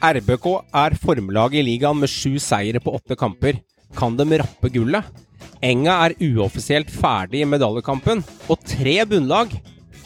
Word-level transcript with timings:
RBK 0.00 0.46
er 0.72 0.94
formlaget 0.96 1.60
i 1.60 1.64
ligaen 1.66 1.98
med 2.00 2.08
sju 2.08 2.38
seire 2.40 2.80
på 2.80 2.94
åtte 2.96 3.16
kamper. 3.20 3.58
Kan 3.96 4.16
de 4.16 4.38
rappe 4.40 4.70
gullet? 4.72 5.04
Enga 5.60 5.98
er 6.06 6.14
uoffisielt 6.24 6.88
ferdig 6.88 7.42
i 7.42 7.48
medaljekampen, 7.48 8.22
og 8.48 8.62
tre 8.64 8.94
bunnlag 9.04 9.52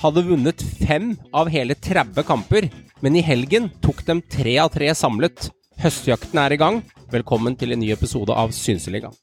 hadde 0.01 0.25
vunnet 0.27 0.65
fem 0.81 1.13
av 1.31 1.51
hele 1.55 1.77
30 1.79 2.27
kamper. 2.27 2.67
Men 3.07 3.15
i 3.15 3.23
helgen 3.23 3.71
tok 3.85 4.03
de 4.09 4.19
tre 4.35 4.57
av 4.65 4.73
tre 4.75 4.91
samlet. 4.99 5.47
Høstjakten 5.79 6.43
er 6.43 6.57
i 6.57 6.59
gang. 6.59 6.83
Velkommen 7.15 7.55
til 7.55 7.77
en 7.77 7.83
ny 7.85 7.93
episode 7.95 8.35
av 8.35 8.51
Synseligaen. 8.57 9.15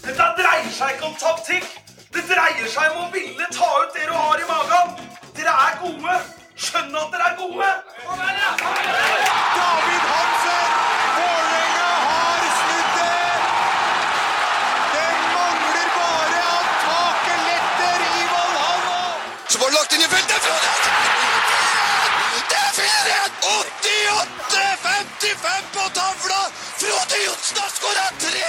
Dette 0.00 0.30
dreier 0.40 0.72
seg 0.72 0.96
ikke 0.96 1.10
om 1.10 1.20
taktikk. 1.20 1.68
Det 2.16 2.24
dreier 2.30 2.72
seg 2.72 2.96
om 2.96 3.04
å 3.04 3.12
ville 3.12 3.52
ta 3.52 3.70
ut 3.82 3.92
det 3.92 4.08
du 4.08 4.16
har 4.16 4.40
i 4.40 4.48
magen. 4.48 4.98
Dere 5.36 5.60
er 5.66 5.80
gode. 5.84 6.18
Skjønn 6.56 6.88
at 6.96 7.10
dere 7.12 7.26
er 7.28 7.36
gode. 7.36 7.68
David 9.56 10.04
Hansen! 10.10 10.70
Vålerenga 11.16 11.90
har 12.04 12.40
snudd 12.58 12.90
det! 12.96 13.24
Det 14.92 15.10
mangler 15.34 15.88
bare 15.96 16.40
at 16.52 16.68
taket 16.86 17.40
letter 17.48 17.98
i 18.06 18.08
Valhalla! 18.32 19.00
Så 19.48 19.56
var 19.60 19.66
det 19.68 19.74
lagt 19.76 19.92
inn 19.98 20.04
i 20.06 20.08
feltet! 20.14 20.40
Det 22.52 22.58
er 22.62 22.70
4-1! 22.80 23.32
88-55 23.52 25.68
på 25.76 25.84
tavla! 26.00 26.40
Frode 26.80 27.16
Johnsen 27.26 27.56
har 27.60 27.70
skåra 27.76 28.06
tre! 28.24 28.48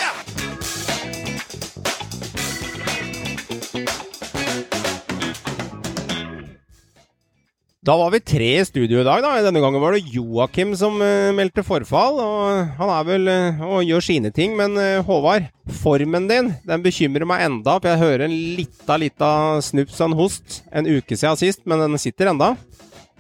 Da 7.88 7.94
var 7.96 8.10
vi 8.12 8.20
tre 8.20 8.48
i 8.60 8.66
studio 8.68 9.00
i 9.00 9.04
dag. 9.08 9.22
da. 9.24 9.30
Denne 9.46 9.62
gangen 9.64 9.80
var 9.80 9.94
det 9.96 10.10
Joakim 10.12 10.74
som 10.76 10.98
eh, 11.00 11.32
meldte 11.32 11.64
forfall. 11.64 12.18
og 12.20 12.74
Han 12.82 12.90
er 12.92 13.06
vel 13.08 13.30
eh, 13.32 13.62
og 13.64 13.86
gjør 13.88 14.04
sine 14.04 14.32
ting. 14.36 14.58
Men 14.60 14.76
eh, 14.76 15.00
Håvard, 15.08 15.46
formen 15.80 16.28
din 16.28 16.50
den 16.68 16.84
bekymrer 16.84 17.24
meg 17.24 17.46
enda. 17.46 17.78
For 17.80 17.88
jeg 17.94 18.02
hører 18.02 18.26
en 18.26 18.36
lita, 18.58 18.98
lita 19.00 19.30
snups 19.64 20.02
og 20.02 20.10
en 20.10 20.18
host 20.20 20.58
en 20.76 20.90
uke 20.98 21.16
siden 21.16 21.40
sist, 21.40 21.64
men 21.64 21.86
den 21.86 21.96
sitter 22.04 22.34
enda. 22.34 22.58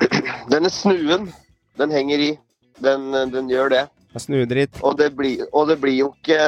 Denne 0.52 0.73
snuen, 0.73 1.31
den 1.80 1.95
henger 1.95 2.25
i. 2.27 2.30
Den, 2.83 3.08
den 3.31 3.47
gjør 3.47 3.72
det. 3.72 3.86
Litt. 4.27 4.81
Og 4.81 4.97
det, 4.99 5.11
blir, 5.16 5.45
og 5.55 5.67
det 5.70 5.80
blir 5.80 5.94
jo 5.94 6.11
ikke 6.11 6.42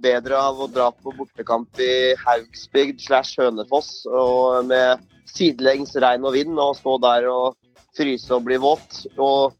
bedre 0.00 0.40
av 0.40 0.60
å 0.62 0.70
dra 0.72 0.88
på 0.94 1.12
bortekamp 1.18 1.80
i 1.82 2.14
Haugsbygd 2.22 3.02
slash 3.02 3.40
Hønefoss 3.42 4.06
og 4.06 4.68
med 4.70 5.02
sidelengs 5.32 5.94
regn 6.00 6.26
og 6.26 6.34
vind 6.36 6.58
og 6.58 6.76
stå 6.78 6.96
der 7.02 7.28
og 7.30 7.56
fryse 7.96 8.34
og 8.34 8.44
bli 8.46 8.58
våt. 8.62 9.04
Og 9.16 9.54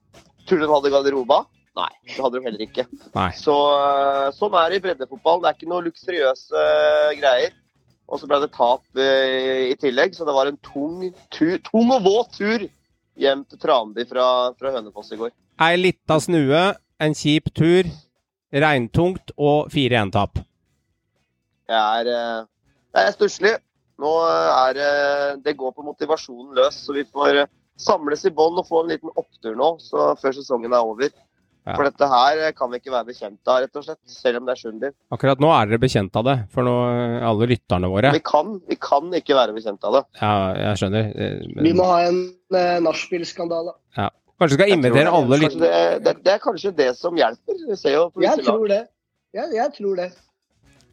tror 0.49 0.61
du 0.61 0.67
de 0.67 0.75
hadde 0.75 0.93
garderoba? 0.95 1.43
Nei, 1.79 1.91
det 2.09 2.19
hadde 2.19 2.39
de 2.39 2.47
heller 2.47 2.65
ikke. 2.65 2.85
Nei. 3.15 3.29
Så 3.39 3.55
øh, 3.55 4.29
sånn 4.35 4.57
er 4.59 4.73
det 4.73 4.81
i 4.81 4.85
breddefotball. 4.89 5.43
Det 5.43 5.51
er 5.51 5.59
ikke 5.59 5.71
noe 5.71 5.85
luksuriøse 5.87 6.65
øh, 6.65 7.13
greier. 7.21 7.55
Og 8.09 8.21
så 8.21 8.29
ble 8.31 8.41
det 8.43 8.51
tap 8.57 8.83
øh, 8.97 9.69
i 9.69 9.77
tillegg, 9.79 10.17
så 10.17 10.27
det 10.27 10.35
var 10.35 10.49
en 10.49 10.59
tung, 10.65 11.05
tur, 11.35 11.55
tung 11.67 11.93
og 11.93 12.07
våt 12.07 12.39
tur 12.39 12.65
hjem 13.19 13.45
til 13.51 13.61
Tranby 13.61 14.07
fra, 14.09 14.27
fra 14.59 14.73
Hønefoss 14.75 15.13
i 15.13 15.21
går. 15.21 15.35
Ei 15.69 15.79
lita 15.79 16.17
snue, 16.23 16.63
en 17.03 17.17
kjip 17.19 17.51
tur, 17.55 17.91
regntungt 18.55 19.35
og 19.37 19.69
4-1-tap. 19.75 20.41
Det 21.69 21.79
er, 21.79 22.09
det 22.97 23.03
er 23.05 23.13
stusslig. 23.13 23.59
Nå 23.99 24.11
er 24.31 24.75
det 24.79 24.91
Det 25.45 25.57
går 25.59 25.73
på 25.75 25.83
motivasjonen 25.87 26.55
løs, 26.59 26.77
så 26.87 26.95
vi 26.95 27.05
får 27.05 27.43
øh, 27.45 27.47
samles 27.79 28.25
i 28.27 28.31
bånn 28.35 28.59
og 28.59 28.67
få 28.69 28.85
en 28.85 28.93
liten 28.95 29.11
opptur 29.17 29.55
nå 29.59 29.77
så 29.83 30.13
før 30.21 30.33
sesongen 30.37 30.73
er 30.75 30.83
over. 30.87 31.11
Ja. 31.69 31.75
For 31.77 31.85
dette 31.85 32.07
her 32.09 32.53
kan 32.57 32.71
vi 32.73 32.79
ikke 32.81 32.91
være 32.95 33.05
bekjent 33.11 33.51
av, 33.51 33.59
rett 33.61 33.77
og 33.77 33.85
slett. 33.85 33.99
Selv 34.09 34.39
om 34.41 34.47
det 34.49 34.55
er 34.55 34.61
Sjundi. 34.63 34.89
Akkurat 35.13 35.39
nå 35.43 35.51
er 35.53 35.67
dere 35.69 35.81
bekjent 35.83 36.15
av 36.17 36.25
det, 36.25 36.37
for 36.55 36.65
nå, 36.65 36.73
alle 37.29 37.49
lytterne 37.51 37.91
våre. 37.93 38.13
Vi 38.15 38.23
kan, 38.25 38.55
vi 38.71 38.79
kan 38.81 39.11
ikke 39.19 39.37
være 39.37 39.53
bekjent 39.59 39.85
av 39.85 39.99
det. 39.99 40.03
Ja, 40.23 40.31
jeg 40.57 40.81
skjønner. 40.81 41.11
eh, 41.13 41.43
men- 41.55 41.65
Vi 41.69 41.73
må 41.77 41.85
ha 41.91 41.99
en 42.07 42.23
eh, 42.55 42.79
nachspiel-skandale. 42.87 43.75
Kanskje 44.39 44.55
vi 44.57 44.63
skal 44.63 44.73
invitere 44.79 45.03
er- 45.11 45.13
alle 45.19 45.37
kanskje 45.37 45.45
lytterne 45.45 45.61
det, 45.61 46.05
det, 46.07 46.17
det 46.25 46.33
er 46.33 46.39
kanskje 46.47 46.73
det 46.79 46.89
som 46.97 47.17
hjelper. 47.19 47.61
Vi 47.69 47.77
ser 47.77 47.93
jo 47.99 48.09
på 48.15 48.23
Jeg 48.23 48.45
tror 48.47 48.69
det. 48.69 48.81
Jeg, 49.35 49.53
jeg 49.59 49.73
tror 49.77 49.97
det. 49.97 50.09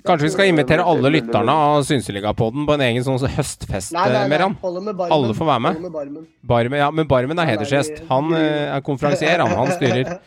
Kanskje 0.06 0.28
vi 0.28 0.34
skal 0.36 0.52
invitere 0.52 0.86
alle 0.86 1.10
lytterne 1.14 1.54
av 1.66 1.84
Synseliga-podden 1.88 2.66
på 2.68 2.76
en 2.78 2.84
egen 2.86 3.06
sånn 3.06 3.20
høstfest, 3.38 3.96
eh. 3.98 4.18
Meran? 4.30 4.58
Alle 4.62 5.34
får 5.34 5.50
være 5.50 5.64
med. 5.66 5.92
Barmen. 5.92 6.26
Barmen, 6.46 6.80
ja, 6.80 6.90
men 6.94 7.10
Barmen 7.10 7.40
er 7.40 7.46
er 7.46 7.54
hedersgjest. 7.56 8.04
Han 8.10 8.34
eh, 8.38 8.76
er 8.76 8.84
konferansier, 8.86 9.42
han. 9.42 9.56
Han 9.58 9.74
styrer. 9.76 10.18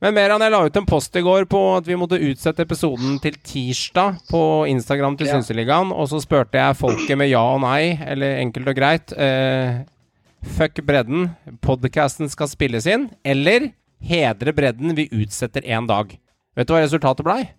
Men 0.00 0.14
Meran, 0.16 0.40
jeg 0.40 0.52
la 0.54 0.62
ut 0.64 0.76
en 0.80 0.86
post 0.88 1.16
i 1.18 1.20
går 1.20 1.44
på 1.50 1.58
at 1.76 1.84
vi 1.84 1.96
måtte 2.00 2.16
utsette 2.24 2.64
episoden 2.64 3.18
til 3.20 3.34
tirsdag 3.44 4.22
på 4.30 4.40
Instagram 4.72 5.18
til 5.20 5.28
Ja. 5.28 5.34
Synseligaen, 5.36 5.92
og 5.92 6.08
så 6.08 6.22
spurte 6.24 6.56
jeg 6.56 6.78
folket 6.78 7.18
med 7.20 7.28
ja 7.28 7.42
og 7.42 7.60
nei, 7.60 7.98
eller 8.08 8.40
enkelt 8.40 8.70
og 8.72 8.78
greit. 8.78 9.12
uh, 9.12 9.84
fuck 10.56 10.80
bredden, 10.88 11.36
podcasten 11.60 12.32
skal 12.32 12.48
spilles 12.48 12.88
inn, 12.88 13.10
eller 13.22 13.74
hedre 14.00 14.56
bredden, 14.56 14.96
vi 14.96 15.10
utsetter 15.12 15.68
én 15.68 15.86
dag. 15.86 16.16
Vet 16.56 16.66
du 16.66 16.72
hva 16.72 16.80
resultatet 16.80 17.26
blei? 17.26 17.50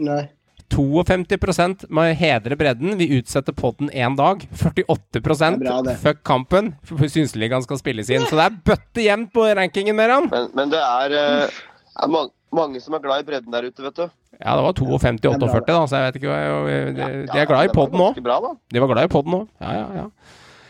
Nei. 0.00 0.22
52 0.70 1.88
med 1.90 2.14
hedre 2.16 2.56
bredden. 2.56 2.94
Vi 2.98 3.08
utsetter 3.18 3.52
podden 3.52 3.90
én 3.90 4.14
dag. 4.16 4.44
48 4.54 5.20
Det 5.20 5.24
er 5.26 5.56
bra, 5.58 5.94
fuck 5.98 6.22
kampen. 6.24 6.74
Synseligaen 6.86 7.64
skal 7.66 7.80
spilles 7.80 8.10
inn. 8.10 8.22
Så 8.30 8.38
det 8.38 8.46
er 8.46 8.58
bøtte 8.70 9.02
jevnt 9.02 9.32
på 9.34 9.48
rankingen, 9.58 9.98
Meran. 9.98 10.30
Men, 10.30 10.48
men 10.54 10.70
det 10.70 10.78
er, 10.78 11.16
eh, 11.18 11.60
er 12.04 12.12
mange, 12.14 12.30
mange 12.54 12.80
som 12.80 12.94
er 12.94 13.02
glad 13.02 13.24
i 13.24 13.28
bredden 13.32 13.50
der 13.52 13.66
ute, 13.66 13.82
vet 13.82 13.98
du. 13.98 14.06
Ja, 14.40 14.54
det 14.56 14.62
var 14.64 14.72
52-48, 14.78 15.66
da, 15.66 15.80
så 15.84 15.98
jeg 15.98 16.06
vet 16.06 16.20
ikke 16.20 16.30
hva 16.30 16.38
jeg, 16.40 16.92
de, 16.96 17.08
de 17.28 17.40
er 17.42 17.48
glad 17.50 17.66
i 17.66 17.72
poden 17.74 18.00
da. 18.00 18.54
De 18.72 18.80
var 18.80 18.94
glad 18.94 19.10
i 19.10 19.12
podden 19.12 19.36
òg. 19.42 19.48
Ja, 19.60 19.74
ja, 19.74 19.88
ja. 19.98 20.06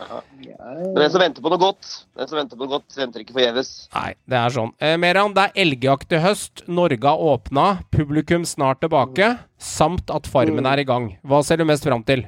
Men 0.09 0.97
den 0.97 1.11
som 1.13 1.21
venter 1.21 1.43
på 1.43 1.51
noe 1.51 1.61
godt, 1.61 1.87
den 2.17 2.29
som 2.29 2.39
venter 2.39 2.57
på 2.57 2.65
noe 2.65 2.73
godt, 2.77 2.97
venter 2.97 3.23
ikke 3.23 3.35
forgjeves. 3.35 3.71
Nei, 3.95 4.11
det 4.31 4.37
er 4.39 4.53
sånn. 4.55 4.73
Eh, 4.81 4.97
Meran, 5.01 5.33
det 5.37 5.47
er 5.47 5.63
elgjakt 5.65 6.09
til 6.11 6.21
høst. 6.23 6.63
Norge 6.71 7.07
har 7.07 7.23
åpna. 7.31 7.65
Publikum 7.93 8.45
snart 8.47 8.81
tilbake. 8.83 9.33
Samt 9.61 10.11
at 10.13 10.29
Farmen 10.31 10.67
er 10.69 10.81
i 10.81 10.87
gang. 10.87 11.11
Hva 11.27 11.41
ser 11.45 11.61
du 11.61 11.67
mest 11.69 11.85
fram 11.87 12.05
til? 12.07 12.25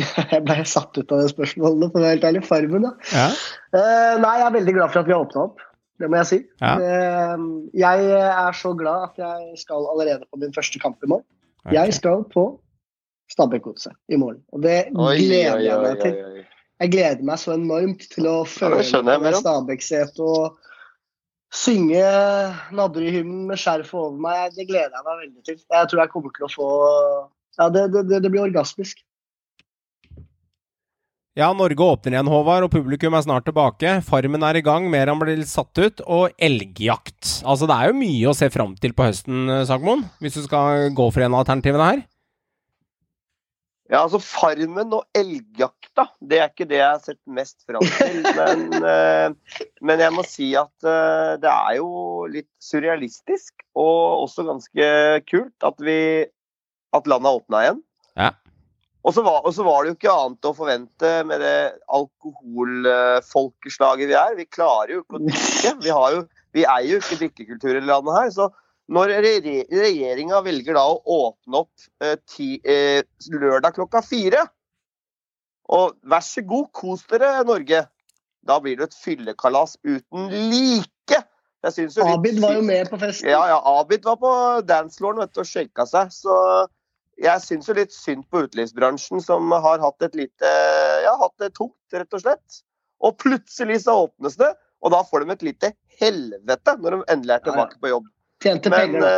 Jeg 0.32 0.42
ble 0.46 0.56
satt 0.68 0.96
ut 0.96 1.12
av 1.12 1.22
det 1.22 1.32
spørsmålet, 1.32 1.90
for 1.90 2.00
å 2.00 2.04
være 2.04 2.16
helt 2.16 2.28
ærlig. 2.30 2.44
Farmen, 2.48 2.86
ja. 2.88 2.94
Ja. 3.12 3.26
Eh, 3.76 4.14
nei, 4.22 4.36
jeg 4.40 4.46
er 4.46 4.54
veldig 4.56 4.74
glad 4.78 4.94
for 4.94 5.02
at 5.02 5.10
vi 5.10 5.14
har 5.14 5.26
åpna 5.26 5.44
opp. 5.48 5.66
Det 6.00 6.08
må 6.08 6.16
jeg 6.22 6.28
si. 6.30 6.38
Ja. 6.62 6.72
Eh, 6.80 7.42
jeg 7.76 8.06
er 8.16 8.56
så 8.56 8.72
glad 8.78 9.10
at 9.10 9.20
jeg 9.20 9.60
skal 9.60 9.84
allerede 9.92 10.24
på 10.24 10.40
min 10.40 10.54
første 10.56 10.80
kamp 10.80 11.04
i 11.04 11.10
morgen. 11.12 11.26
Jeg 11.76 11.92
skal 11.92 12.24
på 12.32 12.46
Stabæk-godset 13.30 13.94
i 14.10 14.18
morgen. 14.18 14.42
Og 14.54 14.64
det 14.64 14.78
gleder 14.94 15.62
jeg 15.62 15.82
meg 15.84 16.00
til. 16.02 16.16
Jeg 16.80 16.92
gleder 16.94 17.26
meg 17.28 17.38
så 17.42 17.54
enormt 17.54 18.06
til 18.10 18.26
å 18.30 18.38
føle 18.48 18.80
ja, 18.82 19.02
med 19.04 19.26
på. 19.26 19.34
Stabæk-setet 19.42 20.22
og 20.24 20.56
synge 21.54 22.02
Nadderud-hymnen 22.78 23.50
med 23.50 23.60
skjerf 23.60 23.92
over 23.94 24.16
meg. 24.22 24.56
Det 24.56 24.66
gleder 24.70 24.96
jeg 24.96 25.06
meg 25.06 25.22
veldig 25.26 25.46
til. 25.46 25.60
Jeg 25.60 25.92
tror 25.92 26.02
jeg 26.04 26.12
kommer 26.14 26.34
til 26.36 26.48
å 26.48 26.52
få 26.54 26.72
Ja, 27.60 27.68
det, 27.68 27.90
det, 27.92 28.06
det, 28.08 28.22
det 28.24 28.32
blir 28.32 28.46
orgasmisk. 28.46 29.02
Ja, 31.38 31.52
Norge 31.54 31.86
åpner 31.86 32.16
igjen, 32.16 32.28
Håvard, 32.28 32.64
og 32.66 32.72
publikum 32.72 33.14
er 33.14 33.22
snart 33.22 33.44
tilbake. 33.46 33.92
Farmen 34.02 34.42
er 34.44 34.58
i 34.58 34.64
gang, 34.66 34.88
mer 34.90 35.12
han 35.12 35.20
blir 35.20 35.38
satt 35.46 35.78
ut, 35.78 36.02
og 36.02 36.34
elgjakt. 36.42 37.36
Altså, 37.46 37.68
det 37.70 37.76
er 37.76 37.92
jo 37.92 38.00
mye 38.00 38.32
å 38.32 38.34
se 38.34 38.48
fram 38.50 38.74
til 38.82 38.96
på 38.96 39.06
høsten, 39.06 39.44
eh, 39.46 39.62
Sagmoen, 39.68 40.02
hvis 40.18 40.40
du 40.40 40.42
skal 40.48 40.90
gå 40.90 41.06
for 41.14 41.22
en 41.22 41.36
av 41.36 41.44
alternativene 41.44 41.86
her. 41.86 42.02
Ja, 43.90 44.04
altså 44.04 44.20
Farmen 44.22 44.92
og 44.94 45.02
elgjakta, 45.18 46.04
det 46.22 46.38
er 46.38 46.52
ikke 46.52 46.68
det 46.70 46.78
jeg 46.78 46.86
har 46.86 47.00
sett 47.02 47.18
mest 47.26 47.64
fram 47.66 47.82
til. 47.82 48.22
Men, 48.38 48.70
eh, 48.86 49.34
men 49.82 49.98
jeg 50.04 50.14
må 50.14 50.22
si 50.26 50.56
at 50.58 50.84
eh, 50.86 51.34
det 51.42 51.50
er 51.50 51.76
jo 51.80 51.88
litt 52.30 52.50
surrealistisk, 52.62 53.54
og 53.74 54.22
også 54.28 54.46
ganske 54.46 54.86
kult 55.26 55.66
at 55.66 55.74
vi 55.82 56.26
at 56.94 57.06
landet 57.10 57.28
har 57.30 57.38
åpna 57.40 57.62
igjen. 57.64 57.82
Ja. 58.18 58.30
Og 59.00 59.14
så, 59.16 59.22
var, 59.24 59.40
og 59.48 59.54
så 59.56 59.64
var 59.64 59.80
det 59.82 59.88
jo 59.90 59.96
ikke 59.96 60.12
annet 60.12 60.44
å 60.44 60.52
forvente 60.54 61.24
med 61.26 61.40
det 61.40 61.72
alkoholfolkeslaget 61.88 64.08
vi 64.10 64.14
er. 64.18 64.34
Vi 64.36 64.44
klarer 64.52 64.92
jo 64.92 65.00
ikke 65.02 65.16
å 65.16 65.24
drikke. 65.24 65.70
Vi, 65.80 65.90
har 65.96 66.12
jo, 66.14 66.20
vi 66.56 66.64
eier 66.68 66.90
jo 66.92 66.98
ikke 67.00 67.20
drikkekultur 67.22 67.74
i 67.78 67.86
landet 67.86 68.18
her. 68.18 68.30
Så 68.34 68.44
når 68.90 69.12
re 69.22 69.34
regjeringa 69.70 70.40
velger 70.42 70.74
da 70.74 70.82
å 70.90 70.98
åpne 71.14 71.62
opp 71.62 71.84
eh, 72.02 72.16
ti, 72.26 72.56
eh, 72.64 73.02
lørdag 73.30 73.76
klokka 73.76 74.02
fire 74.02 74.48
Og 75.70 75.94
vær 76.02 76.24
så 76.26 76.42
god, 76.42 76.70
kos 76.74 77.04
dere, 77.06 77.44
Norge. 77.46 77.84
Da 78.42 78.56
blir 78.58 78.80
det 78.80 78.88
et 78.88 78.96
fyllekalas 78.98 79.76
uten 79.86 80.26
like. 80.50 81.20
Jo 81.60 82.06
Abid 82.16 82.40
var 82.40 82.56
jo 82.56 82.62
med 82.64 82.88
på 82.90 82.98
festen. 82.98 83.28
ja, 83.28 83.40
ja, 83.52 83.58
Abid 83.78 84.04
var 84.08 84.16
på 84.18 84.32
danceflooren 84.66 85.22
og 85.28 85.46
shaka 85.46 85.86
seg. 85.86 86.10
Så 86.10 86.34
jeg 87.20 87.44
syns 87.44 87.68
jo 87.68 87.76
litt 87.76 87.92
synd 87.94 88.24
på 88.32 88.46
utelivsbransjen, 88.46 89.20
som 89.22 89.52
har 89.52 89.78
hatt 89.84 90.08
et 90.08 90.16
lite 90.24 90.54
Ja, 91.04 91.14
hatt 91.20 91.36
det 91.38 91.52
tungt, 91.54 91.76
rett 91.92 92.16
og 92.16 92.24
slett. 92.24 92.62
Og 93.04 93.14
plutselig 93.20 93.82
så 93.84 94.00
åpnes 94.08 94.40
det, 94.40 94.50
Og 94.82 94.90
da 94.94 95.04
får 95.04 95.22
de 95.22 95.34
et 95.36 95.42
lite 95.52 95.76
helvete 96.00 96.74
når 96.80 96.96
de 96.96 97.12
endelig 97.12 97.36
er 97.36 97.44
tilbake 97.44 97.78
på 97.78 97.92
jobb. 97.92 98.08
Tjente 98.40 98.70
Men, 98.72 98.78
penger, 98.80 99.00
da. 99.04 99.10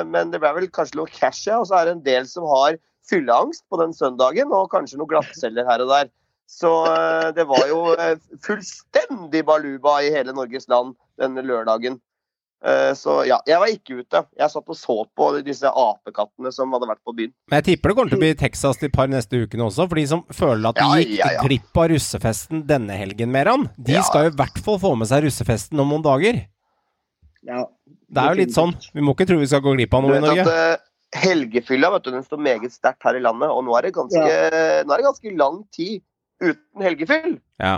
eh, 0.00 0.04
men 0.08 0.30
det 0.32 0.40
ble 0.40 0.52
vel 0.56 0.68
kanskje 0.72 0.96
noe 0.96 1.10
cash, 1.12 1.46
ja. 1.50 1.58
Og 1.60 1.66
så 1.68 1.76
er 1.80 1.84
det 1.90 1.96
en 1.98 2.04
del 2.06 2.26
som 2.30 2.46
har 2.48 2.78
fylleangst 3.10 3.66
på 3.68 3.76
den 3.82 3.92
søndagen, 3.92 4.52
og 4.56 4.70
kanskje 4.72 4.96
noen 4.96 5.10
glattceller 5.10 5.66
her 5.68 5.82
og 5.84 5.90
der. 5.92 6.08
Så 6.48 6.70
eh, 6.88 7.28
det 7.36 7.44
var 7.48 7.66
jo 7.68 7.82
eh, 7.96 8.16
fullstendig 8.44 9.44
baluba 9.48 9.98
i 10.04 10.10
hele 10.14 10.32
Norges 10.36 10.68
land 10.72 10.94
denne 11.20 11.44
lørdagen. 11.44 12.00
Eh, 12.64 12.94
Så 12.96 13.18
ja, 13.28 13.36
jeg 13.44 13.60
var 13.60 13.68
ikke 13.68 13.98
ute. 14.00 14.22
Jeg 14.40 14.48
satt 14.54 14.68
og 14.72 14.76
så 14.80 14.96
på 15.16 15.26
disse 15.44 15.68
apekattene 15.68 16.52
som 16.52 16.72
hadde 16.72 16.88
vært 16.88 17.02
på 17.04 17.12
byen. 17.18 17.34
Men 17.52 17.60
jeg 17.60 17.66
tipper 17.74 17.92
det 17.92 17.96
kommer 17.98 18.14
til 18.14 18.20
å 18.20 18.24
bli 18.24 18.32
Texas 18.40 18.80
de 18.80 18.88
par 18.88 19.08
neste 19.12 19.42
ukene 19.44 19.66
også, 19.68 19.84
for 19.90 20.00
de 20.00 20.06
som 20.08 20.24
føler 20.32 20.70
at 20.72 20.80
de 20.80 20.88
Ja, 20.88 21.02
gikk 21.02 21.14
ja, 21.18 21.30
ja. 21.36 21.44
glipp 21.44 21.76
av 21.84 21.90
russefesten 21.92 22.64
denne 22.68 22.96
helgen, 22.96 23.32
Meran. 23.36 23.68
De 23.76 23.98
Ja. 23.98 24.02
skal 24.08 24.24
jo 24.30 24.32
i 24.32 24.38
hvert 24.40 24.56
fall 24.64 24.80
få 24.80 24.94
med 24.96 25.08
seg 25.12 25.26
russefesten 25.28 25.80
om 25.84 25.92
noen 25.92 26.06
dager. 26.08 26.40
Ja. 27.44 27.66
Det 28.14 28.24
er 28.24 28.34
jo 28.34 28.40
litt 28.40 28.54
sånn. 28.56 28.74
Vi 28.94 29.04
må 29.04 29.14
ikke 29.16 29.26
tro 29.30 29.38
vi 29.40 29.48
skal 29.50 29.62
gå 29.64 29.74
glipp 29.76 29.94
av 29.96 30.04
noe 30.04 30.14
i 30.14 30.20
vet 30.20 30.28
at 30.30 30.38
Norge. 30.40 30.54
eh, 30.74 31.20
helgefylla 31.24 31.90
vet 31.94 32.06
du, 32.06 32.12
den 32.14 32.24
står 32.26 32.40
meget 32.42 32.72
sterkt 32.74 33.04
her 33.06 33.18
i 33.18 33.22
landet, 33.22 33.50
og 33.50 33.64
nå 33.66 33.74
er 33.78 33.88
det 33.88 33.92
ganske, 33.94 34.22
nå 34.86 34.94
er 34.94 35.02
det 35.02 35.06
ganske 35.06 35.34
lang 35.38 35.60
tid 35.74 36.00
uten 36.42 36.82
helgefyll. 36.88 37.36
Ja. 37.62 37.76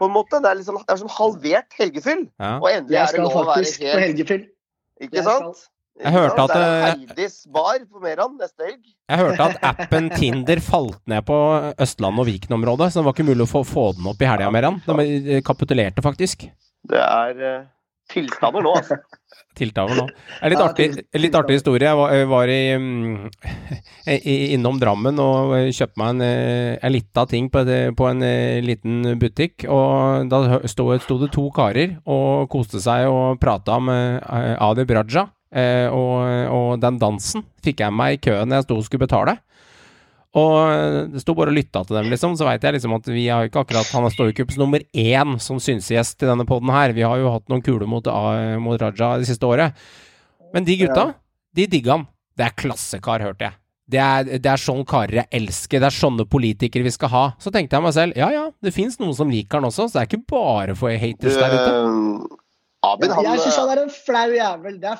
På 0.00 0.08
en 0.08 0.14
måte. 0.14 0.38
Det 0.40 0.48
er, 0.48 0.56
liksom, 0.62 0.78
det 0.80 0.94
er 0.94 1.00
som 1.02 1.10
halvert 1.12 1.76
helgefyll. 1.76 2.22
ja. 2.40 2.54
Og 2.56 2.70
endelig 2.70 2.96
er 2.96 3.04
det 3.04 3.12
skal 3.12 3.26
lov 3.26 3.36
å 3.36 3.44
være 3.50 3.58
faktisk 3.58 3.82
på 3.82 3.90
helt 3.90 4.06
helgefyll. 4.06 4.46
Ikke 5.00 5.16
Jeg 5.20 5.26
sant? 5.26 5.66
Jeg 6.00 6.14
hørte 6.14 6.44
at, 6.46 6.52
Det 6.54 6.60
er 6.64 6.70
eh, 6.72 6.84
Heidis 6.86 7.34
bar 7.52 7.82
på 7.84 8.00
Meran 8.00 8.38
neste 8.40 8.64
helg. 8.64 8.80
Jeg 9.10 9.20
hørte 9.20 9.48
at 9.50 9.58
appen 9.68 10.08
Tinder 10.16 10.62
falt 10.64 11.00
ned 11.12 11.26
på 11.28 11.36
Østlandet 11.76 12.22
og 12.22 12.28
Viken-området, 12.30 12.88
så 12.94 13.02
det 13.02 13.08
var 13.10 13.16
ikke 13.18 13.26
mulig 13.28 13.44
å 13.44 13.50
få, 13.50 13.62
få 13.68 13.84
den 13.98 14.08
opp 14.08 14.24
i 14.24 14.28
helga, 14.30 14.48
Meran. 14.54 14.80
De 14.86 15.42
kapitulerte 15.44 16.00
faktisk. 16.04 16.46
Det 16.88 17.02
er 17.04 17.44
eh, 17.44 17.60
tilstander 18.10 18.66
nå, 18.66 18.74
altså. 18.80 19.00
Tiltaver 19.58 19.98
nå. 19.98 20.04
Det 20.06 20.46
er 20.46 20.52
litt 20.52 20.62
artig, 20.62 20.86
litt 21.18 21.36
artig 21.36 21.56
historie. 21.58 21.88
Jeg 21.88 21.98
var, 21.98 22.12
jeg 22.14 22.28
var 22.30 22.52
i, 22.52 22.60
mm, 22.78 23.26
innom 24.54 24.78
Drammen 24.80 25.18
og 25.22 25.56
eh, 25.58 25.72
kjøpte 25.74 26.00
meg 26.00 26.12
en, 26.14 26.22
eh, 26.26 26.78
en 26.78 26.94
lita 26.94 27.26
ting 27.30 27.50
på, 27.52 27.64
et, 27.64 27.90
på 27.98 28.06
en 28.08 28.22
eh, 28.26 28.60
liten 28.64 29.16
butikk. 29.20 29.66
Og 29.66 30.30
da 30.30 30.60
sto, 30.70 30.86
sto 31.02 31.18
det 31.22 31.32
to 31.34 31.48
karer 31.54 31.98
og 32.06 32.46
koste 32.52 32.82
seg 32.82 33.10
og 33.10 33.40
prata 33.42 33.80
om 33.80 33.90
Adi 33.90 34.56
Adib 34.70 34.96
Raja. 34.96 35.26
Eh, 35.50 35.90
og, 35.90 36.22
og 36.54 36.68
den 36.78 37.00
dansen 37.02 37.42
fikk 37.64 37.82
jeg 37.82 37.94
meg 37.94 38.16
i 38.16 38.22
køen 38.22 38.46
når 38.46 38.60
jeg 38.60 38.68
sto 38.68 38.78
og 38.78 38.86
skulle 38.86 39.06
betale. 39.08 39.40
Og 40.38 40.56
eh, 40.62 41.08
det 41.10 41.22
sto 41.24 41.34
bare 41.34 41.50
og 41.50 41.58
lytta 41.58 41.82
til 41.86 41.98
dem, 41.98 42.10
liksom. 42.12 42.36
Så 42.38 42.46
veit 42.46 42.62
jeg 42.62 42.76
liksom 42.76 42.94
at 42.94 43.08
vi 43.10 43.26
har 43.26 43.48
ikke 43.48 43.64
akkurat 43.64 43.88
Han 43.96 44.06
er 44.06 44.30
jo 44.30 44.46
nummer 44.60 44.84
én 44.94 45.38
som 45.42 45.58
synsegjest 45.58 46.22
i 46.22 46.28
denne 46.30 46.46
poden 46.46 46.70
her. 46.70 46.94
Vi 46.94 47.02
har 47.02 47.18
jo 47.18 47.32
hatt 47.34 47.48
noen 47.50 47.64
kuler 47.66 47.90
mot, 47.90 48.06
mot 48.62 48.80
Raja 48.80 49.16
det 49.18 49.26
siste 49.30 49.46
året. 49.46 49.74
Men 50.54 50.66
de 50.66 50.76
gutta, 50.84 51.14
de 51.54 51.66
digga 51.66 51.96
han. 51.98 52.06
Det 52.38 52.46
er 52.46 52.54
klassekar, 52.56 53.20
hørte 53.26 53.48
jeg. 53.48 53.56
Det 53.90 53.98
er, 53.98 54.28
det 54.38 54.46
er 54.46 54.60
sånn 54.62 54.84
karer 54.86 55.24
jeg 55.24 55.28
elsker. 55.40 55.82
Det 55.82 55.88
er 55.88 55.96
sånne 55.96 56.26
politikere 56.30 56.86
vi 56.86 56.92
skal 56.94 57.10
ha. 57.10 57.24
Så 57.42 57.50
tenkte 57.50 57.76
jeg 57.76 57.84
meg 57.84 57.96
selv, 57.96 58.18
ja 58.18 58.28
ja, 58.30 58.44
det 58.62 58.72
fins 58.74 59.00
noen 59.02 59.16
som 59.18 59.32
liker 59.32 59.58
han 59.58 59.66
også, 59.66 59.88
så 59.90 59.98
det 59.98 60.04
er 60.04 60.10
ikke 60.12 60.30
bare 60.30 60.76
for 60.78 60.94
haters 60.94 61.38
der 61.40 61.56
ute. 61.56 62.38
Eh, 62.82 62.90
Abid, 62.90 63.12
han 63.12 63.24
jeg 63.28 63.40
syns 63.44 63.56
han 63.60 63.68
eh, 63.68 63.76
er 63.76 63.82
en 63.84 63.90
flau 63.92 64.26
jævel. 64.32 64.80
Det 64.80 64.90
er, 64.94 64.98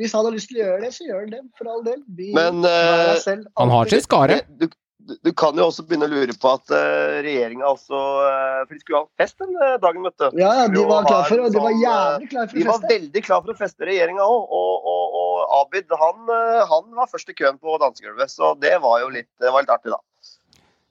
hvis 0.00 0.14
han 0.16 0.24
har 0.24 0.32
lyst 0.34 0.48
til 0.48 0.60
å 0.60 0.64
gjøre 0.66 0.82
det, 0.86 0.92
så 0.96 1.04
gjør 1.08 1.20
han 1.24 1.32
det, 1.36 1.40
for 1.58 1.68
all 1.72 1.82
del. 1.84 2.02
Be- 2.08 2.34
Men, 2.34 2.64
eh, 2.64 3.14
selv, 3.24 3.48
Han 3.60 3.70
har 3.74 3.90
sin 3.92 4.00
skare. 4.04 4.40
du, 4.58 4.68
du, 5.08 5.14
du 5.24 5.30
kan 5.32 5.56
jo 5.56 5.68
også 5.70 5.84
begynne 5.88 6.04
å 6.08 6.12
lure 6.12 6.34
på 6.36 6.50
at 6.52 6.68
uh, 6.68 7.20
regjeringa 7.24 7.64
også 7.64 7.96
uh, 7.96 8.58
For 8.68 8.74
de 8.74 8.80
skulle 8.82 8.98
ha 9.00 9.06
fest 9.20 9.38
den 9.40 9.54
eh, 9.56 9.76
dagen, 9.80 10.02
vet 10.04 10.16
du. 10.20 10.26
Ja, 10.40 10.50
ja, 10.58 10.66
de 10.68 10.82
var 10.84 11.06
klar 11.08 11.24
for. 11.30 11.44
De 11.48 11.62
var 11.64 11.72
eh, 11.72 11.80
jævlig 11.80 12.28
klar 12.34 12.50
for 12.50 12.58
De 12.58 12.66
å 12.66 12.72
var 12.74 12.84
veldig 12.90 13.22
klar 13.24 13.40
for 13.44 13.54
å 13.54 13.56
feste, 13.56 13.88
regjeringa 13.88 14.26
òg. 14.26 14.52
Og, 14.58 14.90
og, 14.92 15.16
og 15.22 15.56
Abid 15.62 15.96
han, 16.02 16.28
eh, 16.34 16.60
han 16.72 16.92
var 16.98 17.08
først 17.08 17.32
i 17.32 17.36
køen 17.38 17.56
på 17.60 17.78
dansegulvet, 17.80 18.32
så 18.32 18.52
det 18.60 18.74
var 18.84 19.00
jo 19.04 19.08
litt, 19.16 19.30
det 19.40 19.52
var 19.54 19.64
litt 19.64 19.72
artig, 19.72 19.94
da. 19.96 20.00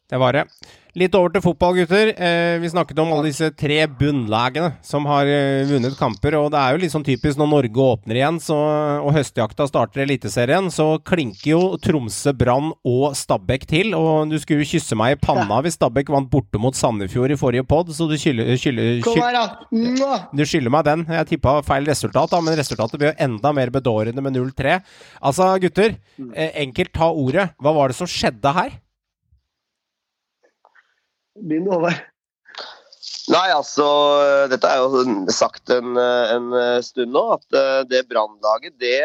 Det 0.08 0.20
var 0.22 0.38
det. 0.38 0.46
Litt 0.98 1.14
over 1.14 1.30
til 1.30 1.44
fotball, 1.44 1.76
gutter. 1.78 2.10
Eh, 2.16 2.56
vi 2.58 2.70
snakket 2.72 2.98
om 3.04 3.12
alle 3.14 3.28
disse 3.28 3.52
tre 3.60 3.76
bunnlagene 4.00 4.72
som 4.82 5.06
har 5.06 5.28
eh, 5.30 5.68
vunnet 5.70 5.98
kamper. 6.00 6.38
Og 6.40 6.48
det 6.54 6.62
er 6.62 6.74
jo 6.74 6.80
litt 6.82 6.94
sånn 6.94 7.06
typisk 7.06 7.38
når 7.38 7.50
Norge 7.52 7.84
åpner 7.84 8.18
igjen 8.18 8.40
så, 8.42 8.56
og 9.04 9.12
høstjakta 9.14 9.68
starter 9.70 10.06
Eliteserien, 10.06 10.72
så 10.74 10.88
klinker 11.06 11.52
jo 11.52 11.60
Tromsø, 11.84 12.34
Brann 12.40 12.72
og 12.88 13.18
Stabæk 13.20 13.68
til. 13.70 13.92
Og 14.00 14.32
du 14.32 14.40
skulle 14.42 14.64
jo 14.64 14.72
kysse 14.72 14.98
meg 14.98 15.18
i 15.18 15.20
panna 15.28 15.60
hvis 15.68 15.78
Stabæk 15.78 16.10
vant 16.16 16.32
borte 16.32 16.64
mot 16.64 16.80
Sandefjord 16.80 17.36
i 17.36 17.40
forrige 17.44 17.68
pod, 17.68 17.92
så 17.94 18.08
du 18.10 18.16
skylder, 18.18 18.56
du 20.32 20.44
skylder 20.48 20.74
meg 20.74 20.88
den. 20.88 21.06
Jeg 21.20 21.32
tippa 21.36 21.60
feil 21.68 21.92
resultat, 21.92 22.32
da, 22.32 22.42
men 22.42 22.58
resultatet 22.58 22.98
blir 22.98 23.12
jo 23.12 23.20
enda 23.28 23.54
mer 23.54 23.76
bedårende 23.76 24.24
med 24.24 24.40
0-3. 24.40 24.80
Altså, 25.20 25.52
gutter. 25.62 26.00
Eh, 26.32 26.62
enkelt 26.64 26.96
ta 26.96 27.12
ordet. 27.12 27.52
Hva 27.62 27.76
var 27.76 27.92
det 27.92 28.00
som 28.00 28.10
skjedde 28.10 28.58
her? 28.64 28.80
Begynn, 31.42 31.70
Håvard. 31.72 32.06
Nei, 33.28 33.48
altså 33.52 33.86
Dette 34.48 34.70
er 34.72 34.80
jo 34.80 35.02
sagt 35.36 35.72
en, 35.76 35.98
en 36.00 36.54
stund 36.84 37.12
nå, 37.12 37.24
at 37.36 37.58
eh, 37.60 37.82
det 37.90 38.06
Brannlaget, 38.08 38.78
det, 38.80 39.02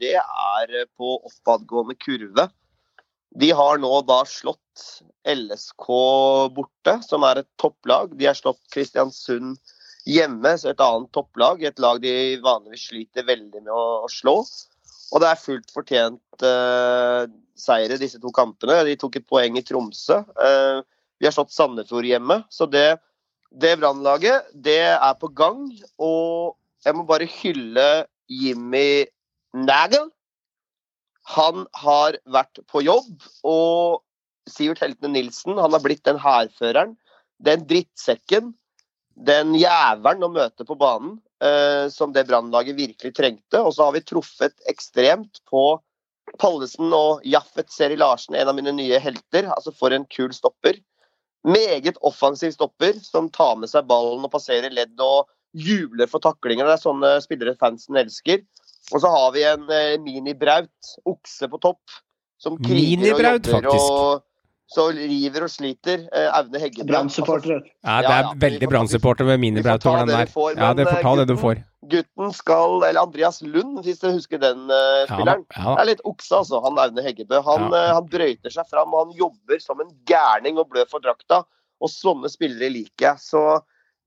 det 0.00 0.14
er 0.16 0.72
på 0.96 1.18
oppadgående 1.18 1.96
kurve. 2.00 2.46
De 3.36 3.50
har 3.54 3.78
nå 3.78 3.92
da 4.08 4.22
slått 4.26 4.86
LSK 5.28 5.86
borte, 6.56 6.96
som 7.06 7.26
er 7.28 7.42
et 7.42 7.50
topplag. 7.60 8.16
De 8.18 8.26
har 8.26 8.38
slått 8.38 8.62
Kristiansund 8.72 9.60
hjemme, 10.08 10.56
så 10.58 10.72
et 10.72 10.82
annet 10.82 11.12
topplag. 11.14 11.62
Et 11.62 11.82
lag 11.82 12.00
de 12.02 12.14
vanligvis 12.42 12.88
sliter 12.90 13.28
veldig 13.28 13.62
med 13.62 13.72
å, 13.74 13.84
å 14.06 14.10
slå. 14.10 14.40
Og 15.10 15.22
det 15.22 15.28
er 15.28 15.42
fullt 15.42 15.72
fortjent 15.74 16.44
uh, 16.46 17.26
seire, 17.58 17.98
disse 18.00 18.20
to 18.22 18.32
kampene. 18.34 18.80
De 18.88 18.96
tok 18.98 19.20
et 19.20 19.28
poeng 19.28 19.58
i 19.58 19.64
Tromsø. 19.66 20.20
Eh, 20.46 20.80
vi 21.20 21.28
har 21.28 21.36
slått 21.36 21.52
Sandefjord 21.52 22.08
hjemme. 22.08 22.40
Så 22.48 22.66
det, 22.70 22.98
det 23.52 23.76
Brannlaget, 23.80 24.48
det 24.54 24.80
er 24.96 25.16
på 25.20 25.28
gang. 25.36 25.66
Og 26.00 26.56
jeg 26.86 26.96
må 26.96 27.04
bare 27.08 27.28
hylle 27.28 27.88
Jimmy 28.30 29.04
Nagel. 29.56 30.08
Han 31.36 31.66
har 31.82 32.16
vært 32.32 32.62
på 32.70 32.82
jobb, 32.82 33.12
og 33.46 34.00
Sivert 34.50 34.80
Heltene 34.82 35.12
Nilsen 35.12 35.60
han 35.60 35.76
har 35.76 35.82
blitt 35.84 36.02
den 36.08 36.18
hærføreren, 36.18 36.96
den 37.44 37.66
drittsekken, 37.68 38.54
den 39.14 39.52
jævelen 39.58 40.24
å 40.24 40.32
møte 40.32 40.64
på 40.66 40.74
banen 40.80 41.18
eh, 41.44 41.86
som 41.92 42.14
det 42.16 42.24
Brannlaget 42.28 42.78
virkelig 42.78 43.12
trengte. 43.14 43.60
Og 43.60 43.74
så 43.76 43.86
har 43.86 43.94
vi 43.94 44.04
truffet 44.08 44.56
ekstremt 44.72 45.42
på 45.50 45.64
Pallesen 46.40 46.92
og 46.94 47.24
Jaffet 47.26 47.70
Seri 47.72 47.98
Larsen, 48.00 48.36
en 48.38 48.50
av 48.50 48.56
mine 48.56 48.72
nye 48.76 49.00
helter. 49.02 49.50
Altså 49.52 49.74
for 49.76 49.94
en 49.94 50.08
kul 50.10 50.32
stopper. 50.34 50.80
Meget 51.46 51.96
offensiv 52.04 52.52
stopper 52.52 52.98
som 53.00 53.30
tar 53.32 53.54
med 53.56 53.70
seg 53.70 53.86
ballen 53.88 54.26
og 54.26 54.32
passerer 54.32 54.72
ledd 54.74 54.98
og 55.00 55.30
jubler 55.56 56.10
for 56.10 56.22
taklinger. 56.22 56.68
Det 56.68 56.76
er 56.76 56.82
sånne 56.82 57.12
spillere 57.24 57.56
fansen 57.60 57.98
elsker. 58.00 58.42
Og 58.90 59.02
så 59.02 59.10
har 59.12 59.30
vi 59.34 59.44
en 59.46 59.68
eh, 59.72 59.96
mini-Braut, 60.02 60.94
okse 61.08 61.48
på 61.50 61.60
topp, 61.62 62.00
som 62.40 62.56
kriger 62.60 63.14
og 63.14 63.22
jobber 63.22 63.52
faktisk. 63.54 63.92
og 63.94 64.29
så 64.70 64.84
river 64.94 65.44
og 65.46 65.50
sliter. 65.50 66.04
Eh, 66.14 66.28
Aune 66.38 66.60
Heggebø. 66.62 66.86
Brann-supporter. 66.92 67.58
Ja, 67.82 67.96
det 68.04 68.12
er 68.14 68.22
ja, 68.28 68.34
veldig 68.44 68.68
brannsupporter 68.70 69.26
ved 69.26 69.40
minibraut 69.42 69.86
over 69.86 70.04
den 70.04 70.12
der. 70.14 70.30
får, 70.30 70.52
Ja, 70.56 70.68
det 70.78 70.86
får 70.86 71.00
ta 71.02 71.12
eh, 71.12 71.18
det 71.18 71.26
du 71.32 71.36
får. 71.40 71.62
Gutten 71.90 72.32
skal 72.36 72.84
Eller 72.86 73.00
Andreas 73.02 73.40
Lund, 73.42 73.80
hvis 73.82 73.98
du 73.98 74.06
husker 74.12 74.38
den 74.38 74.68
uh, 74.70 75.06
spilleren. 75.10 75.42
ja, 75.56 75.74
Det 75.74 75.82
er 75.82 75.88
litt 75.90 76.04
okse, 76.06 76.30
altså. 76.38 76.60
Han 76.62 76.78
Aune 76.78 77.02
Heggebø. 77.02 77.40
Han, 77.48 77.66
Ja. 77.72 77.88
uh, 77.90 77.94
han 77.98 78.06
brøyter 78.12 78.54
seg 78.54 78.68
fram, 78.70 78.94
og 78.94 79.08
han 79.08 79.18
jobber 79.18 79.58
som 79.64 79.80
en 79.82 79.90
gærning 80.06 80.58
og 80.62 80.70
blør 80.70 80.86
for 80.92 81.02
drakta. 81.02 81.42
Og 81.80 81.90
sånne 81.90 82.30
spillere 82.30 82.70
liker 82.70 83.08
jeg. 83.10 83.16
Så 83.26 83.42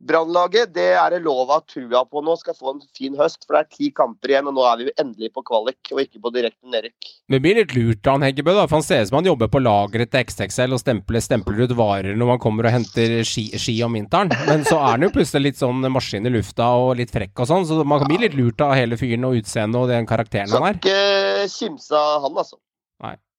Brannlaget, 0.03 0.73
det 0.75 0.89
er 0.99 1.13
det 1.15 1.21
lov 1.23 1.45
å 1.47 1.55
ha 1.55 1.59
trua 1.63 2.01
på 2.09 2.21
nå. 2.25 2.35
Skal 2.39 2.55
få 2.57 2.73
en 2.73 2.81
fin 2.97 3.15
høst, 3.19 3.45
for 3.47 3.55
det 3.55 3.61
er 3.63 3.69
ti 3.77 3.89
kamper 3.95 4.33
igjen, 4.33 4.49
og 4.51 4.57
nå 4.57 4.65
er 4.67 4.81
vi 4.81 4.93
endelig 4.99 5.29
på 5.35 5.43
kvalik, 5.47 5.79
og 5.93 6.01
ikke 6.03 6.21
på 6.23 6.31
direkte 6.35 6.67
nedrykk. 6.73 7.09
Det 7.31 7.39
blir 7.43 7.59
litt 7.61 7.75
lurt 7.77 8.09
av 8.09 8.17
han 8.17 8.25
Heggebø, 8.27 8.55
da, 8.57 8.65
for 8.67 8.79
han 8.81 8.85
ser 8.85 9.03
ut 9.05 9.11
som 9.11 9.19
han 9.21 9.29
jobber 9.31 9.51
på 9.53 9.61
lageret 9.63 10.11
til 10.13 10.25
XXL 10.27 10.75
og 10.75 10.81
stempler, 10.83 11.23
stempler 11.23 11.63
ut 11.63 11.75
varer 11.79 12.17
når 12.19 12.31
man 12.33 12.41
kommer 12.43 12.67
og 12.67 12.75
henter 12.75 13.15
ski, 13.27 13.47
ski 13.59 13.77
om 13.87 13.95
vinteren. 13.97 14.33
Men 14.49 14.65
så 14.67 14.77
er 14.81 14.97
han 14.97 15.07
jo 15.07 15.11
plutselig 15.15 15.51
litt 15.53 15.61
sånn 15.61 15.81
maskin 15.93 16.27
i 16.27 16.33
lufta 16.33 16.69
og 16.83 16.95
litt 16.99 17.13
frekk 17.13 17.43
og 17.45 17.49
sånn, 17.49 17.67
så 17.69 17.79
man 17.83 18.03
kan 18.03 18.11
bli 18.11 18.21
litt 18.25 18.37
lurt 18.37 18.61
av 18.65 18.75
hele 18.77 18.99
fyren 18.99 19.29
og 19.29 19.39
utseendet 19.39 19.79
og 19.81 19.91
den 19.91 20.09
karakteren 20.09 20.51
Skal 20.51 20.63
han 20.67 20.73
er. 20.73 20.81
ikke 20.81 21.47
kimse 21.55 21.95
av 21.97 22.27
han, 22.27 22.41
altså. 22.43 22.59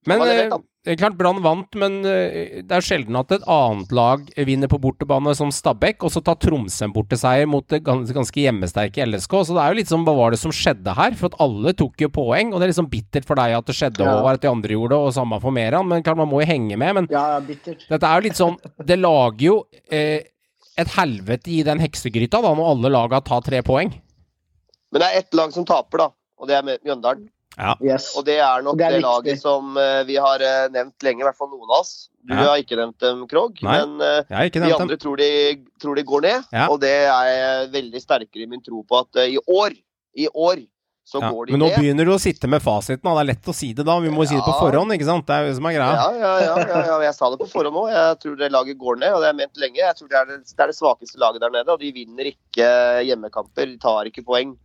Men 0.05 0.21
Han 0.21 0.65
det 0.85 0.93
er 0.93 0.99
klart 1.01 1.15
Brann 1.17 1.39
vant, 1.41 1.73
men 1.81 1.95
eh, 2.05 2.61
det 2.61 2.75
er 2.77 2.85
sjelden 2.85 3.17
at 3.17 3.31
et 3.33 3.45
annet 3.49 3.93
lag 3.97 4.27
vinner 4.45 4.69
på 4.69 4.77
bortebane 4.83 5.33
som 5.37 5.49
Stabæk, 5.55 6.05
og 6.05 6.13
så 6.13 6.21
tar 6.27 6.37
Tromsø 6.43 6.85
en 6.85 6.93
borteseier 6.93 7.49
mot 7.49 7.65
det 7.73 7.81
ganske 7.87 8.37
hjemmesterke 8.43 9.07
LSK. 9.09 9.33
Så 9.49 9.57
det 9.57 9.63
er 9.65 9.73
jo 9.73 9.79
litt 9.81 9.89
sånn 9.93 10.05
hva 10.05 10.13
var 10.19 10.35
det 10.37 10.41
som 10.43 10.53
skjedde 10.53 10.93
her? 10.99 11.17
For 11.17 11.33
at 11.33 11.39
alle 11.41 11.73
tok 11.73 12.05
jo 12.05 12.11
poeng, 12.13 12.53
og 12.53 12.61
det 12.61 12.69
er 12.69 12.73
liksom 12.75 12.91
bittert 12.93 13.25
for 13.25 13.41
deg 13.41 13.57
at 13.57 13.65
det 13.71 13.79
skjedde, 13.79 14.05
Ja. 14.05 14.19
og 14.21 14.29
at 14.35 14.45
de 14.45 14.53
andre 14.53 14.77
gjorde 14.77 14.93
det, 14.93 15.01
og 15.09 15.17
samme 15.17 15.41
for 15.41 15.51
Meran, 15.57 15.89
men 15.89 16.05
klart 16.05 16.21
man 16.21 16.29
må 16.29 16.43
jo 16.45 16.51
henge 16.53 16.77
med. 16.77 16.95
Men 17.01 17.09
Ja, 17.11 17.25
ja, 17.35 17.41
bittert. 17.41 17.89
dette 17.89 18.05
er 18.05 18.21
jo 18.21 18.29
litt 18.29 18.37
sånn 18.37 18.57
Det 18.85 18.99
lager 19.01 19.41
jo 19.49 19.57
eh, 19.91 20.21
et 20.77 20.89
helvete 20.99 21.49
i 21.49 21.63
den 21.65 21.79
heksegryta 21.81 22.43
da, 22.43 22.53
når 22.53 22.71
alle 22.75 22.91
laga 22.93 23.23
tar 23.25 23.41
tre 23.41 23.63
poeng. 23.63 23.89
Men 24.93 25.01
det 25.01 25.09
er 25.09 25.19
ett 25.25 25.33
lag 25.35 25.51
som 25.55 25.65
taper, 25.65 25.99
da. 25.99 26.09
Og 26.39 26.47
det 26.49 26.57
er 26.59 26.63
Mjøndalen. 26.85 27.31
Yes. 27.85 28.17
Og 28.19 28.25
det 28.27 28.39
er 28.43 28.63
nok 28.67 28.77
Det 28.79 28.89
det, 28.91 28.97
er 28.99 29.05
laget 29.05 29.41
som 29.41 29.77
eh, 29.79 30.03
vi 30.09 30.17
har 30.17 30.43
eh, 30.43 30.69
nevnt 30.75 31.03
lenge, 31.07 31.21
i 31.23 31.25
hvert 31.29 31.37
fall 31.39 31.49
noen 31.53 31.69
av 31.71 31.81
oss. 31.81 32.09
Du 32.25 32.35
Ja. 32.35 32.49
har 32.51 32.59
ikke 32.59 32.77
nevnt 32.81 32.99
dem, 32.99 33.27
Krog. 33.29 33.59
Nei. 33.63 33.79
Men 33.85 34.01
eh, 34.01 34.49
de 34.51 34.73
andre 34.75 34.97
tror 34.97 35.17
de, 35.21 35.31
tror 35.81 35.95
de 35.97 36.03
går 36.03 36.23
ned. 36.23 36.45
Ja. 36.53 36.69
Og 36.73 36.81
det 36.81 36.91
er 37.07 37.31
jeg 37.31 37.73
veldig 37.79 38.01
sterkere 38.03 38.43
i 38.43 38.47
min 38.51 38.63
tro 38.65 38.83
på 38.83 39.01
at 39.05 39.25
i 39.29 39.39
år, 39.47 39.77
i 40.17 40.27
år, 40.35 40.65
så 41.05 41.21
Ja. 41.21 41.29
går 41.31 41.47
de 41.47 41.53
Men 41.53 41.61
nå 41.61 41.67
ned. 41.69 41.77
begynner 41.79 42.05
du 42.09 42.13
å 42.15 42.19
sitte 42.19 42.49
med 42.49 42.63
fasiten, 42.65 43.05
og 43.05 43.19
det 43.19 43.23
er 43.29 43.31
lett 43.35 43.45
å 43.45 43.55
si 43.55 43.75
det 43.77 43.85
da. 43.85 43.99
Vi 44.01 44.09
må 44.09 44.25
jo 44.25 44.29
si 44.31 44.35
det 44.41 44.43
på 44.47 44.57
forhånd, 44.59 44.91
ikke 44.97 45.05
sant? 45.05 45.27
Det 45.29 45.35
er 45.37 45.43
jo 45.45 45.49
det 45.53 45.57
som 45.61 45.67
er 45.69 45.75
greia. 45.77 45.95
Ja, 46.01 46.11
ja, 46.17 46.33
ja, 46.41 46.57
ja, 46.65 46.79
ja, 46.87 46.97
jeg 47.05 47.15
sa 47.15 47.29
det 47.29 47.39
på 47.45 47.49
forhånd 47.53 47.77
òg. 47.77 47.91
Jeg 47.93 48.19
tror 48.25 48.37
det 48.41 48.51
laget 48.51 48.79
går 48.81 48.97
ned, 49.05 49.13
og 49.13 49.21
det 49.21 49.27
har 49.29 49.35
jeg 49.35 49.41
ment 49.45 49.57
lenge. 49.61 49.77
Jeg 49.85 49.95
tror 50.01 50.09
det 50.09 50.17
er 50.17 50.25
det, 50.33 50.39
det 50.49 50.61
er 50.65 50.67
det 50.73 50.77
svakeste 50.81 51.19
laget 51.21 51.41
der 51.45 51.51
nede, 51.53 51.69
og 51.69 51.79
de 51.85 51.93
vinner 51.93 52.25
ikke 52.33 53.05
hjemmekamper. 53.05 53.67
De 53.69 53.77
tar 53.77 54.09
ikke 54.09 54.25
poeng. 54.25 54.57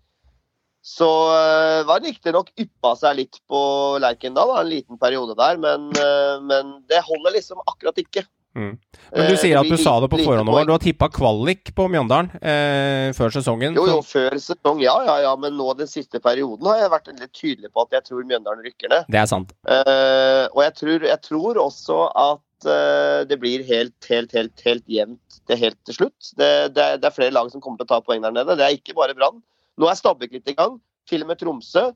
Så 0.90 1.08
øh, 1.30 1.84
var 1.86 2.02
riktignok 2.02 2.50
yppa 2.58 2.96
seg 2.98 3.20
litt 3.20 3.40
på 3.50 3.62
Lerkendal 4.02 4.56
en 4.58 4.72
liten 4.72 4.98
periode 5.02 5.36
der, 5.38 5.60
men, 5.62 5.90
øh, 5.94 6.42
men 6.50 6.80
det 6.90 7.04
holder 7.06 7.36
liksom 7.36 7.62
akkurat 7.68 8.02
ikke. 8.02 8.26
Mm. 8.58 8.74
Men 9.14 9.28
du 9.30 9.36
Eh, 9.36 9.40
sier 9.40 9.60
at 9.60 9.70
du 9.70 9.78
sa 9.78 9.94
det 10.02 10.10
på 10.10 10.20
forhånd. 10.24 10.50
Du 10.66 10.74
har 10.74 10.82
tippa 10.82 11.10
kvalik 11.14 11.70
på 11.78 11.86
Mjøndalen 11.92 12.32
eh, 12.42 13.14
før 13.18 13.34
sesongen. 13.34 13.78
Jo, 13.78 13.86
jo, 13.92 14.00
før 14.06 14.34
sesong, 14.42 14.82
ja, 14.82 14.96
ja, 15.06 15.20
ja, 15.28 15.34
men 15.40 15.54
nå 15.60 15.70
den 15.78 15.90
siste 15.90 16.22
perioden 16.24 16.68
har 16.70 16.82
jeg 16.82 16.94
vært 16.96 17.12
litt 17.14 17.34
tydelig 17.38 17.72
på 17.74 17.86
at 17.86 18.00
jeg 18.00 18.08
tror 18.10 18.26
Mjøndalen 18.26 18.66
rykker 18.66 18.92
ned. 18.92 19.10
Det 19.14 19.22
er 19.22 19.30
sant. 19.30 19.54
Eh, 19.70 20.46
og 20.50 20.64
jeg 20.66 20.78
tror, 20.82 21.10
jeg 21.12 21.22
tror 21.30 21.62
også 21.62 22.00
at 22.10 22.70
eh, 22.74 23.20
det 23.30 23.40
blir 23.42 23.66
helt, 23.70 23.98
helt, 24.10 24.34
helt, 24.36 24.66
helt 24.66 24.86
jevnt 24.90 25.42
det 25.50 25.58
helt 25.62 25.80
til 25.86 26.02
slutt. 26.02 26.34
Det, 26.38 26.50
det, 26.76 26.90
det 27.02 27.10
er 27.10 27.16
flere 27.16 27.36
lag 27.38 27.54
som 27.54 27.62
kommer 27.62 27.82
til 27.82 27.90
å 27.90 27.94
ta 27.94 28.02
poeng 28.06 28.26
der 28.26 28.34
nede. 28.34 28.58
Det 28.58 28.66
er 28.66 28.78
ikke 28.78 28.98
bare 28.98 29.18
Brann. 29.18 29.42
Nå 29.80 29.88
er 29.90 29.98
Stabæk 30.00 30.34
litt 30.38 30.50
i 30.52 30.56
gang, 30.58 30.78
til 31.10 31.24
og 31.24 31.30
med 31.32 31.40
Tromsø. 31.40 31.90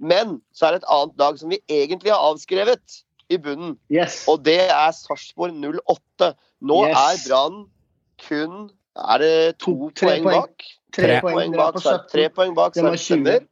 Men 0.00 0.38
så 0.56 0.66
er 0.68 0.76
det 0.76 0.82
et 0.82 0.90
annet 0.92 1.18
lag 1.20 1.38
som 1.40 1.50
vi 1.52 1.58
egentlig 1.68 2.12
har 2.12 2.22
avskrevet 2.30 3.00
i 3.30 3.36
bunnen, 3.38 3.76
yes. 3.92 4.24
og 4.28 4.40
det 4.44 4.58
er 4.72 4.90
Sarpsborg 4.96 5.52
08. 5.54 6.32
Nå 6.66 6.78
Yes. 6.88 6.96
er 6.98 7.28
Brann 7.28 7.60
kun 8.26 8.70
Er 8.96 9.18
det 9.22 9.58
to 9.62 9.70
To- 9.72 9.90
tre 9.94 10.08
poeng 10.18 10.24
poeng. 10.24 10.40
bak? 10.42 10.64
Tre 10.92 11.04
tre 11.06 11.20
poeng. 11.22 11.34
poeng 11.36 11.52
bak, 11.56 11.74
på 11.76 11.80
Sarp- 11.84 12.08
tre 12.10 12.24
poeng 12.28 12.54
bak 12.56 12.74
Sarpsborg. 12.74 13.46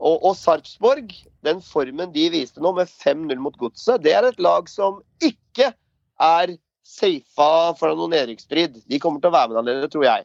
Og, 0.00 0.24
og 0.24 0.36
Sarpsborg, 0.36 1.10
den 1.44 1.62
formen 1.64 2.12
de 2.12 2.26
viste 2.30 2.60
nå 2.60 2.72
med 2.76 2.86
5-0 2.88 3.36
mot 3.40 3.56
Godset, 3.56 4.02
det 4.04 4.12
er 4.14 4.28
et 4.28 4.38
lag 4.40 4.68
som 4.68 5.00
ikke 5.22 5.72
er 6.20 6.52
safa 6.84 7.72
for 7.78 7.94
noen 7.96 8.10
nedrykksstrid. 8.14 8.82
De 8.88 8.98
kommer 9.00 9.20
til 9.20 9.30
å 9.30 9.32
være 9.34 9.48
med 9.48 9.56
der 9.64 9.66
nede, 9.74 9.88
tror 9.92 10.04
jeg. 10.04 10.24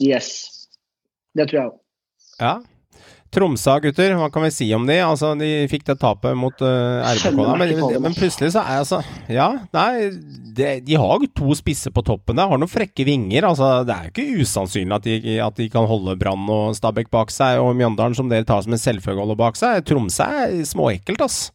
Yes. 0.00 0.68
Det 1.34 1.48
tror 1.50 1.58
jeg 1.60 1.70
òg. 1.72 1.78
Ja. 2.40 2.58
Tromsø, 3.34 3.74
gutter, 3.82 4.14
hva 4.16 4.28
kan 4.32 4.44
vi 4.46 4.50
si 4.54 4.66
om 4.72 4.86
de? 4.88 4.96
Altså, 5.02 5.32
De 5.36 5.48
fikk 5.68 5.84
det 5.88 5.96
tapet 6.00 6.36
mot 6.38 6.54
uh, 6.62 7.02
RBK, 7.04 7.34
da, 7.36 7.56
men, 7.58 7.72
men 8.04 8.14
plutselig 8.16 8.52
så 8.54 8.62
er 8.62 8.80
altså 8.80 9.00
Ja, 9.32 9.48
nei, 9.74 10.08
det, 10.56 10.70
de 10.86 10.96
har 10.96 11.24
jo 11.24 11.28
to 11.36 11.56
spisser 11.58 11.92
på 11.92 12.04
toppen 12.06 12.38
der, 12.38 12.48
har 12.48 12.60
noen 12.60 12.70
frekke 12.70 13.04
vinger. 13.08 13.48
altså 13.50 13.82
Det 13.88 13.96
er 13.96 14.06
jo 14.08 14.14
ikke 14.14 14.44
usannsynlig 14.46 14.96
at 14.96 15.08
de, 15.08 15.36
at 15.42 15.58
de 15.58 15.68
kan 15.72 15.88
holde 15.90 16.16
Brann 16.20 16.46
og 16.52 16.78
Stabæk 16.78 17.10
bak 17.12 17.34
seg, 17.34 17.60
og 17.60 17.74
Mjøndalen, 17.76 18.16
som 18.16 18.30
dere 18.32 18.46
tar 18.46 18.64
som 18.64 18.76
en 18.76 18.80
selvfølge, 18.80 19.20
holder 19.20 19.42
bak 19.42 19.58
seg. 19.58 19.82
Tromsø 19.90 20.30
er 20.46 20.56
småekkelt, 20.70 21.26
ass. 21.26 21.50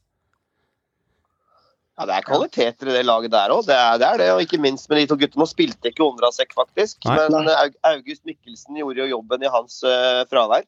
Ja, 2.02 2.06
Det 2.10 2.16
er 2.18 2.26
kvaliteter 2.26 2.90
i 2.90 2.96
det 2.98 3.04
laget 3.06 3.30
der 3.34 3.54
òg, 3.54 3.66
det, 3.68 3.76
er- 3.78 3.98
det 4.02 4.08
er 4.08 4.18
det. 4.18 4.30
Og 4.34 4.42
ikke 4.42 4.58
minst 4.62 4.90
med 4.90 4.98
de 5.04 5.08
to 5.12 5.18
guttene. 5.22 5.44
Nå 5.44 5.48
spilte 5.50 5.92
ikke 5.92 6.02
Ondrasek, 6.08 6.56
faktisk, 6.58 6.98
Nei. 7.06 7.18
men 7.30 7.46
Nei. 7.46 7.68
August 7.92 8.26
Mikkelsen 8.26 8.80
gjorde 8.82 9.04
jo 9.04 9.12
jobben 9.20 9.46
i 9.46 9.52
hans 9.54 9.84
uh, 9.86 10.24
fravær. 10.32 10.66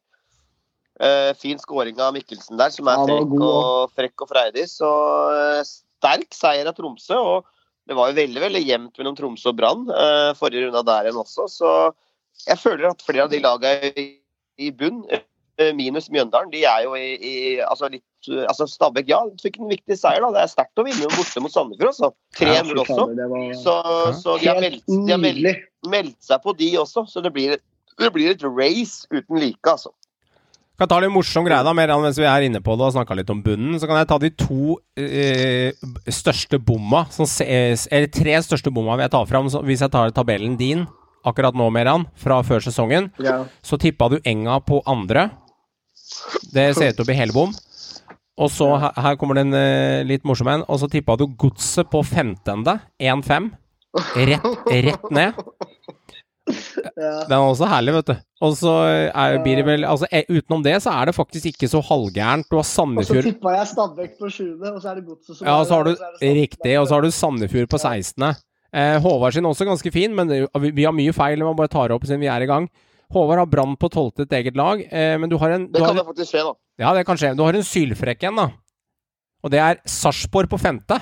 Uh, 1.01 1.31
fin 1.41 1.57
skåring 1.57 1.97
av 1.99 2.13
Mikkelsen 2.13 2.59
der, 2.59 2.69
som 2.69 2.85
er 2.91 2.99
Ja, 3.01 3.07
frekk, 3.09 3.33
og, 3.41 3.95
frekk 3.97 4.23
og 4.27 4.29
freidig. 4.29 4.67
Så 4.69 4.85
uh, 4.85 5.63
sterk 5.65 6.37
seier 6.37 6.69
av 6.69 6.77
Tromsø. 6.77 7.17
og 7.17 7.49
det 7.89 7.97
var 7.97 8.11
jo 8.11 8.15
veldig 8.21 8.39
veldig 8.45 8.61
jevnt 8.63 8.99
mellom 9.01 9.15
Tromsø 9.17 9.49
og 9.51 9.57
Brann 9.59 9.81
eh, 9.91 10.29
forrige 10.39 10.69
runde 10.69 10.83
der 10.87 11.09
igjen 11.09 11.17
også. 11.19 11.49
Så 11.51 11.71
jeg 12.47 12.55
føler 12.61 12.93
at 12.93 13.01
flere 13.03 13.25
av 13.25 13.31
de 13.33 13.41
lagene 13.43 13.89
i, 13.99 14.05
i 14.63 14.69
bunn, 14.71 15.01
eh, 15.11 15.19
minus 15.77 16.10
Mjøndalen, 16.10 16.50
de 16.51 16.63
er 16.65 16.83
jo 16.88 16.95
i, 16.98 17.10
i 17.22 17.33
altså 17.62 17.89
litt 17.93 18.29
eh, 18.31 18.45
altså 18.50 18.65
Stabæk 18.67 19.10
ja, 19.12 19.19
fikk 19.41 19.60
en 19.62 19.69
viktig 19.69 19.98
seier. 20.00 20.22
da. 20.25 20.31
Det 20.33 20.41
er 20.43 20.51
sterkt 20.53 20.79
å 20.81 20.86
vinne 20.88 21.10
borte 21.13 21.43
mot 21.43 21.53
Sandefjord. 21.53 21.91
altså. 21.93 22.13
3-0 22.39 22.79
også. 22.83 23.10
Så, 23.62 23.75
så 24.22 24.38
de 24.41 24.50
har, 24.50 24.62
meldt, 24.63 24.83
de 24.89 25.12
har 25.13 25.22
meldt, 25.22 25.67
meldt 25.89 26.17
seg 26.25 26.41
på 26.43 26.55
de 26.57 26.72
også. 26.81 27.05
Så 27.12 27.22
det 27.22 27.33
blir, 27.36 27.60
det 28.01 28.13
blir 28.15 28.31
et 28.33 28.43
race 28.48 29.05
uten 29.13 29.38
like, 29.43 29.62
altså. 29.69 29.93
Kan 30.81 30.89
ta 30.89 30.98
litt 31.03 31.13
morsom 31.13 31.45
greie 31.45 31.62
da, 31.62 31.69
Meran, 31.77 32.01
mens 32.01 32.17
vi 32.17 32.25
er 32.25 32.48
inne 32.48 32.57
på 32.65 32.74
det 32.74 32.88
og 32.88 32.95
snakka 32.95 33.13
litt 33.19 33.29
om 33.29 33.43
bunnen. 33.45 33.75
Så 33.77 33.86
kan 33.86 34.00
jeg 34.01 34.07
ta 34.10 34.17
de 34.24 34.31
to 34.41 34.79
eh, 34.98 35.69
største 36.10 36.57
bomma, 36.57 37.03
som 37.13 37.27
ses, 37.29 37.86
eller 37.93 38.10
tre 38.10 38.33
største 38.41 38.74
bomma 38.74 38.98
vil 38.98 39.05
jeg 39.05 39.13
ta 39.13 39.22
fram. 39.29 39.51
Så 39.53 39.62
hvis 39.67 39.86
jeg 39.86 39.93
tar 39.93 40.10
tabellen 40.17 40.57
din 40.57 40.88
akkurat 41.24 41.55
nå, 41.55 41.69
Meran, 41.72 42.07
fra 42.19 42.41
før 42.43 42.60
sesongen, 42.65 43.12
Ja. 43.24 43.43
så 43.63 43.77
tippa 43.79 44.10
du 44.12 44.17
Enga 44.27 44.57
på 44.65 44.81
andre. 44.89 45.29
Det 46.53 46.72
ser 46.77 46.91
ut 46.91 46.98
til 47.00 47.05
å 47.05 47.10
bli 47.10 47.17
helbom. 47.17 47.53
Og 48.41 48.50
så, 48.50 48.67
her, 48.82 49.17
kommer 49.22 49.38
det 49.38 49.46
en 49.46 49.58
eh, 49.58 50.05
litt 50.10 50.24
morsom 50.25 50.50
en. 50.50 50.65
Og 50.65 50.82
så 50.82 50.89
tippa 50.89 51.17
du 51.20 51.27
Godset 51.39 51.89
på 51.91 52.01
femtende. 52.08 52.79
1-5. 53.01 53.51
Rett, 54.17 54.48
rett 54.88 55.12
ned. 55.13 55.38
Den 56.98 57.36
er 57.38 57.39
også 57.39 57.67
herlig, 57.72 57.93
vet 58.00 58.10
du. 58.10 58.15
Og 58.43 58.55
så 58.60 58.72
er, 58.89 59.38
blir 59.46 59.62
det 59.62 59.65
vel 59.67 59.86
Altså, 59.88 60.10
eh, 60.12 60.25
utenom 60.27 60.63
det 60.65 60.75
så 60.84 60.91
er 60.98 61.08
det 61.08 61.15
faktisk 61.15 61.53
ikke 61.53 61.70
så 61.72 61.79
halvgærent. 61.86 62.50
Du 62.50 62.58
har 62.58 62.65
Og 62.65 63.05
så 63.08 63.22
tippa 63.22 63.53
jeg 63.55 63.70
Stabæk 63.72 64.17
på 64.20 64.32
sjuende, 64.34 64.74
og 64.74 64.82
så 64.82 64.91
er 64.91 64.96
det 65.00 65.05
Godset 65.08 65.38
som 65.38 65.48
Ja, 65.48 65.60
så 65.63 65.77
har 65.77 65.84
du 65.84 65.93
Riktig. 66.22 66.79
Og 66.79 66.88
så 66.88 66.96
har 66.96 67.01
du 67.05 67.12
Sandefjord 67.12 67.70
på 67.70 67.77
16. 67.77 68.34
Eh, 68.74 68.98
Håvard 69.01 69.34
sin 69.34 69.46
også 69.46 69.65
ganske 69.70 69.91
fin, 69.93 70.15
men 70.15 70.27
vi, 70.27 70.84
har 70.84 70.96
mye 70.96 71.13
feil. 71.13 71.46
Man 71.46 71.55
bare 71.55 71.72
tar 71.72 71.93
opp 71.93 72.05
siden 72.05 72.24
vi 72.24 72.32
er 72.34 72.41
i 72.41 72.50
gang. 72.50 72.67
Håvard 73.13 73.43
har 73.43 73.50
Brann 73.50 73.77
på 73.79 73.89
12. 73.89 74.25
et 74.25 74.36
eget 74.39 74.58
lag, 74.60 74.84
eh, 74.89 75.15
men 75.22 75.32
du 75.32 75.38
har 75.41 75.55
en 75.55 75.67
du 75.67 75.77
Det 75.77 75.84
har, 75.84 75.93
kan 75.93 76.03
jo 76.03 76.10
faktisk 76.12 76.34
skje, 76.34 76.43
da. 76.50 76.53
Ja, 76.84 76.93
det 76.98 77.05
kan 77.08 77.20
skje. 77.20 77.34
Du 77.38 77.43
har 77.46 77.58
en 77.58 77.65
sylfrekk 77.67 78.27
en, 78.29 78.41
da. 78.41 78.48
Og 79.43 79.51
det 79.53 79.60
er 79.60 79.82
Sarpsborg 79.89 80.50
på 80.51 80.60
femte. 80.62 80.98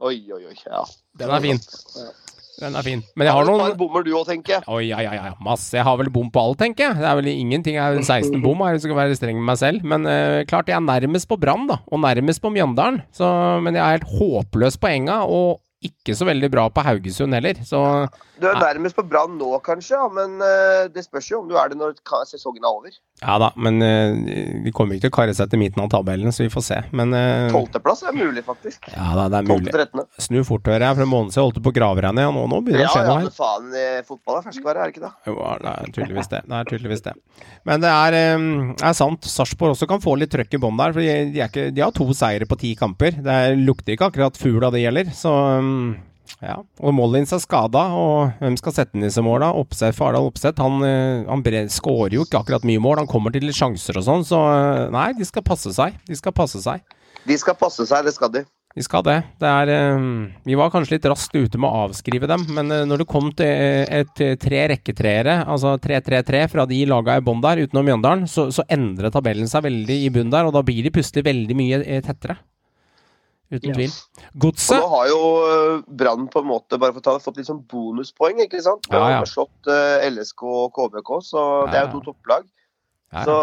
Oi, 0.00 0.16
oi, 0.32 0.42
oi. 0.48 0.56
Ja. 0.64 0.82
Den 1.20 1.30
er 1.36 1.44
fin. 1.44 1.60
Den 2.60 2.76
er 2.76 2.84
fin. 2.84 3.02
Men 3.16 3.28
jeg 3.28 3.36
har 3.36 3.46
noen 3.48 3.74
bommer 3.78 4.04
du 4.04 4.10
òg, 4.16 4.26
tenker 4.28 4.58
jeg. 4.58 4.64
Oi, 4.68 4.82
ja, 4.88 5.00
ja, 5.04 5.12
ja, 5.16 5.32
masse. 5.44 5.72
Jeg 5.76 5.84
har 5.84 5.96
vel 6.00 6.10
bom 6.12 6.28
på 6.32 6.40
alt, 6.42 6.58
tenker 6.60 6.88
jeg. 6.88 6.98
Det 7.00 7.08
er 7.08 7.18
vel 7.20 7.30
ingenting. 7.32 7.76
Jeg 7.76 7.84
har 7.84 8.00
16 8.00 8.40
bom, 8.44 8.64
jeg 8.68 8.82
skal 8.84 8.98
være 8.98 9.16
streng 9.18 9.38
med 9.40 9.48
meg 9.52 9.60
selv. 9.60 9.84
Men 9.92 10.08
eh, 10.08 10.42
klart 10.48 10.68
jeg 10.72 10.76
er 10.76 10.84
nærmest 10.84 11.28
på 11.28 11.38
Brann, 11.40 11.68
da. 11.68 11.80
Og 11.92 12.00
nærmest 12.04 12.42
på 12.44 12.52
Mjøndalen. 12.52 13.02
Så, 13.16 13.28
men 13.64 13.76
jeg 13.76 13.84
er 13.84 13.98
helt 13.98 14.08
håpløs 14.18 14.80
på 14.80 14.92
Enga, 14.92 15.22
og 15.28 15.60
ikke 15.80 16.14
så 16.16 16.26
veldig 16.28 16.50
bra 16.52 16.66
på 16.68 16.82
Haugesund 16.84 17.34
heller. 17.36 17.60
Så 17.64 17.80
Du 18.40 18.46
er 18.48 18.58
nærmest 18.60 18.98
på 18.98 19.04
Brann 19.08 19.38
nå, 19.40 19.48
kanskje, 19.64 20.00
men 20.12 20.36
eh, 20.44 20.88
det 20.92 21.06
spørs 21.06 21.30
jo 21.30 21.40
om 21.40 21.48
du 21.48 21.56
er 21.56 21.72
det 21.72 21.78
når 21.80 21.96
sesongen 22.28 22.64
er 22.64 22.68
over. 22.68 22.92
Ja 23.20 23.34
da, 23.42 23.50
men 23.60 23.82
uh, 23.84 24.16
de 24.64 24.72
kommer 24.72 24.96
ikke 24.96 25.04
til 25.06 25.12
å 25.12 25.16
karre 25.18 25.34
seg 25.36 25.50
til 25.52 25.60
midten 25.60 25.82
av 25.84 25.90
tabellen, 25.92 26.32
så 26.32 26.46
vi 26.46 26.50
får 26.52 26.64
se. 26.64 26.78
Men 26.96 27.12
eh, 27.16 27.50
Tolvteplass 27.52 28.00
er 28.08 28.16
mulig, 28.16 28.42
faktisk. 28.46 28.88
ja 28.94 29.10
da, 29.18 29.26
det 29.32 29.42
er 29.42 29.48
mulig. 29.50 29.74
Snu 30.24 30.40
fort, 30.48 30.64
hører 30.70 30.86
jeg. 30.86 30.96
For 30.96 31.04
en 31.04 31.10
måned 31.12 31.34
siden 31.34 31.46
holdt 31.46 31.58
du 31.60 31.64
på 31.66 31.72
å 31.74 31.76
grave 31.76 32.04
deg 32.06 32.16
ned, 32.16 32.30
og 32.30 32.38
nå, 32.38 32.46
nå 32.48 32.60
begynner 32.64 32.82
det 32.82 32.86
Ja, 32.86 32.90
å 32.90 32.96
skje 32.96 33.04
noe 33.06 33.18
her. 33.18 33.28
Ja, 33.28 33.34
faen, 33.36 33.70
eh, 33.76 34.00
fotball 34.08 34.40
er 34.40 34.46
ferskvare, 34.48 34.80
er 34.80 34.88
det 34.90 34.96
ikke 34.96 35.04
det? 35.04 35.12
Jo, 35.28 35.36
det 35.60 35.74
er 35.74 35.94
tydeligvis 35.98 36.32
det. 36.32 36.42
Det 36.48 36.58
er 36.60 36.70
tydeligvis 36.72 37.06
det. 37.10 37.16
Men 37.68 37.84
det 37.84 37.92
er, 37.92 38.18
um, 38.40 38.50
er 38.72 38.96
sant. 38.96 39.32
Sarpsborg 39.36 39.76
også 39.76 39.90
kan 39.90 40.04
få 40.04 40.16
litt 40.20 40.32
trøkk 40.32 40.56
i 40.56 40.62
bånn 40.64 40.80
der. 40.80 40.96
For 40.96 41.04
de, 41.04 41.16
de, 41.34 41.44
ikke, 41.44 41.68
de 41.76 41.84
har 41.84 41.96
to 41.96 42.08
seire 42.16 42.48
på 42.48 42.60
ti 42.60 42.72
kamper. 42.78 43.20
Det 43.20 43.40
er, 43.44 43.58
lukter 43.60 43.96
ikke 43.96 44.08
akkurat 44.08 44.40
fugl 44.40 44.64
av 44.64 44.72
det 44.72 44.86
gjelder. 44.86 45.12
Så 45.16 45.36
mm, 45.60 45.90
ja. 46.38 46.60
Og 46.80 46.94
Mollins 46.96 47.32
er 47.34 47.42
skada, 47.42 47.82
og 47.96 48.36
hvem 48.40 48.56
skal 48.60 48.76
sette 48.76 48.96
den 48.96 49.08
i 49.08 49.12
seg 49.12 49.26
mål 49.26 49.42
da? 49.44 49.50
Oppsett, 49.60 49.96
Fardal 49.96 50.28
Oppsett. 50.28 50.60
Han, 50.62 50.80
eh, 50.86 51.26
han 51.26 51.42
skårer 51.72 52.16
jo 52.18 52.24
ikke 52.26 52.40
akkurat 52.40 52.64
mye 52.68 52.82
mål. 52.82 53.02
Han 53.02 53.10
kommer 53.10 53.34
til 53.34 53.46
litt 53.48 53.58
sjanser 53.58 53.98
og 54.00 54.06
sånn, 54.06 54.24
så 54.26 54.40
eh, 54.54 54.86
nei, 54.94 55.10
de 55.18 55.26
skal 55.28 55.46
passe 55.46 55.74
seg. 55.76 55.98
De 56.08 56.16
skal 56.16 56.34
passe 56.36 56.62
seg. 56.62 56.82
De 57.26 57.36
skal 57.36 57.58
passe 57.58 57.84
seg, 57.88 58.06
det 58.06 58.14
skal 58.16 58.32
de. 58.32 58.44
De 58.70 58.84
skal 58.86 59.02
det. 59.02 59.16
det 59.42 59.48
er, 59.50 59.72
eh, 59.74 60.04
vi 60.46 60.58
var 60.58 60.70
kanskje 60.70 60.94
litt 60.94 61.08
raskt 61.10 61.34
ute 61.34 61.58
med 61.58 61.66
å 61.66 61.86
avskrive 61.88 62.28
dem, 62.30 62.46
men 62.54 62.70
når 62.88 63.02
det 63.02 63.08
kom 63.10 63.32
til 63.36 63.50
et 64.00 64.22
tre 64.40 64.60
rekketreere, 64.74 65.40
altså 65.50 65.74
3-3-3 65.82 66.44
fra 66.52 66.68
de 66.70 66.84
laga 66.88 67.18
i 67.18 67.24
bånn 67.26 67.42
der, 67.42 67.64
utenom 67.66 67.90
Mjøndalen, 67.90 68.30
så, 68.30 68.46
så 68.54 68.64
endrer 68.70 69.10
tabellen 69.12 69.50
seg 69.50 69.66
veldig 69.66 69.98
i 70.06 70.12
bunnen 70.14 70.32
der, 70.32 70.46
og 70.46 70.54
da 70.54 70.62
blir 70.66 70.86
de 70.86 70.94
plutselig 70.94 71.26
veldig 71.26 71.58
mye 71.58 72.00
tettere. 72.06 72.38
Uten 73.50 73.74
tvil. 73.74 73.90
Og 73.90 74.44
Godset 74.44 74.78
nå 74.78 74.86
har 74.92 75.08
jo 75.10 75.18
eh, 75.48 75.82
Brann 76.00 76.28
på 76.30 76.42
en 76.42 76.48
måte 76.52 76.78
bare 76.78 76.94
for 76.94 77.02
å 77.02 77.06
ta 77.08 77.16
det, 77.16 77.24
fått 77.24 77.40
litt 77.40 77.48
sånn 77.48 77.64
bonuspoeng, 77.70 78.38
ikke 78.44 78.62
sant? 78.62 78.86
De 78.86 78.94
har 78.94 79.16
ja. 79.16 79.20
slått 79.26 79.70
eh, 79.70 80.06
LSK 80.06 80.46
og 80.46 80.72
KBK, 80.78 81.12
så 81.26 81.44
det 81.70 81.80
er 81.80 81.88
jo 81.88 81.98
to 81.98 82.12
topplag. 82.12 82.46
ja, 83.10 83.24
Så, 83.26 83.36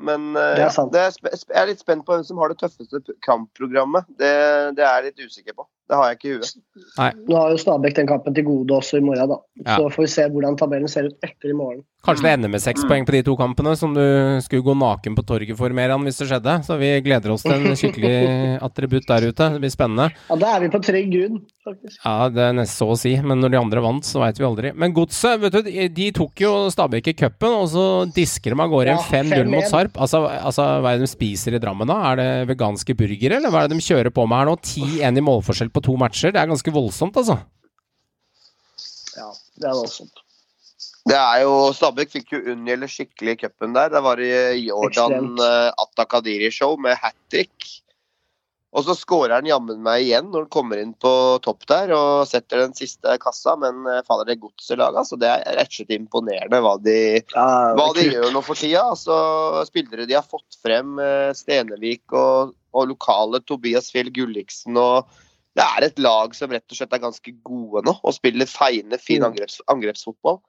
men 0.00 0.30
eh, 0.32 0.54
Det 0.56 0.68
er 0.70 0.88
det 0.94 1.04
er, 1.04 1.18
jeg 1.36 1.60
er 1.62 1.68
litt 1.68 1.84
spent 1.84 2.06
på 2.06 2.16
hvem 2.16 2.24
som 2.24 2.40
har 2.40 2.52
det 2.52 2.62
tøffeste 2.62 3.18
kampprogrammet. 3.26 4.08
Det, 4.16 4.32
det 4.78 4.86
er 4.88 5.02
jeg 5.02 5.10
litt 5.10 5.28
usikker 5.28 5.58
på. 5.60 5.68
Det 5.92 5.98
har 6.00 6.08
jeg 6.08 6.16
ikke 6.18 6.28
i 6.30 6.36
huet. 6.38 6.52
Nå 7.28 7.36
har 7.36 7.50
jo 7.52 7.58
Stabæk 7.60 7.98
den 7.98 8.06
kampen 8.08 8.32
til 8.36 8.46
gode 8.46 8.72
også 8.80 8.96
i 8.96 9.04
morgen, 9.04 9.28
da. 9.28 9.36
Ja. 9.66 9.74
Så 9.76 9.90
får 9.92 10.06
vi 10.06 10.12
se 10.14 10.24
hvordan 10.32 10.56
tabellen 10.56 10.88
ser 10.88 11.10
ut 11.10 11.18
etter 11.26 11.52
i 11.52 11.56
morgen. 11.56 11.82
Kanskje 12.02 12.24
det 12.24 12.30
ender 12.34 12.50
med 12.50 12.62
seks 12.64 12.82
poeng 12.90 13.04
på 13.06 13.12
de 13.14 13.20
to 13.28 13.36
kampene, 13.38 13.76
som 13.78 13.92
du 13.94 14.00
skulle 14.42 14.64
gå 14.66 14.72
naken 14.74 15.14
på 15.14 15.22
torget 15.28 15.54
for, 15.54 15.70
Meran, 15.76 16.02
hvis 16.02 16.16
det 16.18 16.26
skjedde. 16.32 16.54
Så 16.66 16.74
vi 16.80 16.88
gleder 17.04 17.30
oss 17.30 17.44
til 17.44 17.52
en 17.54 17.76
skikkelig 17.78 18.14
attributt 18.66 19.06
der 19.06 19.28
ute. 19.28 19.50
Det 19.54 19.60
blir 19.62 19.70
spennende. 19.74 20.08
Ja, 20.30 20.38
Da 20.40 20.54
er 20.56 20.64
vi 20.64 20.70
på 20.72 20.80
trygg 20.82 21.12
grunn, 21.12 21.36
faktisk. 21.62 22.00
Ja, 22.02 22.16
det 22.32 22.42
er 22.48 22.56
nesten 22.56 22.80
så 22.80 22.88
å 22.90 22.96
si, 22.98 23.12
men 23.22 23.38
når 23.44 23.52
de 23.54 23.60
andre 23.60 23.84
vant, 23.84 24.08
så 24.08 24.18
veit 24.24 24.40
vi 24.40 24.48
aldri. 24.48 24.72
Men 24.74 24.96
Godset, 24.96 25.38
vet 25.44 25.54
du, 25.60 25.70
de- 26.00 26.08
tok 26.16 26.42
jo 26.42 26.50
Stabæk 26.74 27.12
i 27.12 27.16
cupen, 27.20 27.54
og 27.60 27.68
så 27.70 27.84
disker 28.16 28.56
de 28.56 28.64
av 28.64 28.72
gårde 28.72 28.96
Ja, 28.96 28.98
5-0 29.12 29.52
mot 29.52 29.68
Sarp. 29.70 29.94
Altså, 30.02 30.24
altså, 30.40 30.66
hva 30.82 30.96
er 30.96 30.98
det 30.98 31.06
de 31.06 31.12
spiser 31.12 31.54
i 31.54 31.62
Drammen 31.62 31.86
da? 31.92 32.00
Er 32.10 32.18
det 32.18 32.28
veganske 32.56 32.96
burgere, 32.98 33.38
eller 33.38 33.52
hva 33.54 33.62
er 33.62 33.70
det 33.70 33.78
de 33.78 33.86
kjører 33.92 34.10
på 34.10 34.26
med 34.26 34.42
her 34.42 34.50
nå? 34.50 34.56
10-1 34.58 35.22
i 35.22 35.26
målforskjell 35.28 35.70
på 35.70 35.81
to 35.84 35.96
matcher, 36.00 36.34
det 36.34 36.42
er 36.42 36.50
ganske 36.50 36.74
voldsomt, 36.74 37.16
altså. 37.20 37.38
Ja, 39.16 39.30
det 39.60 39.68
er 39.68 39.78
voldsomt. 39.78 40.22
Det 41.08 41.18
er 41.18 41.42
jo, 41.42 41.54
Stabæk 41.74 42.12
fikk 42.14 42.34
jo 42.36 42.42
unngjelde 42.52 42.88
skikkelig 42.90 43.34
i 43.34 43.38
cupen 43.42 43.74
der. 43.74 43.90
Det 43.90 44.02
var 44.04 44.20
i 44.22 44.32
Jordan 44.68 45.32
uh, 45.40 45.70
Atta 45.82 46.06
Kadiri-show 46.06 46.76
med 46.78 46.98
hat 47.00 47.18
trick. 47.32 47.70
Og 48.72 48.86
så 48.86 48.94
skårer 48.96 49.34
han 49.34 49.48
jammen 49.48 49.82
meg 49.84 50.06
igjen 50.06 50.30
når 50.32 50.46
han 50.46 50.52
kommer 50.54 50.80
inn 50.80 50.94
på 51.02 51.10
topp 51.44 51.66
der 51.68 51.90
og 51.92 52.22
setter 52.30 52.62
den 52.62 52.72
siste 52.78 53.18
kassa, 53.20 53.56
men 53.60 53.82
uh, 53.84 53.98
faller 54.06 54.30
det 54.30 54.38
godset-laget. 54.44 55.00
Altså, 55.02 55.18
det 55.20 55.28
er 55.32 55.58
rett 55.58 55.74
og 55.74 55.80
slett 55.80 55.92
imponerende 55.98 56.62
hva 56.64 56.76
de, 56.80 56.96
Ja, 57.34 57.48
hva 57.76 57.90
de 57.98 58.06
gjør 58.06 58.30
nå 58.32 58.44
for 58.46 58.62
tida. 58.62 58.86
Altså, 58.94 59.18
spillere 59.68 60.06
de 60.06 60.16
har 60.16 60.24
fått 60.24 60.60
frem, 60.62 60.94
uh, 61.02 61.34
Stenevik 61.36 62.14
og, 62.14 62.54
og 62.72 62.88
lokale 62.94 63.42
Tobias 63.42 63.90
Fjell 63.92 64.14
Gulliksen 64.14 64.78
og 64.78 65.10
Det 65.56 65.64
er 65.64 65.84
et 65.84 65.98
lag 66.00 66.32
som 66.34 66.50
rett 66.50 66.64
og 66.72 66.78
slett 66.78 66.94
er 66.96 67.02
ganske 67.02 67.34
gode 67.44 67.82
nå 67.84 67.92
og 68.00 68.14
spiller 68.16 68.48
feiende, 68.48 68.98
fin 68.98 69.20
Mm. 69.20 69.30
angreps, 69.32 69.60
angrepsfotball. 69.68 70.40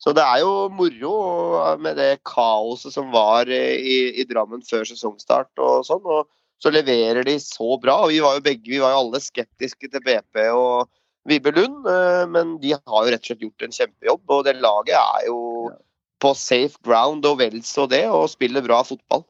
Så 0.00 0.14
det 0.16 0.24
er 0.24 0.40
jo 0.40 0.68
moro 0.72 1.76
med 1.78 1.96
det 2.00 2.24
kaoset 2.24 2.92
som 2.92 3.10
var 3.12 3.44
i, 3.52 4.16
i 4.16 4.24
Drammen 4.24 4.62
før 4.64 4.86
sesongstart 4.88 5.52
og 5.60 5.84
sånn. 5.84 6.00
Og 6.02 6.26
så 6.60 6.72
leverer 6.72 7.22
de 7.24 7.36
så 7.38 7.76
bra. 7.80 7.98
Og 8.04 8.08
vi 8.08 8.20
var 8.24 8.38
jo 8.38 8.40
begge, 8.46 8.64
vi 8.72 8.80
var 8.80 8.94
jo 8.94 9.02
alle 9.04 9.20
skeptiske 9.20 9.90
til 9.92 10.00
BP 10.00 10.48
og 10.56 10.88
Vibe 11.28 11.52
Lund, 11.52 11.84
eh, 11.86 12.24
men 12.32 12.56
de 12.62 12.72
har 12.72 13.04
jo 13.04 13.12
rett 13.12 13.20
og 13.20 13.28
slett 13.28 13.44
gjort 13.44 13.62
en 13.66 13.76
kjempejobb. 13.76 14.22
Og 14.30 14.44
det 14.48 14.56
laget 14.56 14.96
er 14.96 15.26
jo 15.28 15.38
på 16.20 16.32
safe 16.36 16.80
ground 16.84 17.24
og 17.28 17.38
vel 17.40 17.60
så 17.62 17.86
det, 17.88 18.06
og 18.08 18.28
spiller 18.32 18.64
bra 18.64 18.80
fotball. 18.82 19.26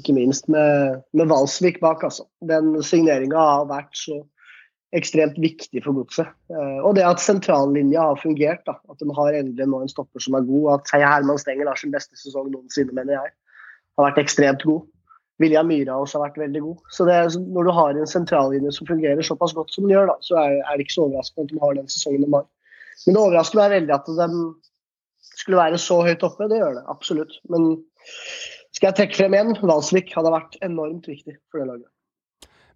Ikke 0.00 0.14
minst 0.16 0.48
med, 0.52 1.02
med 1.16 1.28
Valsvik 1.30 1.78
bak, 1.80 2.02
altså. 2.04 2.26
Den 2.44 2.74
signeringa 2.84 3.38
har 3.38 3.68
vært 3.70 3.94
så 3.96 4.20
ekstremt 4.96 5.38
viktig 5.42 5.82
for 5.84 5.96
godset. 5.96 6.28
Eh, 6.52 6.78
og 6.80 6.96
det 6.96 7.04
at 7.06 7.22
sentrallinja 7.22 8.02
har 8.10 8.20
fungert. 8.20 8.62
da, 8.66 8.76
At 8.90 9.00
de 9.00 9.08
har 9.16 9.38
endelig 9.38 9.68
nå 9.68 9.82
en 9.82 9.92
stopper 9.92 10.22
som 10.22 10.36
er 10.38 10.46
god. 10.48 10.66
At 10.76 10.92
Heia 10.94 11.14
Herman 11.14 11.40
Stengel 11.42 11.70
har 11.70 11.80
sin 11.80 11.94
beste 11.94 12.18
sesong 12.18 12.50
noensinne, 12.52 12.94
mener 12.96 13.18
jeg. 13.18 13.34
Har 13.96 14.10
vært 14.10 14.22
ekstremt 14.24 14.66
god. 14.66 14.84
Vilja 15.42 15.60
Myhra 15.66 15.98
også 16.00 16.16
har 16.18 16.30
vært 16.30 16.44
veldig 16.46 16.62
god. 16.64 16.76
Så 16.92 17.04
det 17.08 17.16
Når 17.36 17.66
du 17.66 17.72
har 17.76 17.96
en 17.96 18.12
sentrallinje 18.12 18.72
som 18.72 18.88
fungerer 18.88 19.22
såpass 19.22 19.52
godt 19.56 19.74
som 19.74 19.84
den 19.84 19.92
gjør, 19.96 20.12
da, 20.12 20.16
så 20.24 20.38
er 20.40 20.76
det 20.76 20.86
ikke 20.86 20.96
så 20.96 21.08
overraskende 21.08 21.44
at 21.44 21.52
de 21.52 21.60
har 21.64 21.74
den 21.76 21.90
sesongen 21.92 22.24
de 22.24 22.30
har. 22.32 22.46
Men 23.04 23.16
det 23.16 23.22
overrasker 23.22 23.60
meg 23.60 23.74
veldig 23.74 23.94
at 23.98 24.06
de 24.08 24.28
skulle 25.36 25.60
være 25.60 25.78
så 25.78 25.98
høyt 26.06 26.24
oppe. 26.24 26.48
Det 26.48 26.62
gjør 26.62 26.78
det, 26.78 26.84
absolutt. 26.88 27.36
Men 27.52 27.76
skal 28.76 28.90
jeg 28.90 28.98
trekke 29.00 29.18
frem 29.18 29.36
igjen, 29.36 29.58
Valsvik 29.64 30.10
hadde 30.16 30.32
vært 30.34 30.58
enormt 30.64 31.06
viktig 31.08 31.38
for 31.50 31.62
det 31.62 31.70
laget. 31.70 31.90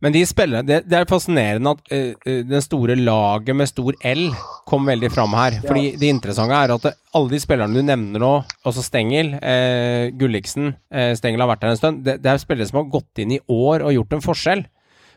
Men 0.01 0.15
de 0.15 0.23
spillere, 0.25 0.65
det, 0.65 0.79
det 0.89 0.97
er 0.97 1.09
fascinerende 1.09 1.75
at 1.77 1.91
uh, 1.93 2.37
den 2.49 2.63
store 2.65 2.95
laget 2.97 3.57
med 3.57 3.69
stor 3.69 3.97
L 4.09 4.23
kom 4.69 4.89
veldig 4.89 5.11
fram 5.13 5.35
her. 5.37 5.59
Fordi 5.67 5.91
det 6.01 6.09
interessante 6.09 6.57
er 6.57 6.73
at 6.73 6.87
det, 6.89 6.95
alle 7.19 7.35
de 7.35 7.41
spillerne 7.43 7.77
du 7.77 7.85
nevner 7.85 8.23
nå, 8.23 8.31
altså 8.65 8.85
Stengel, 8.87 9.35
uh, 9.37 10.09
Gulliksen 10.17 10.73
uh, 10.73 11.13
Stengel 11.19 11.45
har 11.45 11.53
vært 11.53 11.69
her 11.69 11.75
en 11.75 11.83
stund, 11.83 12.01
det, 12.07 12.17
det 12.25 12.33
er 12.33 12.41
spillere 12.41 12.71
som 12.71 12.81
har 12.81 12.89
gått 12.97 13.21
inn 13.21 13.37
i 13.37 13.43
år 13.53 13.85
og 13.85 13.93
gjort 13.99 14.17
en 14.17 14.25
forskjell. 14.25 14.65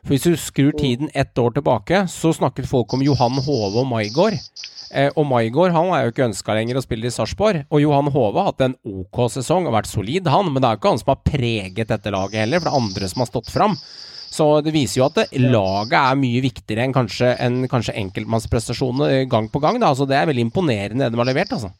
For 0.04 0.12
Hvis 0.12 0.26
du 0.28 0.36
skrur 0.36 0.74
tiden 0.76 1.10
ett 1.16 1.38
år 1.40 1.54
tilbake, 1.56 2.06
så 2.12 2.34
snakket 2.36 2.68
folk 2.68 2.92
om 2.94 3.04
Johan 3.06 3.38
Hove 3.46 3.80
og 3.80 3.88
Maigård. 3.88 4.36
Eh, 4.92 5.08
og 5.16 5.24
Maigård 5.30 5.72
han 5.72 5.94
er 5.96 6.04
jo 6.04 6.12
ikke 6.12 6.26
ønska 6.28 6.56
lenger 6.58 6.78
å 6.78 6.84
spille 6.84 7.08
i 7.08 7.14
Sarpsborg. 7.14 7.62
Og 7.72 7.80
Johan 7.82 8.12
Hove 8.12 8.42
har 8.42 8.50
hatt 8.52 8.66
en 8.66 8.76
OK 8.84 9.22
sesong 9.32 9.70
og 9.70 9.78
vært 9.78 9.88
solid, 9.88 10.28
han. 10.28 10.52
Men 10.52 10.60
det 10.60 10.68
er 10.68 10.76
jo 10.76 10.82
ikke 10.82 10.92
han 10.92 11.00
som 11.00 11.14
har 11.14 11.22
preget 11.24 11.94
dette 11.94 12.14
laget 12.14 12.44
heller, 12.44 12.60
for 12.60 12.68
det 12.68 12.74
er 12.74 12.82
andre 12.82 13.10
som 13.14 13.24
har 13.24 13.32
stått 13.32 13.54
fram. 13.54 13.78
Så 14.34 14.50
det 14.66 14.74
viser 14.76 15.00
jo 15.00 15.08
at 15.08 15.22
det, 15.22 15.26
laget 15.40 15.96
er 16.02 16.20
mye 16.20 16.44
viktigere 16.44 16.84
enn 16.84 16.98
kanskje, 17.00 17.32
enn 17.40 17.72
kanskje 17.72 17.96
enkeltmannsprestasjonene 18.04 19.24
gang 19.32 19.48
på 19.54 19.64
gang. 19.64 19.80
Da. 19.80 19.94
Altså, 19.94 20.10
det 20.10 20.20
er 20.20 20.28
veldig 20.34 20.48
imponerende 20.50 21.08
det 21.08 21.16
de 21.16 21.24
har 21.24 21.32
levert, 21.32 21.56
altså. 21.56 21.72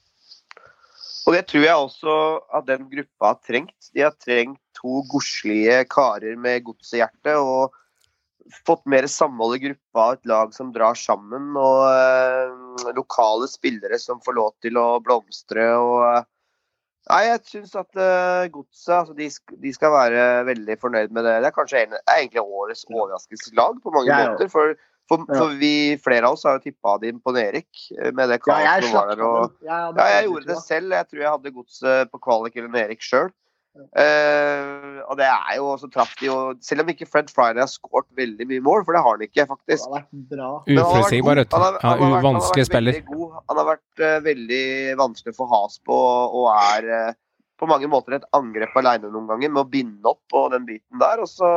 Og 1.28 1.36
det 1.36 1.46
tror 1.52 1.64
jeg 1.64 1.86
også 1.86 2.18
at 2.56 2.66
den 2.72 2.88
gruppa 2.92 3.34
har 3.34 3.40
trengt. 3.44 3.92
De 3.92 4.08
har 4.08 4.16
trengt 4.16 4.60
to 4.80 5.04
godslige 5.12 5.84
karer 5.92 6.40
med 6.40 6.64
godshjerte 6.68 7.36
og 7.40 7.76
fått 8.68 8.86
mer 8.90 9.08
samhold 9.08 9.58
i 9.58 9.64
gruppa, 9.68 10.14
et 10.14 10.30
lag 10.30 10.54
som 10.56 10.72
drar 10.76 10.98
sammen 11.00 11.56
og 11.60 11.82
eh, 11.88 12.94
lokale 12.98 13.48
spillere 13.52 14.00
som 14.02 14.22
får 14.24 14.38
lov 14.40 14.54
til 14.64 14.80
å 14.80 14.88
blomstre. 15.04 15.68
og 15.80 16.00
eh, 16.10 16.24
Nei, 17.12 17.20
jeg 17.28 17.42
syns 17.50 17.74
at 17.76 18.00
uh, 18.00 18.46
Godset 18.48 18.94
altså, 18.96 19.14
de, 19.18 19.26
de 19.60 19.72
skal 19.76 19.92
være 19.92 20.22
veldig 20.48 20.78
fornøyd 20.80 21.12
med 21.12 21.26
det. 21.28 21.34
Det 21.44 21.50
er 21.50 21.56
kanskje 21.58 21.82
en, 21.82 21.98
er 22.00 22.22
egentlig 22.22 22.44
årets 22.46 22.86
overraskelseslag 22.88 23.82
på 23.84 23.92
mange 23.92 24.08
ja, 24.08 24.30
måter. 24.32 24.48
For, 24.54 24.78
for, 25.12 25.26
Ja. 25.28 25.42
for 25.42 25.58
vi, 25.60 26.00
flere 26.00 26.30
av 26.30 26.38
oss 26.38 26.46
har 26.48 26.56
jo 26.56 26.64
tippa 26.70 26.96
dem 27.04 27.20
på 27.20 27.36
Erik 27.36 27.90
eh, 27.98 28.14
med 28.16 28.32
det 28.32 28.40
Ja, 28.40 28.46
kaoset 28.48 28.88
som 28.88 28.96
var 28.96 29.12
der. 29.12 29.24
og 29.28 29.68
ja, 29.68 29.82
jeg 30.14 30.30
gjorde 30.30 30.52
det 30.54 30.60
selv. 30.64 30.96
Jeg 30.96 31.10
tror 31.10 31.26
jeg 31.26 31.34
hadde 31.36 31.56
godset 31.58 32.14
på 32.14 32.24
kvalik 32.24 32.56
eller 32.62 32.80
Erik 32.86 33.04
sjøl. 33.04 33.34
Og 33.74 35.18
det 35.18 35.26
er 35.26 35.56
jo 35.58 35.72
så 35.82 35.88
traff 35.94 36.12
de 36.20 36.28
jo 36.28 36.36
Selv 36.62 36.84
om 36.84 36.92
ikke 36.94 37.08
Fred 37.10 37.32
Friday 37.34 37.62
har 37.64 37.70
skåret 37.72 38.06
veldig 38.18 38.46
mye 38.50 38.62
mål, 38.66 38.84
for 38.86 38.94
det 38.94 39.02
har 39.06 39.18
han 39.18 39.26
ikke, 39.26 39.46
faktisk. 39.50 39.88
har 39.90 40.04
vært 40.04 40.30
bra. 40.30 40.50
Men 40.68 40.78
han 40.78 40.86
har 40.86 40.94
vært 40.94 41.02
Uforutsigbar, 41.02 41.42
vet 41.42 41.50
du. 41.50 41.56
Ja, 41.56 41.60
han 41.60 41.66
har 41.66 41.74
vært- 41.74 41.84
han 41.84 42.14
har 42.14 42.24
uvanskelig 42.24 42.66
spiller. 42.70 43.00
Han 43.50 43.58
har 43.62 43.68
vært 43.72 44.04
uh, 44.06 44.20
veldig 44.30 44.64
vanskelig 45.02 45.34
å 45.34 45.40
få 45.42 45.50
has 45.56 45.80
på 45.90 45.98
og 46.42 46.48
er 46.54 46.90
uh, 47.10 47.14
på 47.62 47.70
mange 47.70 47.88
måter 47.90 48.18
et 48.18 48.26
angrep 48.38 48.78
alene 48.82 49.10
noen 49.14 49.28
ganger 49.30 49.50
med 49.54 49.62
å 49.64 49.70
binde 49.70 50.10
opp 50.10 50.22
på 50.30 50.46
den 50.54 50.66
biten 50.70 51.00
der. 51.02 51.22
Og 51.24 51.30
så, 51.32 51.50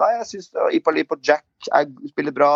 nei, 0.00 0.12
jeg 0.18 0.30
syns 0.32 0.50
Ipali 0.78 1.04
på 1.04 1.18
Jack 1.22 1.46
er, 1.72 1.86
spiller 2.10 2.32
bra. 2.34 2.52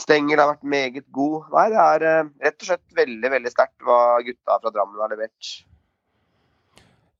Stengel 0.00 0.40
har 0.40 0.54
vært 0.54 0.64
meget 0.64 1.04
god. 1.12 1.50
Nei, 1.52 1.66
det 1.68 1.82
er 1.84 2.30
rett 2.46 2.62
og 2.62 2.68
slett 2.70 2.96
veldig, 2.96 3.28
veldig 3.36 3.52
sterkt 3.52 3.84
hva 3.84 4.22
gutta 4.24 4.56
fra 4.62 4.72
Drammen 4.72 5.02
har 5.04 5.12
levert. 5.12 5.50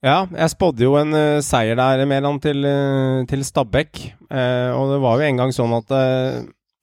Ja, 0.02 0.24
jeg 0.26 0.50
spådde 0.50 0.82
jo 0.82 0.96
en 0.98 1.14
uh, 1.14 1.38
seier 1.46 1.78
der, 1.78 2.02
Meran, 2.10 2.40
til, 2.42 2.64
uh, 2.66 3.22
til 3.30 3.44
Stabæk. 3.46 4.00
Uh, 4.26 4.74
og 4.74 4.94
det 4.96 5.02
var 5.04 5.20
jo 5.20 5.28
en 5.28 5.42
gang 5.42 5.52
sånn 5.54 5.76
at 5.76 5.92
eh, 5.94 6.40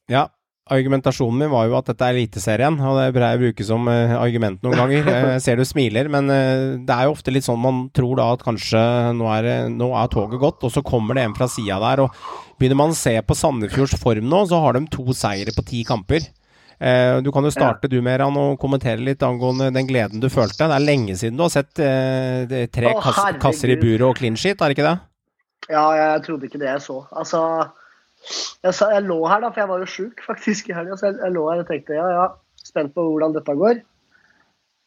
Ja, 0.10 0.28
argumentasjonen 0.70 1.44
min 1.44 1.52
var 1.52 1.68
jo 1.68 1.76
at 1.80 1.90
dette 1.90 2.06
er 2.06 2.18
Eliteserien, 2.18 2.78
og 2.80 2.98
det 3.00 3.10
pleier 3.16 3.36
jeg 3.36 3.40
å 3.40 3.44
bruke 3.44 3.66
som 3.66 3.90
eh, 3.92 4.14
argument 4.18 4.62
noen 4.66 4.78
ganger. 4.78 5.10
Eh, 5.10 5.30
Jeg 5.36 5.44
ser 5.46 5.60
du 5.60 5.66
smiler, 5.68 6.10
men 6.14 6.30
eh, 6.34 6.66
det 6.86 6.96
er 6.96 7.08
jo 7.08 7.16
ofte 7.16 7.34
litt 7.34 7.48
sånn 7.48 7.62
man 7.62 7.88
tror 7.96 8.20
da 8.20 8.30
at 8.36 8.46
kanskje 8.46 8.82
nå 9.18 9.30
er, 9.34 9.50
nå 9.74 9.92
er 9.98 10.12
toget 10.14 10.42
gått, 10.42 10.66
og 10.66 10.74
så 10.74 10.86
kommer 10.86 11.18
det 11.18 11.26
en 11.26 11.38
fra 11.38 11.50
sida 11.52 11.80
der. 11.84 12.06
og 12.06 12.60
Begynner 12.60 12.82
man 12.84 12.94
å 12.94 13.00
se 13.00 13.16
på 13.26 13.38
Sandefjords 13.38 13.98
form 14.02 14.30
nå, 14.30 14.44
så 14.50 14.62
har 14.64 14.78
de 14.78 14.86
to 14.94 15.08
seire 15.18 15.56
på 15.56 15.66
ti 15.68 15.84
kamper. 15.88 16.30
Eh, 16.80 17.18
du 17.20 17.32
kan 17.36 17.44
jo 17.44 17.52
starte 17.52 17.90
du 17.92 17.98
Meran 18.04 18.38
og 18.40 18.56
kommentere 18.62 19.04
litt 19.04 19.24
angående 19.26 19.68
den 19.76 19.88
gleden 19.90 20.24
du 20.24 20.30
følte. 20.32 20.64
Det 20.64 20.78
er 20.78 20.86
lenge 20.86 21.18
siden 21.20 21.36
du 21.36 21.44
har 21.44 21.52
sett 21.52 21.82
eh, 21.84 22.70
tre 22.72 22.94
Å, 22.94 23.02
kass, 23.04 23.20
kasser 23.44 23.74
i 23.74 23.80
buret 23.82 24.08
og 24.08 24.16
clean 24.20 24.40
sheet, 24.40 24.62
er 24.62 24.72
det 24.72 24.78
ikke 24.78 24.88
det? 24.88 24.98
Ja, 25.70 25.84
jeg 25.98 26.24
trodde 26.26 26.48
ikke 26.48 26.62
det 26.62 26.70
jeg 26.70 26.84
så. 26.86 27.02
Altså, 27.12 27.42
jeg, 28.64 28.74
sa, 28.74 28.90
jeg 28.96 29.06
lå 29.06 29.20
her, 29.28 29.44
da, 29.44 29.52
for 29.52 29.62
jeg 29.62 29.72
var 29.74 29.84
jo 29.84 29.90
sjuk 29.92 30.24
faktisk 30.26 30.72
i 30.72 30.78
helga. 30.78 30.96
Så 30.98 31.10
jeg, 31.10 31.20
jeg 31.20 31.36
lå 31.36 31.44
her 31.52 31.64
og 31.64 31.68
tenkte 31.70 31.98
ja, 31.98 32.08
ja, 32.16 32.28
spent 32.64 32.96
på 32.96 33.06
hvordan 33.06 33.36
dette 33.36 33.58
går. 33.60 33.84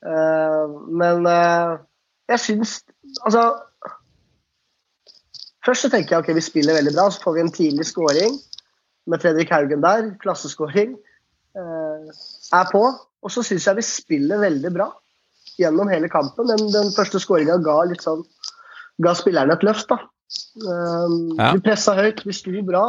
Uh, 0.02 0.80
men 0.90 1.28
uh, 1.30 1.76
jeg 2.26 2.40
syns 2.42 2.72
Altså 3.22 3.44
Først 5.62 5.86
så 5.86 5.90
tenker 5.92 6.16
jeg 6.16 6.24
ok, 6.24 6.32
vi 6.34 6.42
spiller 6.42 6.74
veldig 6.74 6.90
bra, 6.96 7.04
så 7.06 7.22
får 7.22 7.36
vi 7.36 7.42
en 7.44 7.52
tidlig 7.54 7.84
scoring 7.86 8.34
med 9.06 9.22
Fredrik 9.22 9.52
Haugen 9.54 9.84
der. 9.84 10.08
Klasseskåring. 10.18 10.96
Eh, 11.56 12.12
er 12.58 12.70
på. 12.72 12.84
Og 13.22 13.30
så 13.30 13.44
syns 13.46 13.68
jeg 13.68 13.78
vi 13.78 13.86
spiller 13.86 14.42
veldig 14.42 14.72
bra 14.74 14.88
gjennom 15.60 15.90
hele 15.92 16.08
kampen. 16.10 16.48
Den, 16.50 16.70
den 16.72 16.90
første 16.96 17.20
skåringa 17.22 17.60
ga 17.62 17.82
sånn 18.00 18.24
ga 19.02 19.14
spillerne 19.16 19.56
et 19.56 19.66
løft. 19.66 19.88
da. 19.92 20.00
Um, 20.56 21.34
Ja. 21.38 21.52
Vi 21.52 21.62
pressa 21.64 21.94
høyt, 21.96 22.24
vi 22.26 22.34
sto 22.36 22.52
bra. 22.66 22.84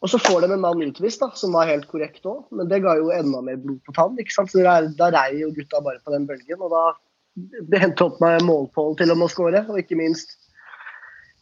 Og 0.00 0.08
så 0.08 0.18
får 0.18 0.46
de 0.46 0.54
en 0.54 0.62
mann 0.62 0.80
utvist, 0.80 1.20
da, 1.20 1.28
som 1.36 1.52
var 1.52 1.68
helt 1.68 1.84
korrekt 1.90 2.24
òg, 2.24 2.46
men 2.56 2.70
det 2.70 2.80
ga 2.80 2.94
jo 2.96 3.10
enda 3.12 3.42
mer 3.44 3.58
blod 3.60 3.82
på 3.84 3.92
tann. 3.92 4.16
ikke 4.18 4.32
sant? 4.32 4.50
Så 4.50 4.62
Da, 4.64 4.80
Da 4.80 5.10
rei 5.12 5.40
jo 5.40 5.50
gutta 5.52 5.80
bare 5.84 6.00
på 6.04 6.12
den 6.12 6.26
bølgen, 6.26 6.60
og 6.60 6.70
da 6.70 6.84
det 7.70 7.80
hendte 7.80 8.04
opp 8.04 8.20
med 8.20 8.42
målpål 8.42 8.96
til 8.96 9.10
og 9.12 9.18
med 9.18 9.28
å 9.28 9.32
skåre. 9.32 9.68
Og 9.68 9.78
ikke 9.78 9.96
minst 9.96 10.36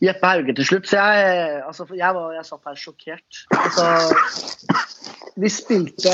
Jeppe 0.02 0.26
Hauge 0.26 0.54
til 0.54 0.66
slutt. 0.66 0.86
Så 0.86 0.98
jeg, 0.98 1.62
altså, 1.66 1.86
jeg, 1.94 2.14
var, 2.14 2.34
jeg 2.36 2.44
satt 2.46 2.66
her 2.66 2.74
sjokkert. 2.78 3.40
Altså, 3.56 4.67
vi 5.38 5.50
spilte 5.52 6.12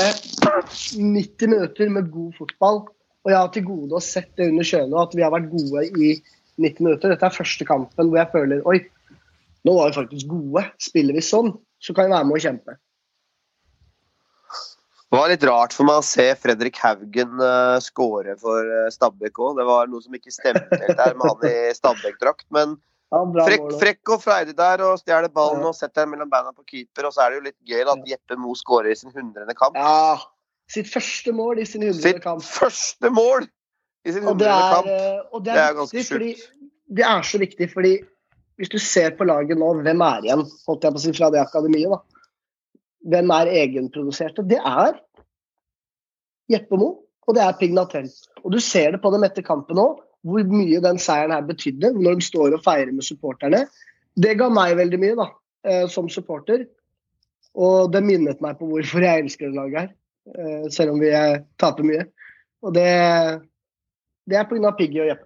90 0.93 1.49
minutter 1.49 1.89
med 1.89 2.11
god 2.13 2.35
fotball, 2.37 2.81
og 3.25 3.31
jeg 3.31 3.39
har 3.39 3.51
til 3.53 3.65
gode 3.65 3.97
å 3.97 4.03
sett 4.03 4.29
det 4.37 4.51
under 4.51 4.67
Kjøne, 4.67 5.01
at 5.01 5.15
vi 5.17 5.23
har 5.25 5.33
vært 5.33 5.49
gode 5.53 5.85
i 5.89 6.11
90 6.61 6.85
minutter. 6.85 7.11
Dette 7.11 7.25
er 7.25 7.37
første 7.37 7.67
kampen 7.67 8.11
hvor 8.11 8.21
jeg 8.21 8.31
føler 8.33 8.65
oi, 8.69 8.79
nå 9.65 9.77
var 9.79 9.89
vi 9.89 9.97
faktisk 9.97 10.29
gode. 10.29 10.65
Spiller 10.81 11.17
vi 11.17 11.23
sånn, 11.25 11.55
så 11.81 11.95
kan 11.95 12.05
vi 12.05 12.13
være 12.13 12.29
med 12.29 12.37
og 12.37 12.45
kjempe. 12.45 12.77
Det 15.05 15.21
var 15.21 15.29
litt 15.31 15.45
rart 15.47 15.73
for 15.73 15.87
meg 15.87 16.01
å 16.01 16.05
se 16.05 16.25
Fredrik 16.37 16.77
Haugen 16.83 17.39
uh, 17.39 17.77
skåre 17.81 18.33
for 18.41 18.67
uh, 18.67 18.89
Stabæk 18.93 19.37
òg. 19.39 19.57
Det 19.57 19.65
var 19.65 19.89
noe 19.89 20.03
som 20.03 20.17
ikke 20.17 20.33
stemte 20.33 20.79
helt 20.81 20.97
der 20.99 21.17
med 21.17 21.29
han 21.31 21.45
i 21.49 21.73
Stabæk-drakt. 21.77 22.45
Men 22.53 22.75
Ja, 23.13 23.19
frekk, 23.45 23.65
frekk 23.79 24.09
og 24.15 24.21
freidig 24.23 24.55
der 24.57 24.81
og 24.83 24.97
stjeler 24.99 25.29
ballen 25.31 25.61
Ja. 25.61 25.67
og 25.69 25.75
setter 25.77 26.03
den 26.03 26.11
mellom 26.15 26.29
beina 26.29 26.51
på 26.51 26.65
keeper. 26.65 27.05
Og 27.07 27.13
så 27.13 27.21
er 27.25 27.29
det 27.29 27.37
jo 27.37 27.43
litt 27.45 27.59
gøy 27.69 27.83
at 27.91 28.07
Jeppe 28.09 28.35
Mo 28.37 28.55
skårer 28.57 28.91
i 28.91 28.95
sin 28.95 29.11
hundrede 29.13 29.53
kamp. 29.55 29.75
Ja, 29.77 30.17
sitt 30.67 30.87
første 30.91 31.31
mål 31.31 31.59
i 31.61 31.65
sin 31.69 31.81
hundrede 31.85 32.01
Sitt 32.01 32.23
første 32.23 33.09
mål 33.13 33.45
i 34.05 34.11
sin 34.11 34.23
hundrede 34.23 34.57
kamp. 34.73 34.87
eh, 34.87 35.21
og 35.31 35.43
det 35.45 35.53
Det 35.53 35.61
er, 35.61 35.69
er 35.69 35.73
ganske 35.77 36.03
sjukt. 36.03 36.49
det 36.97 37.05
er 37.05 37.21
så 37.21 37.37
viktig, 37.39 37.69
fordi 37.73 37.93
hvis 38.57 38.69
du 38.69 38.77
ser 38.79 39.11
på 39.11 39.23
laget 39.27 39.57
nå, 39.57 39.69
hvem 39.83 40.01
er 40.01 40.21
igjen 40.25 40.43
holdt 40.67 40.81
jeg 40.83 40.91
på 40.91 40.97
å 40.97 41.03
si, 41.05 41.11
fra 41.13 41.29
det 41.29 41.41
akademiet? 41.45 41.89
da? 41.91 42.01
Hvem 43.05 43.29
er 43.31 43.45
egenproduserte? 43.53 44.47
Det 44.47 44.57
er 44.57 44.99
Jeppe 46.49 46.77
Mo, 46.77 46.89
og 47.27 47.35
det 47.35 47.43
er 47.43 47.53
Pignatell. 47.59 48.09
Og 48.43 48.51
du 48.53 48.59
ser 48.59 48.91
det 48.95 49.01
på 49.01 49.11
dem 49.13 49.23
etter 49.23 49.43
kampen 49.45 49.77
òg, 49.77 49.99
hvor 50.25 50.47
mye 50.49 50.81
den 50.81 50.97
seieren 51.01 51.33
her 51.35 51.45
betydde. 51.45 51.93
Når 51.93 52.19
de 52.19 52.25
står 52.25 52.57
og 52.57 52.63
feirer 52.65 52.93
med 52.95 53.05
supporterne. 53.05 53.65
Det 54.15 54.37
ga 54.39 54.49
meg 54.49 54.77
veldig 54.79 54.99
mye, 55.01 55.17
da, 55.19 55.27
eh, 55.67 55.85
som 55.91 56.09
supporter. 56.09 56.65
Og 57.55 57.91
det 57.93 58.01
minnet 58.03 58.41
meg 58.43 58.57
på 58.59 58.67
hvorfor 58.67 59.05
jeg 59.05 59.25
elsker 59.25 59.51
det 59.51 59.59
laget 59.59 59.79
her. 59.79 59.91
eh, 60.35 60.65
Selv 60.73 60.95
om 60.95 60.99
vi 61.03 61.11
eh, 61.13 61.43
taper 61.61 61.87
mye. 61.87 62.07
Og 62.65 62.73
det, 62.75 62.89
det 64.25 64.39
er 64.39 64.49
pga. 64.49 64.71
Piggy 64.77 65.03
og 65.03 65.11
Jeppe. 65.11 65.24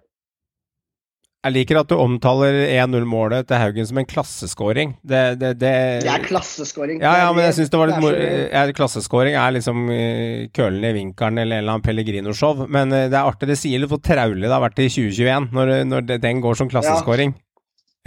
Jeg 1.40 1.54
liker 1.54 1.78
at 1.80 1.88
du 1.88 1.94
omtaler 1.96 2.52
1-0-målet 2.66 3.46
til 3.48 3.56
Haugen 3.62 3.86
som 3.88 3.98
en 4.02 4.08
klasseskåring. 4.08 4.90
Det, 5.00 5.20
det, 5.40 5.54
det, 5.62 5.72
Det 6.04 6.10
er 6.12 6.24
klasseskåring. 6.26 7.00
Ja, 7.00 7.14
ja, 7.22 7.30
men 7.32 7.46
jeg 7.46 7.56
syns 7.56 7.72
det 7.72 7.80
var 7.80 7.88
litt 7.88 7.96
er 7.96 8.04
moro. 8.04 8.26
Ja, 8.52 8.64
Klasseskåring 8.76 9.38
er 9.40 9.54
liksom 9.56 9.86
uh, 9.88 10.50
kølen 10.52 10.84
i 10.84 10.92
vinkelen 10.98 11.40
eller 11.40 11.56
en 11.56 11.64
eller 11.64 11.78
annen 11.78 11.86
Pellegrino-show. 11.86 12.66
Men 12.68 12.92
eh, 12.92 13.06
det 13.08 13.16
er 13.16 13.24
artig. 13.24 13.48
Det 13.48 13.56
sier 13.56 13.80
litt 13.80 13.88
hvor 13.88 14.02
traulig 14.04 14.44
det 14.44 14.52
har 14.52 14.66
vært 14.66 14.84
i 14.84 14.90
2021, 14.92 15.48
når, 15.56 15.72
når 15.88 16.10
den 16.12 16.44
går 16.44 16.60
som 16.60 16.68
klasseskåring. 16.68 17.32
Ja, 17.32 17.49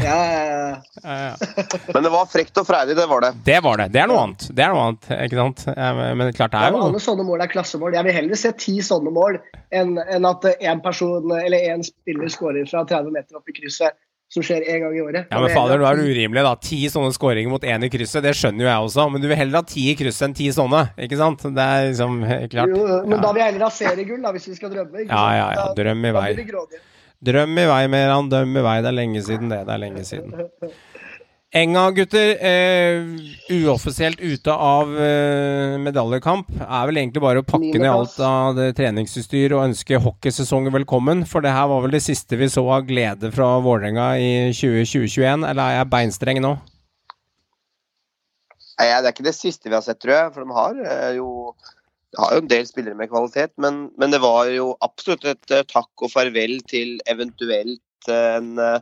ja, 0.02 0.16
ja. 0.26 0.78
Ja, 1.04 1.14
ja. 1.30 1.36
Men 1.94 2.04
det 2.04 2.12
var 2.14 2.26
frekt 2.32 2.58
og 2.58 2.66
freidig, 2.68 2.96
det 2.98 3.06
var 3.10 3.22
det. 3.22 3.32
Det 3.46 3.60
var 3.64 3.78
det. 3.78 3.88
Det 3.94 4.02
er 4.04 4.08
noe 4.10 4.24
annet. 4.26 4.48
Det 4.50 4.64
er 4.66 4.72
noe 4.74 4.86
annet, 4.90 5.10
ikke 5.28 5.38
sant. 5.40 5.66
Men- 5.78 6.34
klart 6.34 6.52
det 6.56 6.62
er 6.64 6.72
jo 6.74 6.82
alle 6.88 7.02
sånne 7.04 7.26
mål 7.28 7.44
er 7.46 7.52
klassemål. 7.52 7.94
Jeg 8.00 8.08
vil 8.10 8.18
heller 8.18 8.40
se 8.40 8.52
ti 8.58 8.78
sånne 8.84 9.14
mål 9.14 9.38
enn 9.74 10.00
at 10.30 10.48
én 10.60 10.82
person 10.84 11.30
eller 11.38 11.70
én 11.76 11.86
spiller 11.86 12.30
skårer 12.34 12.66
fra 12.70 12.84
30 12.90 13.14
meter 13.14 13.38
opp 13.38 13.50
i 13.50 13.56
krysset, 13.60 13.94
som 14.34 14.42
skjer 14.42 14.64
én 14.66 14.80
gang 14.82 14.96
i 14.98 15.02
året. 15.04 15.28
Ja, 15.30 15.40
men 15.44 15.52
fader, 15.54 15.78
nå 15.78 15.86
er 15.86 16.00
det 16.02 16.08
urimelig, 16.10 16.42
da. 16.48 16.56
Ti 16.58 16.80
sånne 16.90 17.14
skåringer 17.14 17.52
mot 17.54 17.62
én 17.70 17.86
i 17.86 17.90
krysset, 17.94 18.24
det 18.26 18.34
skjønner 18.40 18.66
jo 18.66 18.70
jeg 18.72 18.88
også. 18.88 19.06
Men 19.14 19.22
du 19.22 19.28
vil 19.30 19.38
heller 19.38 19.60
ha 19.62 19.68
ti 19.70 19.84
i 19.92 19.96
krysset 20.00 20.26
enn 20.32 20.34
ti 20.40 20.48
sånne, 20.56 20.88
ikke 21.06 21.20
sant? 21.22 21.46
Det 21.54 21.68
er 21.70 21.92
liksom 21.92 22.18
klart. 22.50 22.74
Jo, 22.74 22.88
men 23.06 23.20
Ja. 23.20 23.22
da 23.28 23.32
vil 23.36 23.44
jeg 23.44 23.52
heller 23.54 23.68
ha 23.68 23.70
seriegull, 23.78 24.24
da, 24.26 24.32
hvis 24.34 24.48
vi 24.50 24.56
skal 24.58 24.74
drømme. 24.74 25.06
ikke 25.06 25.14
sant? 25.14 25.38
ja, 25.38 25.52
ja. 25.54 25.68
Da- 25.70 25.78
Drøm 25.78 26.02
i 26.10 26.12
da 26.18 26.26
blir 26.26 26.42
vi 26.42 26.50
grådige. 26.50 26.82
Drøm 27.24 27.60
i 27.60 27.68
vei, 27.70 27.84
Meran. 27.92 28.32
Døm 28.32 28.58
i 28.58 28.66
vei. 28.66 28.80
Det 28.84 28.92
er 28.92 28.98
lenge 28.98 29.22
siden 29.24 29.54
det. 29.54 29.62
Det 29.68 29.74
er 29.76 29.82
lenge 29.82 30.04
siden. 30.08 30.34
Enga, 31.54 31.84
gutter. 31.94 32.32
Eh, 32.42 33.04
uoffisielt 33.54 34.20
ute 34.20 34.52
av 34.52 34.90
eh, 34.98 35.76
medaljekamp. 35.80 36.50
Er 36.66 36.90
vel 36.90 37.00
egentlig 37.04 37.22
bare 37.24 37.44
å 37.44 37.46
pakke 37.46 37.78
ned 37.78 37.92
alt 37.92 38.18
av 38.26 38.58
det 38.58 38.72
treningsutstyr 38.80 39.54
og 39.54 39.68
ønske 39.68 40.02
hockeysesongen 40.02 40.74
velkommen. 40.74 41.22
For 41.30 41.46
det 41.46 41.54
her 41.54 41.70
var 41.70 41.86
vel 41.86 41.94
det 41.94 42.02
siste 42.08 42.40
vi 42.42 42.50
så 42.50 42.66
av 42.74 42.88
glede 42.90 43.32
fra 43.36 43.54
Vålerenga 43.64 44.10
i 44.18 44.34
2021. 44.50 45.46
Eller 45.46 45.64
er 45.64 45.80
jeg 45.80 45.92
beinstreng 45.94 46.42
nå? 46.44 46.56
Nei, 48.82 48.90
det 48.90 49.06
er 49.06 49.14
ikke 49.14 49.30
det 49.30 49.38
siste 49.38 49.70
vi 49.70 49.78
har 49.78 49.86
sett, 49.86 50.02
tror 50.02 50.18
jeg. 50.18 50.34
For 50.34 50.44
de 50.44 50.58
har 50.58 50.84
eh, 50.90 51.10
jo, 51.20 51.30
har 52.20 52.36
jo 52.36 52.44
en 52.44 52.50
del 52.52 52.66
spillere 52.70 52.98
med 52.98 53.12
kvalitet. 53.12 53.54
Men, 53.62 53.88
men 53.98 54.14
det 54.14 54.22
var 54.24 54.50
jo 54.54 54.74
absolutt 54.86 55.26
et 55.30 55.54
eh, 55.54 55.66
takk 55.70 56.06
og 56.06 56.12
farvel 56.14 56.60
til 56.70 56.98
eventuelt 57.12 58.10
eh, 58.10 58.38
en 58.38 58.58
eh, 58.62 58.82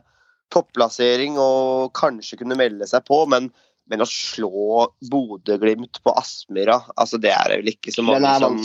topplassering 0.52 1.38
og 1.40 1.92
kanskje 1.96 2.42
kunne 2.42 2.58
melde 2.60 2.88
seg 2.88 3.04
på. 3.08 3.22
Men, 3.32 3.48
men 3.90 4.04
å 4.04 4.08
slå 4.08 4.86
Bodø-Glimt 5.10 6.02
på 6.04 6.14
Aspmyra, 6.16 6.78
altså 7.00 7.18
det 7.20 7.32
er 7.34 7.54
vel 7.56 7.72
ikke 7.72 7.94
så 7.94 8.04
mange 8.06 8.20
som 8.44 8.58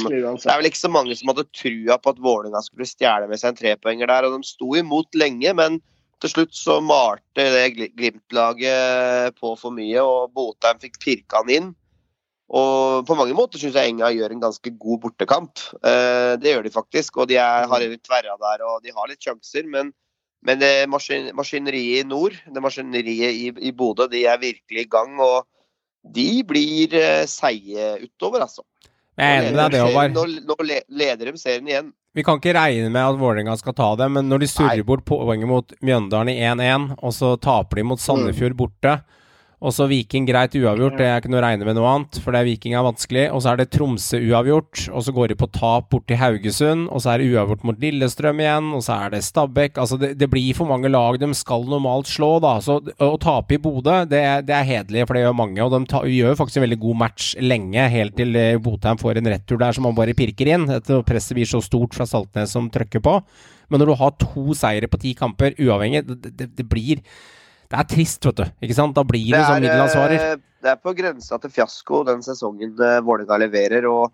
det 0.44 0.52
er 0.52 0.60
vel 0.62 0.70
ikke 0.70 0.84
så 0.84 0.92
mange 0.94 1.16
som 1.18 1.32
hadde 1.32 1.48
trua 1.58 1.98
på 2.02 2.14
at 2.14 2.20
Vålerenga 2.24 2.62
skulle 2.66 2.88
stjele 2.90 3.30
med 3.32 3.40
seg 3.42 3.54
en 3.54 3.62
trepoenger 3.62 4.12
der. 4.12 4.28
og 4.28 4.36
De 4.38 4.52
sto 4.52 4.76
imot 4.78 5.16
lenge, 5.18 5.56
men 5.58 5.80
til 6.24 6.32
slutt 6.34 6.56
så 6.58 6.80
malte 6.82 7.44
det 7.54 7.66
Gl- 7.76 7.92
Glimt-laget 7.98 9.36
på 9.38 9.52
for 9.60 9.74
mye, 9.76 10.02
og 10.02 10.32
Botheim 10.38 10.80
fikk 10.82 11.00
pirka 11.04 11.44
han 11.44 11.52
inn. 11.54 11.76
Og 12.48 13.04
på 13.08 13.16
mange 13.20 13.36
måter 13.36 13.60
syns 13.60 13.76
jeg 13.76 13.92
Enga 13.92 14.10
gjør 14.16 14.32
en 14.32 14.44
ganske 14.46 14.72
god 14.80 15.02
bortekamp. 15.04 15.64
Eh, 15.84 16.34
det 16.40 16.54
gjør 16.54 16.64
de 16.64 16.72
faktisk, 16.72 17.20
og 17.20 17.28
de 17.32 17.40
er, 17.44 17.68
har 17.68 17.84
litt 17.84 18.06
tverra 18.08 18.38
der 18.40 18.64
og 18.64 18.86
de 18.86 18.94
har 18.96 19.10
litt 19.12 19.24
sjanser. 19.24 19.68
Men, 19.68 19.92
men 20.48 20.62
det 20.62 20.72
maskin, 20.92 21.34
maskineriet 21.36 22.06
i 22.06 22.08
nord, 22.08 22.38
det 22.48 22.64
maskineriet 22.64 23.36
i, 23.36 23.52
i 23.68 23.74
Bodø, 23.76 24.08
de 24.12 24.24
er 24.32 24.40
virkelig 24.40 24.86
i 24.86 24.90
gang. 24.96 25.20
Og 25.20 25.44
de 26.16 26.30
blir 26.48 26.96
eh, 26.96 27.28
seige 27.28 27.98
utover, 28.06 28.48
altså. 28.48 28.64
Jeg 29.18 29.28
er 29.28 29.42
enig 29.42 29.54
med 29.56 29.64
deg, 29.64 29.74
det, 29.74 29.84
Håvard. 29.84 30.14
Nå, 30.14 30.26
nå 30.46 30.58
leder 31.02 31.32
de 31.32 31.40
serien 31.42 31.68
igjen. 31.68 31.94
Vi 32.18 32.24
kan 32.26 32.40
ikke 32.40 32.54
regne 32.56 32.90
med 32.90 33.04
at 33.04 33.18
Vålerenga 33.20 33.54
skal 33.60 33.76
ta 33.78 33.92
det, 34.00 34.08
men 34.14 34.30
når 34.30 34.42
de 34.42 34.50
surrer 34.50 34.80
Nei. 34.80 34.86
bort 34.88 35.04
poenget 35.06 35.50
mot 35.50 35.74
Mjøndalen 35.86 36.32
i 36.34 36.40
1-1, 36.42 36.88
og 36.98 37.14
så 37.14 37.36
taper 37.42 37.82
de 37.82 37.86
mot 37.92 38.02
Sandefjord 38.02 38.56
borte, 38.58 38.96
og 39.58 39.74
så 39.74 39.88
Viking 39.90 40.28
greit 40.28 40.54
uavgjort, 40.54 41.00
det 41.00 41.06
er 41.08 41.16
ikke 41.18 41.32
noe 41.34 41.40
å 41.40 41.46
regne 41.48 41.66
med 41.66 41.74
noe 41.80 41.90
annet, 41.90 42.20
for 42.22 42.30
det 42.30 42.44
er 42.44 42.46
Viking 42.46 42.76
er 42.78 42.84
vanskelig, 42.86 43.24
og 43.34 43.42
så 43.42 43.50
er 43.50 43.58
det 43.58 43.72
Tromsø 43.74 44.20
uavgjort, 44.22 44.84
og 44.94 45.02
så 45.02 45.14
går 45.16 45.32
de 45.32 45.38
på 45.40 45.48
tap 45.56 45.88
bort 45.90 46.06
til 46.06 46.20
Haugesund, 46.22 46.84
og 46.92 47.02
så 47.02 47.16
er 47.16 47.24
det 47.24 47.32
uavgjort 47.32 47.64
mot 47.66 47.80
Lillestrøm 47.82 48.44
igjen, 48.44 48.68
og 48.78 48.84
så 48.86 49.00
er 49.02 49.16
det 49.16 49.24
Stabæk, 49.26 49.80
altså 49.82 49.98
det, 49.98 50.12
det 50.22 50.28
blir 50.30 50.52
for 50.58 50.70
mange 50.70 50.92
lag 50.94 51.18
de 51.18 51.32
skal 51.38 51.66
normalt 51.66 52.10
slå, 52.12 52.36
da, 52.44 52.54
så 52.62 52.78
å 52.78 53.10
tape 53.24 53.58
i 53.58 53.62
Bodø, 53.64 54.04
det, 54.12 54.22
det 54.46 54.54
er 54.60 54.68
hederlig, 54.70 55.08
for 55.08 55.18
det 55.18 55.24
gjør 55.26 55.40
mange, 55.40 55.64
og 55.66 55.74
de 55.74 55.80
ta, 55.90 56.04
gjør 56.06 56.38
faktisk 56.38 56.62
en 56.62 56.68
veldig 56.68 56.80
god 56.84 57.00
match 57.02 57.32
lenge, 57.42 57.88
helt 57.96 58.18
til 58.20 58.38
eh, 58.38 58.60
Botheim 58.62 59.02
får 59.02 59.24
en 59.24 59.32
retur 59.34 59.58
der 59.64 59.74
som 59.74 59.90
man 59.90 59.98
bare 59.98 60.14
pirker 60.18 60.54
inn, 60.54 60.68
dette 60.70 61.02
presset 61.08 61.34
blir 61.40 61.50
så 61.50 61.64
stort 61.66 61.98
fra 61.98 62.06
Saltnes 62.06 62.54
som 62.54 62.70
trykker 62.70 63.02
på, 63.02 63.18
men 63.74 63.82
når 63.82 63.90
du 63.90 63.98
har 64.00 64.14
to 64.22 64.54
seire 64.56 64.86
på 64.86 65.02
ti 65.02 65.16
kamper, 65.18 65.58
uavhengig, 65.58 66.06
det, 66.06 66.36
det, 66.38 66.52
det 66.62 66.68
blir 66.70 67.02
det 67.72 67.80
er 67.82 67.88
trist, 67.92 68.26
vet 68.26 68.38
du. 68.40 68.46
Ikke 68.64 68.76
sant? 68.78 68.96
Da 68.96 69.04
blir 69.08 69.26
det, 69.34 69.42
sånn 69.44 69.64
middelansvarer. 69.64 70.22
eh, 70.34 70.44
det 70.64 70.72
er 70.74 70.80
på 70.82 70.94
grensa 70.98 71.38
til 71.44 71.52
fiasko 71.54 72.04
den 72.08 72.24
sesongen 72.26 72.74
eh, 72.80 73.00
Vålerenga 73.06 73.38
leverer. 73.44 73.88
Og 73.92 74.14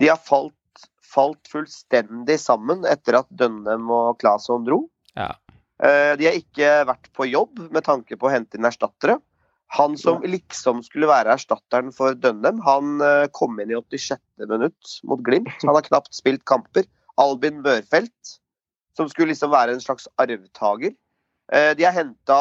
de 0.00 0.08
har 0.12 0.20
falt, 0.22 0.86
falt 1.02 1.50
fullstendig 1.50 2.38
sammen 2.40 2.86
etter 2.88 3.18
at 3.20 3.28
Dønnem 3.30 3.90
og 3.92 4.18
Claesson 4.22 4.64
dro. 4.68 4.84
Ja. 5.18 5.32
Eh, 5.82 6.14
De 6.20 6.28
har 6.30 6.38
ikke 6.38 6.70
vært 6.88 7.10
på 7.16 7.26
jobb 7.30 7.58
med 7.74 7.84
tanke 7.84 8.16
på 8.16 8.30
å 8.30 8.32
hente 8.32 8.56
inn 8.58 8.68
erstattere. 8.70 9.18
Han 9.72 9.96
som 9.96 10.20
liksom 10.22 10.82
skulle 10.84 11.08
være 11.08 11.32
erstatteren 11.32 11.92
for 11.96 12.12
Dønnem, 12.14 12.58
han 12.60 13.00
kom 13.32 13.56
inn 13.62 13.70
i 13.72 13.78
86. 13.78 14.20
minutt 14.44 14.98
mot 15.08 15.22
Glimt. 15.24 15.48
Han 15.64 15.72
har 15.72 15.86
knapt 15.86 16.12
spilt 16.12 16.42
kamper. 16.44 16.84
Albin 17.16 17.62
Børfelt, 17.64 18.34
som 18.96 19.08
skulle 19.08 19.32
liksom 19.32 19.48
være 19.52 19.72
en 19.72 19.80
slags 19.80 20.04
arvtaker. 20.20 20.92
Eh, 21.50 21.72
De 21.76 21.84
har 21.84 21.96
henta 21.96 22.38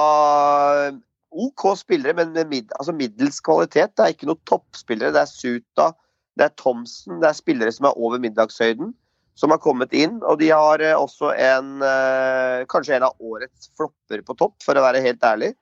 OK 1.31 1.65
spillere, 1.79 2.13
men 2.13 2.33
med 2.35 2.71
altså 2.77 2.93
middels 2.95 3.39
kvalitet. 3.43 3.95
Det 3.95 4.05
er 4.05 4.15
ikke 4.15 4.29
noen 4.29 4.41
toppspillere. 4.49 5.13
Det 5.15 5.21
er 5.23 5.31
Suta, 5.31 5.91
det 6.37 6.47
er 6.47 6.55
Thomsen, 6.59 7.21
det 7.21 7.29
er 7.29 7.37
spillere 7.37 7.71
som 7.71 7.87
er 7.87 7.97
over 7.97 8.19
middagshøyden, 8.19 8.91
som 9.39 9.53
har 9.53 9.61
kommet 9.63 9.95
inn. 9.95 10.19
Og 10.27 10.39
de 10.41 10.51
har 10.51 10.83
eh, 10.83 10.97
også 10.97 11.31
en 11.35 11.81
eh, 11.87 12.67
kanskje 12.71 12.97
en 12.97 13.07
av 13.07 13.17
årets 13.19 13.71
flopper 13.79 14.23
på 14.27 14.37
topp, 14.39 14.57
for 14.65 14.75
å 14.77 14.85
være 14.85 15.03
helt 15.03 15.23
ærlig. 15.23 15.53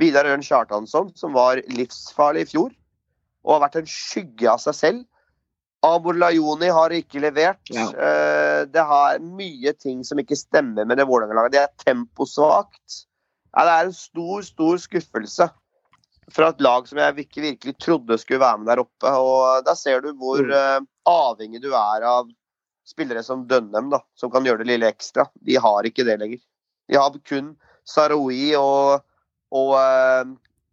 Vidar 0.00 0.26
Ørn 0.26 0.42
Kjartansson, 0.42 1.12
som 1.16 1.34
var 1.36 1.62
livsfarlig 1.70 2.44
i 2.44 2.50
fjor, 2.50 2.72
og 3.44 3.56
har 3.56 3.66
vært 3.68 3.82
en 3.82 3.90
skygge 3.90 4.48
av 4.50 4.60
seg 4.62 4.76
selv. 4.76 5.04
Amor 5.84 6.16
Lajoni 6.16 6.68
har 6.72 6.94
ikke 6.96 7.20
levert. 7.22 7.60
Ja. 7.74 7.88
Eh, 7.92 8.60
Det 8.72 8.84
har 8.88 9.18
mye 9.20 9.72
ting 9.76 10.02
som 10.04 10.18
ikke 10.22 10.36
stemmer 10.38 10.86
med 10.88 10.96
det 10.98 11.06
Vålerenga-laget. 11.08 11.52
Det 11.52 11.60
er 11.60 11.84
temposvakt. 11.84 13.02
Ja, 13.54 13.64
det 13.68 13.74
er 13.74 13.84
en 13.90 13.92
stor, 13.96 14.42
stor 14.42 14.80
skuffelse 14.82 15.50
fra 16.32 16.48
et 16.54 16.60
lag 16.64 16.86
som 16.88 16.98
jeg 16.98 17.26
ikke 17.26 17.42
virkelig 17.44 17.74
trodde 17.84 18.16
skulle 18.18 18.40
være 18.40 18.58
med 18.62 18.70
der 18.72 18.80
oppe. 18.82 19.10
Og 19.12 19.64
Da 19.66 19.74
ser 19.76 20.00
du 20.00 20.12
hvor 20.14 20.40
Mm. 20.40 20.50
eh, 20.56 20.80
avhengig 21.06 21.60
du 21.62 21.68
er 21.74 22.02
av 22.08 22.30
spillere 22.86 23.22
som 23.24 23.46
Dønnem, 23.48 23.90
da, 23.90 24.00
som 24.16 24.30
kan 24.30 24.44
gjøre 24.44 24.58
det 24.64 24.66
lille 24.72 24.88
ekstra. 24.92 25.28
De 25.42 25.54
har 25.56 25.82
ikke 25.84 26.04
det 26.04 26.18
lenger. 26.20 26.40
De 26.88 26.96
har 26.96 27.10
kun 27.28 27.56
Saroui 27.84 28.54
og, 28.56 29.02
og 29.52 29.70
uh, 29.76 30.24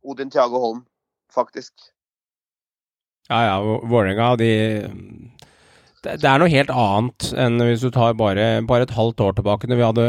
Odin 0.04 0.30
Thiago 0.32 0.60
Holm, 0.60 0.86
faktisk. 1.32 1.72
Ja, 3.32 3.42
ja, 3.48 3.58
Vålerenga, 3.88 4.34
de 4.42 4.52
det, 6.02 6.26
er 6.26 6.40
noe 6.42 6.50
helt 6.50 6.72
annet 6.74 7.28
enn 7.38 7.62
hvis 7.62 7.84
du 7.86 7.92
tar 7.94 8.16
bare, 8.18 8.46
bare 8.66 8.88
et 8.88 8.94
halvt 8.96 9.22
år 9.22 9.36
tilbake, 9.38 9.68
når 9.70 9.78
vi 9.78 9.86
hadde, 9.86 10.06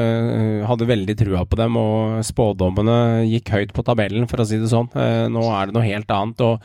hadde 0.65 0.89
veldig 0.89 1.17
trua 1.21 1.43
på 1.45 1.59
dem, 1.61 1.77
og 1.77 2.23
spådommene 2.25 3.27
gikk 3.29 3.53
høyt 3.53 3.75
på 3.77 3.85
tabellen, 3.85 4.25
for 4.31 4.41
å 4.41 4.47
si 4.49 4.57
det 4.63 4.71
sånn. 4.73 4.89
Eh, 4.97 5.27
Nå 5.33 5.45
er 5.53 5.69
det 5.69 5.77
noe 5.77 5.85
helt 5.85 6.15
annet. 6.17 6.41
og 6.41 6.65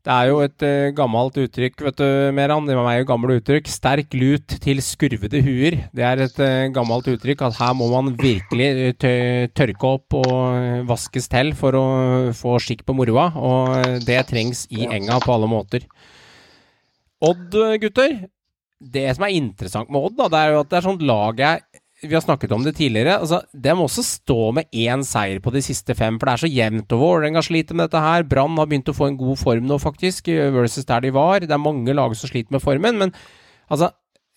det 0.00 0.12
er 0.14 0.28
jo 0.30 0.38
et 0.40 0.62
uh, 0.64 0.92
gammelt 0.96 1.34
uttrykk, 1.42 1.82
vet 1.84 1.98
du, 2.00 2.06
Meran. 2.32 2.64
Det 2.64 2.72
er 2.72 3.02
jo 3.02 3.08
gamle 3.10 3.36
uttrykk. 3.36 3.66
Sterk 3.68 4.14
lut 4.16 4.54
til 4.64 4.80
skurvede 4.80 5.42
huer. 5.44 5.76
Det 5.92 6.06
er 6.06 6.22
et 6.24 6.40
uh, 6.40 6.70
gammelt 6.72 7.10
uttrykk 7.12 7.44
at 7.50 7.58
her 7.58 7.74
må 7.76 7.90
man 7.92 8.14
virkelig 8.16 8.68
eh, 8.96 9.50
tørke 9.52 9.90
opp 9.90 10.16
og 10.16 10.88
vaskes 10.88 11.28
til 11.28 11.52
for 11.58 11.76
å 11.76 11.84
få 12.36 12.56
skikk 12.64 12.86
på 12.88 12.96
moroa. 12.96 13.28
Og 13.36 14.00
det 14.06 14.22
trengs 14.32 14.64
i 14.72 14.88
enga 14.88 15.20
på 15.20 15.36
alle 15.36 15.50
måter. 15.52 15.84
Odd, 17.20 17.52
gutter. 17.82 18.16
Det 18.80 19.04
som 19.12 19.28
er 19.28 19.36
interessant 19.36 19.92
med 19.92 20.00
Odd, 20.00 20.16
da, 20.16 20.30
det 20.32 20.40
er 20.40 20.54
jo 20.54 20.62
at 20.64 20.72
det 20.72 20.78
er 20.78 20.88
sånt 20.88 21.04
lag 21.04 21.44
jeg 21.44 21.79
Vi 22.02 22.14
har 22.14 22.22
snakket 22.24 22.52
om 22.56 22.62
det 22.64 22.74
tidligere. 22.78 23.18
altså 23.20 23.42
De 23.52 23.74
må 23.76 23.84
også 23.84 24.02
stå 24.06 24.52
med 24.56 24.64
én 24.72 25.02
seier 25.04 25.40
på 25.44 25.52
de 25.52 25.60
siste 25.60 25.94
fem, 25.94 26.18
for 26.18 26.26
det 26.30 26.32
er 26.32 26.42
så 26.46 26.52
jevnt. 26.54 26.92
og 26.96 27.00
Vålerenga 27.02 27.42
sliter 27.44 27.74
med 27.76 27.90
dette 27.90 28.00
her. 28.00 28.22
Brann 28.24 28.56
har 28.56 28.66
begynt 28.70 28.88
å 28.88 28.96
få 28.96 29.08
en 29.10 29.18
god 29.20 29.36
form 29.38 29.66
nå, 29.68 29.76
faktisk, 29.78 30.30
versus 30.54 30.84
der 30.88 31.00
de 31.04 31.10
var. 31.12 31.40
Det 31.44 31.50
er 31.52 31.60
mange 31.60 31.92
lag 31.92 32.14
som 32.16 32.28
sliter 32.30 32.50
med 32.56 32.62
formen, 32.64 32.96
men 32.98 33.12
altså 33.70 33.90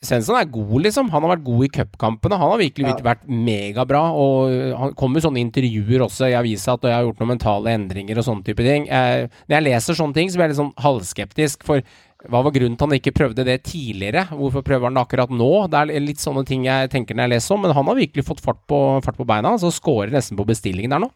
Svensson 0.03 0.35
er 0.35 0.49
god, 0.51 0.81
liksom. 0.83 1.07
Han 1.13 1.23
har 1.23 1.37
vært 1.37 1.45
god 1.45 1.63
i 1.63 1.69
cupkampene. 1.77 2.35
Han 2.35 2.51
har 2.51 2.57
virkelig 2.59 2.89
Ja. 2.89 2.95
vært 3.05 3.21
megabra. 3.25 4.01
Og 4.11 4.77
han 4.77 4.93
kommer 4.99 5.21
sånne 5.23 5.39
intervjuer 5.39 6.01
også 6.03 6.27
i 6.27 6.33
avisa 6.35 6.73
at 6.73 6.81
jeg 6.81 6.91
har 6.91 7.05
gjort 7.05 7.19
noen 7.21 7.37
mentale 7.37 7.71
endringer 7.71 8.17
og 8.17 8.25
sånne 8.25 8.43
type 8.43 8.57
ting. 8.57 8.87
Jeg, 8.87 9.29
når 9.47 9.55
jeg 9.55 9.63
leser 9.63 9.93
sånne 9.95 10.13
ting, 10.13 10.27
så 10.27 10.35
blir 10.35 10.49
jeg 10.49 10.57
litt 10.57 10.59
sånn 10.59 10.75
halvskeptisk. 10.83 11.63
For 11.63 11.81
hva 12.31 12.39
var 12.45 12.53
grunnen 12.55 12.77
til 12.79 12.87
han 12.87 12.95
ikke 12.95 13.13
prøvde 13.17 13.43
det 13.47 13.57
tidligere? 13.67 14.23
Hvorfor 14.31 14.63
prøver 14.63 14.87
han 14.87 14.95
det 14.95 15.03
akkurat 15.03 15.33
nå? 15.33 15.51
Det 15.71 15.81
er 15.81 16.05
litt 16.05 16.21
sånne 16.23 16.45
ting 16.47 16.63
jeg 16.67 16.91
tenker 16.93 17.17
når 17.17 17.27
jeg 17.27 17.33
leser 17.35 17.55
om, 17.55 17.65
men 17.65 17.75
han 17.75 17.89
har 17.89 17.99
virkelig 17.99 18.23
fått 18.27 18.43
fart 18.45 18.61
på, 18.69 18.79
fart 19.03 19.19
på 19.19 19.27
beina. 19.27 19.51
Så 19.59 19.73
skårer 19.75 20.13
nesten 20.13 20.39
på 20.39 20.47
bestillingen 20.47 20.95
der 20.95 21.03
nå. 21.03 21.11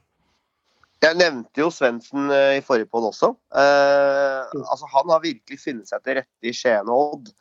Jeg 1.05 1.13
nevnte 1.19 1.61
jo 1.61 1.69
Svendsen 1.71 2.31
eh, 2.33 2.57
i 2.57 2.63
forrige 2.65 2.89
podd 2.91 3.05
også. 3.11 3.29
Eh, 3.53 4.61
altså 4.63 4.89
Han 4.95 5.13
har 5.13 5.23
virkelig 5.23 5.61
funnet 5.61 5.89
seg 5.89 6.01
til 6.03 6.17
rette 6.19 6.49
i 6.49 6.55
Skien 6.57 6.89
og 6.89 7.17
Odd. 7.17 7.33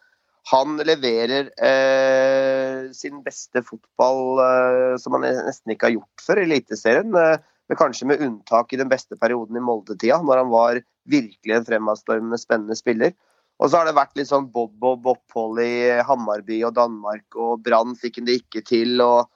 Han 0.53 0.77
leverer 0.87 1.49
eh, 1.59 2.91
sin 2.95 3.23
beste 3.27 3.65
fotball 3.67 4.43
eh, 4.45 4.93
som 5.03 5.17
han 5.17 5.27
nesten 5.49 5.75
ikke 5.75 5.89
har 5.89 5.97
gjort 5.97 6.27
før 6.29 6.43
i 6.43 6.47
Eliteserien. 6.47 7.17
Eh, 7.19 7.39
men 7.67 7.81
kanskje 7.81 8.07
med 8.07 8.23
unntak 8.23 8.71
i 8.71 8.79
den 8.79 8.93
beste 8.93 9.19
perioden 9.19 9.59
i 9.59 9.65
Molde-tida, 9.65 10.21
når 10.23 10.45
han 10.45 10.53
var 10.53 10.79
virkelig 11.11 11.57
en 11.57 11.67
fremadstormende, 11.67 12.39
spennende 12.39 12.77
spiller. 12.79 13.17
Og 13.57 13.71
så 13.71 13.79
har 13.79 13.89
det 13.89 13.97
vært 13.97 14.19
litt 14.19 14.29
sånn 14.29 14.51
bob-bob 14.53 15.07
opphold 15.15 15.63
i 15.65 15.97
Hammarby 16.05 16.61
og 16.69 16.75
Danmark, 16.77 17.25
og 17.41 17.63
Brann 17.65 17.97
fikk 17.97 18.21
det 18.27 18.43
ikke 18.43 18.63
til, 18.69 19.01
og 19.01 19.31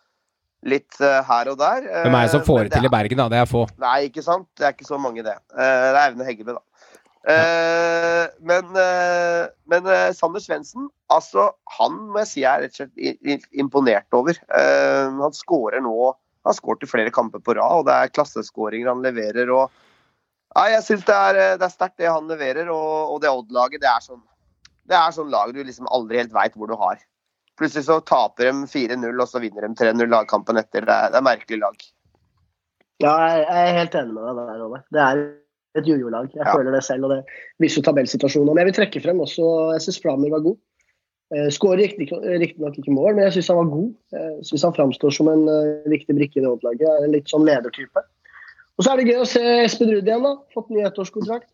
litt 0.69 0.99
eh, 1.01 1.21
her 1.25 1.49
og 1.53 1.61
der. 1.61 1.87
Hvem 2.05 2.17
er 2.17 2.27
det 2.27 2.35
som 2.35 2.43
Eh, 2.43 2.49
får 2.49 2.67
det 2.67 2.75
til 2.75 2.89
i 2.89 2.93
Bergen, 2.93 3.21
da? 3.23 3.29
Det 3.33 3.41
er 3.41 3.49
få. 3.49 3.65
Nei, 3.81 3.97
ikke 4.11 4.25
sant? 4.25 4.49
Det 4.59 4.67
er 4.67 4.75
ikke 4.77 4.89
så 4.89 4.99
mange, 5.01 5.25
det. 5.25 5.37
Eh, 5.57 5.87
det 5.89 5.95
er 5.95 6.03
Aune 6.11 6.27
Heggebø, 6.29 6.59
da. 6.59 6.65
Eh, 7.31 8.27
men 8.49 8.71
men 9.69 9.89
Sander 10.17 10.41
Svendsen, 10.41 10.89
altså, 11.13 11.51
han 11.79 11.99
må 12.13 12.23
jeg 12.23 12.31
si 12.31 12.45
jeg 12.45 12.51
er 12.51 12.65
rett 12.65 12.81
og 12.81 12.81
slett 12.81 13.53
imponert 13.53 14.17
over. 14.17 14.41
Han 14.51 15.37
skårer 15.37 15.85
nå 15.85 15.95
Han 16.41 16.55
har 16.55 16.57
skåret 16.57 16.87
i 16.87 16.89
flere 16.89 17.13
kamper 17.13 17.43
på 17.45 17.53
rad, 17.53 17.83
og 17.83 17.85
det 17.85 17.93
er 17.93 18.13
klasseskåringer 18.17 18.89
han 18.89 19.03
leverer. 19.05 19.51
og 19.53 19.69
Nei, 20.57 20.67
jeg 20.75 20.83
syns 20.83 21.05
det 21.07 21.15
er, 21.15 21.37
eh, 21.39 21.57
det 21.61 21.67
er 21.69 21.73
sterkt, 21.75 21.97
det 22.01 22.11
han 22.11 22.27
leverer. 22.31 22.69
Og, 22.75 23.15
og 23.15 23.21
det 23.23 23.31
Odd-laget, 23.31 23.83
det 23.85 23.95
sånn 24.07 24.23
det 24.91 24.97
er 24.99 25.13
sånn 25.15 25.31
lag 25.31 25.53
du 25.55 25.61
liksom 25.63 25.87
aldri 25.95 26.19
helt 26.19 26.33
veit 26.35 26.57
hvor 26.59 26.67
du 26.67 26.75
har. 26.75 26.99
Plutselig 27.61 27.85
så 27.87 28.01
taper 28.03 28.49
de 28.49 28.65
4-0, 28.67 29.05
og 29.23 29.29
så 29.31 29.39
vinner 29.39 29.63
de 29.63 29.77
3-0 29.79 30.09
lagkampen 30.11 30.59
etter. 30.59 30.83
Det 30.89 30.97
er, 30.97 31.13
det 31.13 31.21
er 31.21 31.27
merkelig 31.29 31.61
lag. 31.61 31.77
Ja, 33.05 33.13
jeg 33.39 33.45
er 33.69 33.77
helt 33.79 33.95
enig 34.01 34.17
med 34.17 34.27
deg 34.27 34.41
der, 34.49 34.65
Ove. 34.67 34.81
Det 34.91 35.05
er 35.05 35.21
et 35.79 35.87
jojo-lag. 35.87 36.27
Jeg 36.35 36.43
Ja. 36.43 36.53
føler 36.57 36.75
det 36.75 36.83
selv, 36.83 37.07
og 37.07 37.11
det 37.15 37.21
viser 37.63 37.79
jo 37.81 37.87
tabellsituasjonen. 37.87 38.51
Men 38.51 38.65
jeg 38.65 38.71
vil 38.73 38.79
trekke 38.81 39.03
frem 39.05 39.23
også 39.23 39.47
Jeg 39.77 39.85
syns 39.87 40.01
Flammer 40.03 40.31
var 40.35 40.43
god. 40.49 40.59
Eh, 41.31 41.47
Skårer 41.55 41.85
riktig- 41.87 42.11
riktignok 42.11 42.75
ikke 42.81 42.91
mål, 42.97 43.15
men 43.15 43.25
jeg 43.31 43.37
syns 43.39 43.49
han 43.55 43.61
var 43.63 43.71
god. 43.77 43.95
Jeg 44.11 44.45
syns 44.51 44.63
han 44.67 44.75
framstår 44.75 45.15
som 45.15 45.29
en 45.31 45.47
eh, 45.49 45.87
viktig 45.95 46.17
brikke 46.19 46.41
i 46.41 46.43
det 46.43 46.51
Odd-laget. 46.51 47.05
En 47.05 47.13
litt 47.15 47.31
sånn 47.31 47.47
ledertype. 47.47 48.03
Og 48.81 48.85
så 48.87 48.95
er 48.95 49.03
det 49.03 49.11
gøy 49.13 49.19
å 49.21 49.29
se 49.29 49.41
Espen 49.61 49.91
Ruud 49.93 50.07
igjen, 50.09 50.23
da. 50.25 50.31
Fått 50.55 50.71
ny 50.73 50.81
ettårskontrakt. 50.89 51.51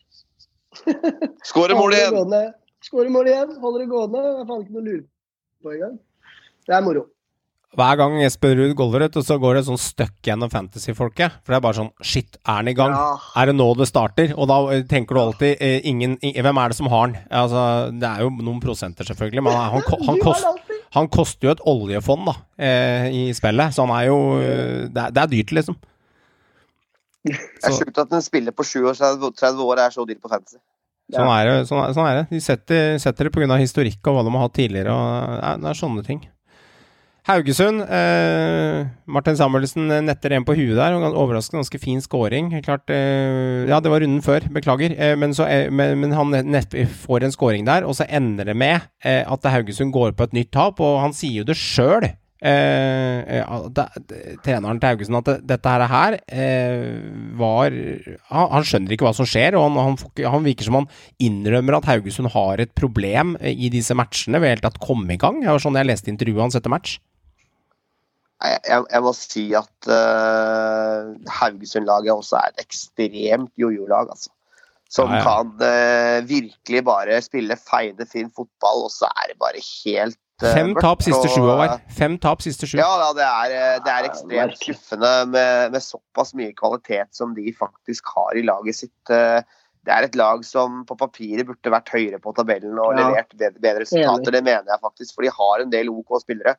Skårer 1.49 1.75
mål 1.75 1.97
igjen! 1.97 2.37
Skårer 2.87 3.11
mål 3.11 3.31
igjen. 3.33 3.57
Holder 3.59 3.83
det 3.83 3.87
gående. 3.91 4.21
Det 4.23 4.45
er 4.45 4.47
faen 4.47 4.61
ikke 4.62 4.75
noe 4.77 4.83
å 4.85 4.87
lure 4.87 5.03
på 5.67 5.73
engang. 5.75 5.97
Det 6.71 6.77
er 6.77 6.85
moro. 6.87 7.03
Hver 7.77 7.99
gang 7.99 8.15
Espen 8.23 8.55
Ruud 8.61 8.77
goller 8.79 9.09
ut, 9.09 9.19
og 9.19 9.27
så 9.27 9.41
går 9.43 9.59
det 9.59 9.65
sånn 9.67 9.81
støkk 9.83 10.31
gjennom 10.31 10.53
fantasyfolket. 10.53 11.41
For 11.43 11.51
det 11.51 11.59
er 11.59 11.65
bare 11.65 11.79
sånn 11.81 11.91
Shit, 12.12 12.39
er 12.45 12.61
han 12.61 12.71
i 12.71 12.77
gang? 12.79 12.95
Ja. 12.95 13.09
Er 13.43 13.51
det 13.51 13.57
nå 13.59 13.67
det 13.81 13.89
starter? 13.91 14.31
Og 14.39 14.47
da 14.53 14.61
eh, 14.77 14.85
tenker 14.87 15.19
du 15.19 15.23
alltid 15.25 15.59
eh, 15.59 15.81
ingen, 15.83 16.15
ingen, 16.23 16.47
Hvem 16.47 16.62
er 16.62 16.71
det 16.71 16.79
som 16.79 16.93
har 16.95 17.05
han? 17.09 17.19
Altså, 17.43 17.67
det 17.91 18.12
er 18.12 18.23
jo 18.23 18.31
noen 18.39 18.62
prosenter, 18.62 19.11
selvfølgelig, 19.11 19.49
men 19.49 19.59
han, 19.59 19.75
han, 19.75 20.07
han, 20.12 20.23
kost, 20.29 20.73
han 20.95 21.11
koster 21.19 21.51
jo 21.51 21.57
et 21.57 21.67
oljefond 21.75 22.31
da, 22.31 22.39
eh, 22.71 23.11
i 23.11 23.27
spillet, 23.35 23.75
så 23.75 23.83
han 23.83 23.97
er 23.99 24.09
jo 24.12 24.23
eh, 24.39 24.87
det, 24.87 25.09
er, 25.09 25.19
det 25.19 25.27
er 25.27 25.35
dyrt, 25.35 25.59
liksom. 25.59 25.83
Det 27.27 27.71
er 27.71 27.75
sjukt 27.75 27.99
at 27.99 28.15
en 28.15 28.25
spiller 28.25 28.55
på 28.55 28.67
37 28.67 29.62
år 29.67 29.83
er 29.87 29.95
så 29.95 30.07
dyr 30.07 30.19
på 30.23 30.31
fantasy. 30.31 30.61
Sånn 31.15 31.31
er 31.31 31.47
det. 31.47 31.59
Sånn 31.69 31.83
er, 31.83 31.93
sånn 31.95 32.09
er 32.09 32.17
det. 32.21 32.25
De 32.33 32.41
setter, 32.43 32.97
setter 33.03 33.29
det 33.29 33.35
pga. 33.35 33.59
historikk 33.61 34.09
og 34.11 34.17
hva 34.17 34.25
de 34.27 34.33
har 34.35 34.49
hatt 34.49 34.57
tidligere. 34.59 34.95
Og, 34.95 35.61
det 35.62 35.71
er 35.71 35.79
sånne 35.79 36.03
ting. 36.07 36.25
Haugesund. 37.27 37.83
Eh, 37.83 38.87
Martin 39.11 39.39
Samuelsen 39.39 39.91
netter 40.07 40.37
en 40.37 40.45
på 40.47 40.55
huet 40.55 40.77
der. 40.79 40.95
og 40.95 41.17
Overraskende 41.19 41.65
ganske 41.65 41.81
fin 41.83 42.03
scoring. 42.03 42.53
Klart, 42.62 42.91
eh, 42.91 43.67
ja, 43.67 43.81
det 43.81 43.91
var 43.91 44.03
runden 44.03 44.23
før, 44.23 44.47
beklager. 44.55 44.95
Eh, 44.95 45.17
men, 45.19 45.35
så, 45.35 45.47
eh, 45.47 45.71
men, 45.71 45.99
men 46.01 46.15
han 46.15 46.31
nett, 46.31 46.75
får 47.07 47.27
en 47.27 47.35
scoring 47.35 47.67
der, 47.67 47.87
og 47.87 47.97
så 47.99 48.07
ender 48.07 48.47
det 48.47 48.57
med 48.57 48.79
eh, 49.03 49.25
at 49.27 49.51
Haugesund 49.51 49.93
går 49.93 50.15
på 50.15 50.27
et 50.27 50.39
nytt 50.39 50.53
tap. 50.55 50.79
Og 50.81 51.01
han 51.03 51.15
sier 51.15 51.43
jo 51.43 51.49
det 51.49 51.59
sjøl, 51.59 52.07
eh, 52.42 53.40
eh, 53.40 53.68
det- 53.72 54.37
treneren 54.44 54.81
til 54.81 54.88
Haugesund, 54.92 55.16
at 55.22 55.25
det, 55.31 55.37
dette 55.55 55.72
her, 55.72 55.87
her 55.88 56.18
eh, 56.29 57.01
var 57.38 57.70
han, 58.29 58.51
han 58.53 58.66
skjønner 58.68 58.92
ikke 58.92 59.09
hva 59.09 59.14
som 59.16 59.27
skjer, 59.29 59.57
og 59.57 59.66
han, 59.70 59.79
han, 59.96 59.99
han 60.37 60.44
virker 60.46 60.68
som 60.68 60.81
han 60.81 60.88
innrømmer 61.22 61.79
at 61.79 61.88
Haugesund 61.90 62.31
har 62.35 62.61
et 62.62 62.75
problem 62.77 63.37
eh, 63.40 63.55
i 63.57 63.70
disse 63.72 63.96
matchene 63.96 64.40
ved 64.42 64.57
helt 64.57 64.66
tatt 64.68 64.81
komme 64.83 65.16
i 65.16 65.20
gang. 65.20 65.40
Det 65.42 65.49
var 65.51 65.62
sånn 65.64 65.79
jeg 65.81 65.88
leste 65.88 66.12
intervjuet 66.12 66.44
hans 66.49 66.59
etter 66.61 66.72
match. 66.72 66.99
Nei, 68.44 68.53
Jeg, 68.68 68.85
jeg 68.92 69.01
må 69.01 69.12
si 69.16 69.44
at 69.57 69.87
uh, 69.88 71.14
Haugesund-laget 71.38 72.12
også 72.12 72.37
er 72.37 72.51
et 72.53 72.66
ekstremt 72.66 73.53
jojo-lag, 73.57 74.11
altså. 74.12 74.29
Som 74.92 75.11
Ja, 75.11 75.16
ja. 75.18 75.22
kan 75.25 75.49
uh, 75.64 76.29
virkelig 76.29 76.83
bare 76.87 77.16
spille 77.25 77.57
feide, 77.59 78.05
fin 78.07 78.29
fotball, 78.31 78.85
og 78.87 78.92
så 78.94 79.09
er 79.09 79.33
det 79.33 79.38
bare 79.40 79.59
helt 79.64 80.20
Fem 80.42 80.75
tap 80.77 81.01
siste 81.01 81.29
sju, 81.33 81.40
år. 81.49 81.79
Fem 81.96 82.18
tap 82.20 82.42
siste 82.44 82.68
sju. 82.68 82.77
Ja, 82.77 82.90
ja 83.01 83.12
det, 83.16 83.25
er, 83.25 83.55
eh, 83.57 83.77
det 83.85 83.92
er 83.92 84.09
ekstremt 84.11 84.59
skuffende 84.61 85.12
med, 85.33 85.72
med 85.72 85.81
såpass 85.85 86.35
mye 86.37 86.53
kvalitet 86.59 87.09
som 87.16 87.33
de 87.37 87.55
faktisk 87.57 88.11
har 88.12 88.37
i 88.37 88.44
laget 88.44 88.83
sitt. 88.85 89.12
Eh, 89.12 89.40
Det 89.87 89.94
er 89.94 90.03
et 90.03 90.16
lag 90.18 90.40
som 90.42 90.81
på 90.85 90.96
papiret 90.99 91.46
burde 91.46 91.70
vært 91.70 91.92
høyere 91.94 92.18
på 92.18 92.33
tabellen 92.35 92.75
og 92.75 92.96
Ja. 92.99 93.05
levert 93.07 93.31
bedre, 93.38 93.61
bedre 93.62 93.85
resultater. 93.85 94.33
Det 94.35 94.42
mener 94.42 94.66
jeg 94.66 94.81
faktisk, 94.83 95.14
for 95.14 95.22
de 95.22 95.31
har 95.31 95.61
en 95.62 95.70
del 95.70 95.88
OK 95.88 96.18
spillere. 96.20 96.57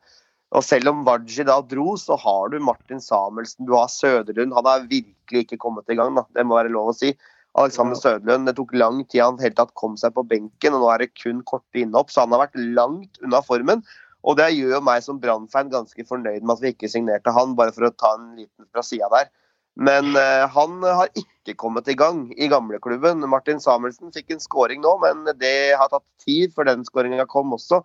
Og 0.50 0.64
selv 0.64 0.88
om 0.88 1.04
Waji 1.04 1.44
da 1.44 1.60
dro, 1.60 1.92
så 2.00 2.16
har 2.18 2.48
du 2.48 2.58
Martin 2.58 3.02
Samuelsen, 3.04 3.66
du 3.66 3.74
har 3.76 3.86
Søderlund. 3.92 4.54
Han 4.56 4.64
har 4.64 4.86
virkelig 4.88 5.44
ikke 5.44 5.58
kommet 5.60 5.84
i 5.92 5.94
gang, 5.94 6.14
da. 6.16 6.24
det 6.34 6.46
må 6.46 6.56
være 6.56 6.72
lov 6.72 6.88
å 6.88 6.96
si. 6.96 7.12
Alexander 7.58 7.96
Ja. 7.96 8.02
Søderlund, 8.02 8.46
det 8.46 8.54
tok 8.56 8.74
lang 8.74 9.00
tid 9.04 9.24
han 9.24 9.40
helt 9.42 9.56
tatt 9.58 9.74
kom 9.74 9.96
seg 9.98 10.14
på 10.14 10.26
benken, 10.28 10.76
og 10.76 10.84
nå 10.84 10.92
er 10.92 11.04
det 11.04 11.14
kun 11.18 11.42
korte 11.42 11.82
innhopp, 11.82 12.12
så 12.12 12.24
han 12.24 12.34
har 12.34 12.46
vært 12.46 12.60
langt 12.76 13.18
unna 13.24 13.42
formen. 13.42 13.82
Og 14.26 14.36
det 14.38 14.50
gjør 14.52 14.76
jo 14.76 14.84
meg 14.84 15.02
som 15.04 15.18
Brann-fan 15.22 15.70
ganske 15.72 16.04
fornøyd 16.06 16.42
med 16.42 16.56
at 16.56 16.62
vi 16.62 16.72
ikke 16.74 16.90
signerte 16.90 17.34
han, 17.34 17.54
bare 17.58 17.74
for 17.74 17.88
å 17.88 17.94
ta 17.94 18.14
en 18.18 18.32
liten 18.38 18.66
fra 18.72 18.82
sida 18.84 19.08
der. 19.14 19.30
Men 19.78 20.10
uh, 20.18 20.48
han 20.50 20.82
har 20.82 21.10
ikke 21.14 21.54
kommet 21.60 21.88
i 21.88 21.94
gang 21.98 22.26
i 22.34 22.48
gamleklubben. 22.50 23.22
Martin 23.30 23.62
Samuelsen 23.62 24.10
fikk 24.14 24.34
en 24.34 24.42
scoring 24.42 24.82
nå, 24.82 24.96
men 25.04 25.22
det 25.38 25.76
har 25.78 25.90
tatt 25.92 26.06
tid 26.24 26.54
før 26.54 26.66
den 26.66 26.82
skåringa 26.86 27.28
kom 27.30 27.54
også. 27.54 27.84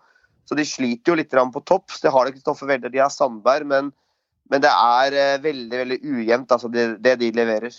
Så 0.50 0.58
de 0.58 0.66
sliter 0.68 1.14
jo 1.14 1.20
litt 1.20 1.32
på 1.32 1.62
topp. 1.70 1.94
Det 2.02 2.12
har 2.12 2.26
det 2.26 2.34
Kristoffer 2.36 2.68
Welder, 2.68 2.90
de 2.90 3.04
har 3.04 3.14
Sandberg, 3.14 3.70
men, 3.70 3.94
men 4.50 4.66
det 4.66 4.74
er 4.74 5.20
uh, 5.38 5.44
veldig 5.46 5.84
veldig 5.84 6.00
ujevnt, 6.02 6.52
altså, 6.52 6.72
det, 6.74 6.88
det 7.06 7.20
de 7.22 7.32
leverer. 7.38 7.78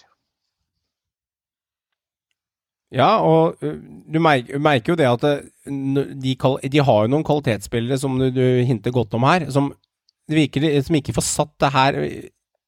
Ja, 2.94 3.18
og 3.26 3.58
du 3.60 4.20
merker, 4.22 4.60
merker 4.62 4.94
jo 4.94 4.98
det 5.00 5.08
at 5.10 5.24
de, 5.24 6.34
de 6.70 6.84
har 6.86 7.00
jo 7.04 7.10
noen 7.10 7.26
kvalitetsspillere 7.26 7.98
som 7.98 8.14
du, 8.20 8.28
du 8.34 8.44
hinter 8.68 8.94
godt 8.94 9.16
om 9.18 9.26
her, 9.26 9.48
som, 9.54 9.72
virker, 10.30 10.68
som 10.86 10.98
ikke 11.00 11.16
får 11.16 11.26
satt 11.26 11.54
det 11.64 11.72
her 11.74 11.98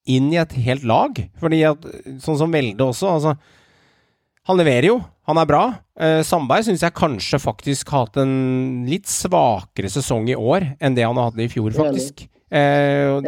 inn 0.07 0.31
i 0.33 0.39
et 0.41 0.55
helt 0.65 0.87
lag. 0.87 1.21
Fordi 1.41 1.61
at, 1.67 1.87
sånn 2.23 2.39
som 2.39 2.51
Velde 2.53 2.89
også, 2.89 3.13
altså 3.17 3.37
Han 4.47 4.55
leverer 4.55 4.87
jo, 4.87 4.99
han 5.27 5.39
er 5.41 5.47
bra. 5.49 5.63
Eh, 5.99 6.21
Sandberg 6.23 6.63
syns 6.63 6.83
jeg 6.85 6.95
kanskje 6.95 7.39
faktisk 7.43 7.89
har 7.91 8.05
hatt 8.05 8.19
en 8.21 8.85
litt 8.87 9.09
svakere 9.11 9.89
sesong 9.91 10.29
i 10.31 10.37
år 10.39 10.69
enn 10.79 10.95
det 10.95 11.03
han 11.03 11.19
hadde 11.19 11.43
i 11.43 11.49
fjor, 11.51 11.73
faktisk. 11.75 12.23
Eh, 12.47 13.09
og 13.11 13.27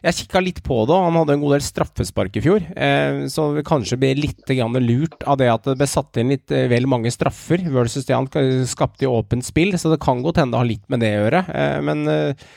jeg, 0.00 0.16
kikka 0.22 0.40
litt 0.40 0.62
på 0.64 0.78
det, 0.88 0.96
og 0.96 1.06
han 1.08 1.18
hadde 1.20 1.36
en 1.36 1.42
god 1.44 1.56
del 1.56 1.64
straffespark 1.66 2.38
i 2.40 2.44
fjor. 2.44 2.64
Eh, 2.72 3.26
så 3.32 3.50
det 3.56 3.66
kanskje 3.68 3.98
ble 4.00 4.14
litt 4.18 4.48
lurt 4.80 5.26
av 5.28 5.36
det 5.40 5.50
at 5.52 5.68
det 5.68 5.76
ble 5.80 5.88
satt 5.90 6.16
inn 6.20 6.32
litt 6.32 6.50
eh, 6.50 6.68
vel 6.72 6.88
mange 6.88 7.12
straffer 7.12 7.60
versus 7.68 8.08
det 8.08 8.16
han 8.16 8.30
skapte 8.66 9.04
i 9.04 9.10
åpent 9.10 9.44
spill. 9.44 9.76
Så 9.78 9.92
det 9.92 10.00
kan 10.00 10.22
godt 10.24 10.40
hende 10.40 10.56
det 10.56 10.62
har 10.62 10.70
litt 10.72 10.88
med 10.88 11.04
det 11.04 11.14
å 11.18 11.22
gjøre. 11.26 11.44
Eh, 11.52 11.78
men 11.84 12.08
eh, 12.08 12.48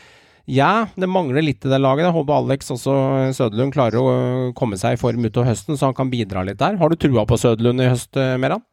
ja, 0.52 0.88
det 1.00 1.08
mangler 1.08 1.44
litt 1.44 1.64
i 1.64 1.72
det 1.72 1.80
laget. 1.80 2.04
Jeg 2.04 2.16
håper 2.18 2.36
Alex 2.36 2.72
også 2.74 2.94
Søderlund 3.36 3.72
klarer 3.76 4.00
å 4.00 4.16
komme 4.58 4.76
seg 4.80 4.98
i 4.98 5.00
form 5.00 5.24
utover 5.24 5.48
høsten, 5.48 5.78
så 5.80 5.88
han 5.88 5.96
kan 5.96 6.12
bidra 6.12 6.44
litt 6.44 6.60
der. 6.60 6.76
Har 6.82 6.92
du 6.92 7.00
trua 7.00 7.24
på 7.28 7.40
Søderlund 7.40 7.80
i 7.80 7.88
høst, 7.88 8.12
eh, 8.20 8.36
Meran? 8.36 8.64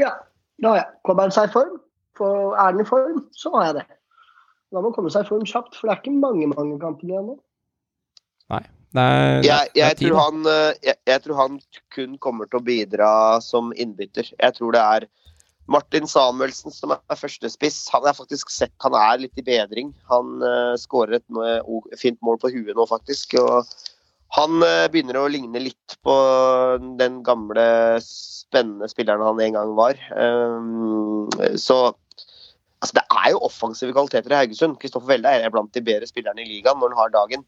Ja, 0.00 0.14
det 0.56 0.70
har 0.70 0.78
jeg. 0.80 0.88
Kommer 1.04 1.28
han 1.28 1.34
seg 1.36 1.50
i 1.50 1.52
form, 1.52 1.74
for 2.16 2.56
er 2.56 2.70
han 2.70 2.80
i 2.80 2.88
form, 2.88 3.20
så 3.36 3.52
har 3.56 3.66
jeg 3.68 3.80
det. 3.82 3.86
Da 4.72 4.80
må 4.80 4.88
han 4.88 4.96
komme 4.96 5.12
seg 5.12 5.26
i 5.26 5.28
form 5.28 5.44
kjapt, 5.44 5.76
for 5.76 5.88
det 5.88 5.92
er 5.92 6.00
ikke 6.00 6.20
mange 6.22 6.48
mange 6.48 6.78
kampene 6.80 7.12
igjen 7.12 7.28
nå. 7.28 7.36
Nei. 8.52 8.62
Er, 8.92 9.38
Jeg, 9.40 9.70
jeg, 9.78 9.96
tror 10.02 10.18
han, 10.20 10.42
eh, 10.44 10.74
jeg, 10.84 10.98
jeg 11.08 11.24
tror 11.24 11.38
han 11.38 11.54
kun 11.94 12.18
kommer 12.20 12.50
til 12.50 12.60
å 12.60 12.66
bidra 12.66 13.10
som 13.40 13.72
innbytter. 13.72 14.28
Jeg 14.36 14.56
tror 14.58 14.76
det 14.76 14.82
er 14.84 15.06
Martin 15.72 16.08
Samuelsen 16.10 16.74
som 16.74 16.92
er 16.92 17.16
førstespiss. 17.16 17.86
Han 17.94 18.04
er 18.08 18.16
faktisk 18.18 18.52
sett 18.52 18.74
han 18.84 18.96
er 18.98 19.22
litt 19.22 19.38
i 19.40 19.46
bedring. 19.46 19.94
Han 20.10 20.42
uh, 20.44 20.74
skårer 20.80 21.20
et 21.20 21.98
fint 22.00 22.18
mål 22.20 22.40
på 22.42 22.52
huet 22.52 22.74
nå, 22.76 22.86
faktisk. 22.90 23.38
Og 23.40 23.64
han 24.32 24.64
eh, 24.64 24.88
begynner 24.92 25.20
å 25.20 25.30
ligne 25.30 25.60
litt 25.60 25.96
på 26.04 26.14
den 27.00 27.20
gamle, 27.24 27.64
spennende 28.04 28.88
spilleren 28.88 29.24
han 29.24 29.40
en 29.44 29.58
gang 29.58 29.74
var. 29.76 29.98
Um, 30.16 31.28
så 31.60 31.92
altså, 32.80 32.94
det 32.96 33.04
er 33.04 33.32
jo 33.34 33.42
offensive 33.44 33.92
kvaliteter 33.92 34.32
i 34.32 34.40
Haugesund. 34.40 34.78
Kristoffer 34.80 35.12
Welde 35.12 35.34
er 35.36 35.52
blant 35.52 35.72
de 35.76 35.84
bedre 35.84 36.08
spillerne 36.08 36.44
i 36.44 36.48
ligaen 36.48 36.80
når 36.80 36.94
han 36.94 37.04
har 37.04 37.12
dagen. 37.18 37.44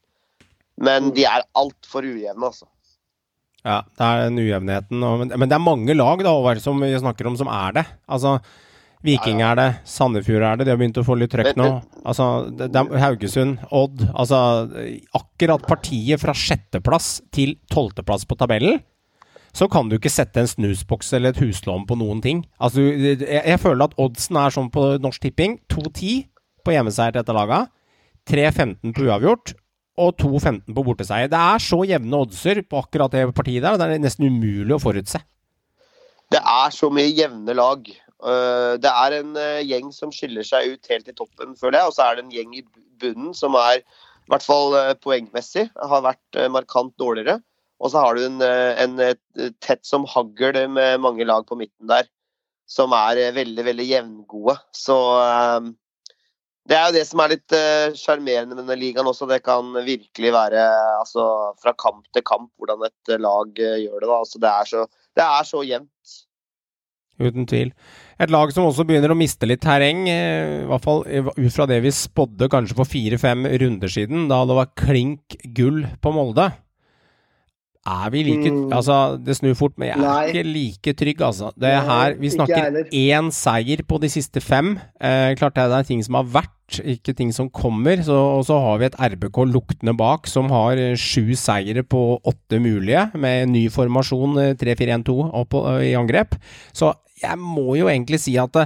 Men 0.82 1.12
de 1.14 1.26
er 1.28 1.44
altfor 1.54 2.06
ujevne, 2.06 2.50
altså. 2.50 2.66
Ja, 3.64 3.80
det 3.96 4.04
er 4.04 4.26
den 4.26 4.42
ujevnheten. 4.42 5.02
Og, 5.06 5.24
men, 5.24 5.48
det 5.48 5.56
er 5.56 5.62
mange 5.62 5.96
lag 5.96 6.20
da, 6.20 6.34
Håvard, 6.34 6.60
som 6.60 6.82
vi 6.82 6.92
snakker 7.00 7.30
om 7.30 7.38
som 7.40 7.48
er 7.48 7.78
det. 7.78 7.84
Altså, 8.12 8.36
Viking 9.04 9.42
er 9.44 9.56
det, 9.58 9.68
Sandefjord 9.88 10.44
er 10.44 10.58
det, 10.58 10.66
de 10.66 10.72
har 10.72 10.80
begynt 10.80 11.00
å 11.00 11.04
få 11.04 11.16
litt 11.20 11.32
trøkk 11.32 11.56
nå. 11.60 11.68
Altså, 12.04 12.28
det, 12.56 12.70
det 12.72 12.80
er 12.82 13.02
Haugesund, 13.02 13.58
Odd 13.68 14.00
Altså, 14.10 14.38
akkurat 15.16 15.64
partiet 15.68 16.22
fra 16.22 16.32
sjetteplass 16.36 17.18
til 17.34 17.56
tolvteplass 17.72 18.24
på 18.28 18.38
tabellen, 18.40 18.80
så 19.54 19.68
kan 19.70 19.88
du 19.88 19.96
ikke 19.98 20.12
sette 20.12 20.40
en 20.40 20.50
snusboks 20.50 21.12
eller 21.14 21.30
et 21.30 21.42
huslån 21.44 21.84
på 21.88 21.98
noen 22.00 22.20
ting. 22.24 22.42
Altså, 22.58 22.88
jeg, 22.90 23.20
jeg 23.22 23.60
føler 23.62 23.86
at 23.86 23.98
oddsen 24.02 24.40
er 24.40 24.56
sånn 24.56 24.72
på 24.74 24.86
Norsk 25.04 25.22
Tipping. 25.22 25.60
2-10 25.70 26.24
på 26.64 26.74
hjemmeseier 26.74 27.14
til 27.14 27.22
dette 27.22 27.36
laget. 27.36 27.70
3-15 28.28 28.96
på 28.96 29.04
uavgjort. 29.06 29.54
Og 30.00 30.16
2-15 30.18 30.74
på 30.74 30.82
borteseier. 30.82 31.28
Det 31.30 31.38
er 31.38 31.62
så 31.62 31.84
jevne 31.86 32.18
oddser 32.24 32.64
på 32.66 32.80
akkurat 32.82 33.12
det 33.14 33.28
partiet 33.36 33.62
der, 33.62 33.78
det 33.78 33.86
er 33.86 34.02
nesten 34.02 34.26
umulig 34.26 34.74
å 34.74 34.82
forutse. 34.82 35.20
Det 36.34 36.40
er 36.40 36.72
så 36.74 36.90
mye 36.90 37.12
jevne 37.14 37.54
lag. 37.54 37.86
Øh, 38.24 38.74
Det 38.82 38.90
er 38.90 39.18
en 39.20 39.36
øh, 39.36 39.60
gjeng 39.62 39.92
som 39.92 40.12
skiller 40.12 40.42
seg 40.42 40.74
ut 40.74 40.90
helt 40.90 41.08
i 41.08 41.14
toppen, 41.14 41.54
føler 41.60 41.78
jeg. 41.78 41.86
Og 41.86 41.94
så 41.94 42.06
er 42.06 42.16
det 42.16 42.24
en 42.24 42.34
gjeng 42.34 42.56
i 42.58 42.64
bunnen 43.00 43.34
som 43.34 43.54
er, 43.54 43.84
i 44.24 44.32
hvert 44.32 44.46
fall 44.46 44.74
øh, 44.80 44.94
poengmessig, 44.98 45.68
har 45.76 46.02
vært 46.02 46.40
markant 46.50 46.94
dårligere. 46.98 47.40
Og 47.78 47.90
så 47.92 48.00
har 48.00 48.16
du 48.16 48.24
en, 48.24 48.40
en 48.40 49.00
tett 49.60 49.82
som 49.84 50.06
hagl 50.08 50.56
med 50.70 51.02
mange 51.02 51.26
lag 51.26 51.44
på 51.46 51.58
midten 51.58 51.90
der, 51.90 52.06
som 52.70 52.94
er 52.96 53.34
veldig, 53.34 53.64
veldig 53.66 53.86
jevngode. 53.90 54.54
Så 54.72 54.96
det 56.68 56.76
er 56.78 56.84
jo 56.88 56.96
det 56.96 57.04
som 57.04 57.20
er 57.20 57.34
litt 57.34 57.54
sjarmerende 58.00 58.54
uh, 58.54 58.56
med 58.56 58.62
denne 58.62 58.76
ligaen 58.80 59.08
også. 59.10 59.28
Det 59.28 59.42
kan 59.44 59.72
virkelig 59.84 60.30
være 60.32 60.62
altså, 61.00 61.26
fra 61.60 61.74
kamp 61.76 62.06
til 62.14 62.24
kamp 62.24 62.50
hvordan 62.56 62.86
et 62.88 63.12
øh, 63.12 63.20
lag 63.20 63.50
uh, 63.52 63.80
gjør 63.82 63.98
det. 63.98 64.08
da. 64.08 64.20
Altså, 64.20 64.40
det, 64.40 64.52
er 64.52 64.70
så, 64.70 64.86
det 65.18 65.26
er 65.26 65.50
så 65.50 65.64
jevnt. 65.68 66.14
Uten 67.20 67.46
tvil. 67.46 67.70
Et 68.18 68.30
lag 68.30 68.50
som 68.54 68.66
også 68.66 68.86
begynner 68.86 69.12
å 69.12 69.18
miste 69.18 69.46
litt 69.46 69.62
terreng, 69.62 70.06
eh, 70.10 70.64
i 70.64 70.66
hvert 70.70 70.82
fall 70.82 71.04
eh, 71.06 71.26
ut 71.26 71.54
fra 71.54 71.66
det 71.70 71.80
vi 71.84 71.92
spådde 71.94 72.48
kanskje 72.50 72.78
for 72.78 72.90
fire-fem 72.90 73.46
runder 73.62 73.90
siden, 73.90 74.26
da 74.30 74.40
det 74.48 74.56
var 74.58 74.72
klink 74.78 75.36
gull 75.54 75.84
på 76.02 76.14
Molde. 76.14 76.48
Er 77.84 78.08
vi 78.10 78.22
like 78.24 78.48
Mm. 78.50 78.72
Altså, 78.72 79.18
det 79.20 79.36
snur 79.36 79.54
fort, 79.54 79.72
men 79.76 79.88
jeg 79.88 79.98
er 79.98 80.00
Nei. 80.00 80.26
ikke 80.30 80.44
like 80.44 80.94
trygg, 80.96 81.20
altså. 81.20 81.52
Det 81.52 81.68
Nei, 81.68 81.84
her, 81.84 82.14
Vi 82.18 82.30
snakker 82.30 82.88
én 82.90 83.30
seier 83.30 83.82
på 83.84 84.00
de 84.00 84.08
siste 84.08 84.40
fem. 84.40 84.78
Eh, 85.00 85.34
klart 85.36 85.54
det 85.54 85.64
er 85.68 85.82
ting 85.82 86.02
som 86.02 86.14
har 86.14 86.24
vært, 86.24 86.80
ikke 86.80 87.14
ting 87.14 87.30
som 87.30 87.50
kommer. 87.50 88.02
Så, 88.02 88.16
og 88.16 88.46
så 88.46 88.58
har 88.58 88.78
vi 88.78 88.86
et 88.86 88.96
RBK 88.96 89.44
luktende 89.52 89.94
bak, 89.94 90.26
som 90.26 90.48
har 90.48 90.78
eh, 90.80 90.96
sju 90.96 91.34
seire 91.36 91.82
på 91.84 92.20
åtte 92.24 92.58
mulige, 92.58 93.10
med 93.14 93.48
ny 93.52 93.68
formasjon 93.68 94.38
eh, 94.40 94.54
3-4-1-2 94.54 95.76
eh, 95.76 95.90
i 95.90 95.94
angrep. 95.94 96.36
Så 96.72 96.94
jeg 97.20 97.36
må 97.38 97.76
jo 97.76 97.88
egentlig 97.92 98.20
si 98.20 98.38
at 98.40 98.56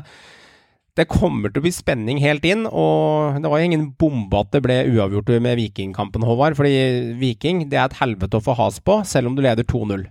det, 0.98 1.06
kommer 1.10 1.52
til 1.52 1.62
å 1.62 1.64
bli 1.66 1.72
spenning 1.74 2.20
helt 2.22 2.44
inn, 2.48 2.66
og 2.66 3.38
det 3.42 3.50
var 3.50 3.62
jo 3.62 3.68
ingen 3.70 3.88
bombe 3.98 4.42
at 4.42 4.52
det 4.54 4.62
ble 4.64 4.78
uavgjort 4.90 5.30
med 5.44 5.58
Vikingkampen, 5.60 6.26
Håvard. 6.26 6.58
Fordi 6.58 7.14
Viking 7.20 7.66
det 7.70 7.78
er 7.78 7.88
et 7.88 7.98
helvete 8.00 8.40
å 8.40 8.44
få 8.44 8.56
has 8.58 8.80
på, 8.82 9.00
selv 9.08 9.30
om 9.30 9.38
du 9.38 9.44
leder 9.46 9.66
2-0. 9.66 10.08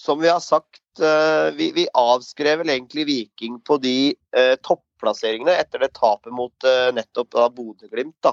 som 0.00 0.16
vi 0.20 0.30
har 0.32 0.40
sagt, 0.40 0.80
eh, 0.96 1.50
vi, 1.58 1.72
vi 1.76 1.84
avskrev 1.92 2.62
vel 2.62 2.70
egentlig 2.72 3.04
Viking 3.04 3.58
på 3.60 3.76
de 3.82 4.14
eh, 4.32 4.54
topplasseringene 4.64 5.58
etter 5.60 5.82
det 5.84 5.90
tapet 5.98 6.32
mot 6.32 6.64
eh, 6.64 6.88
nettopp 6.96 7.36
Bodø-Glimt. 7.52 8.16
da. 8.24 8.32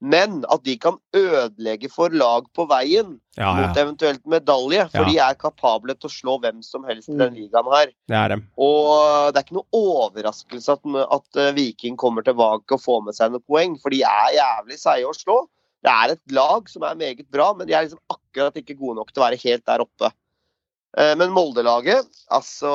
Men 0.00 0.44
at 0.46 0.62
de 0.62 0.76
kan 0.78 0.94
ødelegge 1.16 1.88
for 1.90 2.08
lag 2.14 2.44
på 2.54 2.68
veien 2.70 3.16
Ja, 3.36 3.50
mot 3.54 3.76
eventuelt 3.76 4.22
medalje. 4.30 4.84
For 4.92 5.02
Ja. 5.02 5.08
de 5.08 5.18
er 5.18 5.34
kapable 5.34 5.94
til 5.94 6.08
å 6.08 6.12
slå 6.14 6.36
hvem 6.40 6.62
som 6.62 6.84
helst 6.84 7.08
i 7.08 7.16
den 7.16 7.34
Mm. 7.34 7.38
ligaen 7.38 7.72
her. 7.74 7.86
Det 8.06 8.16
er 8.16 8.28
dem. 8.28 8.46
Og 8.56 9.32
det 9.32 9.40
er 9.40 9.44
ikke 9.44 9.58
noe 9.58 9.72
overraskelse 9.74 10.68
at, 10.76 11.12
at 11.12 11.36
eh, 11.36 11.52
Viking 11.52 11.96
kommer 11.96 12.22
tilbake 12.22 12.70
og 12.72 12.80
får 12.80 13.04
med 13.04 13.14
seg 13.14 13.32
noen 13.32 13.42
poeng, 13.48 13.76
for 13.80 13.90
de 13.90 14.02
er 14.02 14.38
jævlig 14.38 14.78
seige 14.78 15.06
å 15.10 15.14
slå. 15.14 15.48
Det 15.82 15.90
er 15.90 16.12
et 16.14 16.32
lag 16.32 16.68
som 16.68 16.82
er 16.82 16.94
meget 16.98 17.28
bra, 17.30 17.52
men 17.54 17.66
de 17.66 17.74
er 17.74 17.84
liksom 17.86 18.00
akkurat 18.10 18.54
ikke 18.54 18.78
gode 18.78 18.96
nok 18.96 19.12
til 19.12 19.22
å 19.22 19.26
være 19.30 19.42
helt 19.42 19.64
der 19.66 19.78
oppe. 19.80 20.12
Eh, 20.96 21.12
Men 21.20 21.30
Molde-laget, 21.36 22.06
altså 22.32 22.70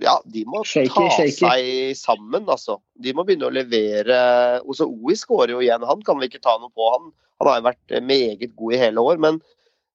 Ja, 0.00 0.20
de 0.24 0.44
må 0.46 0.62
Shaky, 0.64 0.92
ta 0.94 1.08
shaky. 1.10 1.32
seg 1.40 1.96
sammen, 1.98 2.46
altså. 2.46 2.78
De 2.94 3.12
må 3.16 3.24
begynne 3.26 3.48
å 3.48 3.54
levere 3.54 4.18
Også 4.62 4.86
Oi 4.86 5.16
skårer 5.18 5.56
jo 5.56 5.62
igjen, 5.64 5.82
han 5.82 6.02
kan 6.06 6.20
vi 6.20 6.28
ikke 6.30 6.42
ta 6.44 6.54
noe 6.62 6.70
på. 6.70 6.86
Han, 6.94 7.10
han 7.40 7.50
har 7.50 7.58
jo 7.60 7.66
vært 7.66 7.96
meget 8.06 8.54
god 8.56 8.76
i 8.76 8.80
hele 8.84 9.02
år. 9.02 9.18
Men, 9.18 9.40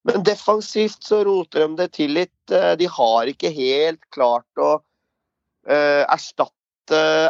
men 0.03 0.23
defensivt 0.27 1.03
så 1.07 1.21
roter 1.23 1.63
de 1.67 1.79
det 1.79 1.91
til 1.95 2.11
litt. 2.19 2.35
Eh, 2.51 2.75
De 2.75 2.89
har 2.91 3.31
ikke 3.31 3.53
helt 3.55 4.03
klart 4.11 4.49
å 4.59 4.73
uh, 4.81 6.03
erstatte 6.11 6.51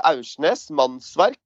Aursnes. 0.07 0.69
Mannsverk 0.73 1.37